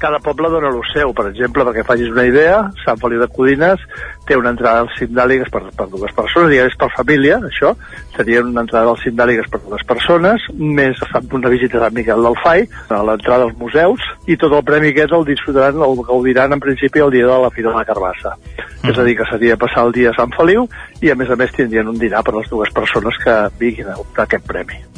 cada 0.00 0.18
poble 0.24 0.48
dona 0.50 0.70
el 0.72 0.80
seu. 0.92 1.12
Per 1.16 1.28
exemple, 1.30 1.64
perquè 1.68 1.84
facis 1.86 2.10
una 2.10 2.24
idea, 2.28 2.62
Sant 2.84 2.98
Feliu 3.02 3.20
de 3.22 3.28
Codines 3.30 3.82
té 4.26 4.38
una 4.38 4.52
entrada 4.54 4.84
al 4.84 4.90
cim 4.96 5.12
d'àligues 5.16 5.50
per, 5.52 5.62
per 5.76 5.86
dues 5.92 6.14
persones, 6.16 6.52
ja 6.54 6.66
és 6.68 6.76
per 6.80 6.90
família, 6.96 7.38
això, 7.46 7.74
seria 8.16 8.42
una 8.46 8.64
entrada 8.64 8.92
al 8.92 8.98
cim 9.02 9.16
d'àligues 9.18 9.50
per 9.52 9.62
dues 9.66 9.84
persones, 9.86 10.46
més 10.56 10.98
una 11.30 11.52
visita 11.52 11.78
a 11.78 11.86
Sant 11.86 11.96
Miquel 11.96 12.26
del 12.26 12.38
Fai, 12.42 12.66
a 12.88 13.00
l'entrada 13.06 13.48
als 13.48 13.56
museus, 13.60 14.04
i 14.26 14.38
tot 14.40 14.54
el 14.56 14.66
premi 14.66 14.94
aquest 14.94 15.14
el 15.16 15.26
disfrutaran, 15.28 15.82
el 15.84 16.04
gaudiran 16.08 16.56
en 16.56 16.62
principi 16.62 17.04
el 17.04 17.14
dia 17.14 17.26
de 17.28 17.40
la 17.44 17.50
Fira 17.54 17.72
de 17.72 17.82
la 17.82 17.88
Carbassa. 17.88 18.36
Mm. 18.82 18.92
És 18.92 18.98
a 18.98 19.04
dir, 19.06 19.16
que 19.18 19.28
seria 19.30 19.58
passar 19.60 19.86
el 19.88 19.96
dia 19.96 20.14
a 20.14 20.18
Sant 20.18 20.32
Feliu 20.36 20.68
i 21.04 21.12
a 21.12 21.18
més 21.18 21.30
a 21.30 21.38
més 21.40 21.52
tindrien 21.56 21.90
un 21.90 21.98
dinar 22.00 22.24
per 22.24 22.38
les 22.38 22.48
dues 22.52 22.72
persones 22.74 23.18
que 23.22 23.42
vinguin 23.60 23.92
a 23.92 23.98
optar 24.00 24.28
aquest 24.28 24.48
premi. 24.48 24.89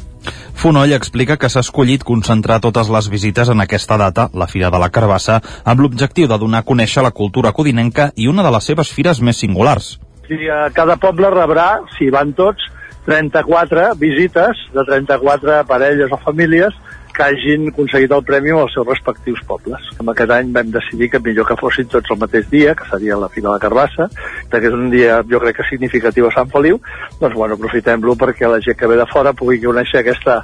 Fonoll 0.63 0.93
explica 0.95 1.35
que 1.35 1.49
s'ha 1.51 1.59
escollit 1.65 2.05
concentrar 2.07 2.61
totes 2.63 2.87
les 2.87 3.09
visites 3.11 3.49
en 3.51 3.59
aquesta 3.59 3.97
data, 3.99 4.29
la 4.31 4.45
Fira 4.47 4.69
de 4.71 4.79
la 4.79 4.87
Carbassa, 4.95 5.41
amb 5.67 5.81
l'objectiu 5.83 6.29
de 6.31 6.37
donar 6.39 6.61
a 6.63 6.65
conèixer 6.69 7.01
la 7.03 7.11
cultura 7.11 7.51
codinenca 7.51 8.05
i 8.15 8.29
una 8.31 8.45
de 8.45 8.53
les 8.55 8.69
seves 8.71 8.93
fires 8.95 9.19
més 9.19 9.41
singulars. 9.43 9.89
Sí, 10.29 10.37
cada 10.71 10.95
poble 11.03 11.33
rebrà, 11.35 11.81
si 11.97 12.07
van 12.15 12.31
tots, 12.37 12.63
34 13.09 13.89
visites 13.99 14.63
de 14.71 14.87
34 14.87 15.59
parelles 15.67 16.15
o 16.15 16.21
famílies 16.23 16.79
que 17.13 17.23
hagin 17.23 17.69
aconseguit 17.69 18.11
el 18.11 18.23
premi 18.25 18.51
als 18.51 18.73
seus 18.75 18.87
respectius 18.87 19.41
pobles. 19.47 19.85
En 20.01 20.09
aquest 20.11 20.33
any 20.35 20.51
vam 20.55 20.71
decidir 20.73 21.09
que 21.13 21.21
millor 21.23 21.47
que 21.47 21.57
fossin 21.59 21.89
tots 21.91 22.11
el 22.11 22.19
mateix 22.21 22.49
dia, 22.51 22.75
que 22.75 22.89
seria 22.89 23.17
la 23.21 23.29
Fira 23.29 23.49
de 23.49 23.53
la 23.53 23.63
Carbassa, 23.63 24.09
que 24.49 24.61
és 24.61 24.75
un 24.75 24.89
dia 24.93 25.21
jo 25.29 25.41
crec 25.43 25.61
que 25.61 25.69
significatiu 25.69 26.27
a 26.27 26.33
Sant 26.35 26.51
Feliu, 26.51 26.79
doncs 27.21 27.35
bueno, 27.37 27.57
aprofitem-lo 27.59 28.17
perquè 28.19 28.49
la 28.49 28.61
gent 28.65 28.77
que 28.79 28.89
ve 28.89 28.99
de 28.99 29.09
fora 29.13 29.33
pugui 29.33 29.61
conèixer 29.63 30.01
aquesta... 30.01 30.41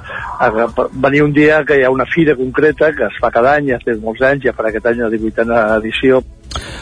venir 0.92 1.22
un 1.22 1.32
dia 1.32 1.64
que 1.64 1.78
hi 1.78 1.84
ha 1.84 1.90
una 1.90 2.06
fira 2.06 2.36
concreta 2.36 2.92
que 2.96 3.08
es 3.10 3.22
fa 3.22 3.30
cada 3.30 3.56
any, 3.58 3.72
ja 3.74 3.82
té 3.84 3.96
molts 4.00 4.22
anys, 4.22 4.44
ja 4.46 4.56
farà 4.56 4.70
aquest 4.70 4.86
any 4.86 5.02
la 5.02 5.10
18a 5.10 5.64
edició, 5.80 6.22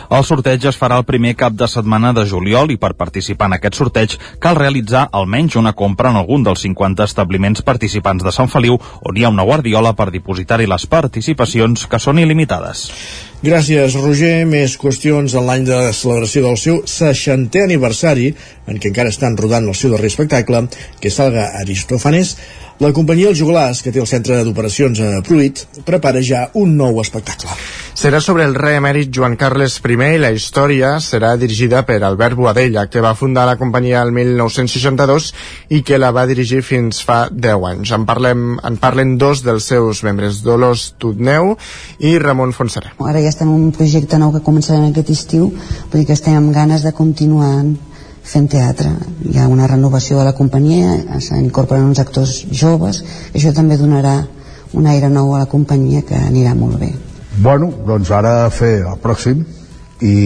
el 0.08 0.24
sorteig 0.24 0.64
es 0.70 0.78
farà 0.80 0.96
el 0.96 1.04
primer 1.04 1.34
cap 1.36 1.52
de 1.52 1.66
setmana 1.68 2.14
de 2.16 2.24
juliol 2.28 2.70
i 2.72 2.78
per 2.80 2.94
participar 2.96 3.50
en 3.50 3.56
aquest 3.58 3.76
sorteig 3.76 4.14
cal 4.40 4.56
realitzar 4.56 5.02
almenys 5.12 5.58
una 5.60 5.74
compra 5.76 6.08
en 6.08 6.16
algun 6.16 6.46
dels 6.46 6.62
50 6.64 7.04
establiments 7.04 7.60
participants 7.66 8.24
de 8.24 8.32
Sant 8.32 8.48
Feliu 8.48 8.78
on 8.78 9.16
hi 9.18 9.26
ha 9.26 9.28
una 9.34 9.44
guardiola 9.44 9.77
per 9.96 10.10
dipositar-hi 10.14 10.66
les 10.68 10.86
participacions 10.90 11.86
que 11.86 12.00
són 12.02 12.18
il·limitades. 12.18 12.88
Gràcies, 13.38 13.94
Roger. 13.94 14.44
Més 14.50 14.74
qüestions 14.82 15.34
en 15.38 15.44
l'any 15.46 15.66
de 15.68 15.78
celebració 15.94 16.42
del 16.48 16.56
seu 16.58 16.80
60è 16.82 17.62
aniversari, 17.68 18.32
en 18.66 18.80
què 18.82 18.90
encara 18.90 19.12
estan 19.14 19.36
rodant 19.38 19.68
el 19.70 19.76
seu 19.78 19.94
darrer 19.94 20.10
espectacle, 20.10 20.64
que 20.98 21.12
salga 21.14 21.52
Aristofanes, 21.60 22.34
la 22.78 22.92
companyia 22.94 23.32
Els 23.32 23.38
Joglars, 23.40 23.82
que 23.82 23.90
té 23.90 23.98
el 23.98 24.06
centre 24.06 24.38
d'operacions 24.46 25.00
a 25.02 25.22
Pruit, 25.26 25.64
prepara 25.86 26.22
ja 26.22 26.44
un 26.54 26.76
nou 26.78 27.00
espectacle. 27.02 27.50
Serà 27.98 28.20
sobre 28.22 28.44
el 28.46 28.54
rei 28.54 28.76
emèrit 28.78 29.10
Joan 29.10 29.34
Carles 29.34 29.80
I 29.82 29.96
i 30.14 30.18
la 30.22 30.30
història 30.30 30.92
serà 31.02 31.32
dirigida 31.36 31.82
per 31.82 31.98
Albert 32.06 32.36
Boadella, 32.38 32.86
que 32.86 33.00
va 33.02 33.16
fundar 33.18 33.46
la 33.46 33.56
companyia 33.58 34.02
el 34.02 34.12
1962 34.12 35.32
i 35.70 35.82
que 35.82 35.98
la 35.98 36.12
va 36.12 36.26
dirigir 36.26 36.62
fins 36.62 37.02
fa 37.02 37.28
10 37.32 37.66
anys. 37.72 37.90
En, 37.90 38.06
parlem, 38.06 38.60
en 38.62 38.76
parlen 38.78 39.16
dos 39.18 39.42
dels 39.42 39.66
seus 39.66 40.04
membres, 40.06 40.44
Dolors 40.46 40.94
Tutneu 40.98 41.56
i 41.98 42.14
Ramon 42.22 42.54
Fonseré. 42.54 42.94
Ara 43.02 43.18
ja 43.18 43.34
estem 43.34 43.50
en 43.50 43.66
un 43.66 43.74
projecte 43.74 44.22
nou 44.22 44.30
que 44.30 44.44
començarem 44.46 44.86
aquest 44.92 45.10
estiu, 45.10 45.50
vull 45.90 45.98
dir 45.98 46.06
que 46.06 46.14
estem 46.14 46.38
amb 46.38 46.54
ganes 46.54 46.86
de 46.86 46.94
continuar 46.94 47.64
fent 48.28 48.48
teatre. 48.52 48.92
Hi 49.24 49.38
ha 49.38 49.48
una 49.48 49.66
renovació 49.70 50.18
de 50.20 50.28
la 50.28 50.34
companyia, 50.36 51.18
s'incorporen 51.24 51.88
uns 51.88 52.00
actors 52.02 52.42
joves, 52.52 53.02
i 53.32 53.38
això 53.40 53.54
també 53.56 53.78
donarà 53.80 54.16
un 54.76 54.86
aire 54.86 55.08
nou 55.08 55.34
a 55.34 55.44
la 55.44 55.50
companyia 55.50 56.04
que 56.04 56.16
anirà 56.16 56.54
molt 56.54 56.78
bé. 56.80 56.92
Bueno, 57.38 57.70
doncs 57.86 58.10
ara 58.12 58.50
fer 58.50 58.82
el 58.82 58.98
pròxim 59.02 59.44
i, 60.02 60.16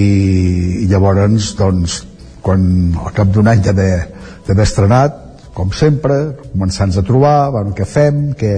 i 0.83 0.87
llavors 0.91 1.53
doncs 1.59 2.01
quan 2.43 2.65
al 2.99 3.13
cap 3.15 3.31
d'un 3.31 3.51
any 3.53 3.63
d'haver 3.63 4.65
estrenat 4.65 5.21
com 5.55 5.73
sempre, 5.77 6.17
començant 6.53 6.95
a 6.97 7.05
trobar, 7.05 7.51
bueno, 7.53 7.75
què 7.77 7.85
fem, 7.85 8.23
què, 8.39 8.53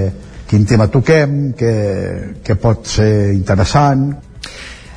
quin 0.49 0.67
tema 0.69 0.87
toquem, 0.93 1.53
què, 1.59 1.73
què 2.47 2.57
pot 2.61 2.87
ser 2.87 3.35
interessant. 3.35 4.13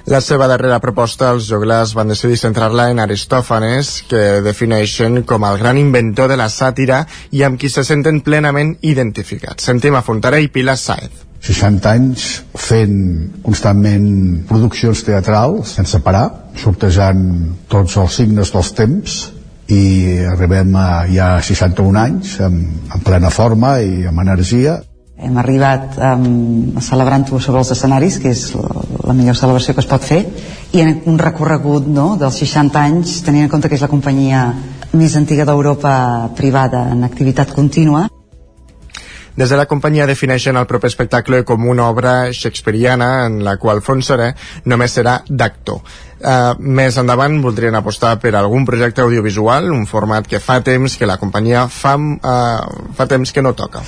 La 0.08 0.22
seva 0.24 0.46
darrera 0.48 0.78
proposta, 0.80 1.34
els 1.36 1.50
joglars 1.52 1.92
van 1.92 2.08
decidir 2.08 2.38
centrar-la 2.40 2.86
en 2.94 3.02
Aristòfanes, 3.04 3.90
que 4.08 4.40
defineixen 4.40 5.20
com 5.28 5.44
el 5.44 5.60
gran 5.60 5.76
inventor 5.82 6.30
de 6.32 6.38
la 6.40 6.48
sàtira 6.48 7.02
i 7.36 7.44
amb 7.44 7.60
qui 7.60 7.68
se 7.68 7.84
senten 7.84 8.22
plenament 8.24 8.78
identificats. 8.88 9.68
Sentim 9.68 10.00
a 10.00 10.04
Fontaré 10.08 10.40
i 10.46 10.48
Pilar 10.48 10.78
Saez. 10.80 11.26
60 11.44 11.92
anys 11.92 12.30
fent 12.56 12.96
constantment 13.44 14.08
produccions 14.48 15.04
teatrals 15.04 15.76
sense 15.76 16.00
parar, 16.08 16.26
sortejant 16.56 17.28
tots 17.68 18.00
els 18.00 18.22
signes 18.24 18.56
dels 18.56 18.72
temps 18.80 19.20
i 19.68 19.84
arribem 20.32 20.72
a 20.80 20.90
ja 21.12 21.34
61 21.44 22.00
anys 22.00 22.38
amb, 22.48 22.94
amb 22.96 23.04
plena 23.04 23.30
forma 23.30 23.82
i 23.84 24.08
amb 24.08 24.24
energia 24.24 24.80
hem 25.18 25.38
arribat 25.42 25.98
um, 25.98 26.78
celebrant-ho 26.84 27.40
sobre 27.42 27.64
els 27.64 27.72
escenaris, 27.74 28.20
que 28.22 28.32
és 28.34 28.44
la, 28.54 29.16
millor 29.18 29.38
celebració 29.40 29.74
que 29.74 29.82
es 29.82 29.90
pot 29.90 30.04
fer, 30.06 30.22
i 30.78 30.84
en 30.84 31.02
un 31.10 31.18
recorregut 31.22 31.88
no, 31.90 32.12
dels 32.22 32.38
60 32.44 32.84
anys, 32.84 33.22
tenint 33.26 33.48
en 33.48 33.54
compte 33.54 33.70
que 33.70 33.80
és 33.80 33.86
la 33.86 33.92
companyia 33.92 34.52
més 34.94 35.18
antiga 35.18 35.48
d'Europa 35.48 35.96
privada 36.38 36.86
en 36.94 37.04
activitat 37.08 37.56
contínua, 37.56 38.06
des 39.38 39.52
de 39.54 39.58
la 39.60 39.68
companyia 39.70 40.08
defineixen 40.10 40.58
el 40.58 40.66
proper 40.66 40.90
espectacle 40.90 41.44
com 41.46 41.68
una 41.70 41.86
obra 41.92 42.32
shakespeariana 42.34 43.28
en 43.28 43.44
la 43.46 43.54
qual 43.62 43.84
Fonseré 43.86 44.32
només 44.66 44.98
serà 44.98 45.20
d'actor. 45.30 45.84
Uh, 46.18 46.58
més 46.58 46.98
endavant 46.98 47.38
voldrien 47.44 47.78
apostar 47.78 48.16
per 48.18 48.34
algun 48.34 48.66
projecte 48.66 49.06
audiovisual, 49.06 49.70
un 49.70 49.86
format 49.86 50.26
que 50.26 50.42
fa 50.42 50.58
temps 50.66 50.98
que 50.98 51.06
la 51.06 51.20
companyia 51.22 51.68
fa, 51.70 51.94
uh, 52.02 52.88
fa 52.98 53.06
temps 53.06 53.30
que 53.30 53.46
no 53.46 53.54
toca. 53.54 53.86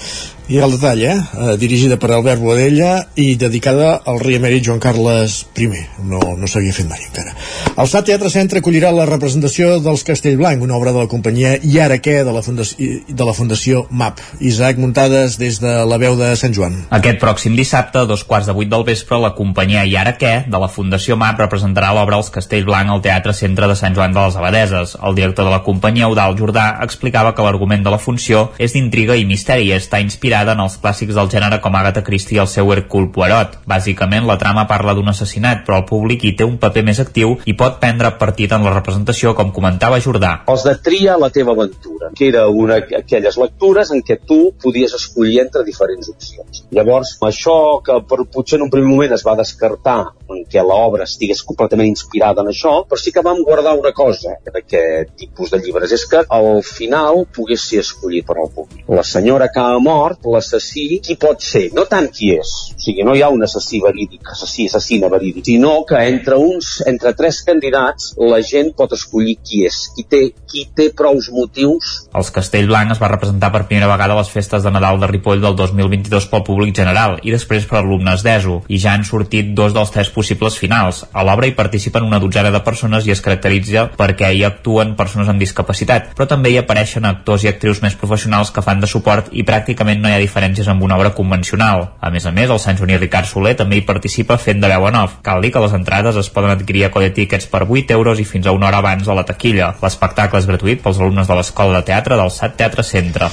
I 0.49 0.57
el 0.57 0.71
detall, 0.73 1.01
eh? 1.05 1.13
Uh, 1.13 1.51
dirigida 1.61 1.99
per 2.01 2.09
Albert 2.09 2.41
Boadella 2.41 3.03
i 3.21 3.35
dedicada 3.37 3.99
al 4.09 4.17
rei 4.17 4.39
emèrit 4.39 4.63
Joan 4.65 4.79
Carles 4.81 5.43
I. 5.53 5.67
No, 6.09 6.17
no 6.39 6.47
s'havia 6.49 6.73
fet 6.73 6.87
mai 6.89 7.03
encara. 7.05 7.35
El 7.77 7.85
SAT 7.85 8.07
Teatre 8.07 8.31
Centre 8.33 8.63
acollirà 8.63 8.89
la 8.89 9.05
representació 9.05 9.75
dels 9.85 10.01
Castellblanc, 10.07 10.63
una 10.65 10.73
obra 10.79 10.89
de 10.95 11.03
la 11.03 11.09
companyia 11.11 11.51
I 11.61 11.77
ara 11.85 11.99
què 12.01 12.23
de 12.25 12.33
la 12.33 12.41
Fundació, 12.41 12.97
de 13.05 13.27
la 13.27 13.35
Fundació 13.37 13.83
MAP. 13.91 14.23
Isaac 14.41 14.81
Muntades 14.81 15.35
des 15.37 15.59
de 15.61 15.75
la 15.85 15.99
veu 16.01 16.17
de 16.17 16.31
Sant 16.39 16.57
Joan. 16.57 16.79
Aquest 16.97 17.21
pròxim 17.21 17.53
dissabte, 17.53 18.01
a 18.01 18.09
dos 18.09 18.25
quarts 18.25 18.49
de 18.49 18.57
vuit 18.57 18.73
del 18.73 18.87
vespre, 18.89 19.21
la 19.21 19.35
companyia 19.37 19.85
I 19.85 19.93
ara 20.01 20.15
què 20.17 20.33
de 20.49 20.63
la 20.65 20.71
Fundació 20.73 21.13
MAP 21.13 21.45
representarà 21.45 21.93
l'obra 21.93 22.17
als 22.17 22.33
Castellblanc 22.33 22.89
al 22.89 23.05
Teatre 23.05 23.37
Centre 23.37 23.69
de 23.69 23.77
Sant 23.77 23.93
Joan 23.93 24.17
de 24.17 24.25
les 24.25 24.41
Abadeses. 24.41 24.97
El 24.97 25.13
director 25.21 25.45
de 25.45 25.53
la 25.53 25.61
companyia, 25.61 26.09
Eudal 26.09 26.33
Jordà, 26.41 26.71
explicava 26.89 27.35
que 27.37 27.45
l'argument 27.45 27.85
de 27.85 27.93
la 27.93 28.01
funció 28.01 28.47
és 28.57 28.73
d'intriga 28.73 29.13
i 29.13 29.29
misteri 29.29 29.69
i 29.69 29.77
està 29.77 30.01
inspirada 30.39 30.55
en 30.55 30.63
els 30.63 30.77
clàssics 30.79 31.15
del 31.15 31.29
gènere 31.29 31.59
com 31.59 31.75
Agatha 31.75 32.03
Christie 32.03 32.37
i 32.37 32.39
el 32.39 32.47
seu 32.47 32.71
Hercule 32.71 33.11
Poirot. 33.11 33.57
Bàsicament, 33.67 34.25
la 34.25 34.37
trama 34.37 34.65
parla 34.67 34.93
d'un 34.95 35.09
assassinat, 35.09 35.65
però 35.65 35.79
el 35.81 35.85
públic 35.85 36.23
hi 36.23 36.35
té 36.37 36.45
un 36.45 36.57
paper 36.57 36.83
més 36.83 36.99
actiu 36.99 37.35
i 37.45 37.55
pot 37.59 37.79
prendre 37.81 38.11
partit 38.17 38.51
en 38.55 38.63
la 38.63 38.73
representació, 38.73 39.33
com 39.35 39.51
comentava 39.51 39.99
Jordà. 39.99 40.45
Els 40.47 40.63
de 40.63 40.75
tria 40.83 41.17
la 41.19 41.29
teva 41.29 41.51
aventura, 41.51 42.11
que 42.15 42.29
era 42.29 42.47
una 42.47 42.79
aquelles 42.79 43.37
lectures 43.37 43.91
en 43.91 44.03
què 44.05 44.19
tu 44.25 44.53
podies 44.63 44.95
escollir 44.95 45.41
entre 45.43 45.65
diferents 45.67 46.09
opcions. 46.09 46.63
Llavors, 46.71 47.17
això 47.25 47.81
que 47.83 47.99
per, 48.07 48.23
potser 48.31 48.59
en 48.59 48.67
un 48.67 48.71
primer 48.71 48.89
moment 48.89 49.17
es 49.17 49.25
va 49.27 49.35
descartar 49.35 49.99
en 50.29 50.45
què 50.49 50.63
l'obra 50.63 51.07
estigués 51.09 51.43
completament 51.43 51.89
inspirada 51.89 52.45
en 52.45 52.53
això, 52.53 52.75
però 52.87 53.01
sí 53.01 53.11
que 53.11 53.25
vam 53.25 53.43
guardar 53.43 53.75
una 53.77 53.91
cosa 53.97 54.37
en 54.39 54.61
aquest 54.61 55.15
tipus 55.19 55.51
de 55.51 55.59
llibres, 55.63 55.91
és 55.91 56.05
que 56.09 56.23
al 56.23 56.61
final 56.63 57.25
pogués 57.35 57.65
ser 57.71 57.83
escollit 57.83 58.27
per 58.29 58.37
al 58.37 58.51
públic. 58.53 58.85
La 58.87 59.03
senyora 59.03 59.49
que 59.51 59.59
ha 59.59 59.79
mort, 59.81 60.21
l'assassí, 60.33 60.85
qui 61.05 61.17
pot 61.19 61.41
ser? 61.43 61.65
No 61.75 61.85
tant 61.89 62.09
qui 62.13 62.31
és, 62.35 62.53
sigui, 62.89 63.05
no 63.05 63.15
hi 63.15 63.21
ha 63.23 63.29
un 63.29 63.43
assassí 63.45 63.79
verídic, 63.83 64.33
assassí, 64.33 64.67
assassina 64.67 65.09
verídic, 65.09 65.45
sinó 65.45 65.85
que 65.87 66.01
entre 66.07 66.35
uns, 66.35 66.81
entre 66.87 67.13
tres 67.13 67.41
candidats, 67.45 68.13
la 68.19 68.41
gent 68.45 68.73
pot 68.77 68.93
escollir 68.97 69.37
qui 69.45 69.63
és, 69.67 69.77
qui 69.95 70.05
té, 70.09 70.21
qui 70.49 70.65
té 70.75 70.89
prous 70.95 71.29
motius. 71.33 71.91
Els 72.15 72.31
Castellblanc 72.35 72.95
es 72.95 73.01
va 73.01 73.11
representar 73.11 73.51
per 73.53 73.65
primera 73.69 73.89
vegada 73.91 74.15
a 74.15 74.19
les 74.19 74.31
festes 74.33 74.65
de 74.65 74.73
Nadal 74.73 74.99
de 74.99 75.09
Ripoll 75.11 75.43
del 75.43 75.57
2022 75.59 76.29
pel 76.31 76.45
públic 76.47 76.75
general 76.77 77.19
i 77.23 77.33
després 77.33 77.67
per 77.69 77.81
alumnes 77.81 78.23
d'ESO, 78.25 78.61
i 78.67 78.79
ja 78.81 78.95
han 78.95 79.05
sortit 79.07 79.53
dos 79.57 79.75
dels 79.75 79.93
tres 79.93 80.11
possibles 80.13 80.57
finals. 80.59 81.03
A 81.13 81.25
l'obra 81.25 81.49
hi 81.49 81.55
participen 81.57 82.07
una 82.07 82.21
dotzena 82.21 82.53
de 82.53 82.63
persones 82.65 83.07
i 83.07 83.13
es 83.15 83.23
caracteritza 83.25 83.87
perquè 83.99 84.31
hi 84.33 84.43
actuen 84.47 84.95
persones 84.99 85.29
amb 85.29 85.41
discapacitat, 85.41 86.13
però 86.17 86.27
també 86.29 86.53
hi 86.53 86.59
apareixen 86.61 87.07
actors 87.09 87.45
i 87.45 87.51
actrius 87.51 87.83
més 87.83 87.97
professionals 87.99 88.53
que 88.55 88.63
fan 88.65 88.81
de 88.81 88.89
suport 88.89 89.29
i 89.31 89.45
pràcticament 89.45 90.01
no 90.01 90.09
hi 90.09 90.17
ha 90.17 90.23
diferències 90.23 90.67
amb 90.71 90.83
una 90.85 90.97
obra 90.97 91.13
convencional. 91.15 91.89
A 91.99 92.11
més 92.13 92.25
a 92.25 92.33
més, 92.35 92.49
el 92.49 92.61
Sant 92.61 92.78
Joaní 92.79 92.97
Ricard 92.97 93.29
Soler 93.29 93.53
també 93.59 93.77
hi 93.77 93.85
participa 93.85 94.39
fent 94.41 94.63
de 94.63 94.71
veu 94.71 94.87
en 94.87 94.97
off. 95.03 95.19
Cal 95.25 95.43
dir 95.43 95.51
que 95.53 95.61
les 95.63 95.75
entrades 95.75 96.17
es 96.17 96.31
poden 96.33 96.55
adquirir 96.55 96.87
a 96.87 96.91
Code 96.95 97.11
Tickets 97.15 97.51
per 97.51 97.65
8 97.67 97.93
euros 97.99 98.19
i 98.23 98.25
fins 98.25 98.47
a 98.47 98.55
una 98.55 98.71
hora 98.71 98.81
abans 98.81 99.07
a 99.07 99.19
la 99.19 99.27
taquilla. 99.27 99.75
L'espectacle 99.83 100.41
és 100.41 100.49
gratuït 100.49 100.83
pels 100.83 100.99
alumnes 101.03 101.27
de 101.27 101.37
l'Escola 101.37 101.79
de 101.79 101.89
Teatre 101.91 102.17
del 102.19 102.33
SAT 102.33 102.57
Teatre 102.63 102.87
Centre. 102.87 103.29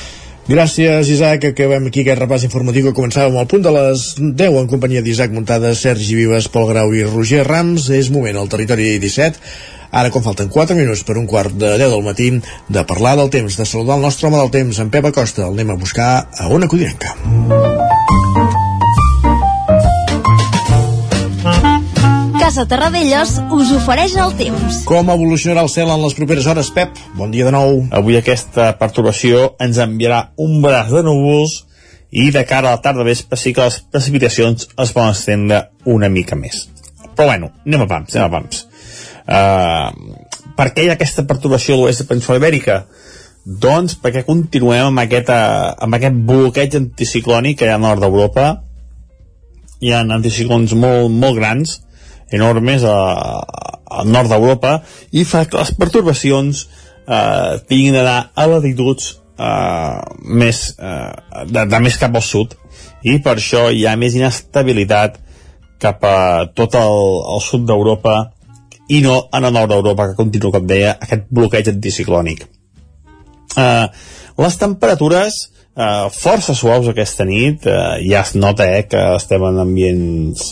Gràcies, 0.47 1.09
Isaac. 1.11 1.49
Acabem 1.49 1.89
aquí 1.89 2.05
aquest 2.05 2.21
repàs 2.21 2.45
informatiu 2.47 2.85
que 2.87 2.95
començàvem 2.95 3.35
al 3.35 3.49
punt 3.51 3.65
de 3.65 3.73
les 3.75 4.05
10 4.19 4.59
en 4.61 4.69
companyia 4.71 5.03
d'Isaac 5.03 5.33
Muntada, 5.35 5.73
Sergi 5.75 6.15
Vives, 6.15 6.47
Pol 6.55 6.69
Grau 6.71 6.95
i 6.95 7.03
Roger 7.03 7.43
Rams. 7.49 7.89
És 7.91 8.13
moment 8.15 8.39
al 8.39 8.53
territori 8.53 8.93
17. 9.03 9.43
Ara, 9.91 10.13
com 10.15 10.23
falten 10.23 10.51
4 10.53 10.77
minuts 10.79 11.03
per 11.07 11.17
un 11.19 11.27
quart 11.27 11.55
de 11.55 11.73
10 11.81 11.91
del 11.91 12.05
matí, 12.07 12.29
de 12.69 12.85
parlar 12.87 13.17
del 13.19 13.33
temps, 13.35 13.59
de 13.59 13.67
saludar 13.67 13.99
el 13.99 14.07
nostre 14.07 14.29
home 14.29 14.39
del 14.39 14.55
temps, 14.55 14.79
en 14.79 14.93
Pep 14.95 15.11
Acosta. 15.11 15.49
El 15.49 15.59
anem 15.59 15.75
a 15.75 15.81
buscar 15.83 16.29
a 16.31 16.47
una 16.47 16.71
codinenca. 16.71 17.76
Casa 22.47 22.63
Terradellos 22.71 23.31
us 23.51 23.73
ofereix 23.75 24.13
el 24.23 24.31
temps. 24.39 24.77
Com 24.87 25.09
evolucionarà 25.11 25.65
el 25.67 25.71
cel 25.73 25.89
en 25.91 25.99
les 25.99 26.15
properes 26.15 26.45
hores, 26.47 26.69
Pep? 26.71 26.95
Bon 27.19 27.33
dia 27.35 27.43
de 27.49 27.51
nou. 27.51 27.81
Avui 27.91 28.15
aquesta 28.15 28.69
perturbació 28.79 29.57
ens 29.65 29.81
enviarà 29.83 30.21
un 30.45 30.61
braç 30.63 30.93
de 30.95 31.01
núvols 31.03 31.57
i 32.15 32.29
de 32.31 32.45
cara 32.47 32.71
a 32.71 32.77
la 32.77 32.83
tarda 32.85 33.03
vespre 33.09 33.35
sí 33.35 33.51
que 33.51 33.65
les 33.67 33.81
precipitacions 33.91 34.69
es 34.71 34.93
poden 34.95 35.17
estendre 35.17 35.59
una 35.91 36.07
mica 36.07 36.39
més. 36.39 36.61
Però 37.17 37.27
bueno, 37.33 37.49
anem 37.67 37.83
a 37.83 37.89
pams, 37.91 38.15
anem 38.15 38.29
a 38.29 38.35
pams. 38.37 38.61
Uh, 39.27 40.53
per 40.55 40.69
què 40.77 40.85
hi 40.85 40.93
ha 40.93 40.95
aquesta 40.95 41.25
perturbació 41.27 41.75
a 41.75 41.81
l'oest 41.81 42.05
de 42.05 42.07
Península 42.13 42.39
Ibèrica? 42.39 42.77
Doncs 43.67 43.99
perquè 44.05 44.23
continuem 44.29 44.93
amb, 44.93 45.03
aquesta, 45.03 45.41
amb 45.83 45.99
aquest 45.99 46.23
bloqueig 46.31 46.79
anticiclònic 46.79 47.59
que 47.59 47.67
hi 47.67 47.75
ha 47.75 47.81
al 47.81 47.83
nord 47.89 48.07
d'Europa. 48.07 48.47
Hi 49.83 49.91
ha 49.91 50.07
anticiclons 50.07 50.79
molt, 50.79 51.11
molt 51.11 51.43
grans, 51.43 51.81
enormes 52.33 52.85
a, 52.85 52.97
al 53.87 54.11
nord 54.11 54.31
d'Europa 54.33 54.81
i 55.13 55.25
fa 55.25 55.45
que 55.47 55.61
les 55.61 55.73
pertorbacions 55.79 56.65
eh, 57.07 57.53
tinguin 57.69 57.97
d'anar 57.97 58.19
a 58.35 58.47
latituds 58.51 59.13
eh, 59.39 60.01
més, 60.23 60.63
eh, 60.79 61.45
de, 61.51 61.67
de 61.71 61.83
més 61.85 61.99
cap 62.01 62.17
al 62.17 62.25
sud 62.25 62.57
i 63.07 63.19
per 63.23 63.37
això 63.37 63.69
hi 63.71 63.87
ha 63.87 63.97
més 64.01 64.17
inestabilitat 64.19 65.21
cap 65.83 66.05
a 66.09 66.19
tot 66.57 66.75
el, 66.81 67.03
el 67.37 67.43
sud 67.45 67.67
d'Europa 67.69 68.17
i 68.89 69.03
no 69.05 69.27
en 69.35 69.45
el 69.45 69.55
nord 69.55 69.73
d'Europa 69.73 70.11
que 70.11 70.19
continua, 70.19 70.55
com 70.55 70.67
deia, 70.67 70.95
aquest 71.03 71.27
bloqueig 71.35 71.69
anticiclònic. 71.73 72.45
Eh, 73.59 73.87
les 74.39 74.59
temperatures 74.61 75.39
eh, 75.77 76.09
força 76.13 76.55
suaus 76.57 76.89
aquesta 76.89 77.27
nit, 77.29 77.67
eh, 77.67 78.01
ja 78.09 78.25
es 78.25 78.35
nota 78.35 78.67
eh, 78.67 78.87
que 78.89 79.03
estem 79.17 79.45
en 79.45 79.61
ambients 79.63 80.49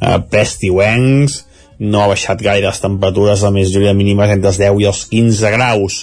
eh, 0.00 0.18
prestiuencs, 0.30 1.42
no 1.78 2.02
ha 2.02 2.08
baixat 2.10 2.40
gaire 2.42 2.66
les 2.66 2.80
temperatures, 2.82 3.42
la 3.42 3.54
majoria 3.54 3.94
mínimes 3.94 4.32
entre 4.34 4.50
els 4.50 4.58
10 4.58 4.82
i 4.82 4.88
els 4.90 5.04
15 5.10 5.52
graus. 5.54 6.00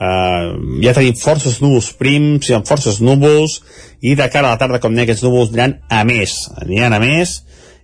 Uh, 0.00 0.56
ja 0.80 0.94
tenim 0.96 1.12
forces 1.20 1.58
núvols 1.60 1.90
prims, 1.92 2.46
hi 2.48 2.54
ha 2.56 2.62
forces 2.64 3.02
núvols, 3.04 3.58
i 4.00 4.14
de 4.16 4.28
cara 4.32 4.48
a 4.48 4.54
la 4.54 4.60
tarda, 4.62 4.78
com 4.80 4.94
deia, 4.96 5.04
aquests 5.04 5.26
núvols 5.26 5.50
aniran 5.52 5.74
a 5.92 6.06
més, 6.08 6.38
aniran 6.56 6.96
a 6.96 7.00
més, 7.02 7.34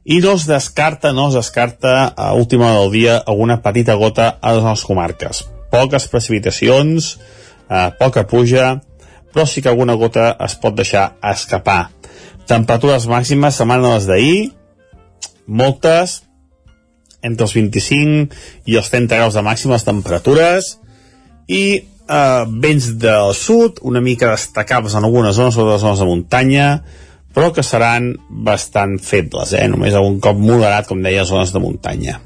i 0.09 0.23
no 0.25 0.33
es 0.39 0.47
descarta, 0.49 1.13
no 1.13 1.27
es 1.29 1.37
descarta 1.37 2.07
a 2.17 2.31
última 2.33 2.73
del 2.79 2.89
dia 2.95 3.19
alguna 3.19 3.59
petita 3.61 3.99
gota 4.01 4.31
a 4.41 4.55
les 4.57 4.87
comarques. 4.89 5.43
Poques 5.69 6.09
precipitacions, 6.09 7.19
uh, 7.69 7.91
poca 8.01 8.25
puja, 8.25 8.79
però 9.37 9.45
sí 9.45 9.61
que 9.61 9.69
alguna 9.69 9.93
gota 10.01 10.31
es 10.41 10.55
pot 10.57 10.73
deixar 10.73 11.11
escapar. 11.21 11.91
Temperatures 12.49 13.05
màximes 13.05 13.59
setmana 13.61 13.91
les 13.93 14.07
d'ahir, 14.09 14.39
moltes, 15.45 16.23
entre 17.21 17.45
els 17.45 17.53
25 17.53 18.33
i 18.65 18.79
els 18.81 18.89
30 18.89 19.19
graus 19.19 19.37
de 19.37 19.43
màximes 19.45 19.85
temperatures 19.85 20.71
i 21.53 21.65
eh, 21.77 22.45
vents 22.65 22.87
del 23.03 23.35
sud, 23.37 23.83
una 23.85 24.01
mica 24.01 24.31
destacables 24.33 24.97
en 24.97 25.05
algunes 25.05 25.37
zones, 25.37 25.53
sobretot 25.53 25.75
les 25.75 25.85
zones 25.85 26.01
de 26.01 26.09
muntanya, 26.09 26.71
però 27.37 27.51
que 27.53 27.67
seran 27.67 28.15
bastant 28.31 28.97
febles, 29.05 29.53
eh? 29.53 29.67
només 29.69 29.93
algun 29.93 30.17
cop 30.25 30.41
moderat, 30.41 30.89
com 30.89 31.05
deia, 31.05 31.27
zones 31.29 31.53
de 31.53 31.61
muntanya. 31.61 32.23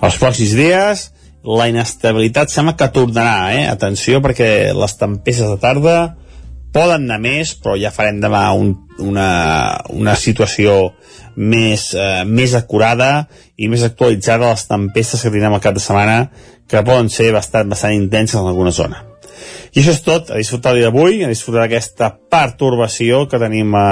Els 0.00 0.16
pròxims 0.16 0.56
dies, 0.56 1.04
la 1.44 1.68
inestabilitat 1.68 2.48
sembla 2.48 2.78
que 2.80 2.88
tornarà, 2.96 3.52
eh? 3.58 3.68
atenció, 3.68 4.24
perquè 4.24 4.72
les 4.72 4.96
tempestes 4.96 5.52
de 5.52 5.60
tarda 5.60 5.98
poden 6.72 7.08
anar 7.08 7.20
més, 7.22 7.54
però 7.58 7.76
ja 7.78 7.92
farem 7.94 8.20
demà 8.22 8.44
un, 8.56 8.74
una, 9.02 9.28
una 9.96 10.14
situació 10.16 10.92
més, 11.36 11.90
eh, 11.94 12.22
més 12.26 12.54
acurada 12.58 13.28
i 13.56 13.68
més 13.68 13.84
actualitzada 13.86 14.46
de 14.46 14.54
les 14.54 14.66
tempestes 14.68 15.22
que 15.22 15.32
tindrem 15.32 15.56
al 15.56 15.62
cap 15.64 15.76
de 15.76 15.82
setmana 15.82 16.24
que 16.70 16.84
poden 16.86 17.10
ser 17.10 17.32
bastant, 17.34 17.70
bastant 17.70 17.96
intenses 17.96 18.38
en 18.40 18.46
alguna 18.46 18.74
zona. 18.74 19.04
I 19.74 19.80
això 19.82 19.94
és 19.94 20.02
tot, 20.06 20.30
a 20.30 20.38
disfrutar 20.38 20.74
dia 20.76 20.90
d'avui, 20.90 21.22
a 21.24 21.30
disfrutar 21.30 21.64
d'aquesta 21.64 22.10
pertorbació 22.30 23.24
que 23.30 23.38
tenim 23.42 23.74
a, 23.78 23.90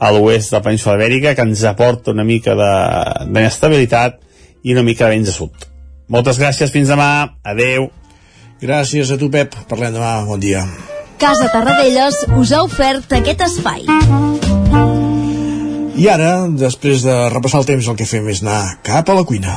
a 0.00 0.12
l'oest 0.12 0.52
de 0.52 0.58
la 0.58 0.64
península 0.64 0.96
ibèrica, 0.98 1.34
que 1.36 1.44
ens 1.44 1.64
aporta 1.68 2.12
una 2.12 2.24
mica 2.24 2.56
d'inestabilitat 2.56 4.18
i 4.64 4.72
una 4.72 4.86
mica 4.86 5.06
de 5.06 5.16
vents 5.16 5.30
de 5.30 5.36
sud. 5.36 5.68
Moltes 6.08 6.40
gràcies, 6.40 6.72
fins 6.72 6.92
demà, 6.92 7.36
adeu. 7.44 7.90
Gràcies 8.64 9.12
a 9.12 9.20
tu, 9.20 9.30
Pep. 9.32 9.56
Parlem 9.68 9.96
demà, 9.96 10.18
bon 10.28 10.40
dia. 10.40 10.64
Casa 11.24 11.46
Tarradellas 11.48 12.18
us 12.36 12.50
ha 12.52 12.58
ofert 12.66 13.14
aquest 13.16 13.40
espai. 13.46 13.86
I 15.96 16.10
ara, 16.12 16.34
després 16.60 17.00
de 17.06 17.16
repassar 17.32 17.62
el 17.62 17.68
temps, 17.70 17.88
el 17.88 17.96
que 17.96 18.04
fem 18.04 18.28
és 18.28 18.44
anar 18.44 18.60
cap 18.84 19.08
a 19.08 19.16
la 19.16 19.24
cuina. 19.24 19.56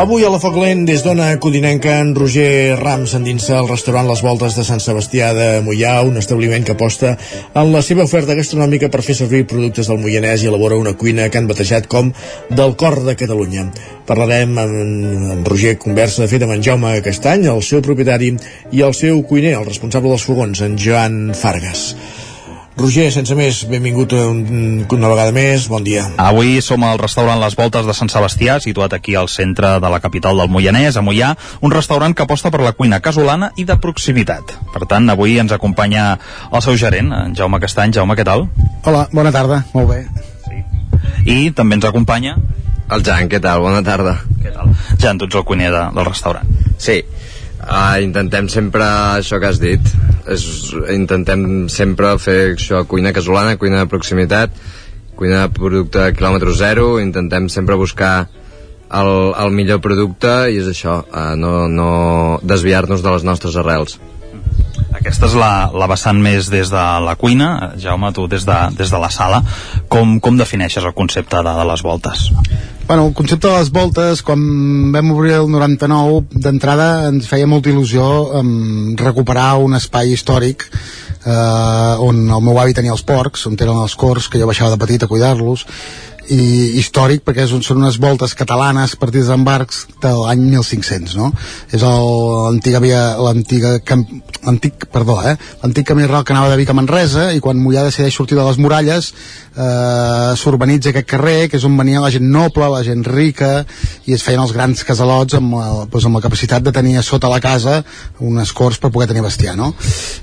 Avui 0.00 0.24
a 0.24 0.30
la 0.32 0.38
Foc 0.40 0.54
Lent, 0.56 0.86
des 0.88 1.02
d'Ona 1.04 1.26
Codinenca, 1.44 1.98
en 2.00 2.14
Roger 2.16 2.72
Ram 2.78 3.02
s'endinsa 3.04 3.58
al 3.58 3.66
restaurant 3.68 4.06
Les 4.08 4.22
Voltes 4.24 4.54
de 4.56 4.62
Sant 4.64 4.80
Sebastià 4.80 5.26
de 5.36 5.48
Mollà, 5.66 5.98
un 6.08 6.16
establiment 6.16 6.64
que 6.64 6.72
aposta 6.72 7.10
en 7.52 7.68
la 7.74 7.82
seva 7.84 8.06
oferta 8.08 8.32
gastronòmica 8.38 8.88
per 8.88 9.02
fer 9.04 9.18
servir 9.18 9.42
productes 9.50 9.90
del 9.92 10.00
Moianès 10.00 10.40
i 10.40 10.48
elabora 10.48 10.80
una 10.80 10.94
cuina 10.96 11.28
que 11.28 11.36
han 11.36 11.50
batejat 11.50 11.90
com 11.92 12.14
del 12.48 12.72
cor 12.80 12.96
de 13.04 13.12
Catalunya. 13.20 13.66
Parlarem 14.08 14.56
amb 14.64 14.80
en 14.86 15.44
Roger 15.44 15.76
Conversa, 15.84 16.24
de 16.24 16.32
fet, 16.32 16.48
amb 16.48 16.56
en 16.56 16.64
Jaume 16.64 16.96
Castany, 17.04 17.44
el 17.52 17.60
seu 17.60 17.84
propietari, 17.84 18.32
i 18.72 18.80
el 18.88 18.96
seu 18.96 19.20
cuiner, 19.20 19.58
el 19.60 19.68
responsable 19.68 20.16
dels 20.16 20.24
fogons, 20.24 20.64
en 20.64 20.80
Joan 20.80 21.34
Fargas. 21.36 21.90
Roger, 22.80 23.10
sense 23.12 23.34
més, 23.36 23.58
benvingut 23.68 24.14
un, 24.16 24.38
una 24.88 25.08
vegada 25.10 25.34
més, 25.36 25.66
bon 25.68 25.84
dia. 25.84 26.06
Avui 26.22 26.62
som 26.64 26.80
al 26.88 27.00
restaurant 27.00 27.40
Les 27.42 27.56
Voltes 27.58 27.84
de 27.84 27.94
Sant 27.96 28.08
Sebastià, 28.08 28.56
situat 28.64 28.94
aquí 28.96 29.16
al 29.18 29.28
centre 29.28 29.74
de 29.84 29.90
la 29.92 29.98
capital 30.00 30.40
del 30.40 30.48
Moianès, 30.48 30.96
a 30.96 31.02
Moià, 31.04 31.34
un 31.60 31.74
restaurant 31.74 32.16
que 32.16 32.24
aposta 32.24 32.48
per 32.50 32.62
la 32.64 32.72
cuina 32.78 33.02
casolana 33.04 33.50
i 33.60 33.66
de 33.68 33.76
proximitat. 33.82 34.54
Per 34.72 34.88
tant, 34.88 35.10
avui 35.12 35.36
ens 35.42 35.52
acompanya 35.52 36.06
el 36.48 36.64
seu 36.64 36.78
gerent, 36.80 37.12
en 37.12 37.36
Jaume 37.36 37.60
Castany. 37.60 37.92
Jaume, 37.98 38.16
què 38.16 38.24
tal? 38.24 38.46
Hola, 38.88 39.04
bona 39.12 39.34
tarda, 39.34 39.60
molt 39.76 39.92
bé. 39.92 40.00
Sí. 40.48 40.64
I 41.28 41.38
també 41.52 41.76
ens 41.76 41.88
acompanya... 41.90 42.38
El 42.90 43.04
Jan, 43.06 43.28
què 43.30 43.38
tal? 43.38 43.60
Bona 43.62 43.84
tarda. 43.86 44.16
Què 44.40 44.50
tal? 44.50 44.72
Jan, 44.98 45.20
tu 45.20 45.28
ets 45.28 45.36
el 45.38 45.44
cuiner 45.46 45.68
de, 45.70 45.84
del 45.94 46.08
restaurant. 46.08 46.48
Sí, 46.80 47.02
Uh, 47.60 48.00
intentem 48.00 48.48
sempre 48.48 48.86
això 49.20 49.36
que 49.36 49.50
has 49.50 49.58
dit 49.60 49.84
és, 50.30 50.44
intentem 50.94 51.68
sempre 51.72 52.14
fer 52.22 52.38
això, 52.54 52.84
cuina 52.88 53.14
casolana, 53.16 53.58
cuina 53.60 53.82
de 53.82 53.90
proximitat 53.90 54.54
cuina 55.20 55.44
de 55.44 55.52
producte 55.52 56.00
de 56.00 56.12
quilòmetre 56.16 56.54
zero 56.56 56.94
intentem 57.00 57.50
sempre 57.52 57.76
buscar 57.76 58.14
el, 58.90 59.10
el 59.36 59.52
millor 59.54 59.82
producte 59.84 60.32
i 60.50 60.62
és 60.62 60.70
això 60.70 61.02
uh, 61.04 61.34
no, 61.36 61.68
no 61.68 61.90
desviar-nos 62.42 63.04
de 63.04 63.12
les 63.12 63.26
nostres 63.28 63.58
arrels 63.60 63.98
aquesta 65.00 65.30
és 65.30 65.36
la, 65.38 65.52
la 65.72 65.88
vessant 65.90 66.20
més 66.20 66.50
des 66.52 66.70
de 66.72 66.84
la 67.04 67.16
cuina 67.20 67.72
Jaume, 67.80 68.12
tu 68.16 68.26
des 68.28 68.44
de, 68.46 68.58
des 68.76 68.92
de 68.92 69.00
la 69.00 69.10
sala 69.10 69.42
com, 69.88 70.18
com 70.20 70.38
defineixes 70.38 70.84
el 70.84 70.96
concepte 70.96 71.40
de, 71.40 71.54
de 71.60 71.66
les 71.72 71.82
voltes? 71.82 72.28
Bueno, 72.90 73.06
el 73.06 73.14
concepte 73.14 73.46
de 73.46 73.54
les 73.54 73.70
voltes, 73.70 74.20
quan 74.26 74.40
vam 74.92 75.12
obrir 75.14 75.36
el 75.38 75.50
99, 75.50 76.40
d'entrada 76.42 76.88
ens 77.08 77.28
feia 77.30 77.46
molta 77.46 77.70
il·lusió 77.70 78.06
um, 78.40 78.96
recuperar 78.98 79.60
un 79.62 79.78
espai 79.78 80.10
històric 80.16 80.66
eh, 81.24 81.94
on 82.02 82.24
el 82.26 82.42
meu 82.44 82.58
avi 82.58 82.74
tenia 82.76 82.94
els 82.96 83.04
porcs, 83.06 83.46
on 83.46 83.58
eren 83.58 83.82
els 83.84 83.94
cors, 83.94 84.28
que 84.28 84.40
jo 84.40 84.48
baixava 84.50 84.74
de 84.74 84.80
petit 84.82 85.04
a 85.04 85.10
cuidar-los, 85.10 85.66
i 86.30 86.78
històric 86.78 87.24
perquè 87.26 87.44
és, 87.46 87.54
són 87.66 87.82
unes 87.82 87.98
voltes 88.02 88.36
catalanes 88.38 88.94
partides 89.00 89.30
d'embarcs 89.32 89.82
de 90.02 90.12
l'any 90.14 90.44
1500 90.52 91.16
no? 91.18 91.30
és 91.74 91.82
l'antiga 91.82 92.80
via 92.82 93.02
l'antiga 93.18 93.76
l'antic, 94.44 94.86
perdó, 94.92 95.18
eh? 95.26 95.36
l'antic 95.62 95.90
camí 95.90 96.06
ral 96.06 96.24
que 96.24 96.32
anava 96.32 96.52
de 96.52 96.60
Vic 96.60 96.70
a 96.70 96.76
Manresa 96.76 97.30
i 97.34 97.42
quan 97.44 97.60
Mollà 97.60 97.84
decideix 97.88 98.14
sortir 98.16 98.38
de 98.38 98.46
les 98.46 98.60
muralles 98.62 99.12
eh, 99.56 100.32
s'urbanitza 100.36 100.90
aquest 100.90 101.08
carrer 101.10 101.48
que 101.50 101.58
és 101.58 101.64
on 101.66 101.76
venia 101.78 102.02
la 102.02 102.10
gent 102.12 102.26
noble, 102.30 102.68
la 102.70 102.82
gent 102.86 103.02
rica 103.06 103.64
i 104.06 104.14
es 104.14 104.24
feien 104.26 104.42
els 104.42 104.54
grans 104.54 104.84
casalots 104.86 105.36
amb, 105.38 105.56
el, 105.58 105.82
doncs 105.90 106.06
amb 106.06 106.18
la 106.18 106.22
capacitat 106.24 106.64
de 106.66 106.72
tenir 106.74 106.96
a 106.98 107.04
sota 107.06 107.30
la 107.32 107.40
casa 107.42 107.80
unes 108.20 108.52
corts 108.56 108.78
per 108.78 108.92
poder 108.94 109.08
tenir 109.10 109.24
bestiar 109.26 109.56
no? 109.58 109.72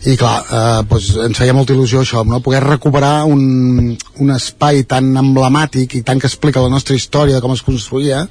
i 0.05 0.15
clar, 0.19 0.37
eh, 0.45 0.79
doncs 0.89 1.11
ens 1.27 1.41
feia 1.41 1.55
molta 1.57 1.75
il·lusió 1.75 2.03
això, 2.03 2.23
no? 2.27 2.41
poder 2.45 2.63
recuperar 2.63 3.25
un, 3.27 3.93
un 4.23 4.33
espai 4.35 4.83
tan 4.87 5.11
emblemàtic 5.19 5.99
i 5.99 6.03
tant 6.07 6.21
que 6.21 6.31
explica 6.31 6.63
la 6.63 6.71
nostra 6.73 6.95
història 6.95 7.37
de 7.37 7.43
com 7.43 7.55
es 7.55 7.65
construïa 7.65 8.25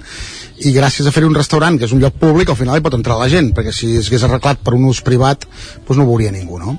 i 0.64 0.73
gràcies 0.73 1.06
a 1.06 1.12
fer 1.12 1.27
un 1.27 1.36
restaurant 1.36 1.77
que 1.78 1.89
és 1.89 1.93
un 1.93 2.01
lloc 2.01 2.16
públic 2.20 2.51
al 2.51 2.59
final 2.59 2.78
hi 2.78 2.85
pot 2.85 2.97
entrar 2.97 3.20
la 3.20 3.31
gent 3.32 3.52
perquè 3.56 3.74
si 3.74 3.97
es 4.01 4.09
hagués 4.09 4.24
arreglat 4.24 4.64
per 4.64 4.77
un 4.77 4.89
ús 4.89 5.05
privat 5.05 5.44
doncs 5.44 5.97
no 5.98 6.06
ho 6.06 6.12
veuria 6.14 6.32
ningú 6.32 6.60
no? 6.62 6.78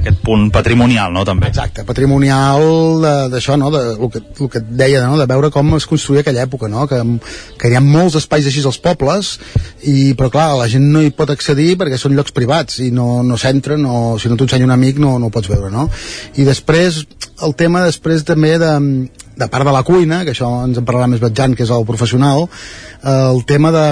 Aquest 0.00 0.20
punt 0.24 0.48
patrimonial, 0.54 1.12
no, 1.14 1.24
també? 1.28 1.50
Exacte, 1.50 1.84
patrimonial 1.88 3.04
d'això, 3.32 3.56
no, 3.60 3.70
de, 3.74 3.82
el, 3.96 4.10
que, 4.12 4.22
el 4.40 4.50
que 4.52 4.62
et 4.62 4.70
deia, 4.82 5.02
no, 5.06 5.18
de 5.20 5.26
veure 5.30 5.50
com 5.54 5.74
es 5.78 5.88
construïa 5.88 6.24
aquella 6.24 6.44
època, 6.46 6.70
no, 6.72 6.86
que, 6.90 7.00
que 7.60 7.70
hi 7.70 7.76
ha 7.78 7.84
molts 7.84 8.18
espais 8.20 8.48
així 8.48 8.64
als 8.66 8.80
pobles, 8.82 9.36
i, 9.82 10.14
però 10.18 10.30
clar, 10.32 10.48
la 10.60 10.70
gent 10.72 10.88
no 10.92 11.02
hi 11.04 11.12
pot 11.16 11.32
accedir 11.34 11.74
perquè 11.80 11.98
són 12.00 12.16
llocs 12.16 12.34
privats 12.36 12.80
i 12.84 12.90
no, 12.94 13.22
no 13.26 13.38
s'entren, 13.40 13.84
o 13.86 14.16
si 14.22 14.32
no 14.32 14.38
t'ho 14.38 14.48
un 14.56 14.72
amic 14.72 14.98
no, 15.02 15.18
no 15.20 15.28
ho 15.28 15.34
pots 15.34 15.50
veure, 15.52 15.70
no? 15.70 15.88
I 16.40 16.46
després, 16.48 17.02
el 17.44 17.54
tema 17.58 17.84
després 17.84 18.24
també 18.24 18.56
de, 18.58 18.72
de 19.36 19.48
part 19.52 19.68
de 19.68 19.72
la 19.72 19.84
cuina, 19.84 20.22
que 20.24 20.32
això 20.32 20.48
ens 20.64 20.78
en 20.80 20.86
parlarà 20.88 21.10
més 21.12 21.20
Batjan, 21.20 21.54
que 21.54 21.66
és 21.66 21.72
el 21.72 21.84
professional, 21.88 22.46
eh, 22.46 23.10
el 23.12 23.44
tema 23.44 23.70
de, 23.74 23.86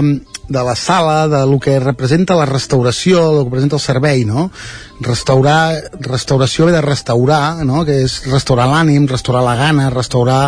de 0.48 0.62
la 0.64 0.74
sala, 0.74 1.28
de 1.28 1.44
lo 1.46 1.58
que 1.60 1.78
representa 1.80 2.36
la 2.36 2.46
restauració, 2.48 3.20
el 3.20 3.38
que 3.38 3.44
representa 3.44 3.76
el 3.76 3.84
servei, 3.84 4.24
no? 4.24 4.50
Restaurar, 5.04 5.90
restauració 6.00 6.68
ve 6.68 6.72
de 6.72 6.80
restaurar, 6.84 7.64
no? 7.68 7.84
Que 7.84 8.00
és 8.06 8.22
restaurar 8.30 8.70
l'ànim, 8.72 9.08
restaurar 9.10 9.44
la 9.44 9.56
gana, 9.60 9.90
restaurar 9.92 10.40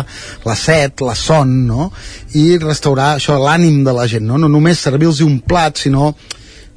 la 0.45 0.55
set, 0.57 1.05
la 1.05 1.15
son, 1.15 1.53
no? 1.69 1.91
I 2.33 2.57
restaurar 2.63 3.15
això, 3.19 3.37
l'ànim 3.41 3.83
de 3.85 3.93
la 3.93 4.07
gent, 4.09 4.25
no? 4.25 4.41
No 4.41 4.49
només 4.49 4.81
servir-los 4.81 5.21
un 5.25 5.39
plat, 5.45 5.77
sinó 5.77 6.15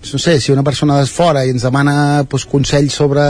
no 0.01 0.18
sé, 0.18 0.40
si 0.40 0.52
una 0.52 0.62
persona 0.64 0.98
de 0.98 1.06
fora 1.06 1.44
i 1.44 1.52
ens 1.52 1.64
demana 1.66 2.24
pues, 2.28 2.47
consells 2.48 2.94
sobre 2.97 3.22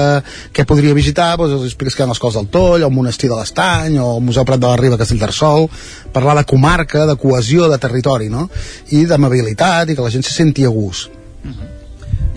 què 0.55 0.65
podria 0.69 0.95
visitar, 0.95 1.33
pues, 1.37 1.53
els 1.57 1.67
expliques 1.67 1.97
que 1.97 2.05
hi 2.05 2.07
ha 2.07 2.11
les 2.13 2.23
coses 2.23 2.39
del 2.39 2.51
Toll, 2.55 2.85
el 2.87 2.95
monestir 2.95 3.31
de 3.31 3.39
l'Estany, 3.39 3.99
o 3.99 4.15
el 4.17 4.23
Museu 4.25 4.47
Prat 4.47 4.63
de 4.63 4.71
la 4.71 4.79
Riba, 4.79 5.01
Castellterçol, 5.01 5.67
parlar 6.15 6.37
de 6.39 6.47
comarca, 6.47 7.05
de 7.11 7.19
cohesió, 7.19 7.67
de 7.69 7.81
territori, 7.83 8.31
no? 8.31 8.47
I 8.95 9.05
d'amabilitat, 9.11 9.91
i 9.91 9.99
que 9.99 10.07
la 10.07 10.15
gent 10.15 10.27
se 10.27 10.37
senti 10.37 10.65
a 10.65 10.73
gust. 10.75 11.11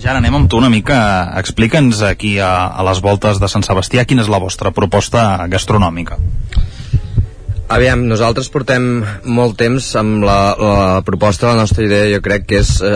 Ja 0.04 0.18
anem 0.18 0.36
amb 0.36 0.50
tu 0.52 0.58
una 0.60 0.72
mica. 0.74 0.98
Explica'ns 1.40 2.02
aquí 2.04 2.36
a, 2.42 2.52
a 2.68 2.84
les 2.90 3.00
voltes 3.06 3.40
de 3.40 3.48
Sant 3.48 3.64
Sebastià 3.64 4.04
quina 4.10 4.26
és 4.26 4.32
la 4.32 4.42
vostra 4.42 4.74
proposta 4.76 5.46
gastronòmica. 5.48 6.18
Aviam, 7.74 8.04
nosaltres 8.06 8.52
portem 8.54 8.84
molt 9.34 9.56
temps 9.58 9.86
amb 9.98 10.22
la, 10.22 10.54
la 10.62 11.00
proposta, 11.02 11.48
la 11.50 11.58
nostra 11.58 11.82
idea 11.82 12.06
jo 12.12 12.20
crec 12.22 12.44
que 12.46 12.60
és 12.62 12.70
eh, 12.86 12.92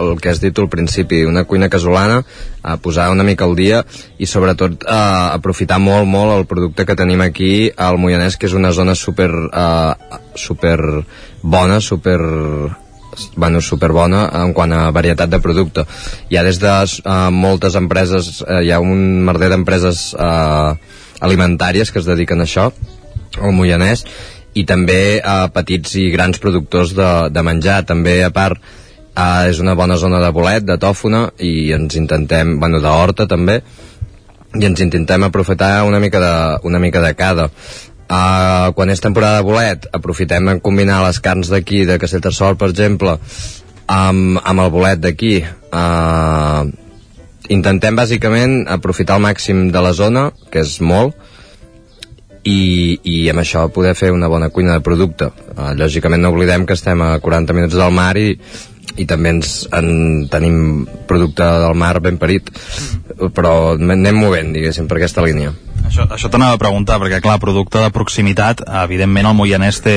el 0.00 0.14
que 0.24 0.30
has 0.30 0.38
dit 0.40 0.56
al 0.56 0.70
principi, 0.72 1.18
una 1.28 1.42
cuina 1.44 1.68
casolana, 1.68 2.22
a 2.64 2.78
posar 2.80 3.10
una 3.12 3.26
mica 3.28 3.44
al 3.44 3.52
dia 3.58 3.82
i 4.16 4.28
sobretot 4.30 4.86
eh, 4.86 4.94
aprofitar 5.36 5.76
molt, 5.84 6.08
molt 6.08 6.32
el 6.38 6.46
producte 6.48 6.86
que 6.88 6.96
tenim 6.96 7.20
aquí 7.20 7.68
al 7.76 8.00
Moianès, 8.00 8.38
que 8.40 8.48
és 8.48 8.56
una 8.56 8.72
zona 8.72 8.94
super, 8.96 9.28
eh, 9.52 10.16
super 10.46 10.78
bona, 11.42 11.82
super 11.84 12.22
bueno, 13.36 13.60
superbona 13.60 14.24
en 14.40 14.56
quant 14.56 14.72
a 14.72 14.86
varietat 14.96 15.28
de 15.28 15.42
producte. 15.44 15.84
Hi 16.32 16.40
ha 16.40 16.46
des 16.46 16.56
de 16.62 16.72
uh, 16.72 17.28
moltes 17.28 17.76
empreses, 17.76 18.38
uh, 18.40 18.62
hi 18.64 18.72
ha 18.72 18.80
un 18.80 19.20
merder 19.28 19.52
d'empreses 19.52 20.14
uh, 20.16 20.72
alimentàries 21.20 21.92
que 21.92 22.00
es 22.00 22.08
dediquen 22.08 22.40
a 22.40 22.48
això, 22.48 22.70
al 23.40 23.54
Moianès 23.56 24.04
i 24.54 24.66
també 24.68 25.20
a 25.24 25.46
petits 25.52 25.94
i 25.96 26.10
grans 26.12 26.40
productors 26.42 26.92
de, 26.96 27.10
de 27.32 27.44
menjar. 27.44 27.82
També 27.88 28.18
a 28.24 28.32
part 28.34 28.58
eh, 28.60 29.48
és 29.48 29.62
una 29.64 29.76
bona 29.78 29.96
zona 30.00 30.20
de 30.22 30.32
bolet, 30.34 30.66
de 30.66 30.76
tòfona 30.80 31.28
i 31.40 31.72
ens 31.76 31.96
intentem, 31.96 32.58
bueno, 32.60 32.82
d'horta 32.84 33.28
també 33.30 33.62
i 34.52 34.66
ens 34.68 34.82
intentem 34.84 35.24
aprofitar 35.24 35.84
una 35.88 36.00
mica 36.00 36.20
de, 36.20 36.34
una 36.68 36.78
mica 36.78 37.00
de 37.00 37.14
cada. 37.16 37.48
Uh, 38.12 38.74
quan 38.76 38.90
és 38.92 39.00
temporada 39.00 39.38
de 39.40 39.46
bolet 39.46 39.86
aprofitem 39.96 40.50
en 40.52 40.58
combinar 40.60 40.98
les 41.06 41.16
carns 41.24 41.48
d'aquí 41.48 41.86
de 41.88 41.96
Castellterçol 41.96 42.58
per 42.60 42.68
exemple 42.68 43.14
amb, 43.88 44.36
amb 44.42 44.60
el 44.60 44.72
bolet 44.74 45.00
d'aquí. 45.00 45.38
Uh, 45.72 46.68
intentem 47.48 47.96
bàsicament 47.96 48.66
aprofitar 48.68 49.16
al 49.16 49.24
màxim 49.24 49.70
de 49.72 49.80
la 49.80 49.94
zona 49.96 50.28
que 50.52 50.60
és 50.60 50.76
molt 50.84 51.16
i, 52.48 52.98
i 53.02 53.16
amb 53.30 53.42
això 53.42 53.68
poder 53.74 53.94
fer 53.98 54.10
una 54.12 54.28
bona 54.28 54.50
cuina 54.50 54.76
de 54.76 54.84
producte. 54.84 55.30
Uh, 55.54 55.72
lògicament 55.78 56.22
no 56.22 56.32
oblidem 56.34 56.66
que 56.66 56.76
estem 56.78 57.02
a 57.04 57.16
40 57.22 57.56
minuts 57.56 57.78
del 57.78 57.94
mar 57.94 58.16
i, 58.18 58.32
i 58.96 59.06
també 59.08 59.32
ens 59.36 59.62
en 59.72 60.26
tenim 60.32 60.86
producte 61.08 61.46
del 61.64 61.76
mar 61.78 61.94
ben 62.04 62.18
parit 62.20 62.50
però 63.32 63.74
anem 63.78 64.18
movent 64.18 64.52
diguéssim 64.52 64.88
per 64.88 64.98
aquesta 64.98 65.24
línia 65.24 65.54
això, 65.92 66.06
això 66.08 66.30
t'anava 66.32 66.56
a 66.56 66.60
preguntar, 66.60 66.98
perquè 67.02 67.20
clar, 67.22 67.38
producte 67.42 67.80
de 67.82 67.90
proximitat, 67.92 68.62
evidentment 68.82 69.28
el 69.28 69.36
Moianès 69.36 69.80
té, 69.84 69.96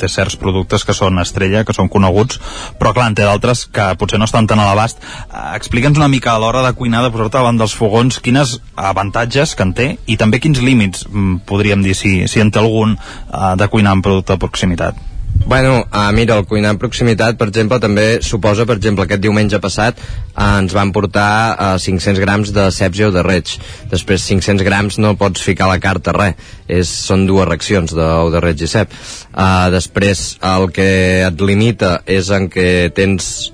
té 0.00 0.10
certs 0.10 0.36
productes 0.40 0.84
que 0.86 0.96
són 0.96 1.20
estrella, 1.22 1.62
que 1.64 1.76
són 1.76 1.90
coneguts, 1.92 2.40
però 2.80 2.92
clar, 2.96 3.10
en 3.10 3.18
té 3.18 3.26
d'altres 3.26 3.66
que 3.70 3.86
potser 4.00 4.18
no 4.20 4.28
estan 4.28 4.48
tan 4.50 4.60
a 4.60 4.66
l'abast. 4.70 5.02
Eh, 5.30 5.46
Explica'ns 5.60 6.00
una 6.00 6.10
mica 6.10 6.34
a 6.34 6.40
l'hora 6.42 6.64
de 6.66 6.74
cuinar, 6.74 7.04
de 7.06 7.12
posar-te 7.14 7.38
davant 7.38 7.60
dels 7.60 7.76
fogons, 7.76 8.18
quines 8.24 8.58
avantatges 8.74 9.54
que 9.54 9.66
en 9.66 9.74
té 9.76 9.90
i 10.06 10.18
també 10.20 10.42
quins 10.42 10.62
límits, 10.64 11.06
mm, 11.06 11.44
podríem 11.46 11.84
dir, 11.86 11.94
si, 11.94 12.26
si 12.28 12.42
en 12.42 12.50
té 12.50 12.58
algun, 12.62 12.98
eh, 12.98 13.54
de 13.56 13.68
cuinar 13.68 13.94
amb 13.94 14.04
producte 14.04 14.34
de 14.34 14.42
proximitat. 14.42 15.09
Bueno, 15.50 15.88
uh, 15.92 16.12
mira, 16.12 16.36
el 16.38 16.44
cuinar 16.46 16.70
en 16.76 16.78
proximitat, 16.78 17.34
per 17.34 17.48
exemple, 17.50 17.80
també 17.82 18.20
suposa, 18.22 18.62
per 18.68 18.76
exemple, 18.78 19.02
aquest 19.02 19.22
diumenge 19.24 19.58
passat 19.58 19.98
uh, 19.98 20.60
ens 20.60 20.74
van 20.76 20.92
portar 20.94 21.30
uh, 21.56 21.70
500 21.82 22.20
grams 22.22 22.52
de 22.54 22.68
ceps 22.70 23.00
o 23.02 23.08
de 23.10 23.24
reig. 23.26 23.56
Després 23.90 24.28
500 24.30 24.62
grams 24.62 25.00
no 25.02 25.16
pots 25.18 25.42
ficar 25.42 25.66
a 25.66 25.72
la 25.72 25.80
carta 25.82 26.14
res, 26.14 26.36
és, 26.68 26.92
són 27.08 27.24
dues 27.26 27.48
racions 27.48 27.96
d'ou 27.98 28.30
de 28.30 28.42
reig 28.44 28.62
i 28.62 28.68
cep. 28.70 28.94
Uh, 29.34 29.66
després 29.74 30.36
el 30.52 30.68
que 30.76 30.90
et 31.26 31.42
limita 31.42 31.96
és 32.06 32.30
en 32.30 32.46
què 32.52 32.68
tens 32.94 33.50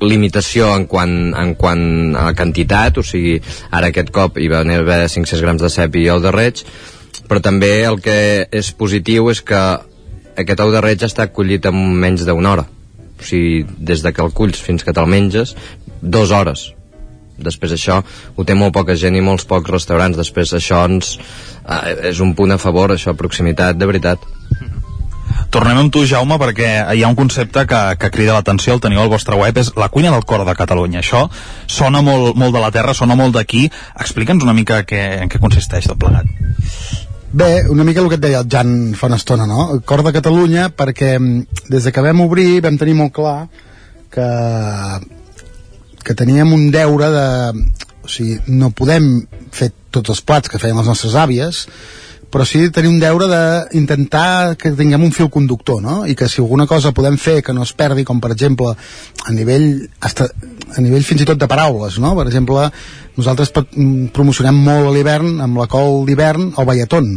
limitació 0.00 0.70
en 0.72 0.86
quant, 0.88 1.18
en 1.36 1.52
quant 1.58 2.16
a 2.16 2.30
quantitat, 2.38 2.96
o 2.96 3.04
sigui, 3.04 3.36
ara 3.74 3.90
aquest 3.90 4.14
cop 4.14 4.38
hi 4.38 4.48
va 4.48 4.62
haver 4.62 5.02
500 5.04 5.44
grams 5.44 5.64
de 5.64 5.72
cep 5.74 6.00
i 6.00 6.08
ou 6.14 6.22
de 6.22 6.32
reig, 6.32 6.64
però 7.28 7.42
també 7.44 7.82
el 7.84 8.00
que 8.00 8.18
és 8.48 8.72
positiu 8.78 9.28
és 9.28 9.44
que 9.44 9.60
aquest 10.38 10.64
ou 10.64 10.72
de 10.74 10.82
reig 10.84 11.04
està 11.06 11.28
collit 11.34 11.66
en 11.68 11.78
menys 12.02 12.26
d'una 12.28 12.54
hora 12.54 12.66
o 13.18 13.26
sigui, 13.26 13.64
des 13.78 14.02
de 14.04 14.12
que 14.14 14.22
el 14.22 14.34
culls 14.34 14.60
fins 14.62 14.84
que 14.86 14.94
te'l 14.94 15.10
menges, 15.10 15.54
dues 16.00 16.30
hores 16.34 16.68
després 17.38 17.74
això 17.74 18.00
ho 18.34 18.44
té 18.46 18.56
molt 18.58 18.74
poca 18.74 18.96
gent 18.98 19.16
i 19.18 19.22
molts 19.24 19.46
pocs 19.46 19.70
restaurants 19.70 20.18
després 20.18 20.54
això 20.54 20.84
ens, 20.88 21.16
eh, 21.64 22.10
és 22.12 22.20
un 22.24 22.34
punt 22.38 22.54
a 22.54 22.58
favor 22.58 22.94
això, 22.94 23.14
proximitat, 23.18 23.78
de 23.78 23.90
veritat 23.90 24.26
Tornem 25.48 25.78
amb 25.80 25.92
tu, 25.92 26.02
Jaume, 26.04 26.36
perquè 26.40 26.68
hi 26.92 27.02
ha 27.02 27.08
un 27.08 27.16
concepte 27.16 27.62
que, 27.68 27.80
que 28.00 28.10
crida 28.12 28.34
l'atenció, 28.36 28.74
el 28.74 28.82
teniu 28.84 29.00
al 29.00 29.08
vostre 29.08 29.36
web, 29.38 29.56
és 29.56 29.70
la 29.80 29.88
cuina 29.88 30.12
del 30.12 30.26
cor 30.28 30.44
de 30.44 30.54
Catalunya. 30.56 31.00
Això 31.00 31.22
sona 31.64 32.02
molt, 32.04 32.36
molt 32.36 32.52
de 32.52 32.60
la 32.60 32.72
terra, 32.74 32.92
sona 32.92 33.16
molt 33.16 33.36
d'aquí. 33.38 33.64
Explica'ns 33.96 34.44
una 34.44 34.56
mica 34.56 34.82
què, 34.84 35.04
en 35.22 35.32
què 35.32 35.40
consisteix 35.40 35.88
tot 35.88 36.00
plegat. 36.04 36.28
Bé, 37.30 37.68
una 37.68 37.84
mica 37.84 38.00
el 38.00 38.08
que 38.08 38.16
et 38.16 38.22
deia 38.24 38.40
el 38.40 38.48
Jan 38.48 38.94
fa 38.96 39.10
una 39.10 39.18
estona, 39.20 39.44
no? 39.46 39.66
El 39.74 39.82
cor 39.84 40.00
de 40.04 40.14
Catalunya, 40.16 40.70
perquè 40.72 41.18
mm, 41.18 41.66
des 41.68 41.84
de 41.84 41.92
que 41.92 42.04
vam 42.04 42.22
obrir 42.24 42.62
vam 42.64 42.78
tenir 42.80 42.94
molt 42.96 43.12
clar 43.18 43.50
que, 44.08 44.28
que 46.04 46.16
teníem 46.16 46.54
un 46.56 46.70
deure 46.72 47.10
de... 47.12 47.28
O 48.00 48.08
sigui, 48.08 48.38
no 48.48 48.70
podem 48.72 49.26
fer 49.52 49.68
tots 49.92 50.14
els 50.14 50.22
plats 50.24 50.48
que 50.48 50.60
feien 50.62 50.78
les 50.80 50.88
nostres 50.88 51.12
àvies, 51.20 51.66
però 52.30 52.44
sí 52.44 52.66
tenir 52.70 52.90
un 52.90 52.98
deure 53.00 53.26
d'intentar 53.30 54.56
que 54.60 54.74
tinguem 54.76 55.04
un 55.06 55.14
fil 55.16 55.30
conductor, 55.32 55.80
no? 55.82 56.02
I 56.06 56.14
que 56.14 56.28
si 56.28 56.42
alguna 56.42 56.66
cosa 56.68 56.92
podem 56.92 57.16
fer 57.16 57.40
que 57.42 57.54
no 57.56 57.64
es 57.64 57.72
perdi, 57.72 58.04
com 58.04 58.20
per 58.20 58.32
exemple 58.34 58.74
a 58.74 59.32
nivell, 59.32 59.88
hasta, 60.04 60.28
a 60.28 60.84
nivell 60.84 61.06
fins 61.08 61.24
i 61.24 61.28
tot 61.28 61.40
de 61.40 61.48
paraules, 61.48 61.96
no? 62.02 62.12
Per 62.18 62.26
exemple, 62.28 62.68
nosaltres 63.16 63.52
mm, 63.54 64.10
promocionem 64.16 64.60
molt 64.68 64.90
a 64.90 64.92
l'hivern, 64.92 65.38
amb 65.44 65.60
la 65.62 65.68
col 65.72 66.04
d'hivern, 66.08 66.52
el 66.58 66.68
balletón. 66.68 67.10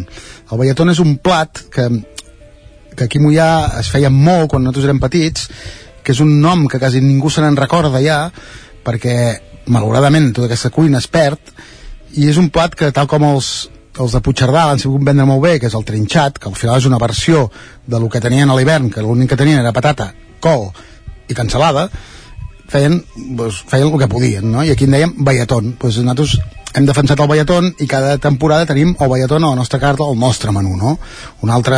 El 0.51 0.63
balletón 0.63 0.93
és 0.93 1.03
un 1.03 1.17
plat 1.19 1.65
que, 1.73 1.89
que 2.95 3.09
aquí 3.09 3.19
a 3.19 3.25
Mollà 3.25 3.51
es 3.81 3.91
feia 3.91 4.13
molt 4.13 4.53
quan 4.53 4.63
nosaltres 4.63 4.87
érem 4.87 5.03
petits, 5.03 5.49
que 6.01 6.15
és 6.15 6.23
un 6.23 6.39
nom 6.41 6.65
que 6.71 6.79
quasi 6.79 7.03
ningú 7.03 7.29
se 7.29 7.43
n'en 7.43 7.59
recorda 7.59 7.99
ja, 8.01 8.23
perquè 8.85 9.15
malauradament 9.71 10.31
tota 10.31 10.47
aquesta 10.47 10.71
cuina 10.73 11.03
es 11.03 11.11
perd, 11.11 11.51
i 12.15 12.31
és 12.31 12.39
un 12.39 12.49
plat 12.51 12.73
que 12.75 12.89
tal 12.95 13.07
com 13.11 13.27
els, 13.27 13.69
els 13.99 14.15
de 14.15 14.21
Puigcerdà 14.23 14.67
l'han 14.69 14.79
sabut 14.79 15.03
vendre 15.03 15.25
molt 15.27 15.43
bé, 15.43 15.57
que 15.59 15.67
és 15.67 15.75
el 15.75 15.85
trinxat, 15.87 16.39
que 16.39 16.49
al 16.49 16.55
final 16.55 16.79
és 16.79 16.87
una 16.87 17.01
versió 17.01 17.49
de 17.85 17.99
lo 17.99 18.09
que 18.09 18.21
tenien 18.23 18.49
a 18.49 18.55
l'hivern, 18.55 18.89
que 18.89 19.03
l'únic 19.03 19.33
que 19.33 19.39
tenien 19.39 19.59
era 19.59 19.73
patata, 19.75 20.13
col 20.39 20.69
i 21.27 21.35
cansalada, 21.35 21.89
feien, 22.71 23.01
doncs, 23.35 23.61
feien 23.67 23.91
el 23.91 23.99
que 23.99 24.07
podien, 24.11 24.47
no? 24.51 24.63
I 24.63 24.71
aquí 24.71 24.87
en 24.87 24.95
dèiem 24.95 25.13
balletón. 25.27 25.75
Doncs 25.79 25.99
nosaltres 25.99 26.39
hem 26.71 26.85
defensat 26.87 27.19
el 27.19 27.27
balletón 27.27 27.67
i 27.83 27.87
cada 27.91 28.15
temporada 28.23 28.69
tenim 28.69 28.93
el 28.93 29.09
balletón 29.11 29.43
a 29.43 29.49
la 29.51 29.59
nostra 29.59 29.79
carta, 29.79 30.05
al 30.07 30.19
nostre 30.19 30.53
menú, 30.55 30.77
no? 30.79 30.97
Un 31.43 31.51
altre 31.51 31.77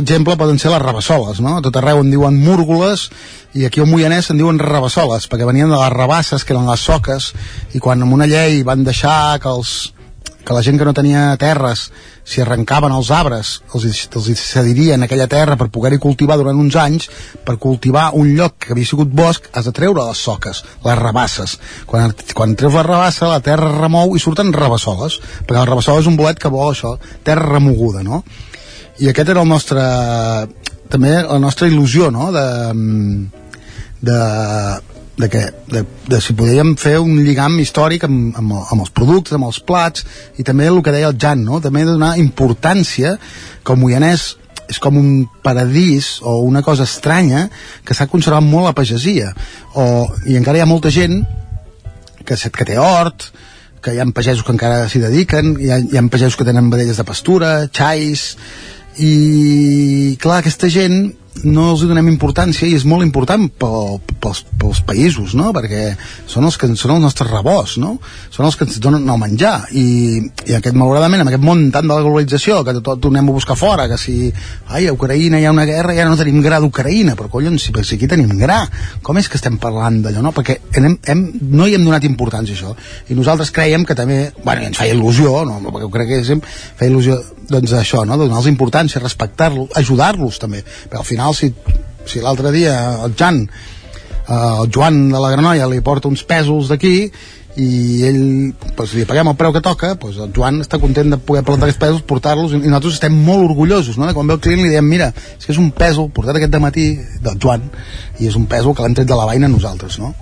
exemple 0.00 0.36
poden 0.36 0.58
ser 0.58 0.72
les 0.72 0.82
rabassoles, 0.82 1.38
no? 1.44 1.58
A 1.58 1.62
tot 1.62 1.78
arreu 1.78 2.02
en 2.02 2.10
diuen 2.10 2.40
múrgoles 2.42 3.08
i 3.54 3.64
aquí 3.64 3.80
al 3.80 3.86
Moianès 3.90 4.32
en 4.32 4.42
diuen 4.42 4.58
rabassoles, 4.58 5.28
perquè 5.30 5.46
venien 5.46 5.70
de 5.70 5.78
les 5.78 5.94
rabasses, 5.94 6.44
que 6.44 6.56
eren 6.56 6.66
les 6.68 6.82
soques, 6.82 7.30
i 7.74 7.78
quan 7.78 8.02
amb 8.02 8.18
una 8.18 8.26
llei 8.26 8.64
van 8.66 8.82
deixar 8.84 9.38
que 9.42 9.54
els 9.54 9.92
que 10.48 10.54
la 10.56 10.62
gent 10.64 10.78
que 10.80 10.86
no 10.88 10.94
tenia 10.96 11.36
terres, 11.36 11.88
si 12.24 12.40
arrencaven 12.40 12.92
els 12.96 13.10
arbres, 13.12 13.50
els, 13.76 14.06
els 14.16 14.28
cedirien 14.40 15.04
aquella 15.04 15.26
terra 15.28 15.58
per 15.60 15.68
poder-hi 15.72 15.98
cultivar 16.00 16.38
durant 16.40 16.56
uns 16.60 16.76
anys, 16.80 17.08
per 17.44 17.58
cultivar 17.60 18.06
un 18.16 18.30
lloc 18.36 18.56
que 18.64 18.72
havia 18.72 18.88
sigut 18.88 19.12
bosc, 19.12 19.50
has 19.52 19.68
de 19.68 19.74
treure 19.76 20.06
les 20.08 20.24
soques, 20.24 20.62
les 20.84 20.98
rabasses. 20.98 21.58
Quan, 21.86 22.16
quan 22.34 22.56
treus 22.56 22.78
la 22.78 22.86
rabassa, 22.86 23.28
la 23.28 23.42
terra 23.44 23.70
remou 23.76 24.16
i 24.16 24.22
surten 24.24 24.54
rabassoles, 24.56 25.20
perquè 25.44 25.60
la 25.60 25.68
rabassola 25.68 26.04
és 26.04 26.10
un 26.10 26.16
bolet 26.16 26.40
que 26.40 26.52
vol 26.52 26.72
això, 26.72 26.96
terra 27.24 27.48
remoguda, 27.58 28.04
no? 28.06 28.22
I 28.98 29.12
aquest 29.12 29.34
era 29.34 29.44
el 29.44 29.48
nostre... 29.52 29.84
també 30.88 31.18
la 31.20 31.38
nostra 31.38 31.68
il·lusió, 31.68 32.08
no?, 32.10 32.32
de, 32.32 32.46
de 34.00 34.22
de, 35.18 35.28
que, 35.28 35.42
de, 35.66 35.84
de 36.06 36.20
si 36.22 36.34
podíem 36.38 36.76
fer 36.78 36.96
un 37.02 37.18
lligam 37.26 37.58
històric 37.58 38.06
amb, 38.06 38.36
amb, 38.38 38.54
amb 38.60 38.84
els 38.84 38.92
productes, 38.94 39.34
amb 39.34 39.48
els 39.48 39.58
plats 39.66 40.06
i 40.38 40.46
també 40.46 40.68
el 40.70 40.78
que 40.84 40.94
deia 40.94 41.10
el 41.10 41.18
Jan, 41.20 41.42
no? 41.44 41.58
també 41.60 41.82
de 41.82 41.96
donar 41.96 42.14
importància 42.22 43.16
que 43.66 43.74
el 43.74 43.82
Moianès 43.82 44.30
és 44.68 44.78
com 44.84 44.98
un 45.00 45.26
paradís 45.42 46.18
o 46.22 46.38
una 46.44 46.62
cosa 46.62 46.86
estranya 46.86 47.48
que 47.84 47.96
s'ha 47.96 48.08
conservat 48.10 48.44
molt 48.46 48.68
la 48.68 48.76
pagesia 48.76 49.32
o, 49.74 50.06
i 50.28 50.38
encara 50.38 50.60
hi 50.60 50.64
ha 50.64 50.70
molta 50.70 50.92
gent 50.94 51.22
que, 52.22 52.36
que 52.36 52.68
té 52.68 52.78
hort 52.78 53.30
que 53.82 53.94
hi 53.94 54.02
ha 54.02 54.06
pagesos 54.14 54.44
que 54.44 54.54
encara 54.54 54.86
s'hi 54.90 55.02
dediquen 55.02 55.56
hi 55.58 55.72
ha, 55.72 55.80
hi 55.82 55.98
ha 55.98 56.04
pagesos 56.12 56.36
que 56.38 56.46
tenen 56.46 56.70
vedelles 56.70 57.00
de 57.00 57.06
pastura 57.08 57.52
xais 57.72 58.34
i 58.98 60.16
clar, 60.20 60.42
aquesta 60.42 60.70
gent 60.70 61.08
no 61.44 61.70
els 61.72 61.82
donem 61.86 62.08
importància 62.10 62.66
i 62.68 62.74
és 62.76 62.84
molt 62.88 63.04
important 63.04 63.46
pel, 63.60 63.98
pels, 64.22 64.42
pels 64.60 64.80
països, 64.86 65.34
no? 65.38 65.50
perquè 65.56 65.92
són 66.30 66.46
els 66.48 66.58
que 66.58 66.68
són 66.74 66.96
els 66.96 67.04
nostres 67.04 67.30
rebots, 67.30 67.76
no? 67.82 67.96
són 68.34 68.48
els 68.48 68.58
que 68.58 68.66
ens 68.66 68.78
donen 68.82 69.08
el 69.08 69.20
menjar 69.20 69.54
i, 69.76 70.18
i 70.48 70.56
aquest, 70.58 70.76
malauradament, 70.76 71.22
en 71.24 71.30
aquest 71.30 71.44
món 71.44 71.66
tant 71.74 71.88
de 71.88 71.94
la 71.94 72.04
globalització 72.04 72.60
que 72.66 72.76
tot 72.80 73.04
ho 73.04 73.12
anem 73.12 73.30
a 73.30 73.36
buscar 73.36 73.58
fora 73.58 73.88
que 73.90 73.98
si 74.00 74.16
ai, 74.68 74.88
a 74.88 74.96
Ucraïna 74.96 75.40
hi 75.40 75.48
ha 75.48 75.54
una 75.54 75.66
guerra 75.68 75.94
ara 75.94 76.10
no 76.10 76.18
tenim 76.20 76.42
gra 76.44 76.60
d'Ucraïna 76.62 77.16
però 77.18 77.30
collons, 77.32 77.68
si, 77.68 77.74
si 77.84 77.98
aquí 77.98 78.10
tenim 78.10 78.34
gra 78.40 78.60
com 79.02 79.18
és 79.20 79.30
que 79.30 79.38
estem 79.40 79.58
parlant 79.62 80.02
d'allò, 80.04 80.24
no? 80.24 80.34
perquè 80.36 80.58
hem, 80.78 80.98
hem, 81.06 81.24
no 81.54 81.66
hi 81.66 81.78
hem 81.78 81.86
donat 81.86 82.06
importància 82.08 82.56
això 82.56 82.74
i 83.08 83.18
nosaltres 83.18 83.54
creiem 83.54 83.86
que 83.88 83.98
també, 83.98 84.28
bueno, 84.44 84.68
ens 84.68 84.80
feia 84.80 84.96
il·lusió 84.96 85.42
no? 85.48 85.60
perquè 85.68 85.88
ho 85.88 85.92
crec 85.94 86.12
que 86.12 86.22
sempre 86.26 86.50
feia 86.78 86.92
il·lusió 86.92 87.18
doncs 87.48 87.72
això, 87.72 88.04
no? 88.04 88.18
donar-los 88.20 88.48
importància, 88.50 89.00
respectar-los, 89.00 89.72
ajudar-los 89.80 90.38
també, 90.40 90.60
perquè 90.62 91.00
al 91.00 91.08
final 91.08 91.27
si, 91.36 91.52
si 92.08 92.22
l'altre 92.24 92.52
dia 92.54 92.76
el 93.06 93.16
Jan 93.18 93.42
eh, 93.44 94.32
el 94.34 94.70
Joan 94.74 95.08
de 95.12 95.20
la 95.20 95.32
Granoia 95.34 95.68
li 95.70 95.82
porta 95.84 96.10
uns 96.10 96.24
pèsols 96.28 96.70
d'aquí 96.72 97.10
i 97.58 98.04
ell, 98.06 98.20
pues, 98.78 98.92
li 98.94 99.02
paguem 99.08 99.32
el 99.32 99.36
preu 99.38 99.50
que 99.54 99.62
toca 99.64 99.94
pues, 99.98 100.18
el 100.22 100.30
Joan 100.34 100.60
està 100.62 100.78
content 100.78 101.10
de 101.10 101.18
poder 101.18 101.42
plantar 101.46 101.66
aquests 101.66 101.80
pèsols, 101.82 102.04
portar-los 102.06 102.54
i 102.54 102.60
nosaltres 102.60 103.00
estem 103.00 103.16
molt 103.26 103.48
orgullosos 103.48 103.98
no? 103.98 104.06
de 104.06 104.14
quan 104.14 104.30
ve 104.30 104.36
el 104.36 104.42
client 104.44 104.62
li 104.62 104.70
diem, 104.70 104.86
mira, 104.86 105.10
és 105.10 105.48
que 105.48 105.54
és 105.54 105.58
un 105.58 105.72
pèsol 105.74 106.12
portat 106.14 106.38
aquest 106.38 106.54
matí 106.62 106.92
del 107.24 107.40
Joan 107.42 107.66
i 108.20 108.30
és 108.30 108.38
un 108.38 108.46
pèsol 108.50 108.76
que 108.76 108.86
l'hem 108.86 108.94
tret 108.98 109.10
de 109.10 109.18
la 109.18 109.26
vaina 109.26 109.50
nosaltres 109.50 109.98
no? 109.98 110.14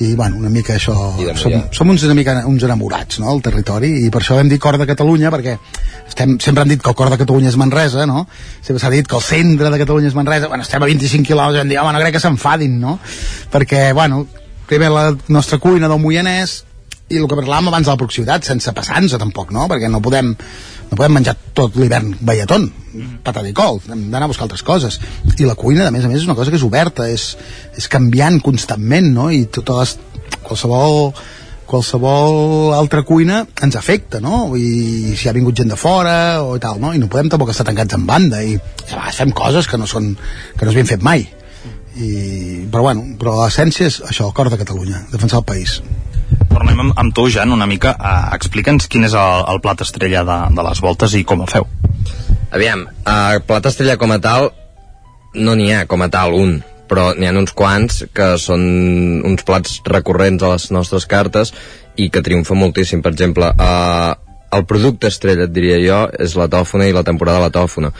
I 0.00 0.14
bueno, 0.14 0.36
una 0.38 0.50
mica 0.50 0.76
això 0.76 0.94
som, 1.38 1.54
som 1.74 1.90
uns, 1.90 2.04
una 2.06 2.14
mica 2.14 2.34
uns 2.46 2.62
enamorats 2.62 3.18
no, 3.22 3.32
del 3.32 3.42
territori 3.42 3.90
i 4.04 4.10
per 4.14 4.22
això 4.22 4.36
vam 4.38 4.50
dir 4.50 4.60
cor 4.62 4.78
de 4.78 4.86
Catalunya 4.86 5.32
perquè 5.34 5.56
estem, 6.06 6.36
sempre 6.42 6.62
han 6.62 6.70
dit 6.70 6.82
que 6.82 6.92
el 6.92 6.96
cor 6.98 7.10
de 7.10 7.18
Catalunya 7.18 7.50
és 7.50 7.58
Manresa 7.58 8.06
no? 8.06 8.26
sempre 8.60 8.78
s'ha 8.82 8.92
dit 8.94 9.08
que 9.08 9.18
el 9.18 9.24
centre 9.26 9.72
de 9.72 9.80
Catalunya 9.82 10.12
és 10.12 10.18
Manresa 10.18 10.50
bueno, 10.52 10.62
estem 10.66 10.82
a 10.82 10.86
25 10.86 11.26
quilòmetres 11.26 11.58
i 11.58 11.64
vam 11.64 11.72
dir, 11.72 11.80
home, 11.82 11.94
no 11.96 12.04
crec 12.04 12.18
que 12.18 12.22
s'enfadin 12.22 12.78
no? 12.80 12.98
perquè, 13.52 13.88
bueno, 13.96 14.24
primer 14.70 14.92
la 14.94 15.10
nostra 15.34 15.58
cuina 15.58 15.90
del 15.90 16.02
Moianès 16.02 16.62
i 17.08 17.18
el 17.18 17.26
que 17.26 17.38
parlàvem 17.40 17.70
abans 17.72 17.88
de 17.88 17.94
la 17.94 18.00
proximitat 18.00 18.46
sense 18.46 18.74
passar-nos 18.76 19.16
tampoc, 19.18 19.50
no? 19.56 19.66
perquè 19.70 19.90
no 19.90 20.02
podem 20.04 20.34
no 20.88 20.96
podem 20.96 21.16
menjar 21.18 21.36
tot 21.56 21.76
l'hivern 21.76 22.14
balletón 22.20 22.68
patata 23.24 23.48
i 23.48 23.54
col, 23.56 23.80
hem 23.86 24.08
d'anar 24.08 24.26
a 24.26 24.30
buscar 24.32 24.46
altres 24.46 24.64
coses 24.66 24.98
i 25.36 25.46
la 25.46 25.56
cuina, 25.58 25.88
a 25.88 25.94
més 25.94 26.04
a 26.04 26.10
més, 26.10 26.22
és 26.22 26.28
una 26.28 26.36
cosa 26.38 26.50
que 26.50 26.58
és 26.58 26.66
oberta 26.66 27.08
és, 27.10 27.30
és 27.76 27.88
canviant 27.92 28.40
constantment 28.44 29.12
no? 29.14 29.28
i 29.34 29.44
totes 29.52 29.78
les, 29.78 29.98
qualsevol 30.46 31.12
qualsevol 31.68 32.72
altra 32.72 33.02
cuina 33.04 33.42
ens 33.62 33.76
afecta, 33.76 34.22
no? 34.24 34.56
I 34.56 35.12
si 35.20 35.28
ha 35.28 35.34
vingut 35.36 35.58
gent 35.60 35.68
de 35.68 35.76
fora 35.76 36.40
o 36.40 36.56
tal, 36.62 36.80
no? 36.80 36.94
I 36.96 37.02
no 37.02 37.10
podem 37.12 37.28
tampoc 37.28 37.52
estar 37.52 37.66
tancats 37.68 37.98
en 37.98 38.06
banda 38.08 38.40
i 38.40 38.56
a 38.56 38.94
vegades 38.94 39.18
fem 39.20 39.34
coses 39.36 39.68
que 39.68 39.76
no 39.76 39.86
són 39.90 40.14
que 40.16 40.64
no 40.64 40.72
s'havien 40.72 40.88
fet 40.88 41.04
mai. 41.04 41.26
I, 41.98 42.08
però 42.72 42.86
bueno, 42.88 43.04
però 43.20 43.36
l'essència 43.42 43.90
és 43.90 44.00
això, 44.00 44.30
el 44.30 44.36
cor 44.36 44.48
de 44.48 44.60
Catalunya, 44.60 45.04
defensar 45.12 45.42
el 45.42 45.48
país. 45.50 45.82
Tornem 46.58 46.80
amb, 46.82 46.94
amb 46.98 47.14
tu, 47.14 47.28
Jan, 47.30 47.52
una 47.54 47.68
mica. 47.70 47.92
Uh, 47.94 48.32
Explica'ns 48.34 48.88
quin 48.90 49.06
és 49.06 49.14
el, 49.14 49.44
el 49.52 49.60
plat 49.62 49.84
estrella 49.84 50.24
de, 50.26 50.38
de 50.56 50.64
les 50.66 50.80
voltes 50.82 51.14
i 51.14 51.22
com 51.22 51.44
el 51.44 51.50
feu. 51.52 51.68
Aviam, 52.50 52.82
uh, 53.04 53.38
plat 53.46 53.68
estrella 53.70 53.94
com 54.00 54.10
a 54.10 54.18
tal, 54.18 54.48
no 55.38 55.54
n'hi 55.54 55.68
ha 55.76 55.84
com 55.86 56.02
a 56.02 56.08
tal 56.10 56.34
un, 56.34 56.56
però 56.90 57.12
n'hi 57.14 57.28
ha 57.28 57.34
uns 57.38 57.54
quants 57.54 58.00
que 58.16 58.32
són 58.42 58.64
uns 59.28 59.46
plats 59.46 59.78
recurrents 59.86 60.42
a 60.42 60.56
les 60.56 60.70
nostres 60.74 61.06
cartes 61.06 61.54
i 61.94 62.08
que 62.10 62.24
triomfen 62.26 62.58
moltíssim. 62.58 63.04
Per 63.06 63.12
exemple, 63.14 63.52
uh, 63.54 64.16
el 64.50 64.66
producte 64.66 65.12
estrella, 65.12 65.46
et 65.46 65.54
diria 65.54 65.78
jo, 65.84 66.00
és 66.18 66.34
la 66.40 66.48
tòfona 66.50 66.88
i 66.90 66.96
la 66.96 67.06
temporada 67.06 67.38
de 67.38 67.46
la 67.46 67.54
tòfona. 67.54 67.92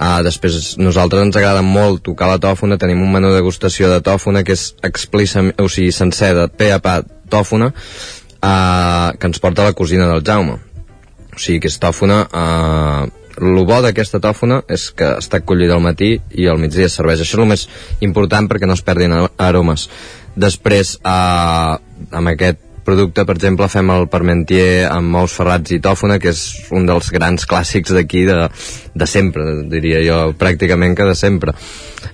Uh, 0.00 0.18
després, 0.26 0.78
nosaltres 0.80 1.28
ens 1.28 1.38
agrada 1.38 1.62
molt 1.62 2.02
tocar 2.10 2.32
la 2.32 2.40
tòfona, 2.42 2.80
tenim 2.80 3.04
un 3.04 3.14
menú 3.14 3.30
de 3.30 3.38
degustació 3.38 3.92
de 3.92 4.02
tòfona 4.02 4.42
que 4.42 4.58
és 4.58 4.70
explícit, 4.82 5.54
o 5.60 5.70
sigui, 5.70 5.92
sencer, 5.94 6.34
de 6.34 6.50
pe 6.50 6.72
a 6.74 6.82
pa 6.82 7.02
tòfona, 7.32 7.70
uh, 7.70 9.08
que 9.16 9.30
ens 9.30 9.40
porta 9.42 9.68
la 9.68 9.76
cosina 9.78 10.08
del 10.10 10.24
Jaume. 10.26 10.58
O 11.30 11.38
sigui, 11.38 11.62
que 11.64 11.72
és 11.72 11.80
tòfona... 11.82 12.24
El 13.40 13.56
bo 13.64 13.76
d'aquesta 13.80 14.18
tòfona 14.20 14.58
és 14.68 14.90
que 14.92 15.06
està 15.16 15.38
collida 15.40 15.72
al 15.78 15.80
matí 15.80 16.10
i 16.36 16.48
al 16.50 16.58
migdia 16.60 16.90
es 16.90 16.96
serveix. 16.98 17.22
Això 17.22 17.38
és 17.38 17.40
el 17.40 17.48
més 17.48 17.62
important 18.04 18.50
perquè 18.50 18.68
no 18.68 18.74
es 18.76 18.82
perdin 18.84 19.14
aromes. 19.40 19.86
Després, 20.36 20.98
eh, 21.00 21.76
amb 22.20 22.32
aquest 22.34 22.60
producte, 22.90 23.22
per 23.26 23.36
exemple, 23.38 23.68
fem 23.70 23.90
el 23.94 24.08
parmentier 24.10 24.88
amb 24.90 25.20
ous 25.22 25.34
ferrats 25.36 25.70
i 25.76 25.78
tòfona, 25.82 26.18
que 26.18 26.32
és 26.34 26.42
un 26.74 26.88
dels 26.88 27.12
grans 27.14 27.46
clàssics 27.46 27.94
d'aquí 27.94 28.24
de, 28.26 28.40
de 28.98 29.06
sempre, 29.06 29.46
diria 29.70 30.02
jo, 30.02 30.18
pràcticament 30.40 30.96
que 30.98 31.06
de 31.06 31.14
sempre. 31.18 31.54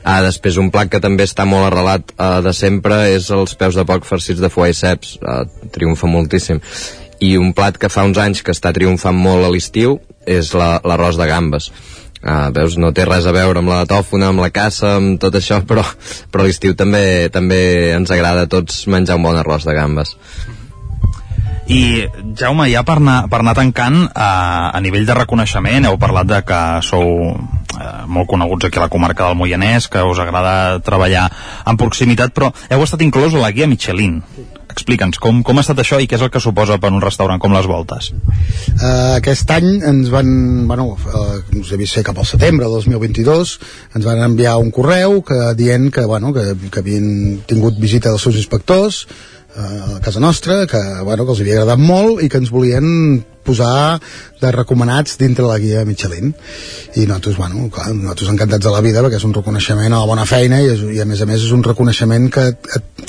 Ah, 0.02 0.20
després, 0.24 0.60
un 0.60 0.70
plat 0.74 0.90
que 0.92 1.00
també 1.02 1.24
està 1.24 1.46
molt 1.48 1.70
arrelat 1.70 2.12
uh, 2.16 2.38
de 2.44 2.52
sempre 2.56 3.06
és 3.14 3.30
els 3.34 3.56
peus 3.58 3.78
de 3.78 3.86
poc 3.88 4.04
farcits 4.08 4.42
de 4.42 4.52
foie 4.52 4.74
i 4.74 4.76
ceps, 4.76 5.16
uh, 5.22 5.44
triomfa 5.72 6.10
moltíssim. 6.10 6.60
I 7.24 7.36
un 7.40 7.54
plat 7.56 7.78
que 7.80 7.88
fa 7.88 8.04
uns 8.04 8.20
anys 8.20 8.44
que 8.44 8.52
està 8.52 8.74
triomfant 8.76 9.16
molt 9.16 9.46
a 9.46 9.52
l'estiu 9.52 9.96
és 10.26 10.52
l'arròs 10.52 11.16
la, 11.16 11.22
de 11.24 11.30
gambes. 11.30 11.70
Uh, 12.26 12.50
veus, 12.52 12.76
no 12.80 12.90
té 12.96 13.06
res 13.06 13.26
a 13.28 13.32
veure 13.32 13.62
amb 13.62 13.70
la 13.70 13.84
tòfona, 13.88 14.32
amb 14.32 14.42
la 14.42 14.50
caça, 14.50 14.96
amb 14.98 15.16
tot 15.22 15.36
això, 15.38 15.62
però, 15.68 15.84
però 16.32 16.44
a 16.44 16.48
l'estiu 16.48 16.74
també, 16.76 17.30
també 17.32 17.94
ens 17.94 18.12
agrada 18.12 18.44
a 18.44 18.50
tots 18.50 18.84
menjar 18.90 19.18
un 19.20 19.28
bon 19.28 19.38
arròs 19.38 19.68
de 19.68 19.76
gambes. 19.76 20.16
I, 21.66 22.06
Jaume, 22.38 22.68
ja 22.70 22.84
per 22.86 23.00
anar, 23.00 23.24
per 23.30 23.40
anar 23.42 23.56
tancant, 23.58 24.04
eh, 24.06 24.22
a 24.22 24.80
nivell 24.82 25.06
de 25.06 25.16
reconeixement, 25.18 25.88
heu 25.88 25.98
parlat 25.98 26.28
de 26.30 26.42
que 26.46 26.60
sou 26.86 27.08
eh, 27.34 28.04
molt 28.06 28.30
coneguts 28.30 28.68
aquí 28.68 28.78
a 28.78 28.86
la 28.86 28.92
comarca 28.92 29.26
del 29.26 29.38
Moianès, 29.38 29.88
que 29.90 30.02
us 30.06 30.20
agrada 30.22 30.78
treballar 30.86 31.26
en 31.66 31.80
proximitat, 31.80 32.34
però 32.36 32.52
heu 32.70 32.86
estat 32.86 33.02
inclòs 33.02 33.34
a 33.34 33.42
la 33.42 33.50
guia 33.50 33.66
Michelin. 33.66 34.20
Explica'ns, 34.76 35.18
com, 35.22 35.40
com 35.42 35.58
ha 35.58 35.62
estat 35.64 35.78
això 35.80 35.98
i 35.98 36.06
què 36.06 36.18
és 36.18 36.22
el 36.22 36.30
que 36.30 36.42
suposa 36.42 36.76
per 36.78 36.92
un 36.92 37.00
restaurant 37.02 37.40
com 37.42 37.54
Les 37.56 37.66
Voltes? 37.66 38.10
Uh, 38.12 39.16
aquest 39.16 39.50
any 39.54 39.70
ens 39.88 40.10
van, 40.12 40.28
bueno, 40.68 40.90
uh, 40.94 41.38
he 41.40 41.78
vist 41.80 41.96
ser 41.96 42.04
cap 42.06 42.18
al 42.20 42.28
setembre 42.28 42.68
del 42.68 42.76
2022, 42.84 43.54
ens 43.96 44.06
van 44.06 44.20
enviar 44.26 44.58
un 44.60 44.70
correu 44.74 45.22
que 45.26 45.54
dient 45.58 45.88
que, 45.90 46.04
bueno, 46.04 46.34
que, 46.36 46.52
que 46.68 46.84
havien 46.84 47.40
tingut 47.48 47.80
visita 47.80 48.12
dels 48.12 48.28
seus 48.28 48.36
inspectors, 48.36 49.06
a 49.56 50.00
casa 50.04 50.20
nostra, 50.20 50.66
que, 50.66 50.80
bueno, 51.02 51.24
que 51.24 51.32
els 51.32 51.40
havia 51.40 51.60
agradat 51.60 51.80
molt 51.80 52.22
i 52.22 52.28
que 52.28 52.40
ens 52.42 52.52
volien 52.52 53.24
posar 53.46 54.00
de 54.40 54.50
recomanats 54.52 55.16
dintre 55.20 55.46
la 55.46 55.58
guia 55.62 55.84
Michelin 55.86 56.32
i 56.98 57.06
nosaltres, 57.06 57.36
bueno, 57.38 57.68
clar, 57.72 57.92
nosaltres 57.94 58.32
encantats 58.32 58.66
de 58.66 58.72
la 58.74 58.82
vida 58.84 59.04
perquè 59.04 59.20
és 59.20 59.28
un 59.28 59.36
reconeixement 59.36 59.92
a 59.92 60.02
la 60.02 60.10
bona 60.10 60.26
feina 60.28 60.58
i, 60.60 60.72
és, 60.74 60.82
i 60.98 61.00
a 61.00 61.06
més 61.08 61.22
a 61.22 61.28
més 61.30 61.46
és 61.46 61.54
un 61.54 61.62
reconeixement 61.64 62.28
que, 62.34 62.48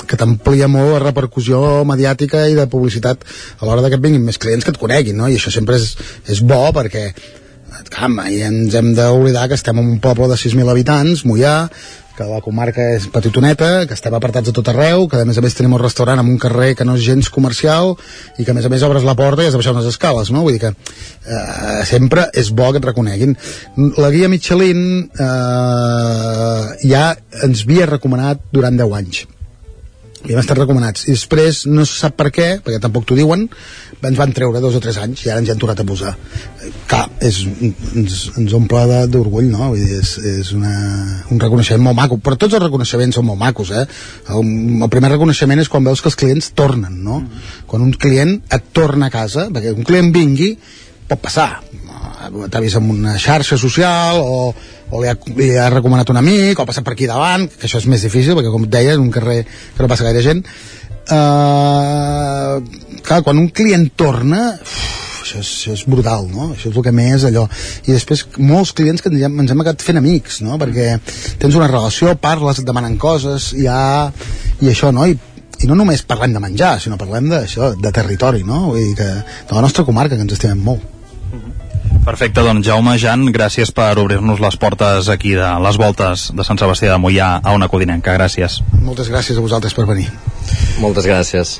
que 0.05 0.19
t'amplia 0.19 0.69
molt 0.71 0.93
la 0.93 1.03
repercussió 1.07 1.81
mediàtica 1.89 2.45
i 2.47 2.55
de 2.59 2.69
publicitat 2.71 3.25
a 3.57 3.65
l'hora 3.65 3.89
que 3.89 3.99
et 3.99 4.05
vinguin 4.05 4.23
més 4.29 4.39
clients 4.39 4.63
que 4.63 4.75
et 4.75 4.79
coneguin, 4.79 5.17
no? 5.17 5.27
I 5.27 5.41
això 5.41 5.51
sempre 5.53 5.81
és, 5.81 5.91
és 6.29 6.45
bo 6.45 6.61
perquè 6.75 7.09
clar, 7.91 8.09
mai 8.13 8.41
ens 8.45 8.75
hem 8.77 8.93
d'oblidar 8.95 9.47
que 9.49 9.57
estem 9.57 9.79
en 9.81 9.95
un 9.97 10.01
poble 10.03 10.29
de 10.31 10.37
6.000 10.39 10.71
habitants, 10.71 11.25
Mollà, 11.27 11.57
que 12.17 12.25
la 12.25 12.41
comarca 12.41 12.81
és 12.95 13.05
petitoneta, 13.13 13.85
que 13.85 13.93
estem 13.97 14.15
apartats 14.17 14.49
a 14.49 14.55
tot 14.55 14.71
arreu, 14.71 15.05
que 15.11 15.21
a 15.21 15.27
més 15.27 15.37
a 15.37 15.43
més 15.45 15.55
tenim 15.57 15.75
un 15.77 15.83
restaurant 15.83 16.19
en 16.23 16.31
un 16.33 16.39
carrer 16.41 16.71
que 16.77 16.87
no 16.87 16.97
és 16.97 17.05
gens 17.05 17.29
comercial 17.33 17.93
i 18.37 18.45
que 18.45 18.51
a 18.51 18.57
més 18.57 18.65
a 18.65 18.73
més 18.73 18.85
obres 18.87 19.05
la 19.05 19.15
porta 19.19 19.45
i 19.45 19.49
has 19.49 19.55
de 19.55 19.61
baixar 19.61 19.75
unes 19.77 19.89
escales, 19.91 20.33
no? 20.33 20.41
Vull 20.47 20.57
dir 20.57 20.63
que 20.65 20.73
eh, 20.73 21.85
sempre 21.85 22.27
és 22.33 22.49
bo 22.49 22.71
que 22.73 22.81
et 22.81 22.89
reconeguin. 22.89 23.37
La 24.01 24.11
guia 24.13 24.31
Michelin 24.33 24.83
eh, 25.13 26.61
ja 26.89 27.07
ens 27.45 27.65
havia 27.67 27.89
recomanat 27.93 28.47
durant 28.51 28.85
10 28.85 29.01
anys 29.01 29.25
i 30.27 30.35
hem 30.35 30.41
estat 30.41 30.59
recomanats 30.59 31.07
i 31.07 31.15
després 31.15 31.63
no 31.71 31.85
se 31.87 31.95
sap 32.01 32.17
per 32.19 32.29
què 32.35 32.47
perquè 32.63 32.79
tampoc 32.83 33.07
t'ho 33.07 33.17
diuen 33.17 33.45
ens 33.97 34.19
van 34.19 34.33
treure 34.35 34.61
dos 34.63 34.75
o 34.77 34.81
tres 34.83 34.99
anys 35.01 35.23
i 35.25 35.31
ara 35.31 35.41
ens 35.41 35.51
han 35.51 35.61
tornat 35.61 35.79
a 35.81 35.85
posar 35.87 36.13
clar, 36.89 37.05
és, 37.23 37.39
ens, 37.47 38.17
ens 38.37 38.55
omple 38.57 38.83
d'orgull 39.11 39.49
no? 39.51 39.71
Vull 39.73 39.81
dir, 39.81 40.01
és, 40.01 40.13
és 40.37 40.51
una, 40.57 40.73
un 41.33 41.41
reconeixement 41.41 41.85
molt 41.87 41.99
maco 41.99 42.19
però 42.23 42.37
tots 42.39 42.57
els 42.57 42.65
reconeixements 42.67 43.17
són 43.19 43.29
molt 43.29 43.41
macos 43.41 43.71
eh? 43.71 43.85
el, 44.33 44.51
el 44.83 44.91
primer 44.93 45.13
reconeixement 45.15 45.63
és 45.63 45.71
quan 45.71 45.87
veus 45.87 46.03
que 46.03 46.11
els 46.11 46.19
clients 46.19 46.51
tornen 46.57 46.99
no? 47.07 47.21
Mm. 47.23 47.47
quan 47.71 47.85
un 47.87 47.95
client 47.95 48.37
et 48.53 48.73
torna 48.75 49.09
a 49.09 49.13
casa 49.13 49.47
perquè 49.53 49.73
un 49.75 49.87
client 49.87 50.11
vingui 50.15 50.53
pot 51.07 51.21
passar 51.23 51.49
t'ha 52.51 52.61
vist 52.63 52.79
en 52.79 52.89
una 52.91 53.15
xarxa 53.21 53.57
social 53.59 54.19
o, 54.19 54.53
o 54.91 55.01
li, 55.01 55.09
ha, 55.09 55.15
li 55.37 55.51
ha 55.55 55.69
recomanat 55.71 56.09
un 56.11 56.19
amic 56.21 56.59
o 56.59 56.63
ha 56.63 56.69
passat 56.69 56.85
per 56.85 56.95
aquí 56.95 57.07
davant, 57.09 57.47
que 57.47 57.67
això 57.69 57.79
és 57.81 57.87
més 57.91 58.03
difícil 58.03 58.35
perquè 58.37 58.51
com 58.53 58.67
et 58.67 58.73
deia, 58.73 58.95
és 58.95 59.01
un 59.01 59.11
carrer 59.13 59.43
que 59.45 59.83
no 59.83 59.91
passa 59.91 60.07
gaire 60.07 60.23
gent 60.25 60.43
uh, 61.13 62.57
clar, 63.05 63.21
quan 63.23 63.39
un 63.39 63.49
client 63.55 63.89
torna 63.99 64.41
uf, 64.57 64.97
això 65.27 65.41
és, 65.43 65.51
això 65.59 65.75
és 65.75 65.85
brutal, 65.89 66.27
no? 66.31 66.51
Això 66.55 66.71
és 66.71 66.77
el 66.77 66.83
que 66.85 66.93
més 66.95 67.25
allò... 67.27 67.45
I 67.83 67.91
després 67.91 68.23
molts 68.39 68.71
clients 68.77 69.03
que 69.03 69.11
ens 69.11 69.25
hem, 69.27 69.63
acabat 69.63 69.83
fent 69.83 69.99
amics, 69.99 70.39
no? 70.45 70.55
Perquè 70.61 70.93
tens 71.41 71.57
una 71.59 71.67
relació, 71.67 72.13
parles, 72.21 72.61
et 72.61 72.67
demanen 72.67 72.95
coses, 73.01 73.51
hi 73.57 73.67
ha... 73.67 74.11
i 74.63 74.71
això, 74.71 74.93
no? 74.95 75.03
I, 75.03 75.17
i 75.63 75.67
no 75.67 75.75
només 75.75 76.05
parlem 76.07 76.35
de 76.35 76.43
menjar, 76.43 76.77
sinó 76.79 76.99
parlem 77.01 77.27
d'això, 77.33 77.73
de 77.81 77.91
territori, 77.91 78.45
no? 78.47 78.69
Vull 78.71 78.85
dir 78.85 78.95
que 79.01 79.09
de 79.17 79.57
la 79.57 79.65
nostra 79.65 79.83
comarca, 79.87 80.15
que 80.15 80.23
ens 80.23 80.37
estimem 80.37 80.63
molt. 80.63 80.96
Perfecte, 82.07 82.39
doncs 82.39 82.63
Jaume, 82.63 82.93
Jan, 82.95 83.25
gràcies 83.35 83.73
per 83.75 83.89
obrir-nos 83.99 84.39
les 84.39 84.55
portes 84.55 85.09
aquí 85.11 85.33
de 85.35 85.47
les 85.59 85.75
voltes 85.75 86.29
de 86.31 86.45
Sant 86.47 86.59
Sebastià 86.61 86.93
de 86.93 86.99
Mollà 87.03 87.33
a 87.43 87.55
una 87.57 87.67
codinenca. 87.67 88.13
Gràcies. 88.15 88.61
Moltes 88.79 89.11
gràcies 89.11 89.35
a 89.35 89.43
vosaltres 89.43 89.75
per 89.75 89.83
venir. 89.89 90.07
Moltes 90.79 91.03
gràcies. 91.03 91.57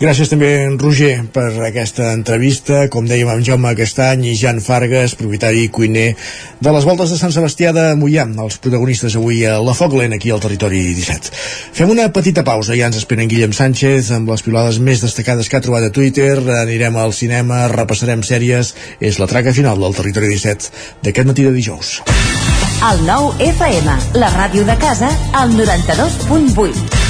Gràcies 0.00 0.30
també, 0.32 0.48
Roger, 0.80 1.26
per 1.28 1.50
aquesta 1.66 2.14
entrevista. 2.16 2.86
Com 2.88 3.04
dèiem, 3.04 3.28
amb 3.28 3.44
Jaume 3.44 3.74
Castany 3.76 4.22
i 4.30 4.32
Jan 4.32 4.62
Fargues, 4.64 5.12
propietari 5.20 5.66
i 5.66 5.68
cuiner 5.68 6.14
de 6.56 6.72
les 6.72 6.86
voltes 6.88 7.12
de 7.12 7.18
Sant 7.20 7.34
Sebastià 7.34 7.74
de 7.76 7.82
Mollà, 8.00 8.24
els 8.46 8.56
protagonistes 8.64 9.18
avui 9.20 9.42
a 9.44 9.58
la 9.60 9.74
Foc 9.76 9.98
Lent, 10.00 10.14
aquí 10.16 10.32
al 10.32 10.40
territori 10.40 10.80
17. 10.96 11.34
Fem 11.76 11.92
una 11.92 12.08
petita 12.16 12.46
pausa, 12.48 12.72
ja 12.80 12.88
ens 12.88 12.96
esperen 13.02 13.28
Guillem 13.28 13.52
Sánchez 13.52 14.08
amb 14.16 14.32
les 14.32 14.46
pilades 14.46 14.80
més 14.80 15.04
destacades 15.04 15.52
que 15.52 15.60
ha 15.60 15.64
trobat 15.68 15.90
a 15.90 15.92
Twitter, 15.92 16.32
anirem 16.62 16.96
al 16.96 17.12
cinema, 17.12 17.66
repassarem 17.68 18.24
sèries, 18.24 18.72
és 19.04 19.20
la 19.20 19.28
traca 19.28 19.52
final 19.52 19.84
del 19.84 20.00
territori 20.00 20.32
17 20.32 21.04
d'aquest 21.04 21.28
matí 21.28 21.44
de 21.44 21.52
dijous. 21.60 21.98
El 22.88 23.04
nou 23.04 23.34
FM, 23.36 24.00
la 24.16 24.32
ràdio 24.32 24.64
de 24.64 24.80
casa, 24.80 25.12
al 25.36 25.52
92.8. 25.60 27.09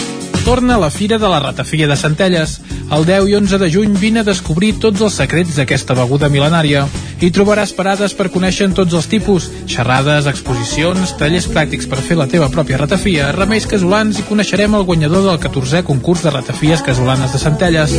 Torna 0.43 0.75
a 0.75 0.79
la 0.79 0.89
Fira 0.89 1.17
de 1.17 1.29
la 1.29 1.39
Ratafia 1.39 1.87
de 1.87 1.95
Centelles. 1.95 2.61
El 2.91 3.05
10 3.05 3.29
i 3.29 3.35
11 3.35 3.57
de 3.61 3.69
juny 3.71 3.93
vine 3.99 4.21
a 4.21 4.27
descobrir 4.27 4.73
tots 4.81 5.01
els 5.05 5.13
secrets 5.21 5.55
d'aquesta 5.55 5.93
beguda 5.95 6.31
mil·lenària. 6.33 6.87
Hi 7.21 7.29
trobaràs 7.29 7.75
parades 7.77 8.15
per 8.17 8.31
conèixer 8.33 8.71
tots 8.73 8.97
els 8.97 9.07
tipus, 9.11 9.51
xerrades, 9.69 10.25
exposicions, 10.31 11.13
tallers 11.21 11.47
pràctics 11.51 11.87
per 11.87 12.01
fer 12.01 12.17
la 12.17 12.27
teva 12.27 12.49
pròpia 12.49 12.81
ratafia, 12.81 13.29
remeis 13.37 13.69
casolans 13.69 14.19
i 14.19 14.27
coneixerem 14.27 14.75
el 14.75 14.87
guanyador 14.89 15.29
del 15.29 15.39
14è 15.45 15.85
concurs 15.85 16.25
de 16.25 16.33
ratafies 16.33 16.81
casolanes 16.81 17.31
de 17.31 17.45
Centelles. 17.45 17.95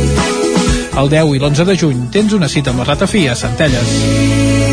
El 0.93 1.09
10 1.09 1.35
i 1.37 1.41
l'11 1.41 1.69
de 1.71 1.79
juny 1.79 2.07
tens 2.11 2.35
una 2.35 2.51
cita 2.51 2.75
amb 2.75 2.83
la 2.83 2.91
ratafia 2.91 3.33
a 3.33 3.39
Centelles. 3.39 4.72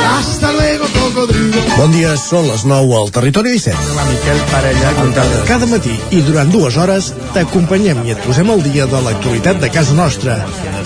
Hasta 0.00 0.52
luego, 0.52 0.84
cocodrilo. 0.94 1.62
Bon 1.78 1.92
dia, 1.92 2.14
són 2.18 2.46
les 2.48 2.64
9 2.66 2.94
al 2.98 3.10
Territori 3.14 3.52
17. 3.54 3.94
La 3.96 4.04
Miquel 4.08 4.40
Parella. 4.50 4.92
Cada 5.48 5.66
matí 5.70 5.94
i 6.14 6.22
durant 6.26 6.50
dues 6.52 6.76
hores 6.78 7.12
t'acompanyem 7.34 8.04
i 8.06 8.14
et 8.14 8.22
posem 8.26 8.50
al 8.50 8.62
dia 8.64 8.86
de 8.90 9.02
l'actualitat 9.04 9.60
de 9.62 9.70
casa 9.74 9.94
nostra. 9.98 10.38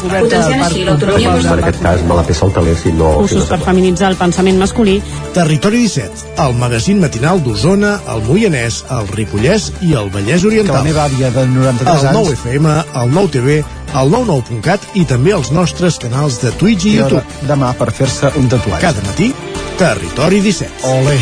Potenciant 0.02 0.64
així 0.66 0.84
l'autonomia 0.86 1.34
En 1.39 1.62
aquest 1.62 1.82
cas 1.82 2.05
me 2.09 2.16
la 2.18 2.24
peça 2.26 2.47
el 2.48 2.55
teler 2.56 2.74
si 2.80 2.93
no... 2.97 3.12
Cursos 3.20 3.48
per 3.51 3.60
feminitzar 3.62 4.10
el 4.12 4.18
pensament 4.20 4.59
masculí. 4.60 4.98
Territori 5.36 5.84
17, 5.84 6.32
el 6.44 6.56
magazín 6.60 7.01
matinal 7.01 7.43
d'Osona, 7.44 7.94
el 8.12 8.24
Moianès, 8.26 8.82
el 8.97 9.09
Ripollès 9.14 9.70
i 9.86 9.94
el 9.98 10.10
Vallès 10.14 10.44
Oriental. 10.48 10.74
Que 10.74 10.82
la 10.82 10.89
meva 10.90 11.06
àvia 11.06 11.30
de 11.34 11.47
93 11.52 11.93
el 11.93 12.10
anys... 12.10 12.18
9 12.18 12.36
FM, 12.40 12.76
el 13.02 13.14
9 13.16 13.32
TV, 13.39 13.60
el 13.93 14.09
99.cat 14.12 14.86
i 14.97 15.05
també 15.09 15.35
els 15.36 15.51
nostres 15.52 15.98
canals 16.01 16.39
de 16.43 16.52
Twitch 16.60 16.86
i 16.89 16.94
I 16.94 16.98
YouTube. 17.01 17.23
demà 17.48 17.73
per 17.77 17.90
fer-se 17.93 18.31
un 18.40 18.48
tatuatge. 18.48 18.81
Cada 18.85 19.02
matí, 19.09 19.32
Territori 19.78 20.40
17. 20.40 20.70
Ole. 20.94 21.19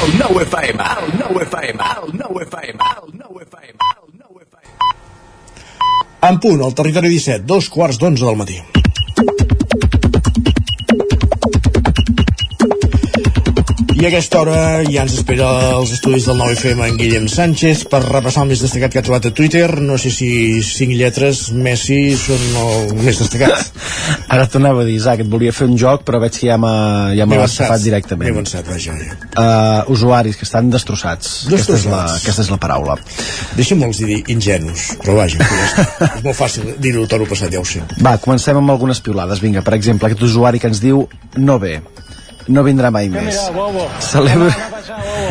El 0.00 0.18
9 0.18 0.42
FM, 0.46 0.84
el 1.04 1.16
9 1.22 1.46
FM, 1.48 1.88
el 1.96 2.12
9 2.20 2.44
FM, 2.46 2.78
el 2.96 3.16
9 3.24 3.46
FM. 3.48 3.78
En 6.28 6.38
punt, 6.38 6.62
al 6.62 6.74
Territori 6.74 7.08
17, 7.08 7.44
dos 7.46 7.68
quarts 7.72 7.98
d'onze 7.98 8.24
del 8.24 8.36
matí. 8.36 8.60
I 14.00 14.06
a 14.06 14.08
aquesta 14.08 14.38
hora 14.40 14.60
ja 14.88 15.02
ens 15.04 15.12
espera 15.18 15.46
els 15.76 15.90
estudis 15.92 16.24
del 16.24 16.38
9FM 16.40 16.86
en 16.86 16.94
Guillem 16.96 17.26
Sánchez 17.28 17.82
per 17.92 17.98
repassar 18.06 18.46
el 18.46 18.48
més 18.48 18.62
destacat 18.64 18.94
que 18.94 19.00
ha 19.02 19.04
trobat 19.04 19.26
a 19.28 19.32
Twitter. 19.36 19.66
No 19.84 19.98
sé 20.00 20.08
si 20.14 20.30
cinc 20.64 20.94
lletres 20.96 21.42
Messi 21.52 22.14
són 22.16 22.40
el 22.62 22.94
més 22.96 23.20
destacat. 23.20 23.68
Ara 24.32 24.46
t'anava 24.48 24.80
a 24.80 24.88
dir, 24.88 24.94
Isaac, 24.96 25.20
et 25.20 25.28
volia 25.28 25.52
fer 25.52 25.68
un 25.68 25.76
joc, 25.76 26.06
però 26.08 26.22
veig 26.22 26.32
que 26.32 26.48
ja 26.48 26.56
m'ha 26.56 26.72
ja 27.18 27.28
M'he 27.28 27.42
agafat 27.42 27.74
M'he 27.76 27.84
directament. 27.84 28.32
avançat, 28.32 28.72
vaja. 28.72 28.96
Ja. 29.04 29.20
Uh, 29.36 29.92
usuaris 29.92 30.40
que 30.40 30.48
estan 30.48 30.72
destrossats. 30.72 31.34
Aquesta 31.50 31.76
és, 31.76 31.84
la, 31.84 32.00
Destrossats. 32.06 32.24
aquesta 32.24 32.46
és 32.48 32.52
la 32.56 32.60
paraula. 32.64 32.96
Deixa'm-los 33.60 34.00
dir 34.00 34.22
ingenus, 34.32 34.94
però 35.04 35.20
vaja, 35.20 35.44
és 36.14 36.24
molt 36.24 36.40
fàcil 36.40 36.72
dir-ho 36.80 37.04
toro 37.10 37.28
passat, 37.28 37.52
ja 37.52 37.60
ho 37.60 37.68
sé. 37.68 37.84
Va, 38.00 38.16
comencem 38.16 38.64
amb 38.64 38.72
algunes 38.72 39.04
piulades. 39.04 39.44
Vinga, 39.44 39.60
per 39.66 39.76
exemple, 39.76 40.08
aquest 40.08 40.24
usuari 40.32 40.62
que 40.62 40.72
ens 40.72 40.80
diu 40.80 41.04
no 41.36 41.60
ve, 41.60 41.82
no 42.48 42.62
vindrà 42.66 42.90
mai 42.94 43.08
més. 43.12 43.36
Celebro, 44.06 44.50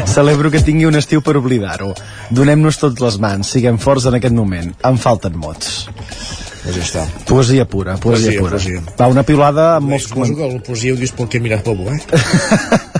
celebro 0.05 0.51
que 0.51 0.61
tingui 0.65 0.85
un 0.89 0.95
estiu 0.99 1.21
per 1.25 1.37
oblidar-ho. 1.39 1.93
Donem-nos 2.29 2.77
tots 2.81 3.01
les 3.01 3.17
mans, 3.19 3.47
siguem 3.47 3.79
forts 3.81 4.05
en 4.09 4.19
aquest 4.19 4.35
moment. 4.35 4.73
Em 4.85 4.97
falten 5.01 5.37
mots. 5.39 5.87
Pues 6.63 6.75
ja 6.75 6.83
està. 6.83 7.05
Poesia 7.25 7.65
pura, 7.65 7.95
poesia, 7.97 8.35
Poesia, 8.35 8.39
pura. 8.41 8.57
poesia. 8.57 8.81
Va, 8.99 9.07
una 9.09 9.23
piulada 9.23 9.75
amb 9.77 9.89
molts 9.93 10.09
Suposo 10.09 10.35
que 10.35 10.47
el 10.51 10.61
poesia 10.61 10.93
ho 10.93 10.99
dius 10.99 11.15
pel 11.15 11.29
que 11.31 11.39
he 11.39 11.41
mirat 11.41 11.65
Bobo, 11.65 11.89
eh? 11.93 11.99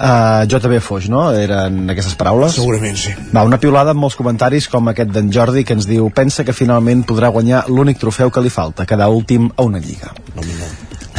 Uh, 0.00 0.46
JB 0.48 0.78
Foix, 0.80 1.10
no? 1.12 1.26
Eren 1.36 1.90
aquestes 1.92 2.14
paraules? 2.16 2.54
Segurament, 2.56 2.96
sí. 2.96 3.10
Va, 3.36 3.42
una 3.44 3.58
piulada 3.60 3.92
amb 3.92 4.00
molts 4.00 4.14
comentaris 4.16 4.64
com 4.72 4.88
aquest 4.88 5.10
d'en 5.12 5.28
Jordi 5.28 5.60
que 5.68 5.76
ens 5.76 5.84
diu 5.84 6.06
pensa 6.16 6.40
que 6.40 6.54
finalment 6.56 7.02
podrà 7.04 7.28
guanyar 7.28 7.66
l'únic 7.68 8.00
trofeu 8.00 8.32
que 8.32 8.40
li 8.40 8.48
falta, 8.48 8.86
quedar 8.88 9.10
últim 9.12 9.50
a 9.52 9.66
una 9.68 9.76
lliga. 9.76 10.08
No, 10.32 10.40
no. 10.40 10.70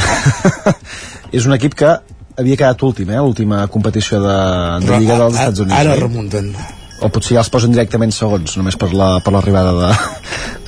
És 1.32 1.46
un 1.48 1.54
equip 1.56 1.74
que 1.78 1.94
havia 2.38 2.56
quedat 2.60 2.82
últim, 2.84 3.10
eh? 3.12 3.18
L'última 3.24 3.64
competició 3.72 4.20
de, 4.22 4.36
de 4.86 5.00
Lliga 5.00 5.18
dels 5.24 5.34
a- 5.36 5.48
Estats 5.48 5.60
Units. 5.66 5.78
ara 5.80 5.96
oi? 5.96 6.00
remunten. 6.06 6.54
O 7.02 7.08
potser 7.10 7.34
ja 7.34 7.40
els 7.42 7.48
posen 7.50 7.72
directament 7.74 8.12
segons, 8.14 8.52
només 8.60 8.76
per 8.78 8.92
la- 8.94 9.16
per 9.24 9.32
l'arribada 9.34 9.72
la, 9.74 9.88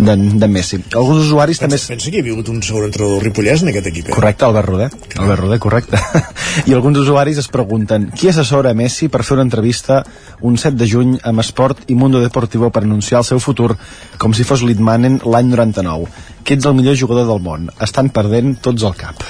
de, 0.00 0.04
de, 0.08 0.16
de 0.42 0.48
Messi. 0.50 0.80
Alguns 0.98 1.28
usuaris 1.28 1.60
també... 1.62 1.78
Pensa 1.78 2.10
que 2.10 2.16
hi 2.18 2.22
havia 2.24 2.34
hagut 2.34 2.48
un 2.50 2.58
segon 2.66 2.88
entrenador 2.88 3.22
ripollès 3.22 3.62
en 3.62 3.70
aquest 3.70 3.86
equip, 3.92 4.08
eh? 4.08 4.16
Correcte, 4.16 4.44
Albert 4.48 4.68
Roder. 4.72 4.88
Albert 5.22 5.44
Roder, 5.44 5.58
correcte. 5.62 6.00
I 6.68 6.74
alguns 6.74 6.98
usuaris 7.04 7.38
es 7.44 7.46
pregunten 7.54 8.08
qui 8.18 8.32
assessora 8.32 8.74
Messi 8.74 9.06
per 9.08 9.22
fer 9.22 9.36
una 9.38 9.46
entrevista 9.46 10.00
un 10.42 10.58
7 10.58 10.74
de 10.80 10.90
juny 10.90 11.14
amb 11.22 11.44
Esport 11.44 11.86
i 11.86 11.94
Mundo 11.94 12.18
Deportivo 12.24 12.72
per 12.74 12.82
anunciar 12.82 13.20
el 13.22 13.28
seu 13.30 13.38
futur 13.38 13.76
com 14.18 14.34
si 14.34 14.42
fos 14.48 14.66
Litmanen 14.66 15.20
l'any 15.24 15.54
99. 15.54 16.10
Que 16.42 16.58
ets 16.58 16.66
el 16.66 16.74
millor 16.74 16.98
jugador 16.98 17.30
del 17.30 17.40
món. 17.46 17.70
Estan 17.80 18.10
perdent 18.10 18.56
tots 18.60 18.82
el 18.82 18.98
cap. 18.98 19.22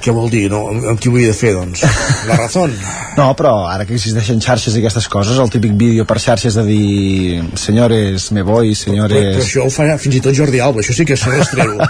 Què 0.00 0.12
vol 0.16 0.30
dir? 0.32 0.46
No? 0.52 0.62
Amb 0.72 1.00
qui 1.00 1.10
ho 1.10 1.14
havia 1.14 1.32
de 1.32 1.36
fer, 1.36 1.52
doncs? 1.56 1.82
La 2.30 2.38
razón. 2.38 2.72
No, 3.18 3.28
però 3.36 3.52
ara 3.68 3.84
que 3.84 3.96
existeixen 3.98 4.40
xarxes 4.40 4.76
i 4.76 4.80
aquestes 4.80 5.08
coses, 5.12 5.36
el 5.42 5.52
típic 5.52 5.74
vídeo 5.76 6.06
per 6.08 6.16
xarxes 6.22 6.56
de 6.56 6.64
dir 6.64 7.42
senyores, 7.60 8.30
me 8.32 8.42
voy, 8.46 8.72
Però, 8.72 8.80
senyores... 8.84 9.28
però 9.36 9.44
això 9.44 9.66
ho 9.66 9.74
fa 9.74 9.88
fins 10.00 10.16
i 10.16 10.24
tot 10.24 10.36
Jordi 10.36 10.62
Alba, 10.64 10.80
això 10.80 10.96
sí 10.96 11.04
que 11.08 11.18
és 11.18 11.26
rastrero. 11.28 11.78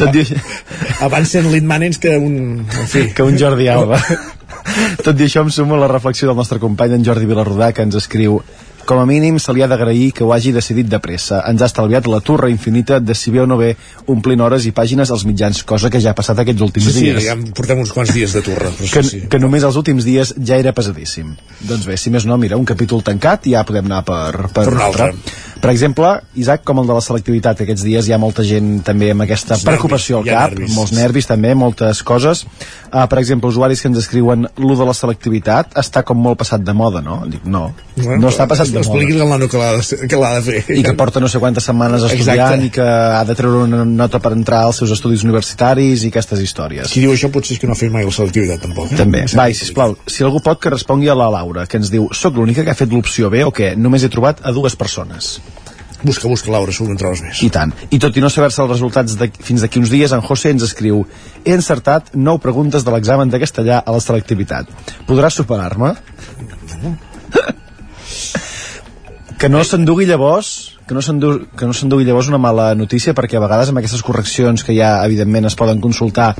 Tot 0.00 0.14
i... 0.16 0.24
Abans 1.04 1.30
sent 1.32 1.48
Litmanens 1.52 1.98
que 2.00 2.16
un... 2.20 2.34
En 2.66 2.88
fi. 2.88 3.06
que 3.16 3.24
un 3.24 3.38
Jordi 3.40 3.68
Alba. 3.72 4.00
Tot 5.04 5.18
i 5.18 5.26
això 5.26 5.44
em 5.44 5.50
sumo 5.52 5.76
a 5.76 5.82
la 5.84 5.88
reflexió 5.90 6.28
del 6.28 6.36
nostre 6.38 6.60
company 6.62 6.98
en 6.98 7.04
Jordi 7.06 7.28
Vilarrodà 7.28 7.72
que 7.74 7.84
ens 7.86 7.96
escriu 7.98 8.40
com 8.90 8.98
a 8.98 9.06
mínim 9.06 9.38
se 9.38 9.52
li 9.54 9.62
ha 9.62 9.68
d'agrair 9.70 10.08
que 10.10 10.24
ho 10.26 10.32
hagi 10.34 10.50
decidit 10.50 10.88
de 10.90 10.98
pressa. 10.98 11.44
Ens 11.46 11.62
ha 11.62 11.68
estalviat 11.70 12.08
la 12.10 12.18
turra 12.26 12.48
infinita 12.50 12.98
de 12.98 13.14
si 13.14 13.30
bé 13.30 13.38
o 13.44 13.46
no 13.46 13.54
bé 13.60 13.76
omplint 14.10 14.42
hores 14.42 14.66
i 14.66 14.72
pàgines 14.74 15.12
als 15.14 15.22
mitjans, 15.28 15.62
cosa 15.62 15.92
que 15.94 16.00
ja 16.02 16.10
ha 16.10 16.18
passat 16.18 16.42
aquests 16.42 16.64
últims 16.66 16.88
Sí, 16.88 16.96
sí, 16.96 17.04
dies. 17.06 17.28
ja 17.28 17.36
portem 17.54 17.78
uns 17.78 17.92
quants 17.94 18.10
dies 18.16 18.34
de 18.34 18.42
turra. 18.42 18.72
Però 18.74 18.90
que, 18.90 19.04
sí, 19.06 19.20
sí. 19.20 19.28
que 19.30 19.38
només 19.38 19.62
els 19.68 19.78
últims 19.78 20.08
dies 20.08 20.34
ja 20.42 20.58
era 20.58 20.74
pesadíssim. 20.74 21.36
Doncs 21.60 21.86
bé, 21.86 22.00
si 22.00 22.10
més 22.10 22.26
no, 22.26 22.34
mira, 22.40 22.58
un 22.58 22.66
capítol 22.66 23.04
tancat 23.06 23.46
i 23.46 23.54
ja 23.54 23.62
podem 23.68 23.86
anar 23.86 24.02
per, 24.08 24.48
per, 24.50 24.66
Per 24.66 24.74
un 24.74 24.82
altre. 24.88 25.12
Per 25.60 25.68
exemple, 25.68 26.08
Isaac, 26.40 26.62
com 26.64 26.78
el 26.80 26.86
de 26.88 26.94
la 26.96 27.02
selectivitat, 27.04 27.58
aquests 27.60 27.82
dies 27.84 28.06
hi 28.08 28.14
ha 28.16 28.18
molta 28.20 28.44
gent 28.46 28.78
també 28.84 29.10
amb 29.12 29.26
aquesta 29.26 29.58
Els 29.58 29.64
preocupació 29.66 30.22
nervis, 30.22 30.32
al 30.32 30.38
cap, 30.38 30.54
nervis. 30.54 30.76
molts 30.76 30.92
nervis 30.96 31.28
també, 31.28 31.52
moltes 31.54 32.00
coses. 32.06 32.46
Uh, 32.90 33.04
per 33.10 33.18
exemple, 33.20 33.50
usuaris 33.52 33.82
que 33.82 33.90
ens 33.90 34.00
escriuen 34.00 34.48
lo 34.56 34.76
de 34.78 34.86
la 34.88 34.94
selectivitat 34.96 35.76
està 35.78 36.02
com 36.06 36.16
molt 36.16 36.40
passat 36.40 36.64
de 36.64 36.72
moda, 36.74 37.02
no? 37.04 37.20
Dic, 37.28 37.44
no, 37.44 37.66
no 38.00 38.30
està 38.32 38.46
passat 38.48 38.72
de 38.72 38.80
moda. 38.80 38.86
Expliqui'l 38.88 39.20
al 39.26 39.34
nano 39.34 39.50
que 39.52 39.60
l'ha 39.60 39.74
de, 39.76 40.08
que 40.08 40.22
de 40.22 40.40
fer. 40.48 40.62
I 40.78 40.86
que 40.86 40.94
porta 40.96 41.20
no 41.20 41.28
sé 41.28 41.42
quantes 41.42 41.68
setmanes 41.68 42.08
estudiant 42.08 42.56
Exacte. 42.56 42.66
i 42.66 42.72
que 42.78 42.88
ha 42.88 43.22
de 43.28 43.36
treure 43.36 43.66
una 43.68 43.84
nota 43.84 44.22
per 44.24 44.32
entrar 44.38 44.64
als 44.70 44.80
seus 44.80 44.96
estudis 44.96 45.26
universitaris 45.28 46.06
i 46.08 46.12
aquestes 46.14 46.40
històries. 46.40 46.88
Qui 46.88 47.04
diu 47.04 47.12
això 47.12 47.28
potser 47.30 47.58
és 47.58 47.62
que 47.62 47.68
no 47.68 47.76
ha 47.76 47.80
fet 47.80 47.92
mai 47.92 48.08
la 48.08 48.16
selectivitat, 48.16 48.64
tampoc. 48.64 48.94
Eh? 48.94 49.00
També. 49.04 49.26
Va, 49.36 49.50
i 49.52 49.60
sisplau, 49.60 49.98
si 50.08 50.24
algú 50.24 50.40
pot 50.40 50.62
que 50.62 50.72
respongui 50.72 51.12
a 51.12 51.18
la 51.18 51.28
Laura, 51.36 51.68
que 51.68 51.78
ens 51.82 51.92
diu 51.92 52.08
soc 52.16 52.40
l'única 52.40 52.64
que 52.64 52.72
ha 52.72 52.78
fet 52.78 52.90
l'opció 52.96 53.28
B 53.28 53.44
o 53.44 53.52
què? 53.52 53.74
Només 53.76 54.08
he 54.08 54.12
trobat 54.12 54.40
a 54.40 54.56
dues 54.56 54.78
persones. 54.80 55.36
Busca, 56.02 56.28
busca, 56.28 56.50
Laura, 56.52 56.72
segur 56.72 56.88
que 56.90 56.96
en 56.96 57.00
trobes 57.02 57.22
més. 57.24 57.42
I 57.44 57.50
tant. 57.52 57.74
I 57.92 57.98
tot 58.02 58.16
i 58.16 58.22
no 58.24 58.30
saber-se 58.32 58.62
els 58.64 58.72
resultats 58.72 59.16
de, 59.20 59.28
fins 59.44 59.64
d'aquí 59.64 59.82
uns 59.82 59.92
dies, 59.92 60.14
en 60.16 60.24
José 60.24 60.54
ens 60.54 60.64
escriu 60.64 61.04
he 61.44 61.56
encertat 61.56 62.14
9 62.14 62.40
preguntes 62.44 62.86
de 62.86 62.94
l'examen 62.94 63.32
de 63.32 63.40
castellà 63.42 63.82
a 63.84 63.96
la 63.96 64.00
selectivitat. 64.04 64.70
Podràs 65.08 65.36
superar-me? 65.42 65.94
Que 69.40 69.48
no 69.48 69.62
s'endugui 69.64 70.04
llavors 70.04 70.76
que 70.84 70.92
no 70.92 71.00
s'endugui 71.00 71.46
que 71.56 71.64
no 71.64 71.98
llavors 72.04 72.28
una 72.28 72.36
mala 72.36 72.74
notícia 72.74 73.14
perquè 73.16 73.38
a 73.38 73.40
vegades 73.40 73.70
amb 73.70 73.80
aquestes 73.80 74.02
correccions 74.04 74.62
que 74.66 74.74
ja 74.76 74.90
evidentment 75.06 75.48
es 75.48 75.56
poden 75.56 75.80
consultar 75.80 76.34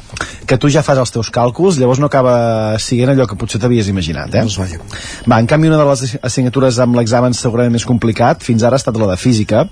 que 0.44 0.59
tu 0.59 0.68
ja 0.68 0.82
fas 0.85 1.01
els 1.01 1.14
teus 1.14 1.31
càlculs 1.32 1.78
llavors 1.81 1.98
no 1.98 2.10
acaba 2.12 2.77
siguent 2.77 3.14
allò 3.14 3.27
que 3.27 3.39
potser 3.40 3.60
t'havies 3.62 3.89
imaginat 3.89 4.35
eh? 4.35 4.43
Doncs 4.44 4.59
vaja. 4.60 4.82
Va, 5.24 5.40
en 5.40 5.48
canvi 5.48 5.72
una 5.72 5.81
de 5.81 5.89
les 5.89 6.18
assignatures 6.20 6.82
amb 6.85 7.01
l'examen 7.01 7.32
segurament 7.32 7.72
més 7.72 7.89
complicat 7.89 8.44
fins 8.44 8.62
ara 8.68 8.77
ha 8.77 8.82
estat 8.85 9.01
la 9.01 9.09
de 9.14 9.16
física 9.16 9.64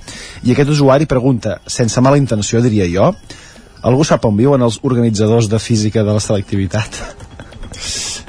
i 0.45 0.57
aquest 0.57 0.73
usuari 0.79 1.05
pregunta, 1.05 1.61
sense 1.67 2.01
mala 2.01 2.17
intenció 2.17 2.65
diria 2.65 2.89
jo 2.89 3.13
algú 3.83 4.09
sap 4.09 4.25
on 4.25 4.41
viuen 4.41 4.65
els 4.65 4.81
organitzadors 4.81 5.53
de 5.53 5.61
física 5.61 6.01
de 6.01 6.17
la 6.17 6.25
selectivitat? 6.25 7.03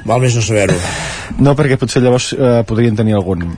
Val 0.04 0.20
més 0.20 0.36
no 0.36 0.44
saber-ho. 0.44 0.76
No, 1.40 1.56
perquè 1.56 1.80
potser 1.80 2.02
llavors 2.04 2.32
eh, 2.36 2.60
podrien 2.68 2.96
tenir 2.96 3.16
algun, 3.16 3.48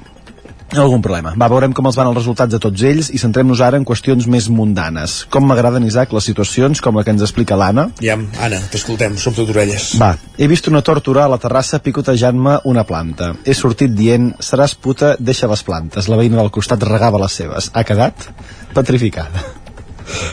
algun 0.80 1.02
problema. 1.04 1.34
Va, 1.38 1.48
veurem 1.52 1.74
com 1.76 1.86
els 1.88 1.96
van 1.98 2.08
els 2.08 2.16
resultats 2.16 2.54
de 2.54 2.60
tots 2.62 2.84
ells 2.88 3.10
i 3.12 3.20
centrem-nos 3.20 3.60
ara 3.64 3.78
en 3.80 3.86
qüestions 3.88 4.26
més 4.30 4.48
mundanes. 4.52 5.22
Com 5.32 5.46
m'agraden, 5.48 5.84
Isaac, 5.88 6.12
les 6.16 6.28
situacions 6.30 6.80
com 6.84 6.96
la 6.96 7.04
que 7.04 7.12
ens 7.14 7.24
explica 7.24 7.58
l'Anna. 7.58 7.88
Ja, 8.02 8.16
Anna, 8.16 8.60
t'escoltem, 8.72 9.16
som 9.20 9.36
tot 9.36 9.52
orelles. 9.52 9.92
Va, 10.00 10.14
he 10.38 10.48
vist 10.50 10.68
una 10.70 10.82
tórtora 10.86 11.26
a 11.26 11.32
la 11.32 11.40
terrassa 11.42 11.82
picotejant-me 11.84 12.58
una 12.72 12.86
planta. 12.88 13.32
He 13.44 13.56
sortit 13.58 13.92
dient, 13.96 14.32
seràs 14.40 14.76
puta, 14.78 15.16
deixa 15.20 15.50
les 15.50 15.64
plantes. 15.66 16.08
La 16.08 16.20
veïna 16.20 16.40
del 16.40 16.52
costat 16.54 16.82
regava 16.88 17.20
les 17.22 17.40
seves. 17.42 17.70
Ha 17.74 17.84
quedat 17.88 18.28
petrificada. 18.74 19.44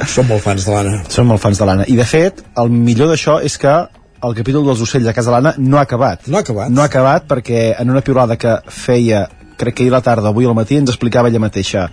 Som 0.09 0.27
molt 0.27 0.43
fans 0.43 0.65
de 0.65 0.73
l'Anna. 0.73 0.99
Som 1.11 1.29
molt 1.29 1.41
fans 1.43 1.59
de 1.59 1.67
l'Anna. 1.67 1.87
I 1.87 1.95
de 1.99 2.05
fet, 2.07 2.43
el 2.59 2.71
millor 2.73 3.11
d'això 3.11 3.39
és 3.45 3.57
que 3.59 3.75
el 4.19 4.35
capítol 4.35 4.65
dels 4.67 4.81
ocells 4.83 5.07
a 5.07 5.15
casa 5.15 5.31
l'Anna 5.31 5.53
no 5.57 5.79
ha 5.79 5.85
acabat. 5.87 6.27
No 6.27 6.39
ha 6.39 6.43
acabat? 6.43 6.71
No 6.73 6.83
ha 6.83 6.89
acabat 6.89 7.27
perquè 7.29 7.69
en 7.79 7.91
una 7.93 8.03
piulada 8.03 8.35
que 8.39 8.57
feia 8.67 9.27
crec 9.59 9.77
que 9.77 9.85
ahir 9.85 9.93
la 9.93 10.05
tarda, 10.05 10.31
avui 10.31 10.47
al 10.47 10.57
matí, 10.57 10.79
ens 10.79 10.95
explicava 10.95 11.29
ella 11.29 11.43
mateixa 11.43 11.89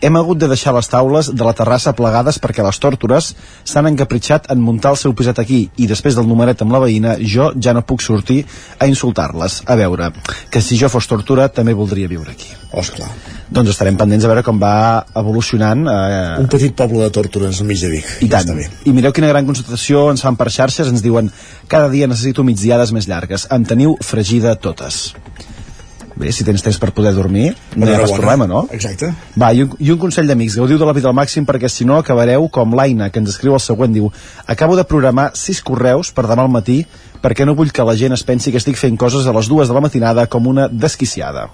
hem 0.00 0.16
hagut 0.16 0.38
de 0.40 0.48
deixar 0.48 0.72
les 0.74 0.88
taules 0.88 1.28
de 1.28 1.44
la 1.44 1.52
terrassa 1.56 1.92
plegades 1.96 2.38
perquè 2.40 2.64
les 2.64 2.78
tòrtores 2.80 3.34
s'han 3.68 3.88
encapritxat 3.90 4.48
en 4.52 4.62
muntar 4.64 4.94
el 4.94 5.00
seu 5.00 5.12
piset 5.16 5.38
aquí 5.42 5.60
i 5.76 5.88
després 5.90 6.16
del 6.16 6.28
numeret 6.28 6.62
amb 6.64 6.72
la 6.72 6.80
veïna 6.80 7.16
jo 7.20 7.50
ja 7.60 7.74
no 7.76 7.84
puc 7.84 8.00
sortir 8.02 8.40
a 8.78 8.88
insultar-les. 8.88 9.60
A 9.66 9.76
veure, 9.76 10.10
que 10.50 10.62
si 10.64 10.78
jo 10.80 10.88
fos 10.88 11.08
tortura 11.10 11.50
també 11.52 11.76
voldria 11.76 12.08
viure 12.08 12.32
aquí. 12.32 12.48
Esclar. 12.80 13.10
Doncs 13.50 13.74
estarem 13.74 13.98
pendents 14.00 14.24
a 14.24 14.30
veure 14.30 14.44
com 14.46 14.60
va 14.62 15.04
evolucionant. 15.20 15.84
Eh... 15.90 16.40
Un 16.46 16.48
petit 16.48 16.74
poble 16.76 17.02
de 17.04 17.12
tòrtores 17.12 17.60
al 17.60 17.68
mig 17.68 17.82
de 17.82 17.90
Vic. 17.92 18.10
I 18.24 18.30
tant. 18.32 18.54
I 18.86 18.94
mireu 18.96 19.12
quina 19.12 19.28
gran 19.28 19.48
constatació 19.48 20.08
ens 20.14 20.24
fan 20.24 20.38
per 20.38 20.48
xarxes, 20.54 20.88
ens 20.88 21.04
diuen 21.04 21.28
cada 21.68 21.90
dia 21.92 22.08
necessito 22.08 22.46
migdiades 22.46 22.94
més 22.96 23.10
llargues. 23.10 23.50
Em 23.52 23.66
teniu 23.68 23.98
fregida 24.06 24.56
totes 24.56 25.10
bé, 26.20 26.32
si 26.36 26.46
tens 26.46 26.62
temps 26.64 26.78
per 26.80 26.92
poder 26.96 27.12
dormir, 27.16 27.50
no 27.74 27.88
hi 27.88 27.94
ha 27.96 28.00
pas 28.04 28.14
problema, 28.14 28.46
no? 28.50 28.66
Exacte. 28.76 29.10
Va, 29.40 29.52
i 29.56 29.64
un, 29.64 29.74
i 29.80 29.92
un 29.94 30.00
consell 30.00 30.28
d'amics, 30.30 30.58
gaudiu 30.60 30.80
de 30.80 30.88
la 30.88 30.96
vida 30.96 31.10
al 31.10 31.16
màxim 31.16 31.46
perquè 31.48 31.70
si 31.72 31.88
no 31.88 31.98
acabareu 31.98 32.48
com 32.52 32.76
l'Aina, 32.76 33.10
que 33.10 33.22
ens 33.22 33.32
escriu 33.34 33.56
el 33.56 33.64
següent, 33.64 33.94
diu 33.96 34.10
acabo 34.46 34.76
de 34.78 34.86
programar 34.88 35.30
sis 35.38 35.62
correus 35.64 36.12
per 36.14 36.28
demà 36.28 36.46
al 36.46 36.52
matí 36.52 36.82
perquè 37.20 37.44
no 37.44 37.56
vull 37.56 37.72
que 37.72 37.84
la 37.84 37.96
gent 37.96 38.16
es 38.16 38.24
pensi 38.24 38.52
que 38.52 38.60
estic 38.60 38.78
fent 38.80 38.96
coses 39.00 39.26
a 39.26 39.34
les 39.36 39.48
dues 39.48 39.68
de 39.68 39.76
la 39.76 39.82
matinada 39.84 40.26
com 40.30 40.46
una 40.48 40.68
desquiciada 40.68 41.48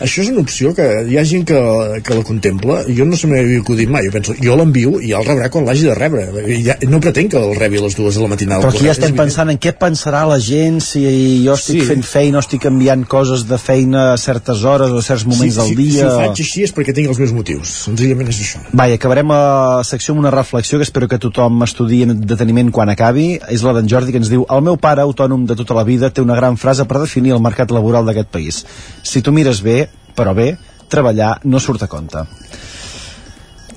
això 0.00 0.24
és 0.24 0.32
una 0.32 0.42
opció 0.42 0.72
que 0.76 0.86
hi 1.08 1.18
ha 1.18 1.24
gent 1.28 1.44
que, 1.48 1.60
que 2.04 2.16
la 2.16 2.24
contempla. 2.26 2.82
Jo 2.88 3.06
no 3.08 3.18
se 3.18 3.30
m'havia 3.30 3.60
acudit 3.62 3.90
mai, 3.92 4.06
jo 4.08 4.14
penso, 4.14 4.36
jo 4.40 4.56
l'envio 4.58 4.98
i 5.00 5.12
ja 5.12 5.20
el 5.20 5.28
rebrà 5.28 5.50
quan 5.52 5.68
l'hagi 5.68 5.88
de 5.90 5.96
rebre. 5.98 6.28
Ja, 6.64 6.78
no 6.88 7.00
pretenc 7.02 7.34
que 7.34 7.42
el 7.42 7.56
rebi 7.58 7.80
a 7.80 7.86
les 7.86 7.96
dues 7.98 8.16
de 8.16 8.22
la 8.24 8.30
matinada 8.32 8.62
però 8.62 8.72
aquí 8.72 8.86
ja 8.86 8.94
estem 8.94 9.16
pensant 9.18 9.50
en 9.52 9.58
què 9.60 9.72
pensarà 9.78 10.22
la 10.28 10.38
gent 10.42 10.78
si 10.84 11.02
jo 11.44 11.56
estic 11.58 11.82
sí. 11.82 11.88
fent 11.88 12.04
feina 12.06 12.38
o 12.38 12.42
estic 12.44 12.66
enviant 12.70 13.04
coses 13.10 13.44
de 13.48 13.58
feina 13.58 14.12
a 14.12 14.18
certes 14.20 14.62
hores 14.68 14.92
o 14.92 15.00
a 15.00 15.04
certs 15.04 15.24
moments 15.26 15.56
sí, 15.56 15.60
del 15.60 15.70
sí, 15.72 15.76
dia. 15.80 15.98
si 15.98 16.06
ho 16.06 16.12
faig 16.20 16.42
així 16.46 16.64
és 16.68 16.74
perquè 16.76 16.94
tinc 16.96 17.10
els 17.12 17.20
meus 17.22 17.34
motius. 17.34 17.74
Senzillament 17.88 18.30
és 18.30 18.40
això. 18.44 18.62
Vai, 18.72 18.94
acabarem 18.96 19.32
a 19.34 19.40
la 19.78 19.86
secció 19.86 20.14
amb 20.14 20.22
una 20.22 20.32
reflexió 20.34 20.78
que 20.78 20.86
espero 20.86 21.08
que 21.10 21.18
tothom 21.22 21.62
estudi 21.66 22.02
en 22.06 22.14
deteniment 22.20 22.70
quan 22.74 22.92
acabi. 22.92 23.26
És 23.52 23.64
la 23.66 23.74
d'en 23.76 23.90
Jordi 23.90 24.14
que 24.14 24.22
ens 24.22 24.30
diu 24.32 24.46
el 24.48 24.64
meu 24.64 24.78
pare, 24.80 25.02
autònom 25.02 25.46
de 25.48 25.56
tota 25.58 25.76
la 25.78 25.86
vida, 25.88 26.10
té 26.10 26.24
una 26.24 26.38
gran 26.38 26.58
frase 26.60 26.86
per 26.88 27.02
definir 27.02 27.34
el 27.36 27.42
mercat 27.44 27.74
laboral 27.74 28.06
d'aquest 28.06 28.30
país. 28.32 28.62
Si 29.02 29.22
tu 29.22 29.34
mires 29.34 29.62
bé, 29.64 29.88
però 30.16 30.34
bé, 30.36 30.52
treballar 30.92 31.38
no 31.44 31.60
surt 31.60 31.86
a 31.86 31.90
compte. 31.90 32.26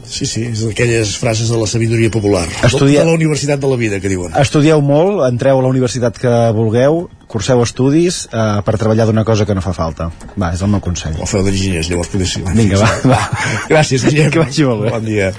Sí, 0.06 0.28
sí, 0.30 0.44
és 0.52 0.62
d'aquelles 0.62 1.16
frases 1.18 1.50
de 1.50 1.58
la 1.60 1.66
sabidoria 1.68 2.12
popular. 2.14 2.46
Estudia... 2.64 3.02
De 3.02 3.10
la 3.10 3.18
universitat 3.18 3.60
de 3.60 3.68
la 3.72 3.78
vida, 3.80 4.00
que 4.00 4.12
diuen. 4.12 4.36
Estudieu 4.40 4.80
molt, 4.86 5.24
entreu 5.28 5.60
a 5.60 5.64
la 5.66 5.72
universitat 5.72 6.20
que 6.22 6.34
vulgueu, 6.56 7.08
curseu 7.32 7.64
estudis 7.66 8.22
eh, 8.30 8.62
per 8.64 8.78
treballar 8.78 9.10
d'una 9.10 9.26
cosa 9.28 9.48
que 9.50 9.58
no 9.58 9.66
fa 9.66 9.74
falta. 9.76 10.12
Va, 10.38 10.54
és 10.54 10.62
el 10.62 10.72
meu 10.72 10.84
consell. 10.86 11.18
O 11.20 11.28
feu 11.30 11.44
d'enginyers, 11.46 11.90
llavors 11.92 12.14
potser 12.14 12.30
sí. 12.32 12.46
Vinga, 12.54 12.80
va, 12.80 12.92
va. 13.16 13.22
Gràcies, 13.74 14.06
Guillem. 14.06 14.32
Que 14.32 14.46
vagi 14.46 14.70
molt 14.70 14.86
bé. 14.86 14.94
Bon 14.96 15.10
dia. 15.10 15.34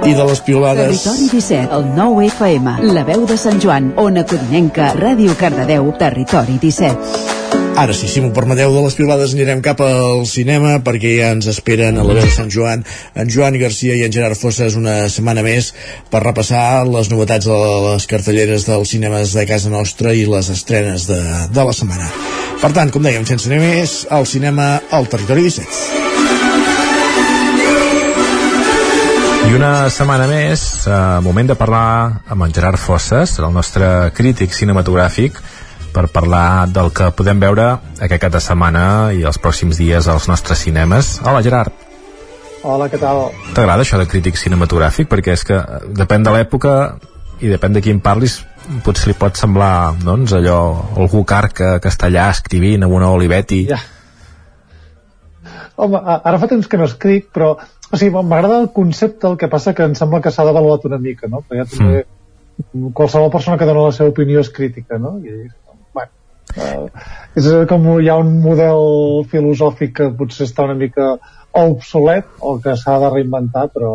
I 0.00 0.14
de 0.16 0.24
les 0.24 0.40
piolades... 0.40 1.02
Territori 1.04 1.28
17, 1.28 1.74
el 1.76 1.90
9 1.96 2.24
FM, 2.30 2.76
la 2.94 3.04
veu 3.04 3.26
de 3.28 3.36
Sant 3.36 3.60
Joan, 3.60 3.90
Ona 4.00 4.24
Codinenca, 4.24 4.94
Ràdio 4.96 5.34
Cardedeu, 5.36 5.90
Territori 6.00 6.56
17. 6.62 7.38
Ara 7.80 7.94
sí, 7.96 8.08
si 8.08 8.22
m'ho 8.24 8.32
permeteu, 8.36 8.72
de 8.74 8.82
les 8.84 8.96
pilades 8.96 9.34
anirem 9.36 9.60
cap 9.64 9.80
al 9.84 10.24
cinema 10.28 10.78
perquè 10.84 11.14
ja 11.18 11.30
ens 11.36 11.48
esperen 11.52 12.00
a 12.00 12.04
la 12.04 12.16
veu 12.16 12.24
de 12.24 12.32
Sant 12.34 12.50
Joan 12.52 12.84
en 13.14 13.30
Joan 13.32 13.56
Garcia 13.60 13.96
i 13.96 14.04
en 14.06 14.12
Gerard 14.12 14.40
Fossas 14.40 14.76
una 14.80 14.96
setmana 15.12 15.44
més 15.46 15.72
per 16.12 16.24
repassar 16.24 16.82
les 16.88 17.12
novetats 17.12 17.48
de 17.48 17.58
les 17.86 18.08
cartelleres 18.10 18.68
dels 18.68 18.92
cinemes 18.96 19.36
de 19.36 19.46
casa 19.48 19.72
nostra 19.72 20.14
i 20.16 20.26
les 20.28 20.52
estrenes 20.52 21.08
de, 21.08 21.20
de 21.52 21.66
la 21.70 21.76
setmana. 21.76 22.08
Per 22.60 22.72
tant, 22.76 22.92
com 22.92 23.04
dèiem, 23.04 23.28
sense 23.28 23.48
anar 23.48 23.62
més, 23.64 24.00
al 24.10 24.28
cinema 24.28 24.74
al 24.90 25.08
Territori 25.12 25.48
17. 25.48 26.09
I 29.48 29.54
una 29.56 29.88
setmana 29.88 30.26
més, 30.28 30.86
eh, 30.86 31.20
moment 31.24 31.48
de 31.48 31.56
parlar 31.56 32.22
amb 32.28 32.44
en 32.44 32.52
Gerard 32.52 32.78
Fosses, 32.78 33.38
el 33.38 33.52
nostre 33.52 34.10
crític 34.14 34.52
cinematogràfic, 34.54 35.40
per 35.94 36.06
parlar 36.12 36.66
del 36.70 36.92
que 36.94 37.10
podem 37.16 37.40
veure 37.40 37.66
aquest 37.98 38.20
cap 38.22 38.32
de 38.32 38.40
setmana 38.40 38.84
i 39.16 39.24
els 39.26 39.40
pròxims 39.42 39.80
dies 39.80 40.06
als 40.08 40.28
nostres 40.28 40.62
cinemes. 40.66 41.20
Hola, 41.24 41.42
Gerard. 41.42 41.72
Hola, 42.62 42.90
què 42.92 43.00
tal? 43.00 43.30
T'agrada 43.56 43.82
això 43.82 43.98
de 43.98 44.06
crític 44.06 44.36
cinematogràfic? 44.36 45.08
Perquè 45.08 45.32
és 45.32 45.44
que 45.48 45.58
depèn 45.96 46.26
de 46.26 46.34
l'època 46.36 46.74
i 47.40 47.48
depèn 47.48 47.72
de 47.72 47.80
qui 47.80 47.92
en 47.94 48.02
parlis 48.04 48.40
potser 48.84 49.10
li 49.10 49.16
pot 49.18 49.38
semblar 49.38 49.96
doncs, 50.04 50.34
allò, 50.36 50.60
algú 51.00 51.24
car 51.24 51.48
que, 51.52 51.72
que 51.80 51.90
està 51.90 52.10
allà 52.10 52.28
escrivint 52.34 52.84
amb 52.84 52.94
una 52.94 53.10
Olivetti 53.14 53.62
ja. 53.70 53.78
home, 55.80 56.00
ara 56.00 56.38
fa 56.38 56.50
temps 56.50 56.68
que 56.68 56.78
no 56.78 56.88
escric 56.88 57.30
però 57.34 57.54
o 57.90 57.98
sigui, 57.98 58.12
m'agrada 58.14 58.60
el 58.62 58.70
concepte 58.76 59.26
el 59.26 59.36
que 59.36 59.48
passa 59.50 59.74
que 59.74 59.86
em 59.88 59.96
sembla 59.98 60.22
que 60.22 60.30
s'ha 60.30 60.46
d'avaluar 60.46 60.78
una 60.88 60.98
mica 60.98 61.28
no? 61.28 61.42
perquè 61.42 61.66
també 61.72 62.04
mm. 62.04 62.92
qualsevol 62.94 63.32
persona 63.34 63.58
que 63.58 63.66
dona 63.68 63.88
la 63.88 63.96
seva 63.96 64.12
opinió 64.14 64.44
és 64.44 64.52
crítica 64.54 64.98
no? 64.98 65.18
i 65.24 65.48
Uh, 66.50 66.88
és 67.38 67.46
com 67.70 67.84
hi 68.02 68.08
ha 68.10 68.16
un 68.18 68.32
model 68.42 68.80
filosòfic 69.30 69.92
que 69.94 70.08
potser 70.18 70.48
està 70.48 70.64
una 70.66 70.74
mica 70.74 71.12
obsolet 71.60 72.26
o 72.42 72.56
que 72.64 72.74
s'ha 72.80 72.96
de 72.98 73.10
reinventar 73.12 73.68
però, 73.70 73.92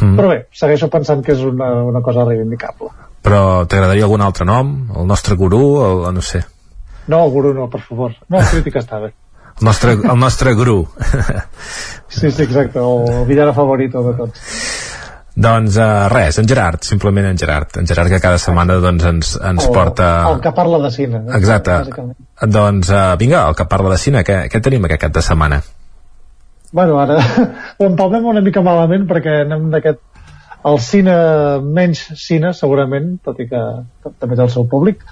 mm. 0.00 0.14
però 0.16 0.30
bé, 0.30 0.38
segueixo 0.56 0.88
pensant 0.88 1.20
que 1.26 1.34
és 1.36 1.42
una, 1.44 1.68
una 1.84 2.00
cosa 2.06 2.24
reivindicable 2.24 2.88
però 3.24 3.42
t'agradaria 3.68 4.06
algun 4.08 4.24
altre 4.24 4.48
nom? 4.48 4.72
El 4.96 5.04
nostre 5.10 5.36
gurú? 5.36 5.60
El, 5.84 6.00
no 6.16 6.24
sé 6.24 6.40
no, 7.04 7.20
el 7.20 7.36
gurú 7.36 7.52
no, 7.52 7.68
per 7.68 7.82
favor 7.84 8.16
no, 8.30 8.38
la 8.38 8.48
crítica 8.48 8.80
està 8.80 9.02
bé 9.04 9.12
el 9.60 9.68
nostre, 9.68 9.92
el 9.98 10.18
nostre 10.18 10.54
gurú 10.54 10.80
sí, 12.08 12.30
sí, 12.30 12.42
exacte, 12.42 12.78
el 12.78 13.24
villano 13.26 13.54
favorito 13.54 14.02
de 14.08 14.16
tots 14.18 14.40
doncs 15.34 15.76
uh, 15.82 16.06
res, 16.12 16.38
en 16.38 16.46
Gerard, 16.46 16.84
simplement 16.86 17.26
en 17.26 17.38
Gerard. 17.38 17.72
En 17.80 17.88
Gerard 17.90 18.12
que 18.12 18.20
cada 18.22 18.38
setmana 18.38 18.76
doncs, 18.78 19.04
ens, 19.10 19.32
ens 19.42 19.64
el, 19.66 19.72
porta... 19.74 20.10
El 20.30 20.38
que 20.40 20.52
parla 20.54 20.78
de 20.78 20.90
cine. 20.94 21.24
Eh? 21.26 21.38
Exacte. 21.40 21.80
Doncs 22.46 22.92
uh, 22.94 23.16
vinga, 23.18 23.40
el 23.48 23.56
que 23.58 23.66
parla 23.66 23.90
de 23.90 23.98
cine, 23.98 24.22
què, 24.22 24.44
què 24.52 24.60
tenim 24.62 24.86
aquest 24.86 25.02
cap 25.08 25.16
de 25.16 25.24
setmana? 25.26 25.58
Bueno, 26.74 27.00
ara 27.02 27.18
ho 27.78 27.88
empalmem 27.88 28.30
una 28.30 28.44
mica 28.46 28.62
malament 28.62 29.08
perquè 29.10 29.40
anem 29.42 29.72
d'aquest 29.74 30.02
el 30.70 30.78
cine, 30.80 31.14
menys 31.76 32.06
cine 32.16 32.54
segurament, 32.56 33.16
tot 33.26 33.42
i 33.42 33.48
que 33.50 33.60
també 34.06 34.38
té 34.38 34.42
el 34.46 34.52
seu 34.54 34.64
públic. 34.70 35.02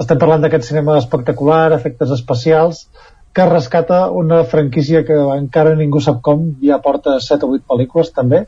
Estem 0.00 0.18
parlant 0.18 0.42
d'aquest 0.42 0.70
cinema 0.70 0.96
espectacular, 1.02 1.74
efectes 1.76 2.14
especials, 2.14 2.86
que 3.32 3.46
rescata 3.46 4.10
una 4.10 4.44
franquícia 4.44 5.04
que 5.04 5.16
encara 5.36 5.74
ningú 5.76 6.00
sap 6.04 6.20
com, 6.20 6.50
ja 6.60 6.80
porta 6.84 7.16
7 7.20 7.46
o 7.46 7.54
8 7.56 7.64
pel·lícules 7.68 8.12
també, 8.12 8.44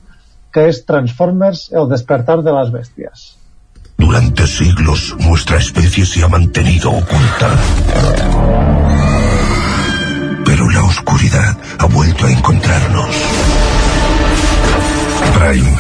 que 0.53 0.69
es 0.69 0.85
Transformers, 0.87 1.71
el 1.73 1.89
despertar 1.89 2.43
de 2.45 2.53
las 2.53 2.71
bestias. 2.71 3.39
Durante 3.97 4.47
siglos 4.47 5.17
nuestra 5.19 5.59
especie 5.59 6.05
se 6.05 6.23
ha 6.23 6.29
mantenido 6.29 6.91
oculta. 6.91 7.51
Pero 10.45 10.71
la 10.71 10.85
oscuridad 10.85 11.57
ha 11.79 11.87
vuelto 11.87 12.27
a 12.27 12.33
encontrarnos. 12.33 13.17
Prime. 15.39 15.77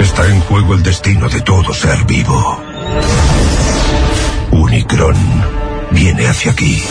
Está 0.00 0.26
en 0.28 0.40
juego 0.40 0.74
el 0.74 0.82
destino 0.82 1.28
de 1.28 1.40
todo 1.40 1.72
ser 1.72 2.04
vivo. 2.04 2.60
Unicron 4.52 5.65
viene 5.90 6.26
hacia 6.26 6.52
aquí. 6.52 6.82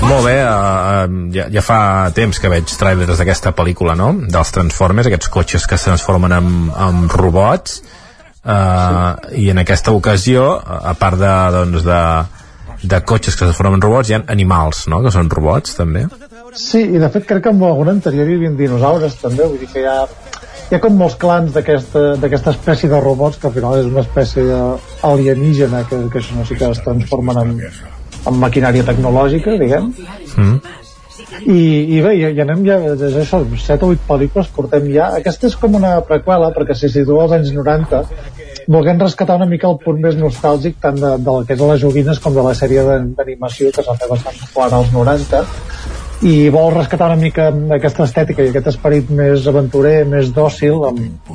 Molt 0.00 0.24
bé, 0.24 0.36
uh, 0.42 1.06
ja, 1.34 1.46
ja 1.52 1.62
fa 1.62 2.10
temps 2.16 2.40
que 2.42 2.50
veig 2.50 2.72
trailers 2.80 3.20
d'aquesta 3.20 3.52
pel·lícula, 3.54 3.94
no?, 3.98 4.10
dels 4.32 4.50
Transformers, 4.54 5.06
aquests 5.10 5.30
cotxes 5.30 5.66
que 5.68 5.76
es 5.76 5.86
transformen 5.86 6.34
en, 6.34 6.48
en 6.72 7.04
robots, 7.12 7.80
uh, 8.42 9.14
i 9.36 9.50
en 9.52 9.62
aquesta 9.62 9.94
ocasió, 9.94 10.48
a 10.58 10.96
part 10.98 11.20
de, 11.20 11.34
doncs, 11.54 11.86
de, 11.86 12.00
de 12.82 13.02
cotxes 13.06 13.36
que 13.36 13.44
es 13.44 13.52
transformen 13.52 13.78
en 13.78 13.86
robots, 13.86 14.10
hi 14.10 14.18
ha 14.18 14.24
animals, 14.34 14.86
no?, 14.90 15.02
que 15.04 15.14
són 15.14 15.30
robots, 15.30 15.78
també. 15.78 16.08
Sí, 16.56 16.80
i 16.82 16.98
de 16.98 17.08
fet 17.12 17.26
crec 17.28 17.44
que 17.44 17.52
en 17.54 17.62
algun 17.66 17.92
anterior 17.92 18.28
hi 18.28 18.36
havia 18.38 18.50
dinosaures 18.58 19.16
també, 19.20 19.46
vull 19.46 19.60
dir 19.60 19.68
que 19.70 19.84
hi 19.84 19.86
ha, 19.86 19.96
hi 20.70 20.76
ha 20.76 20.80
com 20.82 20.98
molts 20.98 21.16
clans 21.20 21.54
d'aquesta 21.54 22.54
espècie 22.54 22.90
de 22.90 23.00
robots 23.02 23.38
que 23.38 23.48
al 23.48 23.54
final 23.54 23.78
és 23.78 23.88
una 23.90 24.04
espècie 24.06 24.58
alienígena 25.06 25.84
que, 25.90 26.02
que 26.10 26.22
això 26.22 26.36
no 26.38 26.46
sé 26.48 26.58
que 26.58 26.70
es 26.74 26.82
transformen 26.84 27.40
en, 27.44 27.56
en 28.26 28.38
maquinària 28.42 28.86
tecnològica, 28.86 29.56
diguem. 29.60 29.92
Mm. 30.36 30.60
I, 31.40 31.60
i 31.96 32.00
bé, 32.02 32.14
i, 32.18 32.24
i 32.34 32.42
anem 32.42 32.64
ja, 32.66 32.78
des 32.98 33.14
d'això, 33.14 33.40
7 33.44 33.86
o 33.86 33.92
8 33.94 34.06
pel·lícules 34.08 34.50
portem 34.56 34.90
ja. 34.92 35.10
Aquesta 35.20 35.46
és 35.48 35.56
com 35.60 35.78
una 35.78 35.94
preqüela, 36.06 36.50
perquè 36.56 36.74
se 36.76 36.90
situa 36.92 37.24
als 37.24 37.36
anys 37.38 37.54
90, 37.56 38.02
volent 38.70 39.00
rescatar 39.02 39.38
una 39.38 39.48
mica 39.48 39.70
el 39.70 39.78
punt 39.84 40.02
més 40.02 40.18
nostàlgic 40.18 40.80
tant 40.82 40.98
de, 40.98 41.14
de 41.22 41.38
que 41.46 41.56
és 41.56 41.64
les 41.72 41.82
joguines 41.84 42.20
com 42.22 42.36
de 42.36 42.44
la 42.44 42.54
sèrie 42.58 42.84
d'animació 43.16 43.70
que 43.74 43.86
s'ha 43.86 43.96
fet 44.02 44.12
bastant 44.12 44.38
popular 44.44 44.70
als 44.80 44.92
90 44.94 45.44
i 46.20 46.50
vol 46.52 46.74
rescatar 46.74 47.08
una 47.08 47.20
mica 47.20 47.48
aquesta 47.76 48.04
estètica 48.04 48.44
i 48.44 48.50
aquest 48.50 48.66
esperit 48.74 49.08
més 49.16 49.46
aventurer, 49.48 50.02
més 50.08 50.32
dòcil, 50.36 50.82
amb, 50.90 51.30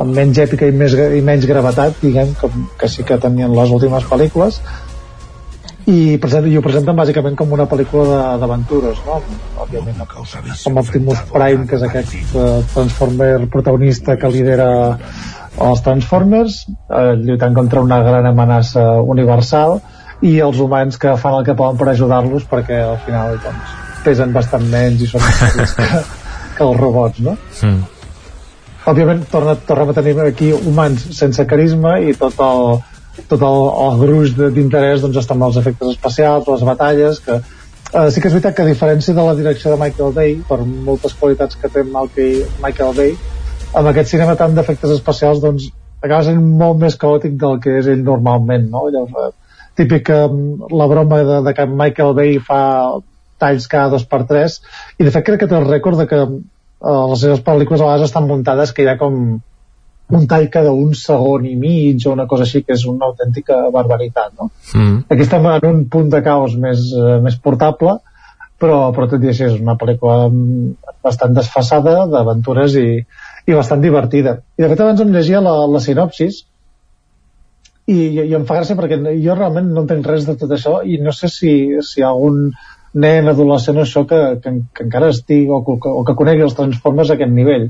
amb 0.00 0.14
menys 0.16 0.40
èpica 0.46 0.68
i, 0.68 0.72
més, 0.72 0.94
i 0.96 1.20
menys 1.24 1.44
gravetat, 1.48 1.98
diguem, 2.00 2.32
que, 2.40 2.48
que 2.80 2.88
sí 2.88 3.04
que 3.04 3.20
tenien 3.20 3.52
les 3.56 3.74
últimes 3.76 4.06
pel·lícules, 4.08 4.62
i, 5.90 6.16
present, 6.22 6.46
i 6.48 6.56
ho 6.56 6.62
presenten 6.64 6.96
bàsicament 6.96 7.36
com 7.36 7.52
una 7.52 7.66
pel·lícula 7.68 8.38
d'aventures, 8.40 9.00
no? 9.06 9.18
Òbviament, 9.64 10.00
com 10.08 10.80
Optimus 10.80 11.22
Prime, 11.32 11.66
que 11.68 11.76
és 11.76 11.84
aquest 11.88 12.16
uh, 12.36 12.60
Transformer 12.72 13.32
protagonista 13.52 14.16
que 14.20 14.30
lidera 14.32 14.70
els 15.60 15.82
Transformers, 15.84 16.62
eh, 16.70 17.16
lluitant 17.20 17.56
contra 17.56 17.82
una 17.84 17.98
gran 18.06 18.28
amenaça 18.30 18.84
universal, 19.02 19.80
i 20.22 20.38
els 20.46 20.60
humans 20.62 21.00
que 21.00 21.16
fan 21.20 21.40
el 21.40 21.44
que 21.44 21.58
poden 21.58 21.80
per 21.80 21.90
ajudar-los 21.92 22.46
perquè 22.48 22.80
al 22.86 22.98
final 23.04 23.36
doncs, 23.42 23.79
pesen 24.04 24.34
bastant 24.36 24.66
menys 24.72 25.04
i 25.04 25.08
són 25.10 25.24
més 25.24 25.74
que, 25.78 25.88
que 26.56 26.66
els 26.66 26.78
robots, 26.80 27.22
no? 27.24 27.36
Mm. 27.62 27.80
Òbviament 28.90 29.26
torna, 29.30 29.54
tornem 29.68 29.92
a 29.92 29.96
tenir 29.96 30.14
aquí 30.24 30.50
humans 30.56 31.10
sense 31.16 31.44
carisma 31.46 31.98
i 32.00 32.14
tot 32.16 32.38
el, 32.44 32.78
tot 33.28 33.42
el, 33.44 33.64
el 33.86 33.98
gruix 34.00 34.36
d'interès 34.38 35.04
doncs, 35.04 35.18
està 35.20 35.36
amb 35.36 35.48
els 35.50 35.58
efectes 35.60 35.92
especials, 35.96 36.48
les 36.48 36.64
batalles, 36.66 37.20
que 37.26 37.36
eh, 37.36 38.08
sí 38.10 38.22
que 38.22 38.30
és 38.30 38.36
veritat 38.36 38.56
que 38.56 38.64
a 38.64 38.70
diferència 38.70 39.14
de 39.16 39.26
la 39.26 39.36
direcció 39.38 39.74
de 39.74 39.80
Michael 39.82 40.16
Bay, 40.16 40.38
per 40.48 40.62
moltes 40.64 41.14
qualitats 41.20 41.60
que 41.60 41.68
té 41.72 41.84
Michael 41.84 42.96
Bay, 42.96 43.12
amb 43.76 43.92
aquest 43.92 44.14
cinema 44.14 44.38
tant 44.38 44.56
d'efectes 44.56 44.96
especials 44.96 45.42
doncs 45.44 45.68
acaba 46.00 46.24
sent 46.26 46.40
molt 46.40 46.80
més 46.80 46.96
caòtic 46.98 47.36
del 47.38 47.60
que 47.62 47.76
és 47.82 47.88
ell 47.92 48.02
normalment, 48.06 48.66
no? 48.72 48.86
Llavors, 48.92 49.36
eh, 49.36 49.68
típic 49.76 50.06
que 50.08 50.20
la 50.80 50.88
broma 50.90 51.20
de, 51.26 51.40
de 51.46 51.54
que 51.56 51.66
Michael 51.68 52.14
Bay 52.16 52.38
fa 52.44 52.62
talls 53.40 53.68
cada 53.70 53.90
dos 53.96 54.06
per 54.08 54.24
tres 54.30 54.60
i 54.98 55.06
de 55.06 55.12
fet 55.14 55.26
crec 55.26 55.44
que 55.44 55.50
té 55.50 55.58
el 55.58 55.68
rècord 55.68 56.00
de 56.02 56.08
que 56.10 56.20
eh, 56.24 57.04
les 57.12 57.22
seves 57.24 57.44
pel·lícules 57.46 57.80
a 57.80 57.88
vegades 57.88 58.10
estan 58.10 58.28
muntades 58.28 58.74
que 58.76 58.84
hi 58.84 58.92
ha 58.92 58.98
com 59.00 59.40
un 60.10 60.26
tall 60.26 60.48
cada 60.50 60.72
un 60.74 60.94
segon 60.98 61.46
i 61.46 61.56
mig 61.56 62.06
o 62.06 62.12
una 62.12 62.26
cosa 62.30 62.46
així 62.46 62.62
que 62.66 62.74
és 62.74 62.84
una 62.90 63.10
autèntica 63.10 63.62
barbaritat 63.74 64.32
no? 64.38 64.50
Mm. 64.74 65.02
aquí 65.08 65.26
estem 65.26 65.46
en 65.52 65.66
un 65.70 65.82
punt 65.92 66.10
de 66.14 66.22
caos 66.26 66.56
més, 66.58 66.90
eh, 66.92 67.18
més 67.24 67.38
portable 67.38 67.98
però, 68.60 68.90
però 68.96 69.08
tot 69.08 69.24
i 69.24 69.30
així 69.32 69.46
és 69.46 69.58
una 69.60 69.76
pel·lícula 69.80 70.28
mm, 70.28 70.94
bastant 71.06 71.36
desfassada 71.36 72.04
d'aventures 72.10 72.76
i, 72.80 72.88
i 73.46 73.56
bastant 73.56 73.82
divertida 73.84 74.40
i 74.58 74.64
de 74.64 74.72
fet 74.72 74.84
abans 74.84 75.04
em 75.04 75.14
llegia 75.14 75.42
la, 75.44 75.54
la 75.70 75.82
sinopsis 75.84 76.44
i, 77.90 77.98
i 78.22 78.34
em 78.36 78.44
fa 78.46 78.60
gràcia 78.60 78.78
perquè 78.78 79.00
jo 79.22 79.38
realment 79.38 79.72
no 79.74 79.84
entenc 79.84 80.06
res 80.10 80.26
de 80.28 80.36
tot 80.40 80.52
això 80.54 80.80
i 80.84 81.00
no 81.02 81.14
sé 81.16 81.30
si, 81.32 81.54
si 81.86 82.04
algun 82.06 82.50
nen, 82.92 83.28
adolescent 83.30 83.78
això 83.78 84.04
que, 84.08 84.18
que, 84.42 84.52
que 84.74 84.84
encara 84.86 85.10
estigui 85.14 85.50
o, 85.50 85.60
que, 85.62 85.90
o 85.90 86.02
que 86.06 86.16
conegui 86.18 86.42
els 86.46 86.56
Transformers 86.58 87.12
a 87.12 87.16
aquest 87.18 87.32
nivell 87.32 87.68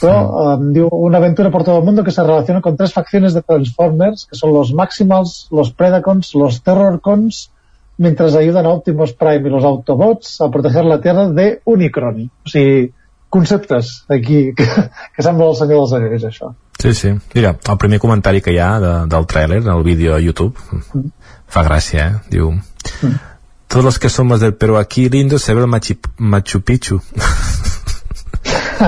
però 0.00 0.14
sí. 0.18 0.42
um, 0.42 0.68
diu 0.74 0.88
una 0.96 1.20
aventura 1.20 1.50
por 1.52 1.64
todo 1.64 1.78
el 1.78 1.84
mundo 1.84 2.02
que 2.02 2.14
se 2.14 2.22
relaciona 2.22 2.62
con 2.62 2.76
tres 2.76 2.92
facciones 2.92 3.34
de 3.34 3.42
Transformers 3.42 4.26
que 4.26 4.36
son 4.36 4.52
los 4.54 4.72
Maximals, 4.74 5.48
los 5.50 5.72
Predacons, 5.72 6.34
los 6.34 6.62
Terrorcons 6.62 7.50
mientras 7.98 8.34
ayudan 8.34 8.66
a 8.66 8.70
Optimus 8.70 9.12
Prime 9.12 9.46
y 9.46 9.52
los 9.52 9.64
Autobots 9.64 10.40
a 10.40 10.50
proteger 10.50 10.84
la 10.84 11.00
Tierra 11.00 11.28
de 11.28 11.60
Unicron 11.64 12.30
o 12.44 12.48
sigui, 12.48 12.92
conceptes 13.28 14.04
aquí 14.08 14.52
que, 14.56 14.66
que 15.14 15.22
sembla 15.22 15.52
el 15.52 15.58
senyor 15.60 15.84
dels 15.84 15.98
anells 16.00 16.28
això 16.32 16.54
Sí, 16.82 16.94
sí. 16.98 17.10
Mira, 17.36 17.52
el 17.70 17.76
primer 17.78 18.00
comentari 18.02 18.40
que 18.42 18.50
hi 18.50 18.56
ha 18.58 18.80
de, 18.82 18.92
del 19.06 19.26
tràiler, 19.30 19.60
el 19.70 19.84
vídeo 19.86 20.16
a 20.16 20.18
YouTube, 20.18 20.58
mm. 20.90 21.12
fa 21.46 21.62
gràcia, 21.62 22.08
eh? 22.08 22.32
Diu... 22.32 22.56
Mm 23.04 23.31
todos 23.72 23.84
los 23.84 23.98
que 23.98 24.10
somos 24.10 24.40
del 24.40 24.52
Perú 24.52 24.76
aquí 24.76 25.08
lindo 25.08 25.38
se 25.38 25.54
ve 25.54 25.62
el 25.62 25.66
Machu, 25.66 25.94
Machu 26.18 26.60
Picchu 26.60 27.00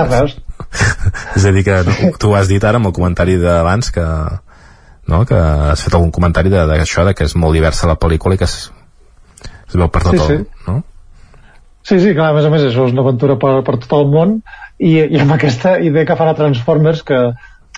veus? 0.09 0.37
és 1.35 1.45
a 1.45 1.51
dir 1.51 1.63
que 1.65 1.77
no, 1.87 2.11
tu 2.19 2.29
ho 2.29 2.35
has 2.37 2.49
dit 2.51 2.63
ara 2.63 2.77
amb 2.77 2.91
el 2.91 2.93
comentari 2.93 3.37
d'abans 3.41 3.89
que, 3.95 4.05
no, 5.09 5.23
que 5.25 5.39
has 5.71 5.81
fet 5.85 5.95
algun 5.97 6.11
comentari 6.13 6.51
d'això 6.53 7.01
de, 7.01 7.13
de 7.13 7.17
que 7.17 7.25
és 7.25 7.33
molt 7.39 7.57
diversa 7.57 7.89
la 7.89 7.97
pel·lícula 7.97 8.37
i 8.37 8.41
que 8.41 8.45
es, 8.45 8.69
es 9.41 9.73
veu 9.73 9.89
per 9.89 10.03
tot 10.05 10.19
sí, 10.19 10.21
el, 10.21 10.45
sí. 10.45 10.67
no? 10.67 10.77
Sí, 11.85 11.99
sí, 12.01 12.13
clar, 12.17 12.29
a 12.29 12.37
més 12.37 12.45
a 12.45 12.53
més 12.53 12.67
això 12.67 12.85
és 12.85 12.93
una 12.93 13.05
aventura 13.05 13.39
per, 13.41 13.55
per 13.65 13.77
tot 13.81 13.97
el 13.97 14.07
món 14.13 14.37
i, 14.77 14.99
i 14.99 15.21
amb 15.21 15.33
aquesta 15.33 15.79
idea 15.79 16.05
que 16.05 16.19
fan 16.19 16.29
a 16.29 16.37
Transformers 16.37 17.01
que 17.07 17.25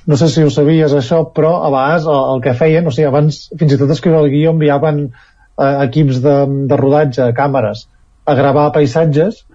no 0.08 0.20
sé 0.20 0.30
si 0.32 0.44
ho 0.44 0.52
sabies 0.52 0.94
això, 0.96 1.24
però 1.36 1.58
a 1.64 1.72
vegades 1.72 2.06
el, 2.08 2.22
el 2.36 2.44
que 2.44 2.56
feien, 2.56 2.88
o 2.88 2.94
sigui, 2.96 3.10
abans 3.10 3.42
fins 3.60 3.76
i 3.76 3.80
tot 3.80 3.92
escriure 3.96 4.22
el 4.24 4.32
guió 4.32 4.54
enviaven 4.56 5.10
eh, 5.58 5.86
equips 5.88 6.22
de, 6.24 6.36
de 6.70 6.80
rodatge, 6.80 7.32
càmeres, 7.38 7.88
a 8.26 8.36
gravar 8.36 8.72
paisatges, 8.76 9.46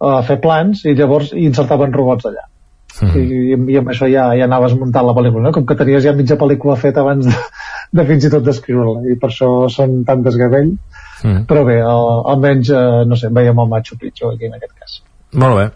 a 0.00 0.20
fer 0.26 0.36
plans 0.42 0.84
i 0.84 0.94
llavors 0.96 1.32
insertaven 1.32 1.94
robots 1.94 2.28
allà. 2.28 2.44
Mm 3.00 3.08
-hmm. 3.08 3.70
I, 3.70 3.72
i 3.72 3.78
amb 3.78 3.88
això 3.92 4.06
ja, 4.08 4.30
ja 4.36 4.44
anaves 4.44 4.74
muntant 4.74 5.06
la 5.06 5.12
pel·lícula, 5.12 5.42
no? 5.42 5.52
com 5.52 5.66
que 5.66 5.74
tenies 5.76 6.04
ja 6.04 6.12
mitja 6.12 6.36
pel·lícula 6.36 6.76
feta 6.76 7.00
abans 7.00 7.26
de, 7.26 7.34
de 7.92 8.04
fins 8.06 8.24
i 8.24 8.30
tot 8.30 8.44
d'escriure-la 8.44 9.10
i 9.12 9.16
per 9.20 9.30
això 9.30 9.68
són 9.72 10.04
tan 10.04 10.22
desgavell 10.22 10.70
mm. 10.70 10.78
-hmm. 11.22 11.46
però 11.46 11.64
bé, 11.64 11.78
el, 11.80 12.06
almenys 12.32 12.70
eh, 12.70 13.04
no 13.06 13.16
sé, 13.16 13.28
veiem 13.28 13.58
el 13.58 13.68
Machu 13.68 13.98
Picchu 13.98 14.30
aquí 14.30 14.46
en 14.46 14.54
aquest 14.54 14.72
cas 14.78 15.02
Molt 15.32 15.56
bé, 15.56 15.70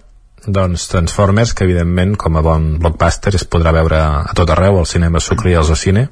doncs 0.47 0.89
Transformers 0.89 1.52
que 1.55 1.65
evidentment 1.65 2.16
com 2.16 2.36
a 2.36 2.43
bon 2.43 2.78
blockbuster 2.78 3.35
es 3.35 3.44
podrà 3.44 3.73
veure 3.73 4.01
a 4.01 4.35
tot 4.35 4.51
arreu 4.51 4.78
al 4.78 4.86
cinema 4.86 5.20
Sucre 5.20 5.51
i 5.51 5.55
al 5.55 5.77
Cine 5.77 6.09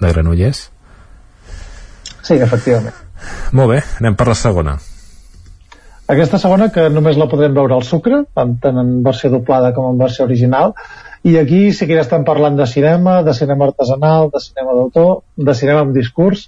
de 0.00 0.12
Granollers 0.12 0.70
Sí, 2.28 2.36
efectivament. 2.44 2.96
Molt 3.56 3.72
bé, 3.72 3.82
anem 4.02 4.16
per 4.18 4.28
la 4.28 4.36
segona. 4.36 4.76
Aquesta 6.12 6.40
segona, 6.40 6.70
que 6.72 6.86
només 6.92 7.16
la 7.20 7.28
podrem 7.28 7.54
veure 7.56 7.76
al 7.76 7.84
Sucre, 7.84 8.22
tant 8.36 8.54
en 8.68 8.90
versió 9.04 9.30
doblada 9.32 9.74
com 9.76 9.90
en 9.90 10.00
versió 10.00 10.26
original, 10.28 10.74
i 11.28 11.34
aquí 11.40 11.60
sí 11.76 11.88
que 11.88 11.96
ja 11.96 12.04
estem 12.04 12.24
parlant 12.28 12.56
de 12.56 12.66
cinema, 12.68 13.18
de 13.24 13.34
cinema 13.36 13.66
artesanal, 13.68 14.30
de 14.32 14.40
cinema 14.44 14.76
d'autor, 14.76 15.10
de 15.48 15.54
cinema 15.56 15.82
amb 15.86 15.96
discurs, 15.96 16.46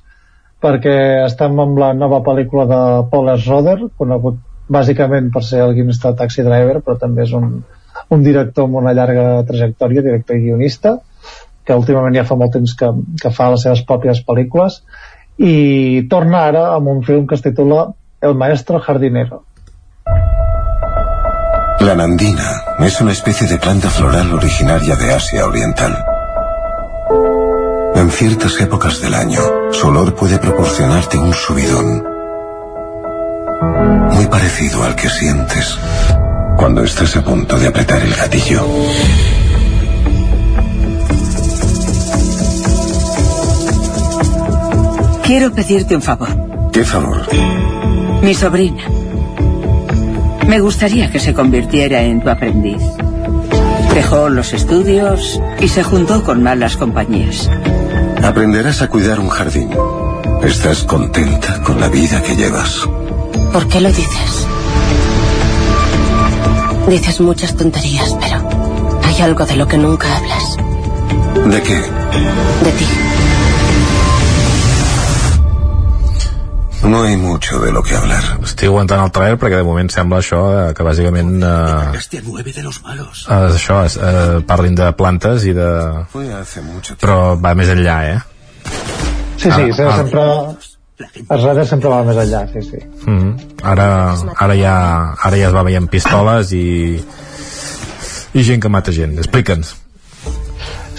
perquè 0.61 0.95
estem 1.25 1.61
amb 1.65 1.81
la 1.81 1.91
nova 1.97 2.21
pel·lícula 2.25 2.67
de 2.71 2.81
Paul 3.13 3.33
S. 3.35 3.49
Roder, 3.49 3.79
conegut 4.01 4.41
bàsicament 4.71 5.33
per 5.35 5.43
ser 5.45 5.65
el 5.65 5.75
guionista 5.77 6.13
de 6.13 6.21
Taxi 6.21 6.45
Driver, 6.47 6.81
però 6.85 6.97
també 7.01 7.25
és 7.25 7.33
un, 7.37 7.53
un 8.17 8.25
director 8.25 8.69
amb 8.69 8.83
una 8.83 8.93
llarga 8.97 9.43
trajectòria, 9.49 10.05
director 10.05 10.37
i 10.37 10.45
guionista, 10.45 10.99
que 11.65 11.77
últimament 11.77 12.17
ja 12.17 12.27
fa 12.29 12.37
molt 12.39 12.55
temps 12.57 12.77
que, 12.77 12.93
que 13.23 13.33
fa 13.35 13.49
les 13.53 13.65
seves 13.67 13.83
pròpies 13.89 14.23
pel·lícules, 14.29 14.81
i 15.41 16.07
torna 16.11 16.45
ara 16.51 16.67
amb 16.75 16.91
un 16.93 17.01
film 17.03 17.27
que 17.27 17.35
es 17.39 17.43
titula 17.43 17.87
El 18.21 18.35
maestro 18.37 18.79
jardinero. 18.79 19.45
La 21.81 21.95
nandina 21.97 22.51
es 22.81 23.01
una 23.01 23.13
especie 23.13 23.47
de 23.47 23.57
planta 23.57 23.89
floral 23.89 24.35
originaria 24.35 24.97
de 24.97 25.15
Asia 25.15 25.47
Oriental. 25.47 25.97
En 27.95 28.11
ciertas 28.11 28.61
épocas 28.61 29.01
del 29.01 29.15
año, 29.15 29.41
su 29.73 29.89
olor 29.89 30.15
puede 30.15 30.39
proporcionarte 30.39 31.17
un 31.17 31.33
subidón. 31.33 32.05
Muy 34.13 34.27
parecido 34.27 34.85
al 34.85 34.95
que 34.95 35.09
sientes 35.09 35.79
cuando 36.59 36.83
estás 36.83 37.17
a 37.17 37.25
punto 37.25 37.59
de 37.59 37.69
apretar 37.69 38.03
el 38.03 38.15
gatillo. 38.15 38.63
Quiero 45.31 45.53
pedirte 45.53 45.95
un 45.95 46.03
favor. 46.03 46.29
¿Qué 46.73 46.85
favor? 46.85 47.23
Mi 48.21 48.35
sobrina. 48.35 48.83
Me 50.49 50.59
gustaría 50.59 51.09
que 51.09 51.21
se 51.21 51.33
convirtiera 51.35 52.03
en 52.03 52.21
tu 52.21 52.29
aprendiz. 52.29 52.83
Dejó 53.95 54.29
los 54.29 54.53
estudios 54.53 55.41
y 55.61 55.69
se 55.69 55.85
juntó 55.85 56.25
con 56.25 56.43
malas 56.43 56.77
compañías. 56.77 57.49
Aprenderás 58.25 58.83
a 58.83 58.89
cuidar 58.89 59.21
un 59.21 59.29
jardín. 59.29 59.71
¿Estás 60.43 60.83
contenta 60.83 61.63
con 61.63 61.79
la 61.79 61.87
vida 61.87 62.21
que 62.25 62.35
llevas? 62.35 62.89
¿Por 63.53 63.69
qué 63.69 63.81
lo 63.81 63.91
dices? 63.91 64.49
Dices 66.89 67.21
muchas 67.21 67.55
tonterías, 67.55 68.17
pero 68.21 68.49
hay 69.05 69.23
algo 69.23 69.47
de 69.47 69.55
lo 69.55 69.69
que 69.69 69.79
nunca 69.79 70.09
hablas. 70.17 70.57
¿De 71.47 71.63
qué? 71.63 71.77
De 71.77 72.73
ti. 72.73 73.10
No 76.83 77.03
hay 77.03 77.17
mucho 77.17 77.59
de 77.61 77.71
lo 77.73 77.83
que 77.83 77.95
hablar. 77.95 78.23
Estic 78.43 78.65
aguantant 78.71 79.03
el 79.05 79.11
trailer 79.13 79.37
perquè 79.39 79.59
de 79.61 79.67
moment 79.67 79.91
sembla 79.93 80.21
això 80.23 80.41
eh, 80.57 80.71
que 80.75 80.83
bàsicament 80.87 81.35
eh, 81.45 81.91
Bestia 81.93 82.23
nueve 82.25 82.53
de 82.57 82.63
los 82.65 82.81
malos. 82.83 83.27
eh, 83.29 83.35
això 83.53 83.83
eh, 83.85 84.41
parlin 84.49 84.75
de 84.79 84.89
plantes 84.97 85.45
i 85.45 85.53
de... 85.53 85.69
Però 87.01 87.19
va 87.41 87.53
més 87.55 87.69
enllà, 87.69 87.99
eh? 88.15 88.19
Sí, 89.37 89.51
sí, 89.51 89.51
Ara- 89.51 89.73
sí 89.77 89.83
ara- 89.83 89.97
sempre... 90.01 90.25
Els 91.01 91.43
radars 91.45 91.69
sempre 91.73 91.89
va 91.89 92.03
més 92.05 92.17
enllà, 92.25 92.43
sí, 92.53 92.61
sí. 92.63 92.81
Mm 93.07 93.19
-hmm. 93.19 93.61
ara, 93.65 93.87
ara, 94.37 94.55
ja, 94.57 94.75
ara 95.25 95.37
ja 95.37 95.47
es 95.49 95.55
va 95.55 95.63
veient 95.65 95.89
pistoles 95.91 96.53
i 96.53 97.01
i 98.35 98.43
gent 98.45 98.61
que 98.63 98.69
mata 98.69 98.93
gent 98.93 99.17
explica'ns 99.19 99.77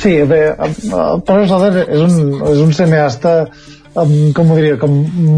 Sí, 0.01 0.15
bé, 0.25 0.55
el 0.57 1.21
Paul 1.21 1.45
Schrader 1.47 1.85
és 1.89 1.99
un, 1.99 2.41
és 2.51 2.57
un 2.57 2.73
cineasta 2.73 3.47
amb, 3.95 4.13
com 4.35 4.51
ho 4.51 4.57
diria, 4.57 4.77
com 4.79 4.93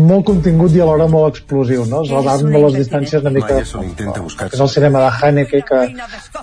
molt 0.09 0.25
contingut 0.27 0.75
i 0.75 0.81
alhora 0.83 1.07
molt 1.11 1.33
explosiu, 1.33 1.85
no? 1.89 2.03
Redan 2.05 2.45
molt 2.53 2.67
les 2.67 2.83
distàncies 2.83 3.23
una 3.23 3.33
mica... 3.33 3.59
Buscar. 4.23 4.49
És 4.53 4.61
el 4.61 4.69
cinema 4.71 5.03
de 5.05 5.11
Haneke, 5.17 5.63
que, 5.67 5.81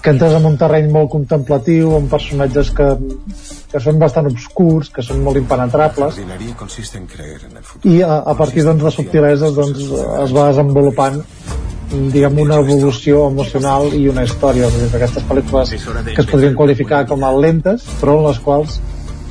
que 0.02 0.14
entres 0.14 0.36
en 0.38 0.48
un 0.50 0.58
terreny 0.60 0.90
molt 0.92 1.10
contemplatiu, 1.14 1.94
amb 1.98 2.10
personatges 2.12 2.72
que, 2.76 2.90
que 3.72 3.82
són 3.82 4.00
bastant 4.02 4.30
obscurs, 4.30 4.90
que 4.94 5.04
són 5.06 5.22
molt 5.26 5.40
impenetrables, 5.40 6.20
i 7.86 7.96
a, 8.02 8.20
a 8.20 8.36
partir 8.38 8.66
doncs, 8.66 8.84
de 8.84 8.94
subtileses 8.98 9.56
doncs, 9.56 9.82
es 10.24 10.36
va 10.36 10.50
desenvolupant 10.50 11.22
diguem 11.90 12.36
una 12.38 12.60
evolució 12.62 13.24
emocional 13.26 13.88
i 13.98 14.04
una 14.08 14.22
història. 14.22 14.68
És 14.68 14.76
a 14.76 14.82
dir, 14.84 14.90
aquestes 15.00 15.24
pel·lícules 15.26 15.72
que 16.12 16.22
es 16.22 16.28
podrien 16.30 16.54
qualificar 16.54 17.02
com 17.10 17.24
a 17.26 17.32
lentes 17.34 17.86
però 17.98 18.20
en 18.20 18.28
les 18.28 18.38
quals 18.44 18.78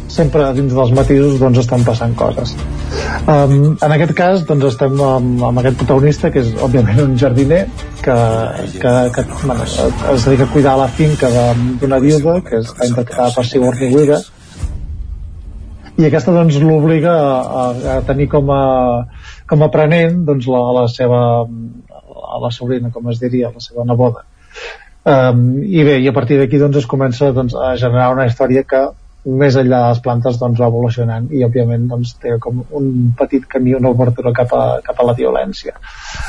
sempre 0.09 0.47
dins 0.57 0.73
dels 0.73 0.93
matisos 0.97 1.37
doncs 1.41 1.61
estan 1.63 1.85
passant 1.87 2.15
coses 2.17 2.55
um, 3.29 3.75
en 3.75 3.95
aquest 3.95 4.15
cas 4.17 4.45
doncs 4.49 4.71
estem 4.71 4.97
amb, 5.05 5.43
amb 5.51 5.61
aquest 5.61 5.77
protagonista 5.81 6.31
que 6.33 6.43
és 6.43 6.51
òbviament 6.65 7.03
un 7.05 7.15
jardiner 7.21 7.61
que, 8.01 8.17
que, 8.81 8.95
que 9.15 9.25
bueno, 9.45 9.69
es 9.69 10.25
dedica 10.25 10.47
a 10.47 10.53
cuidar 10.53 10.75
la 10.79 10.89
finca 10.99 11.29
d'una 11.29 12.01
viuda 12.03 12.39
que 12.45 12.63
està 12.63 12.89
interpretada 12.89 13.31
per 13.37 13.45
Sigourney 13.45 13.93
Weaver 13.95 14.21
i 15.99 16.07
aquesta 16.07 16.31
doncs 16.31 16.57
l'obliga 16.63 17.13
a, 17.13 17.63
a 17.97 17.99
tenir 18.07 18.29
com 18.31 18.49
a, 18.55 18.63
com 19.49 19.61
a 19.61 19.67
aprenent 19.67 20.23
doncs 20.27 20.47
la, 20.47 20.63
la 20.79 20.87
seva 20.91 21.21
a 22.29 22.39
la 22.39 22.51
sobrina, 22.51 22.91
com 22.93 23.09
es 23.09 23.19
diria, 23.21 23.51
la 23.53 23.63
seva 23.63 23.85
neboda. 23.87 24.23
Um, 25.09 25.61
I 25.63 25.83
bé, 25.87 25.97
i 26.03 26.09
a 26.09 26.13
partir 26.13 26.37
d'aquí 26.39 26.59
doncs 26.61 26.81
es 26.81 26.87
comença 26.89 27.31
doncs, 27.35 27.55
a 27.55 27.73
generar 27.79 28.11
una 28.13 28.27
història 28.29 28.65
que 28.67 28.83
més 29.41 29.57
enllà 29.59 29.81
de 29.83 29.93
les 29.93 30.01
plantes 30.05 30.37
doncs, 30.41 30.59
va 30.61 30.69
evolucionant 30.71 31.29
i 31.35 31.43
òbviament 31.45 31.87
doncs, 31.91 32.15
té 32.21 32.35
com 32.41 32.61
un 32.79 32.91
petit 33.19 33.45
camí, 33.49 33.75
una 33.77 33.91
obertura 33.93 34.33
cap 34.35 34.53
a, 34.57 34.63
cap 34.85 34.99
a 34.99 35.07
la 35.09 35.15
violència. 35.17 35.75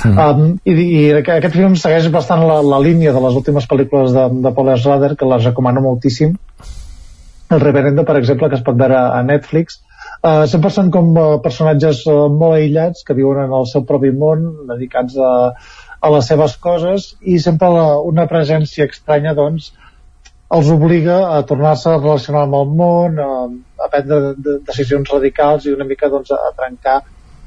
Mm. 0.04 0.16
Um, 0.18 0.56
i, 0.64 0.74
I 1.00 1.04
aquest 1.20 1.56
film 1.56 1.76
segueix 1.80 2.10
bastant 2.12 2.46
la, 2.46 2.60
la 2.66 2.80
línia 2.82 3.14
de 3.16 3.22
les 3.26 3.38
últimes 3.42 3.68
pel·lícules 3.70 4.16
de, 4.16 4.26
de 4.46 4.54
Paul 4.56 4.72
Schrader, 4.76 5.14
que 5.16 5.28
les 5.28 5.46
recomano 5.50 5.84
moltíssim. 5.84 6.34
El 7.50 7.62
Reverendo, 7.62 8.04
per 8.06 8.18
exemple, 8.20 8.48
que 8.48 8.60
es 8.60 8.66
pot 8.66 8.76
veure 8.78 8.98
a 9.10 9.22
Netflix, 9.26 9.80
Uh, 10.20 10.44
sempre 10.52 10.68
són 10.68 10.90
com 10.92 11.14
uh, 11.16 11.38
personatges 11.40 12.02
uh, 12.04 12.26
molt 12.28 12.58
aïllats 12.58 13.06
que 13.08 13.14
viuen 13.16 13.38
en 13.40 13.54
el 13.56 13.64
seu 13.70 13.86
propi 13.88 14.10
món 14.12 14.42
dedicats 14.68 15.14
a, 15.16 15.30
a 16.00 16.10
les 16.12 16.28
seves 16.28 16.58
coses 16.60 17.06
i 17.24 17.38
sempre 17.40 17.70
la, 17.72 17.84
una 18.04 18.26
presència 18.28 18.84
estranya 18.84 19.32
doncs 19.38 19.70
els 20.56 20.70
obliga 20.74 21.16
a 21.36 21.40
tornar-se 21.46 21.90
a 21.92 21.98
relacionar 22.00 22.44
amb 22.46 22.58
el 22.58 22.70
món 22.80 23.18
a, 23.22 23.30
a 23.84 23.90
prendre 23.92 24.20
de, 24.20 24.30
de, 24.36 24.54
decisions 24.66 25.10
radicals 25.14 25.66
i 25.66 25.74
una 25.76 25.86
mica 25.88 26.10
doncs, 26.10 26.32
a 26.34 26.52
trencar 26.58 27.00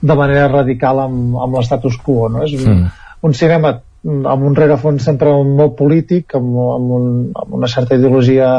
de 0.03 0.15
manera 0.19 0.49
radical 0.51 1.01
amb, 1.05 1.35
amb 1.45 1.57
l'estatus 1.57 1.99
quo 2.03 2.29
no? 2.31 2.43
és 2.47 2.55
un, 2.59 2.69
Mm. 2.73 2.91
un 3.27 3.33
cinema 3.33 3.73
amb 4.03 4.43
un 4.43 4.55
rerefons 4.55 5.03
sempre 5.03 5.31
molt 5.47 5.77
polític 5.79 6.35
amb, 6.35 6.57
amb, 6.75 6.91
un, 6.97 7.05
amb 7.43 7.53
una 7.59 7.69
certa 7.71 7.95
ideologia 7.95 8.49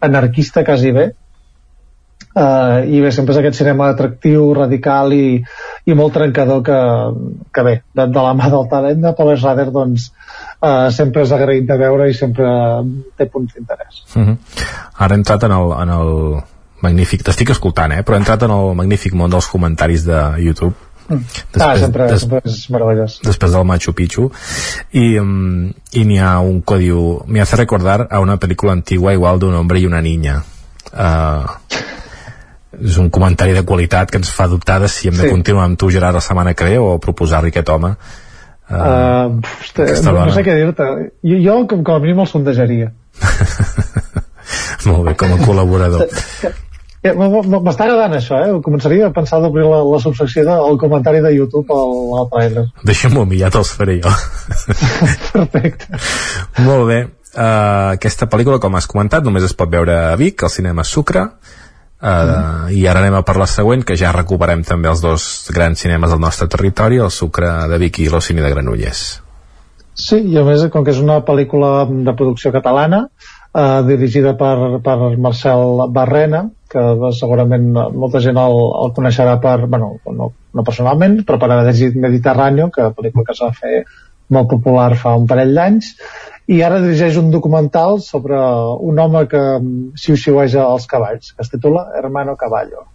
anarquista 0.00 0.64
quasi 0.64 0.92
bé 0.92 1.10
Uh, 2.30 2.86
i 2.86 3.00
bé, 3.02 3.08
sempre 3.10 3.34
és 3.34 3.40
aquest 3.40 3.56
cinema 3.58 3.88
atractiu, 3.90 4.52
radical 4.54 5.10
i, 5.10 5.40
i 5.90 5.94
molt 5.98 6.12
trencador 6.14 6.60
que, 6.62 6.76
que 7.50 7.64
bé, 7.66 7.72
de, 7.90 8.04
de 8.06 8.22
la 8.22 8.34
mà 8.38 8.46
del 8.52 8.68
talent 8.70 9.00
de 9.02 9.10
Paul 9.18 9.32
Schrader 9.34 9.64
doncs 9.74 10.04
uh, 10.62 10.90
sempre 10.90 11.22
és 11.22 11.32
agraït 11.32 11.66
de 11.66 11.76
veure 11.78 12.10
i 12.10 12.14
sempre 12.14 12.46
té 13.16 13.26
punts 13.26 13.54
d'interès 13.54 14.02
mm 14.14 14.24
-hmm. 14.24 14.36
ara 14.98 15.14
he 15.14 15.18
entrat 15.18 15.42
en 15.44 15.52
el, 15.52 15.72
en 15.82 15.88
el 15.88 16.42
magnífic, 16.82 17.22
t'estic 17.22 17.50
escoltant 17.50 17.92
eh? 17.92 18.02
però 18.02 18.14
he 18.14 18.18
entrat 18.18 18.42
en 18.42 18.50
el 18.50 18.74
magnífic 18.74 19.12
món 19.14 19.30
dels 19.30 19.46
comentaris 19.46 20.04
de 20.04 20.20
YouTube 20.38 20.74
Després, 21.10 21.62
ah, 21.62 21.76
sempre, 21.76 22.06
des- 22.06 22.20
sempre 22.20 22.40
és 22.44 22.70
meravellós 22.70 23.18
després 23.24 23.52
del 23.52 23.64
Machu 23.64 23.92
Picchu 23.92 24.30
i, 24.92 25.18
um, 25.18 25.72
i 25.92 26.04
n'hi 26.04 26.18
ha 26.18 26.38
un 26.38 26.62
que 26.62 26.78
diu 26.78 27.22
me 27.26 27.40
hace 27.40 27.56
recordar 27.56 28.06
a 28.10 28.20
una 28.20 28.36
película 28.36 28.72
antigua 28.72 29.12
igual 29.12 29.38
de 29.40 29.46
un 29.46 29.54
hombre 29.54 29.80
y 29.80 29.86
una 29.86 30.00
niña 30.00 30.44
uh, 30.92 31.50
és 32.80 32.96
un 32.96 33.10
comentari 33.10 33.52
de 33.52 33.64
qualitat 33.64 34.08
que 34.10 34.18
ens 34.18 34.30
fa 34.30 34.46
dubtar 34.46 34.80
de 34.80 34.88
si 34.88 35.08
hem 35.08 35.16
de 35.16 35.22
Sí. 35.24 35.30
continuar 35.30 35.64
amb 35.64 35.76
tu 35.78 35.90
Gerard 35.90 36.14
la 36.14 36.20
setmana 36.20 36.54
que 36.54 36.64
ve 36.64 36.78
o 36.78 36.98
proposar-li 36.98 37.48
aquest 37.48 37.68
home 37.68 37.96
uh, 38.70 38.80
uh, 38.80 39.52
hosti, 39.60 39.84
aquesta 39.84 40.14
no, 40.14 40.24
no 40.24 40.34
sé 40.34 40.46
què 40.46 40.56
dir-te 40.56 40.88
jo, 41.26 41.36
jo 41.44 41.60
com, 41.70 41.84
com 41.84 41.98
a 41.98 42.02
mínim 42.02 42.24
el 42.24 42.30
sondejaria 42.30 42.90
molt 44.88 45.06
bé, 45.10 45.14
com 45.20 45.36
a 45.36 45.40
col·laborador 45.44 46.06
Eh, 47.00 47.14
M'està 47.16 47.86
agradant 47.86 48.12
això, 48.12 48.38
eh? 48.44 48.56
Començaria 48.60 49.06
a 49.08 49.12
pensar 49.16 49.38
d'obrir 49.40 49.64
la, 49.64 49.78
la 49.88 50.00
subsecció 50.02 50.42
del 50.44 50.76
comentari 50.80 51.22
de 51.24 51.30
YouTube 51.32 51.72
al, 51.72 51.94
al 52.20 52.26
trailer. 52.34 52.64
deixa'm-ho 52.84 53.22
a 53.24 53.28
mi, 53.30 53.38
ja 53.40 53.48
te'ls 53.52 53.70
faré 53.72 53.96
jo 54.02 54.12
Perfecte. 55.32 55.88
Molt 56.66 56.84
bé. 56.90 56.98
Uh, 57.30 57.94
aquesta 57.94 58.28
pel·lícula, 58.28 58.58
com 58.60 58.76
has 58.76 58.90
comentat, 58.90 59.24
només 59.24 59.46
es 59.46 59.56
pot 59.56 59.72
veure 59.72 59.96
a 60.10 60.16
Vic, 60.20 60.44
al 60.44 60.52
cinema 60.52 60.84
Sucre, 60.84 61.24
uh, 62.00 62.10
mm. 62.10 62.70
i 62.76 62.84
ara 62.88 63.02
anem 63.04 63.18
a 63.20 63.24
per 63.26 63.36
la 63.40 63.48
següent, 63.50 63.84
que 63.86 63.96
ja 64.00 64.12
recuperem 64.16 64.64
també 64.66 64.90
els 64.90 65.02
dos 65.04 65.24
grans 65.54 65.80
cinemes 65.80 66.12
del 66.12 66.22
nostre 66.22 66.48
territori, 66.48 67.00
el 67.00 67.12
Sucre 67.14 67.52
de 67.70 67.80
Vic 67.82 68.00
i 68.00 68.08
l'Ocini 68.12 68.44
de 68.44 68.52
Granollers. 68.52 69.04
Sí, 70.00 70.20
i 70.32 70.38
a 70.38 70.44
més, 70.46 70.62
com 70.72 70.84
que 70.86 70.94
és 70.94 71.02
una 71.02 71.20
pel·lícula 71.26 71.84
de 71.90 72.14
producció 72.16 72.52
catalana, 72.54 73.04
eh, 73.52 73.82
dirigida 73.88 74.36
per, 74.38 74.80
per 74.84 74.96
Marcel 75.18 75.84
Barrena, 75.92 76.44
que 76.70 76.84
segurament 77.18 77.66
molta 77.74 78.22
gent 78.22 78.38
el, 78.38 78.58
el 78.84 78.94
coneixerà 78.96 79.36
per, 79.42 79.56
bueno, 79.66 79.96
no, 80.14 80.30
no 80.54 80.64
personalment, 80.66 81.20
però 81.26 81.40
per 81.42 81.50
Mediterráneo, 82.06 82.70
que 82.70 82.92
pel·lícula 82.96 83.26
que 83.26 83.36
es 83.36 83.42
va 83.42 83.50
fer 83.56 83.82
molt 84.30 84.48
popular 84.52 84.94
fa 84.94 85.16
un 85.18 85.26
parell 85.26 85.52
d'anys, 85.56 85.94
i 86.50 86.62
ara 86.66 86.80
dirigeix 86.82 87.16
un 87.20 87.30
documental 87.30 88.00
sobre 88.02 88.38
un 88.90 88.98
home 88.98 89.20
que 89.30 89.40
xiu-xiueja 90.02 90.64
els 90.66 90.88
cavalls, 90.90 91.30
que 91.36 91.44
es 91.46 91.50
titula 91.52 91.84
Hermano 91.98 92.34
Caballo. 92.36 92.88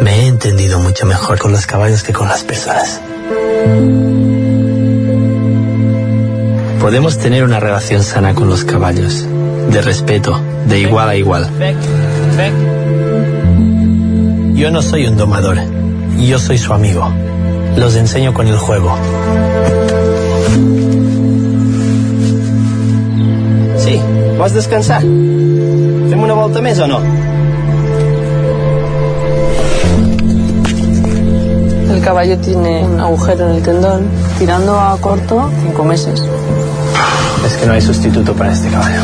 Me 0.00 0.14
he 0.14 0.26
entendido 0.28 0.78
mucho 0.78 1.04
mejor 1.04 1.38
con 1.38 1.52
los 1.52 1.66
caballos 1.66 2.02
que 2.02 2.14
con 2.14 2.28
las 2.28 2.42
personas. 2.42 3.02
Podemos 6.80 7.18
tener 7.18 7.44
una 7.44 7.60
relación 7.60 8.02
sana 8.02 8.34
con 8.34 8.48
los 8.48 8.64
caballos, 8.64 9.26
de 9.70 9.82
respeto, 9.82 10.40
de 10.68 10.80
igual 10.80 11.08
a 11.10 11.16
igual. 11.16 11.50
Yo 14.54 14.70
no 14.70 14.80
soy 14.80 15.06
un 15.06 15.18
domador, 15.18 15.58
yo 16.16 16.38
soy 16.38 16.56
su 16.56 16.72
amigo. 16.72 17.12
Los 17.76 17.94
enseño 17.94 18.32
con 18.32 18.46
el 18.46 18.56
juego. 18.56 18.96
Sí, 23.88 23.98
¿vas 24.38 24.52
a 24.52 24.56
descansar? 24.56 25.00
¿Fem 25.00 26.20
una 26.20 26.34
volta 26.36 26.60
més 26.60 26.76
o 26.78 26.86
no? 26.86 26.98
El 31.94 32.02
caballo 32.04 32.36
tiene 32.36 32.84
un 32.84 33.00
agujero 33.00 33.48
en 33.48 33.56
el 33.56 33.62
tendón. 33.62 34.04
Tirando 34.38 34.78
a 34.78 34.94
corto, 35.00 35.50
cinco 35.62 35.84
meses. 35.84 36.22
Es 37.46 37.56
que 37.56 37.66
no 37.66 37.72
hay 37.72 37.80
sustituto 37.80 38.34
para 38.34 38.52
este 38.52 38.68
caballo. 38.68 39.00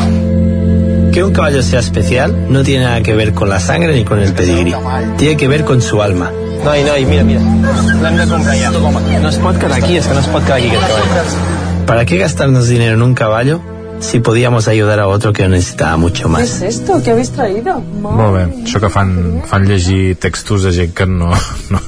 Que 1.12 1.24
un 1.24 1.32
caballo 1.32 1.62
sea 1.62 1.80
especial 1.80 2.52
no 2.52 2.62
tiene 2.62 2.84
nada 2.84 3.00
que 3.00 3.14
ver 3.14 3.32
con 3.32 3.48
la 3.48 3.60
sangre 3.60 3.94
ni 3.94 4.04
con 4.04 4.20
el 4.20 4.34
pedigrí. 4.34 4.74
Tiene 5.16 5.38
que 5.38 5.48
ver 5.48 5.64
con 5.64 5.80
su 5.80 6.02
alma. 6.02 6.30
No, 6.62 6.76
y 6.76 6.82
no, 6.82 6.98
y 6.98 7.06
mira, 7.06 7.24
mira. 7.24 7.40
L'hem 7.40 8.16
de 8.18 8.26
comprar 8.26 8.54
ja. 8.58 8.70
No 8.70 9.30
es 9.30 9.38
pot 9.38 9.56
quedar 9.56 9.82
aquí, 9.82 9.96
es 9.96 10.06
que 10.06 10.12
no 10.12 10.20
es 10.20 10.26
pot 10.26 10.44
quedar 10.44 10.58
aquí 10.58 10.68
aquest 10.68 10.82
cavall. 10.82 11.86
¿Para 11.86 12.04
qué 12.04 12.18
gastarnos 12.18 12.68
dinero 12.68 12.96
en 12.96 13.02
un 13.02 13.14
caballo 13.14 13.62
si 14.00 14.20
podíamos 14.20 14.68
ayudar 14.68 15.00
a 15.00 15.06
otro 15.06 15.32
que 15.32 15.42
lo 15.42 15.48
necesitaba 15.50 15.96
mucho 15.96 16.24
¿Qué 16.24 16.28
más? 16.28 16.42
es 16.42 16.62
esto? 16.62 17.02
¿Qué 17.02 17.10
habéis 17.10 17.30
traído? 17.30 17.80
Molt 17.80 18.34
bé, 18.36 18.44
això 18.64 18.80
que 18.80 18.90
fan, 18.90 19.42
fan 19.48 19.66
llegir 19.68 20.16
textos 20.20 20.62
de 20.64 20.72
gent 20.72 20.94
que 20.94 21.06
no, 21.06 21.32
no 21.70 21.80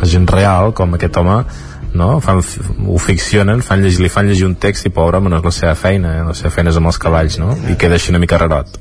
de 0.00 0.10
gent 0.10 0.28
real, 0.30 0.74
com 0.74 0.94
aquest 0.94 1.16
home 1.16 1.44
no? 1.96 2.20
fan, 2.20 2.42
ho 2.88 2.98
ficcionen 2.98 3.62
fan 3.62 3.82
llegir, 3.82 4.04
li 4.04 4.12
fan 4.12 4.28
llegir 4.28 4.46
un 4.46 4.56
text 4.60 4.86
i 4.86 4.92
pobre, 4.94 5.20
no 5.20 5.40
és 5.40 5.44
la 5.44 5.54
seva 5.54 5.74
feina 5.78 6.16
eh? 6.18 6.24
la 6.26 6.34
seva 6.36 6.52
feina 6.54 6.70
és 6.74 6.80
amb 6.80 6.92
els 6.92 7.00
cavalls 7.02 7.38
no? 7.42 7.54
i 7.70 7.76
queda 7.80 7.98
així 7.98 8.12
una 8.14 8.22
mica 8.22 8.38
rarot 8.42 8.78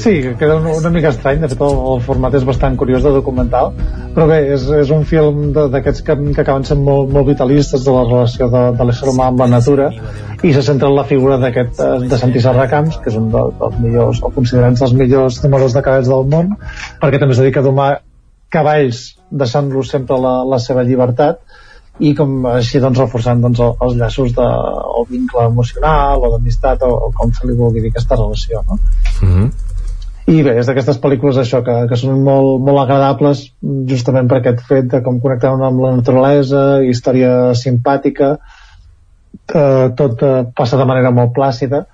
Sí, 0.00 0.12
que 0.24 0.34
queda 0.40 0.56
una, 0.60 0.72
una 0.76 0.90
mica 0.94 1.10
estrany, 1.12 1.40
de 1.42 1.50
fet 1.52 1.62
el, 1.66 1.78
el 1.92 2.02
format 2.06 2.34
és 2.38 2.46
bastant 2.48 2.76
curiós 2.80 3.04
de 3.04 3.12
documental, 3.14 3.72
però 4.14 4.26
bé, 4.30 4.40
és, 4.54 4.66
és 4.80 4.92
un 4.94 5.04
film 5.08 5.50
d'aquests 5.56 6.04
que, 6.06 6.16
que 6.34 6.44
acaben 6.44 6.66
sent 6.68 6.82
molt, 6.86 7.12
molt 7.14 7.28
vitalistes 7.28 7.84
de 7.86 7.94
la 7.94 8.04
relació 8.08 8.50
de, 8.52 8.64
de 8.78 8.88
l'ésser 8.88 9.08
humà 9.12 9.30
amb 9.30 9.44
la 9.44 9.48
natura 9.54 9.90
i 10.42 10.52
se 10.56 10.64
centra 10.64 10.88
en 10.88 10.96
la 10.96 11.06
figura 11.08 11.38
d'aquest 11.40 11.80
eh, 11.84 11.90
de 12.10 12.20
Santi 12.20 12.42
Serracamps, 12.44 13.00
que 13.04 13.12
és 13.12 13.18
un 13.20 13.28
de, 13.32 13.46
dels 13.60 13.80
millors, 13.84 14.22
o 14.24 14.32
considerats 14.34 14.84
dels 14.84 14.94
millors 14.96 15.42
números 15.44 15.76
de 15.76 15.84
cavalls 15.84 16.08
del 16.12 16.30
món, 16.34 16.54
perquè 17.02 17.20
també 17.20 17.36
es 17.36 17.42
dedica 17.42 17.60
a 17.60 17.68
domar 17.68 17.90
cavalls 18.50 19.04
deixant-los 19.30 19.92
sempre 19.92 20.18
la, 20.18 20.40
la 20.48 20.58
seva 20.62 20.82
llibertat 20.86 21.44
i 21.98 22.14
com 22.16 22.46
així 22.48 22.80
doncs 22.80 22.98
reforçant 22.98 23.42
doncs, 23.42 23.60
el- 23.60 23.74
els 23.86 23.96
llaços 23.96 24.32
de, 24.36 24.46
el 25.00 25.08
vincle 25.10 25.44
emocional 25.46 26.22
o 26.22 26.30
d'amistat 26.32 26.82
o, 26.86 26.92
o 27.08 27.10
com 27.12 27.32
se 27.32 27.46
li 27.46 27.56
vulgui 27.56 27.80
dir 27.80 27.90
aquesta 27.90 28.16
relació 28.16 28.62
no? 28.68 28.78
mm 29.22 29.28
-hmm. 29.28 29.50
i 30.26 30.42
bé, 30.42 30.58
és 30.58 30.66
d'aquestes 30.66 31.00
pel·lícules 31.00 31.36
això 31.36 31.62
que, 31.64 31.88
que 31.88 31.96
són 31.96 32.22
molt, 32.22 32.62
molt 32.62 32.78
agradables 32.78 33.52
justament 33.86 34.28
per 34.28 34.38
aquest 34.38 34.60
fet 34.68 34.84
de 34.84 35.02
com 35.02 35.20
connectar 35.20 35.52
amb 35.52 35.80
la 35.80 35.96
naturalesa, 35.96 36.82
història 36.82 37.54
simpàtica 37.54 38.38
eh, 39.54 39.88
tot 39.96 40.22
eh, 40.22 40.44
passa 40.56 40.76
de 40.76 40.84
manera 40.84 41.10
molt 41.10 41.32
plàcida 41.34 41.86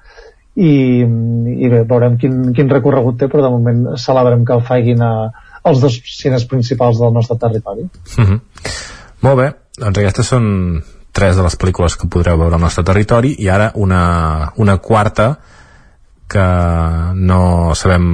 i, 0.55 1.05
i 1.05 1.69
bé, 1.69 1.83
veurem 1.85 2.17
quin, 2.17 2.53
quin 2.57 2.71
recorregut 2.71 3.19
té 3.19 3.29
però 3.29 3.43
de 3.43 3.51
moment 3.51 3.97
celebrem 3.97 4.45
que 4.45 4.55
el 4.55 4.63
facin 4.63 5.03
a, 5.03 5.31
als 5.65 5.81
dos 5.81 6.01
cines 6.17 6.47
principals 6.47 6.99
del 6.99 7.13
nostre 7.13 7.37
territori 7.37 7.83
mm 7.83 8.25
-hmm. 8.25 8.41
Molt 9.27 9.41
bé, 9.41 9.51
doncs 9.81 10.01
aquestes 10.03 10.33
són 10.33 10.49
tres 11.17 11.37
de 11.37 11.45
les 11.47 11.57
pel·lícules 11.59 11.97
que 11.99 12.11
podreu 12.13 12.39
veure 12.41 12.59
al 12.59 12.63
nostre 12.63 12.85
territori 12.87 13.35
i 13.43 13.49
ara 13.53 13.71
una, 13.75 14.03
una 14.63 14.79
quarta 14.79 15.31
que 16.31 16.49
no 17.17 17.41
sabem 17.79 18.11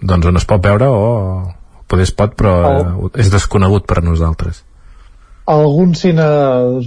doncs 0.00 0.30
on 0.30 0.38
es 0.40 0.46
pot 0.48 0.62
veure 0.64 0.88
o 0.92 1.04
poder 1.86 2.06
es 2.06 2.14
pot 2.14 2.34
però 2.38 2.54
Oh. 2.66 3.10
és 3.14 3.30
desconegut 3.30 3.86
per 3.86 4.00
a 4.00 4.06
nosaltres 4.06 4.64
algun 5.46 5.94
cine 5.94 6.26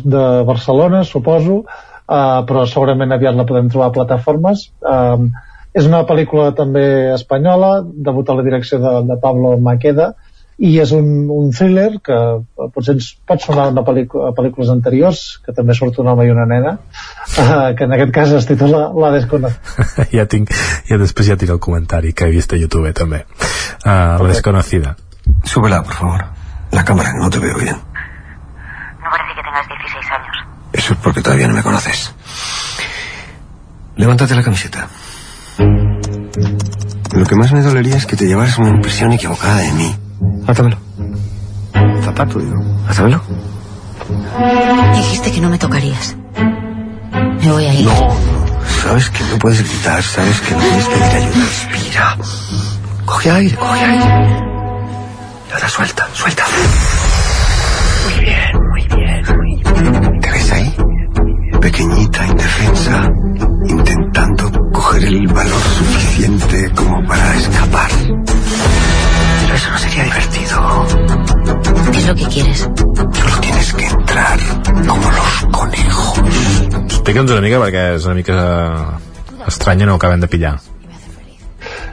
de 0.03 0.23
Barcelona, 0.43 1.03
suposo, 1.03 1.63
uh, 1.63 2.41
però 2.45 2.65
segurament 2.67 3.15
aviat 3.15 3.37
la 3.37 3.47
podem 3.47 3.69
trobar 3.71 3.89
a 3.89 3.95
plataformes. 3.95 4.67
Um, 4.83 5.29
és 5.73 5.87
una 5.87 6.03
pel·lícula 6.09 6.51
també 6.57 7.13
espanyola, 7.13 7.79
debut 7.85 8.29
a 8.29 8.35
la 8.35 8.43
direcció 8.43 8.81
de, 8.83 8.93
de 9.07 9.19
Pablo 9.21 9.55
Maqueda, 9.63 10.11
i 10.59 10.73
és 10.83 10.91
un, 10.91 11.05
un 11.31 11.51
thriller 11.55 12.01
que 12.03 12.15
eh, 12.15 12.69
potser 12.75 12.97
ens 12.97 13.09
pot 13.27 13.41
sonar 13.43 13.69
una 13.71 13.83
pel·lícula, 13.87 14.31
a 14.31 14.35
pel·lícules 14.35 14.71
anteriors, 14.73 15.23
que 15.45 15.55
també 15.55 15.75
surt 15.77 16.01
un 16.03 16.11
home 16.11 16.27
i 16.27 16.33
una 16.33 16.47
nena, 16.49 16.77
uh, 16.77 17.69
que 17.77 17.87
en 17.87 17.95
aquest 17.95 18.15
cas 18.15 18.33
es 18.39 18.49
titula 18.49 18.87
La 18.91 19.13
desconocida. 19.15 20.07
ja 20.17 20.27
tinc, 20.27 20.51
ja 20.89 20.99
després 20.99 21.31
ja 21.31 21.39
tinc 21.39 21.55
el 21.55 21.63
comentari 21.63 22.11
que 22.13 22.27
he 22.27 22.35
vist 22.35 22.53
a 22.53 22.59
YouTube 22.59 22.91
també 22.97 23.23
uh, 23.23 24.19
la 24.19 24.33
desconocida 24.33 24.97
Súbela, 25.43 25.83
por 25.83 25.93
favor. 25.93 26.25
La 26.71 26.83
cámara, 26.83 27.13
no 27.13 27.29
te 27.29 27.39
veo 27.39 27.57
bien. 27.57 27.75
No 27.75 29.09
parece 29.09 29.35
que 29.35 29.43
tengas 29.43 29.67
16 29.67 30.11
años. 30.11 30.47
Eso 30.73 30.93
es 30.93 30.99
porque 30.99 31.21
todavía 31.21 31.47
no 31.47 31.53
me 31.55 31.63
conoces. 31.63 32.13
Levántate 33.95 34.35
la 34.35 34.43
camiseta. 34.43 34.87
Lo 37.13 37.25
que 37.25 37.35
más 37.35 37.51
me 37.51 37.61
dolería 37.61 37.97
es 37.97 38.05
que 38.05 38.15
te 38.15 38.27
llevaras 38.27 38.57
una 38.59 38.69
impresión 38.69 39.11
equivocada 39.11 39.57
de 39.57 39.71
mí. 39.73 39.95
Hátamelo. 40.49 40.77
Zapato, 42.01 42.39
digo. 42.39 42.55
Hátamelo. 42.87 43.21
Dijiste 44.95 45.31
que 45.31 45.41
no 45.41 45.49
me 45.51 45.59
tocarías. 45.59 46.15
Me 47.43 47.51
voy 47.51 47.65
a 47.65 47.73
ir. 47.75 47.85
No, 47.85 48.09
sabes 48.81 49.11
que 49.11 49.23
no 49.25 49.37
puedes 49.37 49.61
gritar, 49.61 50.01
sabes 50.01 50.41
que 50.41 50.55
no 50.55 50.59
puedes 50.59 50.87
pedir 50.87 51.03
ayuda. 51.03 51.45
Respira. 51.45 52.17
Coge 53.05 53.29
aire, 53.29 53.55
coge 53.55 53.85
aire. 53.85 54.05
Y 55.49 55.53
ahora 55.53 55.69
suelta, 55.69 56.07
suelta. 56.13 56.43
Muy 58.05 58.25
bien, 58.25 58.49
muy 58.71 58.87
bien, 58.97 59.25
muy 59.37 59.55
bien. 60.01 60.19
¿Te 60.19 60.31
ves 60.31 60.51
ahí? 60.51 60.75
Pequeñita, 61.61 62.25
indefensa, 62.25 63.07
intentando 63.67 64.51
coger 64.73 65.03
el 65.03 65.27
valor 65.27 65.61
suficiente 65.61 66.71
como 66.73 67.05
para 67.05 67.35
escapar. 67.35 67.89
Eso 69.59 69.71
no 69.71 69.77
sería 69.77 70.03
divertido. 70.05 70.57
¿Qué 71.91 71.97
es 71.97 72.07
lo 72.07 72.15
que 72.15 72.25
quieres? 72.27 72.59
Solo 72.59 73.41
tienes 73.41 73.73
que 73.73 73.85
entrar 73.85 74.39
como 74.87 75.11
los 75.11 75.47
conejos. 75.51 76.19
explica'ns 77.09 77.31
una 77.33 77.41
mica 77.41 77.59
perquè 77.59 77.83
és 77.97 78.05
una 78.05 78.15
mica 78.15 78.35
estranya 79.49 79.87
no 79.89 79.95
ho 79.95 79.99
acabem 79.99 80.21
de 80.21 80.29
pillar 80.29 80.51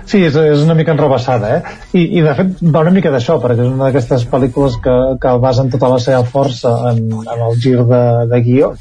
Sí, 0.06 0.20
és, 0.22 0.36
és 0.36 0.62
una 0.62 0.76
mica 0.78 0.92
enrebaçada, 0.92 1.54
eh? 1.56 1.76
I, 1.96 2.02
I 2.18 2.22
de 2.26 2.34
fet 2.38 2.60
va 2.74 2.84
una 2.84 2.92
mica 2.94 3.10
d'això, 3.10 3.40
perquè 3.42 3.64
és 3.64 3.72
una 3.72 3.88
d'aquestes 3.88 4.26
pel·lícules 4.30 4.76
que, 4.84 4.94
que 5.22 5.32
basen 5.42 5.72
tota 5.72 5.90
la 5.90 5.98
seva 6.04 6.20
força 6.22 6.74
en, 6.92 7.00
en 7.24 7.42
el 7.48 7.56
gir 7.64 7.80
de, 7.88 8.02
de 8.30 8.42
guió, 8.44 8.74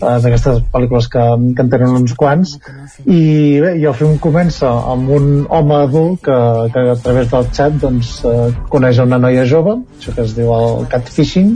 d'aquestes 0.00 0.62
pel·lícules 0.72 1.08
que, 1.12 1.24
que 1.56 1.64
en 1.64 1.70
tenen 1.72 1.94
uns 1.98 2.14
quants, 2.18 2.56
i 3.04 3.20
bé, 3.62 3.72
i 3.80 3.86
el 3.88 3.94
film 3.96 4.16
comença 4.22 4.70
amb 4.92 5.12
un 5.16 5.28
home 5.48 5.76
adult 5.78 6.24
que, 6.26 6.38
que 6.74 6.84
a 6.92 6.96
través 7.02 7.30
del 7.32 7.48
xat 7.58 7.78
doncs, 7.82 8.10
eh, 8.28 8.48
coneix 8.72 9.00
una 9.04 9.20
noia 9.22 9.46
jove, 9.48 9.78
això 9.98 10.16
que 10.16 10.26
es 10.26 10.34
diu 10.36 10.52
el 10.56 10.84
catfishing, 10.92 11.54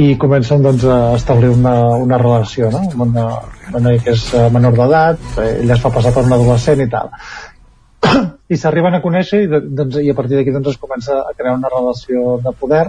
i 0.00 0.14
comencen 0.22 0.62
doncs, 0.66 0.86
a 0.86 0.98
establir 1.18 1.52
una, 1.54 1.76
una 1.98 2.18
relació 2.20 2.70
no? 2.74 2.82
amb 2.90 3.06
una, 3.08 3.28
una 3.70 3.84
noia 3.86 4.02
que 4.02 4.14
és 4.16 4.26
eh, 4.34 4.48
menor 4.54 4.76
d'edat, 4.78 5.22
eh, 5.38 5.52
ella 5.62 5.76
es 5.76 5.84
fa 5.84 5.92
passar 5.94 6.14
per 6.16 6.26
un 6.26 6.34
adolescent 6.36 6.82
i 6.82 6.88
tal. 6.90 7.14
I 8.52 8.58
s'arriben 8.58 8.96
a 8.96 9.02
conèixer 9.04 9.44
i, 9.44 9.50
doncs, 9.50 10.00
i 10.02 10.10
a 10.10 10.18
partir 10.18 10.38
d'aquí 10.38 10.54
doncs, 10.54 10.74
es 10.74 10.82
comença 10.82 11.20
a 11.22 11.34
crear 11.36 11.54
una 11.58 11.70
relació 11.70 12.38
de 12.42 12.54
poder 12.58 12.88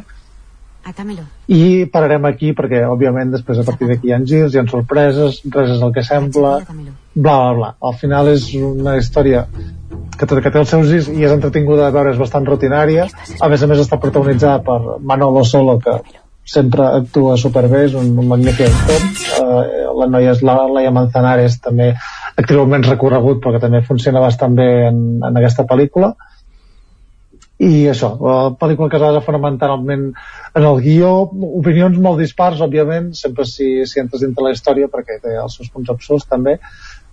Atámelo. 0.84 1.24
i 1.48 1.86
pararem 1.94 2.26
aquí 2.26 2.54
perquè 2.58 2.82
òbviament 2.90 3.36
després 3.36 3.60
a 3.62 3.66
partir 3.68 3.88
d'aquí 3.90 4.10
hi 4.10 4.16
ha 4.16 4.20
girs, 4.26 4.56
hi 4.56 4.62
ha 4.62 4.66
sorpreses 4.70 5.42
res 5.54 5.76
és 5.76 5.82
el 5.82 5.94
que 5.94 6.04
sembla. 6.04 6.56
bla 7.14 7.36
bla 7.38 7.54
bla. 7.54 7.70
Al 7.82 7.94
final 8.00 8.32
és 8.32 8.48
una 8.56 8.98
història 8.98 9.46
que, 10.18 10.26
que 10.26 10.50
té 10.50 10.58
els 10.60 10.74
seus 10.74 10.88
girs 10.90 11.12
i 11.12 11.26
és 11.28 11.36
entretinguda 11.36 11.86
de 11.86 11.96
veure, 11.98 12.16
és 12.16 12.20
bastant 12.20 12.48
rutinària. 12.48 13.08
A 13.40 13.50
més 13.52 13.62
a 13.62 13.70
més 13.70 13.84
està 13.84 14.00
protagonitzada 14.02 14.64
per 14.66 14.98
Manolo 15.00 15.44
Solo 15.46 15.78
que 15.84 16.00
sempre 16.52 16.88
actua 16.88 17.38
superbé 17.38 17.86
és 17.86 17.94
un, 17.98 18.12
un 18.18 18.28
magnífic 18.28 18.68
actor. 18.72 19.06
Eh, 19.42 19.86
la 20.02 20.10
noia 20.10 20.34
és 20.34 20.42
la 20.46 20.58
Laia 20.72 20.92
Manzanares 20.96 21.60
també 21.62 21.92
actriu 22.36 22.66
menys 22.66 22.90
recorregut 22.90 23.42
però 23.44 23.56
que 23.56 23.64
també 23.64 23.84
funciona 23.86 24.24
bastant 24.24 24.56
bé 24.58 24.70
en, 24.88 25.02
en 25.22 25.38
aquesta 25.38 25.68
pel·lícula 25.70 26.16
i 27.62 27.86
això, 27.92 28.16
la 28.18 28.38
pel·lícula 28.58 28.90
que 28.90 28.98
es 28.98 29.04
basa 29.04 29.22
fonamentalment 29.22 30.08
en 30.58 30.64
el 30.66 30.80
guió, 30.82 31.12
opinions 31.60 32.00
molt 32.02 32.18
dispars, 32.22 32.64
òbviament, 32.66 33.12
sempre 33.18 33.46
si, 33.46 33.86
si 33.86 34.02
entres 34.02 34.24
dintre 34.26 34.48
la 34.48 34.54
història, 34.56 34.90
perquè 34.90 35.20
té 35.22 35.36
els 35.38 35.60
seus 35.60 35.70
punts 35.70 35.92
absurds 35.94 36.26
també, 36.30 36.58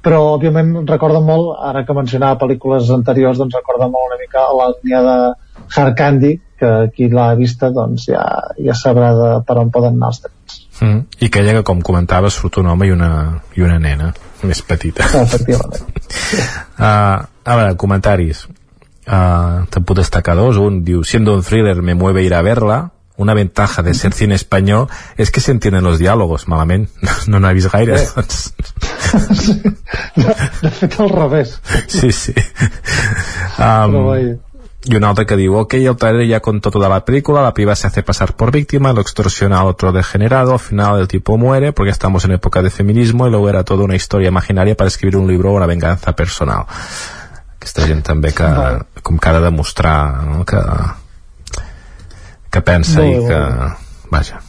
però 0.05 0.23
òbviament 0.39 0.87
recorda 0.89 1.20
molt, 1.20 1.53
ara 1.69 1.85
que 1.85 1.97
mencionava 1.97 2.39
pel·lícules 2.41 2.89
anteriors, 2.95 3.37
doncs 3.41 3.59
recorda 3.59 3.91
molt 3.93 4.09
una 4.09 4.20
mica 4.23 4.47
la 4.57 4.70
línia 4.73 5.03
de 5.05 5.16
Hard 5.77 5.97
Candy, 5.99 6.35
que 6.59 6.70
qui 6.95 7.11
l'ha 7.12 7.29
vista 7.39 7.69
doncs 7.70 8.09
ja, 8.09 8.25
ja 8.59 8.75
sabrà 8.75 9.12
de 9.15 9.29
per 9.47 9.59
on 9.61 9.69
poden 9.75 9.99
anar 9.99 10.11
els 10.15 10.23
trets. 10.25 10.57
mm. 10.81 11.03
i 11.23 11.29
que 11.29 11.43
ella 11.43 11.59
que 11.59 11.66
com 11.69 11.83
comentaves 11.87 12.39
surt 12.41 12.59
un 12.62 12.73
home 12.73 12.89
i 12.89 12.95
una, 12.95 13.11
i 13.55 13.62
una 13.62 13.79
nena 13.79 14.12
més 14.43 14.62
petita 14.66 15.07
Efectivament. 15.20 15.85
uh, 16.79 17.20
a 17.51 17.59
veure, 17.61 17.77
comentaris 17.77 18.47
uh, 19.09 19.66
te 19.70 19.80
puc 19.80 19.97
destacar 19.98 20.36
dos 20.36 20.56
un 20.56 20.85
diu, 20.85 21.02
siendo 21.05 21.35
un 21.35 21.43
thriller 21.43 21.82
me 21.82 21.94
mueve 21.94 22.22
ir 22.22 22.35
a 22.35 22.43
verla 22.43 22.93
una 23.18 23.35
ventaja 23.35 23.82
de 23.82 23.94
ser 23.94 24.12
cine 24.14 24.36
espanyol 24.39 24.86
és 25.18 25.32
que 25.35 25.40
se 25.40 25.51
entienden 25.51 25.82
los 25.82 25.98
diálogos 25.98 26.47
malament, 26.48 26.89
no 27.26 27.40
n'ha 27.40 27.52
vist 27.52 27.72
gaire 27.72 27.98
Eh. 27.98 28.09
doncs, 28.14 28.55
De, 30.16 30.35
de 30.62 30.70
fet, 30.70 31.01
al 31.01 31.09
revés. 31.09 31.60
sí, 31.89 32.12
sí 32.12 32.35
um, 33.59 34.39
y 34.85 34.97
un 34.97 35.05
otro 35.05 35.26
que 35.26 35.36
digo, 35.36 35.60
ok, 35.60 35.74
el 35.74 35.97
trailer 35.97 36.26
ya 36.26 36.40
contó 36.40 36.70
toda 36.70 36.89
la 36.89 37.05
película, 37.05 37.43
la 37.43 37.52
piba 37.52 37.74
se 37.74 37.89
hace 37.89 38.02
pasar 38.02 38.36
por 38.36 38.52
víctima, 38.52 38.93
lo 38.93 39.01
extorsiona 39.01 39.60
al 39.60 39.66
otro 39.66 39.93
degenerado, 39.93 40.52
al 40.52 40.60
final 40.60 41.01
el 41.01 41.09
tipo 41.09 41.36
muere 41.36 41.72
porque 41.72 41.90
estamos 41.90 42.24
en 42.24 42.32
época 42.32 42.62
de 42.62 42.70
feminismo 42.70 43.26
y 43.26 43.30
luego 43.30 43.48
era 43.48 43.64
toda 43.64 43.85
una 43.85 43.97
historia 43.97 44.28
imaginaria 44.28 44.76
para 44.76 44.89
escribir 44.89 45.16
un 45.16 45.26
libro 45.26 45.51
o 45.51 45.56
una 45.56 45.66
venganza 45.66 46.14
personal. 46.14 46.64
Aquesta 47.59 47.86
gent 47.90 48.02
també 48.06 48.30
que, 48.32 48.48
com 49.02 49.18
que 49.18 49.28
ha 49.28 49.36
de 49.39 49.44
demostrar 49.44 50.24
no? 50.26 50.44
que, 50.48 50.62
que 52.51 52.60
pensa 52.64 53.01
bé, 53.02 53.10
i 53.18 53.24
que... 53.28 53.40
Vaja. 54.10 54.40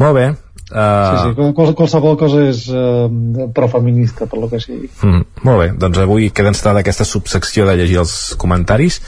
Molt 0.00 0.16
bé. 0.18 0.30
Sí, 0.34 0.46
Uh, 0.70 1.16
sí, 1.18 1.30
qual- 1.34 1.72
qualsevol 1.74 2.12
cosa 2.14 2.44
és 2.46 2.60
eh, 2.70 3.08
profeminista, 3.52 4.28
per 4.30 4.38
lo 4.38 4.46
que 4.48 4.60
sigui. 4.62 4.86
mm, 5.02 5.24
molt 5.42 5.58
bé, 5.58 5.64
doncs 5.82 5.98
avui 5.98 6.28
queda 6.30 6.52
instal·lada 6.52 6.84
aquesta 6.84 7.02
subsecció 7.04 7.64
de 7.66 7.74
llegir 7.74 7.96
els 7.98 8.12
comentaris 8.38 9.00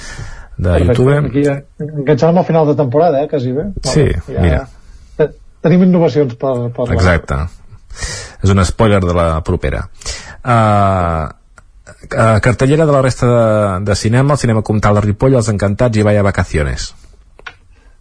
de 0.58 0.72
YouTube. 0.82 1.14
Aquí 1.28 1.44
ja 1.46 1.54
enganxàvem 1.78 2.40
al 2.42 2.48
final 2.48 2.66
de 2.66 2.74
temporada, 2.80 3.22
eh, 3.22 3.28
quasi 3.30 3.52
bé. 3.54 3.68
Sí, 3.86 4.08
mira. 4.40 4.64
te- 5.16 5.30
Tenim 5.62 5.84
innovacions 5.86 6.34
per, 6.34 6.52
per 6.74 6.88
Exacte. 6.96 7.38
És 8.42 8.50
un 8.50 8.64
spoiler 8.66 8.98
de 9.06 9.14
la 9.14 9.28
propera. 9.46 9.84
Uh, 10.42 11.30
uh, 12.10 12.40
cartellera 12.42 12.86
de 12.86 12.92
la 12.92 13.02
resta 13.02 13.26
de, 13.28 13.84
de 13.86 13.96
cinema, 13.96 14.34
el 14.34 14.38
cinema 14.38 14.62
Comtal 14.62 14.98
de 14.98 15.06
Ripoll, 15.06 15.38
Els 15.38 15.48
Encantats 15.52 15.96
i 15.98 16.02
Vaya 16.06 16.22
Vacaciones. 16.22 16.92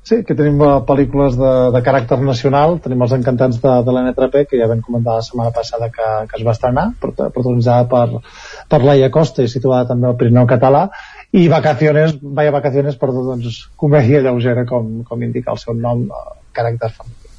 Sí, 0.03 0.23
que 0.25 0.33
tenim 0.33 0.57
eh, 0.65 0.69
pel·lícules 0.87 1.35
de, 1.37 1.49
de 1.75 1.79
caràcter 1.85 2.17
nacional, 2.25 2.79
tenim 2.81 3.03
els 3.05 3.11
encantats 3.13 3.59
de, 3.61 3.73
de 3.85 3.93
l'N3P, 3.93 4.41
que 4.49 4.57
ja 4.57 4.65
vam 4.67 4.81
comentar 4.81 5.19
la 5.19 5.21
setmana 5.21 5.53
passada 5.53 5.91
que, 5.93 6.07
que 6.27 6.39
es 6.39 6.45
va 6.47 6.55
estrenar, 6.55 6.87
prota- 6.99 7.27
protagonitzada 7.29 7.85
per, 7.87 8.23
per 8.67 8.79
Laia 8.81 9.11
Costa 9.13 9.45
i 9.45 9.51
situada 9.51 9.91
també 9.91 10.09
al 10.09 10.17
Pirineu 10.17 10.49
català, 10.49 10.87
i 11.37 11.45
Vacaciones, 11.53 12.17
Vaya 12.19 12.51
Vacaciones, 12.51 12.97
perdó, 12.97 13.27
doncs, 13.29 13.61
comèdia 13.77 14.23
lleugera, 14.25 14.65
com, 14.65 15.03
com 15.05 15.21
indica 15.21 15.53
el 15.53 15.61
seu 15.61 15.77
nom, 15.77 16.07
eh, 16.09 16.33
caràcter 16.57 16.89
familiar. 16.97 17.29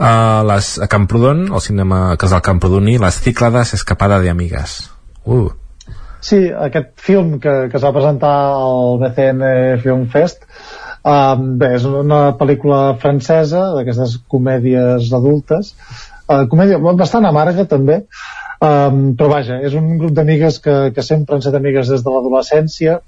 Uh, 0.00 0.42
les, 0.50 0.74
a 0.82 0.90
Camprodon, 0.90 1.46
el 1.54 1.60
cinema 1.60 2.16
Casal 2.18 2.42
Camprodoní, 2.42 2.98
Les 2.98 3.22
Cíclades, 3.22 3.74
Escapada 3.78 4.18
de 4.18 4.30
Amigas. 4.34 4.90
Uh, 5.24 5.52
Sí, 6.20 6.38
aquest 6.52 6.92
film 7.00 7.38
que, 7.40 7.54
que 7.72 7.78
es 7.78 7.84
va 7.84 7.94
presentar 7.96 8.32
al 8.52 8.98
BCN 9.00 9.42
Film 9.82 10.06
Fest 10.12 10.44
um, 11.04 11.46
bé, 11.60 11.74
és 11.78 11.86
una 11.88 12.20
pel·lícula 12.40 12.80
francesa 13.00 13.70
d'aquestes 13.76 14.18
comèdies 14.32 15.08
adultes 15.16 15.72
uh, 16.28 16.44
comèdia 16.52 16.80
bastant 16.80 17.28
amarga 17.28 17.64
també 17.70 18.02
um, 18.60 19.14
però 19.16 19.30
vaja, 19.32 19.60
és 19.64 19.76
un 19.78 19.94
grup 20.02 20.12
d'amigues 20.18 20.60
que, 20.64 20.76
que 20.96 21.06
sempre 21.06 21.36
han 21.36 21.44
estat 21.44 21.56
amigues 21.60 21.88
des 21.94 22.04
de 22.04 22.12
l'adolescència 22.12 22.98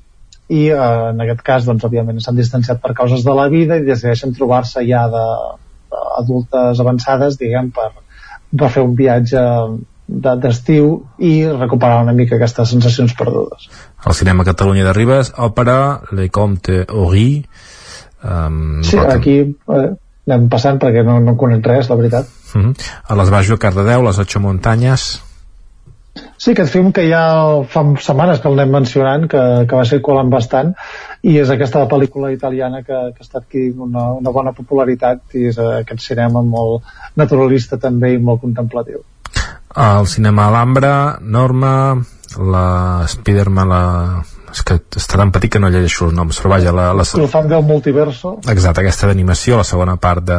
i 0.48 0.62
uh, 0.72 1.10
en 1.12 1.20
aquest 1.26 1.44
cas 1.44 1.68
doncs 1.68 1.84
òbviament 1.88 2.20
s'han 2.24 2.40
distanciat 2.40 2.80
per 2.80 2.96
causes 2.96 3.24
de 3.28 3.36
la 3.36 3.50
vida 3.52 3.76
i 3.76 3.84
decideixen 3.84 4.32
trobar-se 4.38 4.84
ja 4.88 5.04
de, 5.12 5.26
adultes 6.18 6.80
avançades 6.80 7.38
diguem 7.40 7.70
per, 7.74 7.90
per 8.58 8.70
fer 8.72 8.84
un 8.84 8.94
viatge 8.98 9.42
de- 10.12 10.36
d'estiu 10.42 10.92
i 11.18 11.46
recuperar 11.48 12.02
una 12.02 12.12
mica 12.12 12.36
aquestes 12.36 12.68
sensacions 12.74 13.14
perdudes. 13.18 13.68
el 14.06 14.14
cinema 14.14 14.44
Catalunya 14.44 14.84
de 14.84 14.92
Ribes, 14.92 15.32
òpera 15.36 16.02
Le 16.12 16.28
Comte 16.30 16.84
Horry, 16.88 17.44
um, 18.24 18.82
Sí, 18.84 18.98
aquí 18.98 19.36
eh, 19.40 19.90
anem 20.28 20.48
passant 20.48 20.78
perquè 20.78 21.04
no, 21.04 21.18
no 21.20 21.36
conec 21.36 21.66
res, 21.66 21.88
la 21.90 21.96
veritat. 21.96 22.26
Uh 22.54 22.62
-huh. 22.62 22.74
a 23.08 23.16
les 23.16 23.30
Bajo 23.30 23.58
Cardedeu, 23.58 24.02
Les 24.02 24.18
Ocho 24.18 24.40
Muntanyes, 24.40 25.22
Sí, 26.36 26.50
aquest 26.50 26.72
film 26.74 26.90
que 26.92 27.04
ja 27.08 27.20
fa 27.72 27.82
setmanes 28.04 28.40
que 28.42 28.50
l'anem 28.50 28.72
mencionant, 28.74 29.28
que, 29.30 29.42
que 29.68 29.78
va 29.78 29.84
ser 29.88 30.00
colant 30.02 30.28
bastant, 30.32 30.74
i 31.22 31.38
és 31.38 31.52
aquesta 31.54 31.86
pel·lícula 31.88 32.32
italiana 32.34 32.82
que, 32.82 32.98
que 33.14 33.22
està 33.22 33.38
adquirint 33.38 33.78
una, 33.86 34.08
una 34.18 34.30
bona 34.34 34.52
popularitat 34.56 35.36
i 35.38 35.46
és 35.52 35.60
aquest 35.62 36.02
cinema 36.02 36.42
molt 36.42 36.82
naturalista 37.16 37.78
també 37.78 38.12
i 38.16 38.18
molt 38.18 38.42
contemplatiu. 38.42 39.00
El 39.76 40.06
cinema 40.06 40.48
Alhambra, 40.48 41.18
Norma, 41.20 42.02
la 42.38 43.06
Spiderman, 43.08 43.68
la... 43.68 43.82
és 44.52 44.60
que 44.68 44.76
està 45.00 45.16
tan 45.16 45.32
petit 45.32 45.54
que 45.54 45.60
no 45.62 45.70
llegeixo 45.72 46.10
els 46.10 46.14
noms, 46.16 46.36
però 46.42 46.50
vaja, 46.56 46.74
la, 46.76 46.90
la, 46.92 47.06
El 47.16 47.28
fan 47.32 47.48
del 47.48 47.64
multiverso, 47.64 48.36
exacte, 48.52 48.82
aquesta 48.82 49.08
d'animació, 49.08 49.56
la 49.56 49.64
segona 49.64 49.96
part 49.96 50.24
de 50.28 50.38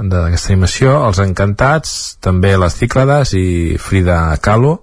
d'aquesta 0.00 0.52
animació, 0.52 0.92
Els 1.06 1.18
Encantats, 1.20 2.16
també 2.22 2.54
Les 2.56 2.76
Cíclades 2.78 3.34
i 3.36 3.76
Frida 3.78 4.36
Kahlo. 4.40 4.78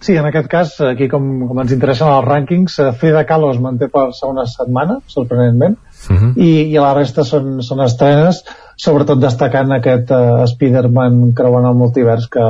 Sí, 0.00 0.16
en 0.16 0.26
aquest 0.28 0.48
cas, 0.52 0.72
aquí 0.84 1.08
com, 1.08 1.46
com 1.48 1.60
ens 1.62 1.72
interessen 1.72 2.08
els 2.08 2.26
rànquings, 2.26 2.78
eh, 2.82 2.90
Frida 3.00 3.24
Kahlo 3.28 3.52
es 3.52 3.60
manté 3.62 3.88
per 3.92 4.10
segona 4.16 4.44
setmana, 4.50 5.00
sorprenentment, 5.06 5.78
Uh 6.04 6.16
-huh. 6.16 6.32
i, 6.36 6.50
i 6.74 6.76
la 6.76 6.92
resta 6.92 7.24
són, 7.24 7.62
són 7.62 7.80
estrenes, 7.80 8.44
sobretot 8.76 9.20
destacant 9.22 9.72
aquest 9.76 10.12
uh, 10.14 10.44
Spider-Man 10.50 11.32
creuant 11.36 11.68
el 11.68 11.78
multivers 11.78 12.28
que, 12.32 12.46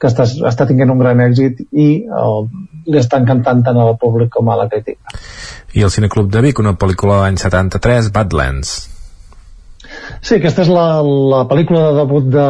que 0.00 0.10
està, 0.10 0.26
està 0.50 0.66
tinguent 0.68 0.94
un 0.94 1.02
gran 1.02 1.22
èxit 1.24 1.64
i 1.70 1.88
uh, 2.06 2.44
li 2.86 3.00
està 3.00 3.20
encantant 3.22 3.64
tant 3.66 3.80
al 3.80 3.96
públic 4.00 4.32
com 4.36 4.50
a 4.50 4.58
la 4.60 4.68
crítica. 4.70 5.18
I 5.76 5.84
el 5.86 5.92
Cineclub 5.94 6.30
de 6.32 6.42
Vic, 6.46 6.62
una 6.62 6.76
pel·lícula 6.78 7.20
de 7.20 7.26
l'any 7.26 7.42
73, 7.42 8.10
Badlands. 8.14 8.78
Sí, 10.20 10.36
aquesta 10.36 10.64
és 10.66 10.70
la, 10.70 11.00
la 11.02 11.44
pel·lícula 11.50 11.82
de 11.88 11.96
debut 11.96 12.26
de, 12.30 12.46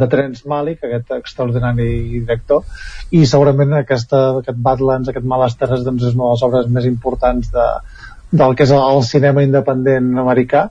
de 0.00 0.08
Terence 0.12 0.46
Malick, 0.48 0.84
aquest 0.84 1.10
extraordinari 1.16 1.88
director, 2.20 2.62
i 3.10 3.24
segurament 3.26 3.74
aquesta, 3.80 4.20
aquest 4.42 4.60
Badlands, 4.64 5.10
aquest 5.10 5.26
Males 5.28 5.56
Terres, 5.58 5.84
doncs 5.86 6.06
és 6.06 6.14
una 6.14 6.28
de 6.28 6.36
les 6.36 6.44
obres 6.46 6.68
més 6.76 6.86
importants 6.88 7.50
de, 7.54 7.66
del 8.42 8.54
que 8.54 8.66
és 8.68 8.74
el 8.76 9.02
cinema 9.08 9.44
independent 9.44 10.12
americà, 10.22 10.68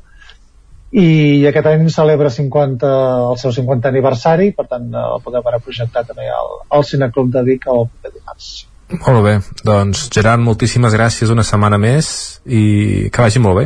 i 0.91 1.43
aquest 1.49 1.67
any 1.67 1.89
celebra 1.91 2.29
50, 2.31 2.91
el 3.33 3.39
seu 3.41 3.51
50 3.51 3.89
aniversari, 3.91 4.51
per 4.55 4.67
tant 4.71 4.87
eh, 4.93 5.03
el 5.03 5.23
podeu 5.23 5.43
veure 5.43 5.59
projectat 5.63 6.07
també 6.13 6.29
al, 6.31 6.53
al 6.71 6.85
Cineclub 6.87 7.31
de 7.33 7.43
Vic 7.47 7.67
el 7.67 7.87
proper 7.91 8.13
dimarts. 8.13 8.51
Molt 8.95 9.23
bé, 9.25 9.33
doncs 9.67 10.05
Gerard, 10.15 10.39
moltíssimes 10.43 10.95
gràcies 10.95 11.33
una 11.33 11.43
setmana 11.43 11.79
més 11.81 12.39
i 12.45 13.09
que 13.11 13.25
vagi 13.25 13.43
molt 13.43 13.59
bé. 13.59 13.65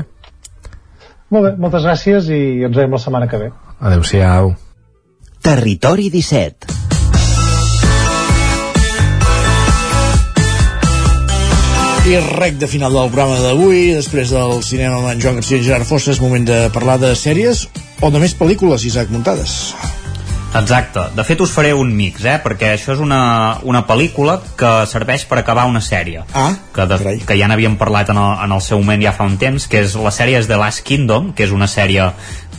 Molt 1.32 1.46
bé, 1.46 1.52
moltes 1.62 1.86
gràcies 1.86 2.32
i 2.34 2.42
ens 2.66 2.76
veiem 2.76 2.98
la 2.98 3.04
setmana 3.06 3.30
que 3.30 3.44
ve. 3.46 3.52
Adéu-siau. 3.80 4.56
Territori 5.42 6.10
17 6.14 6.91
I 12.12 12.18
rec 12.20 12.58
de 12.60 12.68
final 12.68 12.92
del 12.92 13.08
programa 13.08 13.38
d'avui, 13.40 13.94
després 13.96 14.34
del 14.36 14.58
cinema 14.68 14.98
amb 14.98 15.14
en 15.14 15.22
Joan 15.24 15.38
Garcia 15.40 15.62
i 15.62 15.64
Gerard 15.64 15.88
Fossa, 15.88 16.12
és 16.12 16.20
moment 16.20 16.44
de 16.44 16.58
parlar 16.76 16.98
de 17.00 17.14
sèries 17.16 17.62
o 18.04 18.10
de 18.12 18.20
més 18.20 18.34
pel·lícules, 18.36 18.84
Isaac 18.90 19.14
Muntades. 19.16 19.54
Exacte. 20.60 21.06
De 21.16 21.24
fet, 21.24 21.40
us 21.40 21.54
faré 21.56 21.72
un 21.72 21.94
mix, 21.96 22.26
eh? 22.28 22.36
Perquè 22.44 22.74
això 22.76 22.92
és 22.98 23.00
una, 23.00 23.22
una 23.64 23.86
pel·lícula 23.88 24.42
que 24.60 24.74
serveix 24.92 25.24
per 25.30 25.40
acabar 25.40 25.64
una 25.72 25.80
sèrie. 25.80 26.26
Ah, 26.36 26.52
que, 26.76 26.90
de, 26.92 27.16
que 27.24 27.38
ja 27.40 27.48
n'havíem 27.48 27.80
parlat 27.80 28.12
en 28.12 28.20
el, 28.20 28.34
en 28.44 28.58
el 28.58 28.66
seu 28.66 28.84
moment 28.84 29.08
ja 29.08 29.16
fa 29.16 29.30
un 29.32 29.40
temps, 29.40 29.70
que 29.72 29.86
és 29.86 29.96
la 29.96 30.12
sèrie 30.12 30.42
és 30.44 30.52
The 30.52 30.60
Last 30.60 30.84
Kingdom, 30.84 31.32
que 31.32 31.48
és 31.48 31.56
una 31.56 31.72
sèrie 31.72 32.12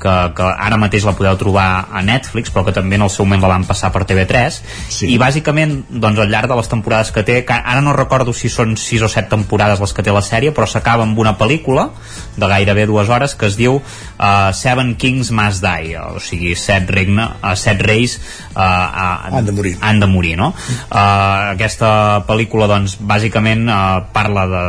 que, 0.02 0.14
que 0.36 0.48
ara 0.66 0.78
mateix 0.80 1.06
la 1.06 1.14
podeu 1.16 1.36
trobar 1.38 1.68
a 1.92 2.02
Netflix, 2.04 2.50
però 2.52 2.64
que 2.66 2.74
també 2.74 2.98
en 2.98 3.06
el 3.06 3.12
seu 3.12 3.26
moment 3.26 3.44
la 3.44 3.52
van 3.54 3.66
passar 3.68 3.92
per 3.94 4.04
TV3, 4.08 4.58
sí. 4.90 5.10
i 5.14 5.18
bàsicament, 5.20 5.78
doncs, 5.90 6.20
al 6.22 6.32
llarg 6.32 6.50
de 6.50 6.58
les 6.58 6.70
temporades 6.70 7.12
que 7.14 7.24
té, 7.26 7.40
que 7.46 7.56
ara 7.56 7.82
no 7.84 7.94
recordo 7.96 8.34
si 8.36 8.50
són 8.52 8.74
6 8.80 9.06
o 9.06 9.10
7 9.12 9.30
temporades 9.32 9.82
les 9.82 9.94
que 9.94 10.04
té 10.04 10.14
la 10.14 10.24
sèrie, 10.26 10.54
però 10.56 10.66
s'acaba 10.66 11.06
amb 11.06 11.18
una 11.22 11.36
pel·lícula 11.38 11.88
de 12.36 12.50
gairebé 12.50 12.86
dues 12.90 13.12
hores 13.12 13.36
que 13.38 13.46
es 13.50 13.58
diu 13.60 13.78
uh, 13.78 14.50
Seven 14.56 14.94
Kings 15.00 15.30
Must 15.34 15.62
Die, 15.64 15.96
o 16.00 16.20
sigui, 16.22 16.56
set, 16.58 16.90
regne, 16.90 17.28
uh, 17.38 17.54
set 17.58 17.82
reis 17.86 18.18
uh, 18.18 18.58
uh, 18.58 19.38
Han 19.38 19.46
de 19.46 19.54
morir. 19.54 19.76
han 19.80 20.02
de 20.02 20.10
morir, 20.10 20.36
no? 20.40 20.52
Uh, 20.90 21.52
aquesta 21.54 22.22
pel·lícula, 22.28 22.68
doncs, 22.70 22.98
bàsicament 23.00 23.68
uh, 23.70 24.02
parla 24.12 24.48
de... 24.50 24.62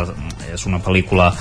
és 0.54 0.68
una 0.70 0.78
pel·lícula 0.84 1.32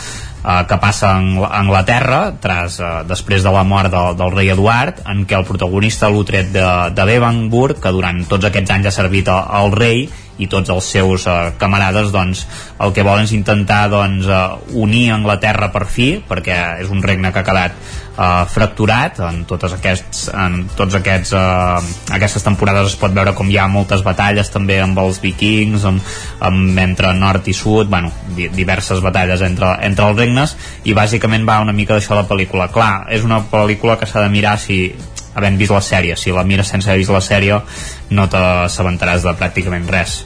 uh, 0.42 0.62
que 0.68 0.78
passa 0.82 1.10
a 1.10 1.18
Angl- 1.18 1.46
a 1.48 1.60
Anglaterra 1.60 2.20
tras, 2.40 2.78
uh, 2.80 3.02
després 3.08 3.42
de 3.42 3.52
la 3.54 3.64
mort 3.64 3.90
del, 3.92 4.16
del 4.18 4.34
rei 4.34 4.52
Eduard 4.54 5.02
en 5.08 5.24
què 5.26 5.38
el 5.38 5.46
protagonista 5.48 6.10
l'Utret 6.10 6.52
de, 6.54 6.66
de 6.94 7.08
Bevanburg 7.08 7.80
que 7.82 7.94
durant 7.94 8.24
tots 8.28 8.50
aquests 8.50 8.74
anys 8.74 8.90
ha 8.90 8.96
servit 9.02 9.30
al 9.32 9.72
rei 9.76 10.06
i 10.42 10.48
tots 10.50 10.72
els 10.74 10.90
seus 10.96 11.26
uh, 11.30 11.52
camarades 11.60 12.12
doncs, 12.14 12.44
el 12.82 12.94
que 12.94 13.06
volen 13.06 13.28
és 13.28 13.34
intentar 13.36 13.84
doncs, 13.92 14.28
uh, 14.28 14.58
unir 14.82 15.08
Anglaterra 15.14 15.70
per 15.74 15.86
fi 15.86 16.14
perquè 16.28 16.58
és 16.82 16.90
un 16.92 17.02
regne 17.04 17.32
que 17.32 17.42
ha 17.42 17.46
quedat 17.46 17.76
uh, 18.16 18.42
fracturat 18.50 19.20
en, 19.28 19.42
totes 19.48 19.76
aquests, 19.78 20.24
en 20.34 20.58
tots 20.76 20.98
aquests 20.98 21.34
uh, 21.36 21.78
aquestes 22.16 22.44
temporades 22.46 22.92
es 22.92 22.98
pot 23.00 23.14
veure 23.14 23.34
com 23.38 23.50
hi 23.50 23.58
ha 23.60 23.68
moltes 23.70 24.04
batalles 24.06 24.50
també 24.52 24.80
amb 24.82 24.98
els 25.02 25.20
vikings 25.22 25.86
amb, 25.88 26.12
amb 26.42 26.82
entre 26.82 27.14
nord 27.18 27.48
i 27.48 27.56
sud 27.56 27.90
bueno, 27.92 28.12
di 28.36 28.48
diverses 28.52 29.02
batalles 29.04 29.42
entre, 29.46 29.76
entre 29.86 30.10
els 30.10 30.18
regnes 30.18 30.56
i 30.84 30.96
bàsicament 30.96 31.46
va 31.48 31.60
una 31.62 31.74
mica 31.76 31.94
d'això 31.96 32.16
la 32.18 32.26
pel·lícula. 32.28 32.68
Clar, 32.72 33.06
és 33.12 33.24
una 33.26 33.42
pel·lícula 33.50 33.98
que 34.00 34.08
s'ha 34.08 34.22
de 34.24 34.32
mirar 34.32 34.58
si 34.60 34.78
havent 35.34 35.60
vist 35.60 35.74
la 35.74 35.82
sèrie 35.84 36.16
si 36.20 36.34
la 36.34 36.44
mires 36.44 36.68
sense 36.68 36.90
haver 36.90 37.02
vist 37.02 37.14
la 37.14 37.22
sèrie 37.24 37.60
no 38.10 38.28
t'assabentaràs 38.32 39.24
de 39.26 39.36
pràcticament 39.38 39.88
res 39.90 40.22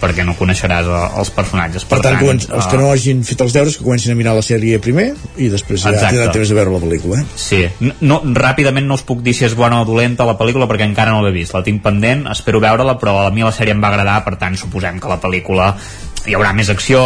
perquè 0.00 0.24
no 0.24 0.34
coneixeràs 0.38 0.88
eh, 0.88 1.00
els 1.20 1.30
personatges 1.34 1.84
Per 1.88 2.00
tant, 2.02 2.16
començ, 2.20 2.48
els 2.48 2.68
que 2.70 2.76
eh, 2.78 2.80
no 2.80 2.90
hagin 2.94 3.22
fet 3.26 3.44
els 3.44 3.54
deures 3.56 3.76
que 3.76 3.84
comencin 3.84 4.14
a 4.14 4.18
mirar 4.18 4.34
la 4.38 4.44
sèrie 4.44 4.80
primer 4.82 5.10
i 5.36 5.50
després 5.52 5.84
ja 5.84 5.92
Exacte. 5.92 6.14
tindran 6.16 6.34
temps 6.34 6.52
de 6.52 6.56
veure 6.56 6.74
la 6.74 6.82
pel·lícula. 6.82 7.20
Eh? 7.20 7.40
Sí, 7.40 7.60
no, 7.84 7.94
no, 8.00 8.20
ràpidament 8.40 8.88
no 8.88 8.96
us 8.98 9.04
puc 9.06 9.22
dir 9.26 9.36
si 9.36 9.46
és 9.48 9.56
bona 9.58 9.82
o 9.82 9.88
dolenta 9.88 10.26
la 10.28 10.38
pel·lícula 10.40 10.68
perquè 10.70 10.88
encara 10.88 11.14
no 11.14 11.24
l'he 11.24 11.34
vist, 11.36 11.54
la 11.56 11.64
tinc 11.66 11.84
pendent, 11.84 12.26
espero 12.32 12.62
veure-la, 12.64 12.96
però 13.00 13.18
a 13.26 13.30
mi 13.34 13.44
la 13.44 13.52
sèrie 13.54 13.76
em 13.76 13.82
va 13.82 13.92
agradar, 13.92 14.20
per 14.26 14.38
tant 14.40 14.56
suposem 14.60 15.00
que 15.02 15.10
la 15.10 15.20
pel·lícula 15.20 15.74
hi 16.28 16.34
haurà 16.36 16.52
més 16.56 16.68
acció, 16.72 17.00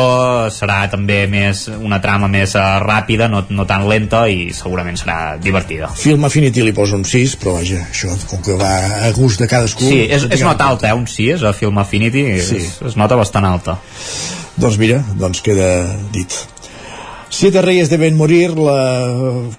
serà 0.54 0.80
també 0.90 1.24
més 1.30 1.66
una 1.74 2.00
trama 2.02 2.28
més 2.30 2.54
uh, 2.58 2.78
ràpida, 2.82 3.28
no, 3.30 3.44
no 3.54 3.66
tan 3.68 3.86
lenta 3.90 4.24
i 4.30 4.48
segurament 4.56 4.98
serà 5.00 5.18
divertida. 5.40 5.90
Film 5.98 6.26
Affinity 6.28 6.64
li 6.64 6.74
posa 6.76 6.98
un 6.98 7.04
6, 7.08 7.36
però 7.42 7.58
vaja, 7.58 7.84
això 7.90 8.14
com 8.30 8.42
que 8.44 8.56
va 8.60 8.72
a 9.06 9.12
gust 9.16 9.42
de 9.42 9.50
cadascú... 9.50 9.86
Sí, 9.86 10.02
és, 10.08 10.26
és 10.34 10.46
nota 10.46 10.70
alta, 10.72 10.90
eh, 10.90 10.96
un 10.96 11.06
6 11.10 11.46
a 11.46 11.54
Film 11.56 11.78
Affinity, 11.82 12.26
sí. 12.40 12.62
és, 12.64 12.80
és 12.90 12.98
nota 13.00 13.18
bastant 13.20 13.46
alta. 13.48 13.78
Doncs 14.56 14.78
mira, 14.78 15.00
doncs 15.18 15.42
queda 15.44 15.70
dit. 16.14 16.34
Siete 17.34 17.62
Reyes 17.62 17.90
deben 17.90 18.14
morir, 18.14 18.52
la, 18.54 18.78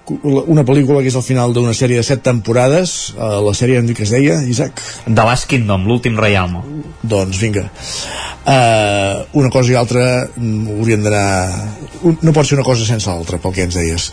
la, 0.08 0.42
una 0.48 0.62
pel·lícula 0.64 1.02
que 1.04 1.10
és 1.10 1.16
al 1.18 1.24
final 1.26 1.52
d'una 1.52 1.74
sèrie 1.76 2.00
de 2.00 2.06
set 2.06 2.22
temporades. 2.24 3.12
Uh, 3.12 3.42
la 3.44 3.52
sèrie 3.52 3.82
que 3.92 4.06
es 4.06 4.14
deia, 4.14 4.38
Isaac? 4.48 4.80
The 5.04 5.26
Last 5.28 5.44
Kingdom, 5.50 5.84
l'últim 5.84 6.16
reialme. 6.16 6.62
Doncs 7.06 7.38
vinga. 7.42 7.68
Uh, 8.46 9.24
una 9.42 9.50
cosa 9.50 9.72
i 9.72 9.78
altra 9.78 10.26
mm, 10.28 10.74
haurien 10.78 11.06
d'anar... 11.06 11.30
No 12.22 12.34
pot 12.34 12.46
ser 12.46 12.58
una 12.58 12.66
cosa 12.66 12.86
sense 12.86 13.10
l'altra, 13.10 13.40
pel 13.42 13.54
que 13.56 13.64
ens 13.66 13.78
deies. 13.78 14.10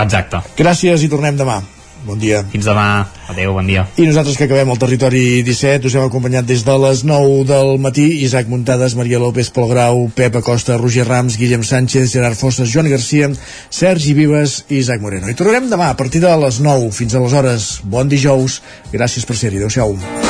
Exacte. 0.00 0.42
Gràcies 0.58 1.06
i 1.06 1.12
tornem 1.12 1.38
demà. 1.38 1.60
Bon 2.04 2.16
dia. 2.18 2.40
Fins 2.48 2.64
demà. 2.64 3.04
Adéu, 3.28 3.52
bon 3.52 3.66
dia. 3.68 3.84
I 4.00 4.06
nosaltres 4.08 4.38
que 4.38 4.46
acabem 4.48 4.70
el 4.72 4.80
territori 4.80 5.42
17 5.44 5.90
us 5.90 5.96
hem 5.98 6.06
acompanyat 6.06 6.48
des 6.48 6.64
de 6.64 6.76
les 6.80 7.04
9 7.04 7.44
del 7.50 7.76
matí 7.82 8.06
Isaac 8.24 8.48
Muntades, 8.48 8.96
Maria 8.96 9.20
López, 9.20 9.52
Pol 9.52 9.68
Grau, 9.70 10.06
Pep 10.16 10.40
Acosta, 10.40 10.78
Roger 10.80 11.06
Rams, 11.08 11.36
Guillem 11.40 11.62
Sánchez, 11.66 12.14
Gerard 12.14 12.40
Fosses, 12.40 12.72
Joan 12.72 12.88
Garcia, 12.90 13.28
Sergi 13.68 14.16
Vives 14.16 14.64
i 14.70 14.80
Isaac 14.80 15.04
Moreno. 15.04 15.28
I 15.28 15.36
tornarem 15.36 15.68
demà 15.70 15.92
a 15.92 15.98
partir 16.00 16.24
de 16.24 16.32
les 16.46 16.62
9 16.64 16.90
fins 16.96 17.14
a 17.14 17.22
les 17.22 17.36
hores. 17.36 17.70
Bon 17.84 18.08
dijous. 18.08 18.62
Gràcies 18.94 19.28
per 19.28 19.36
ser-hi. 19.36 19.60
Adéu-siau. 19.60 20.29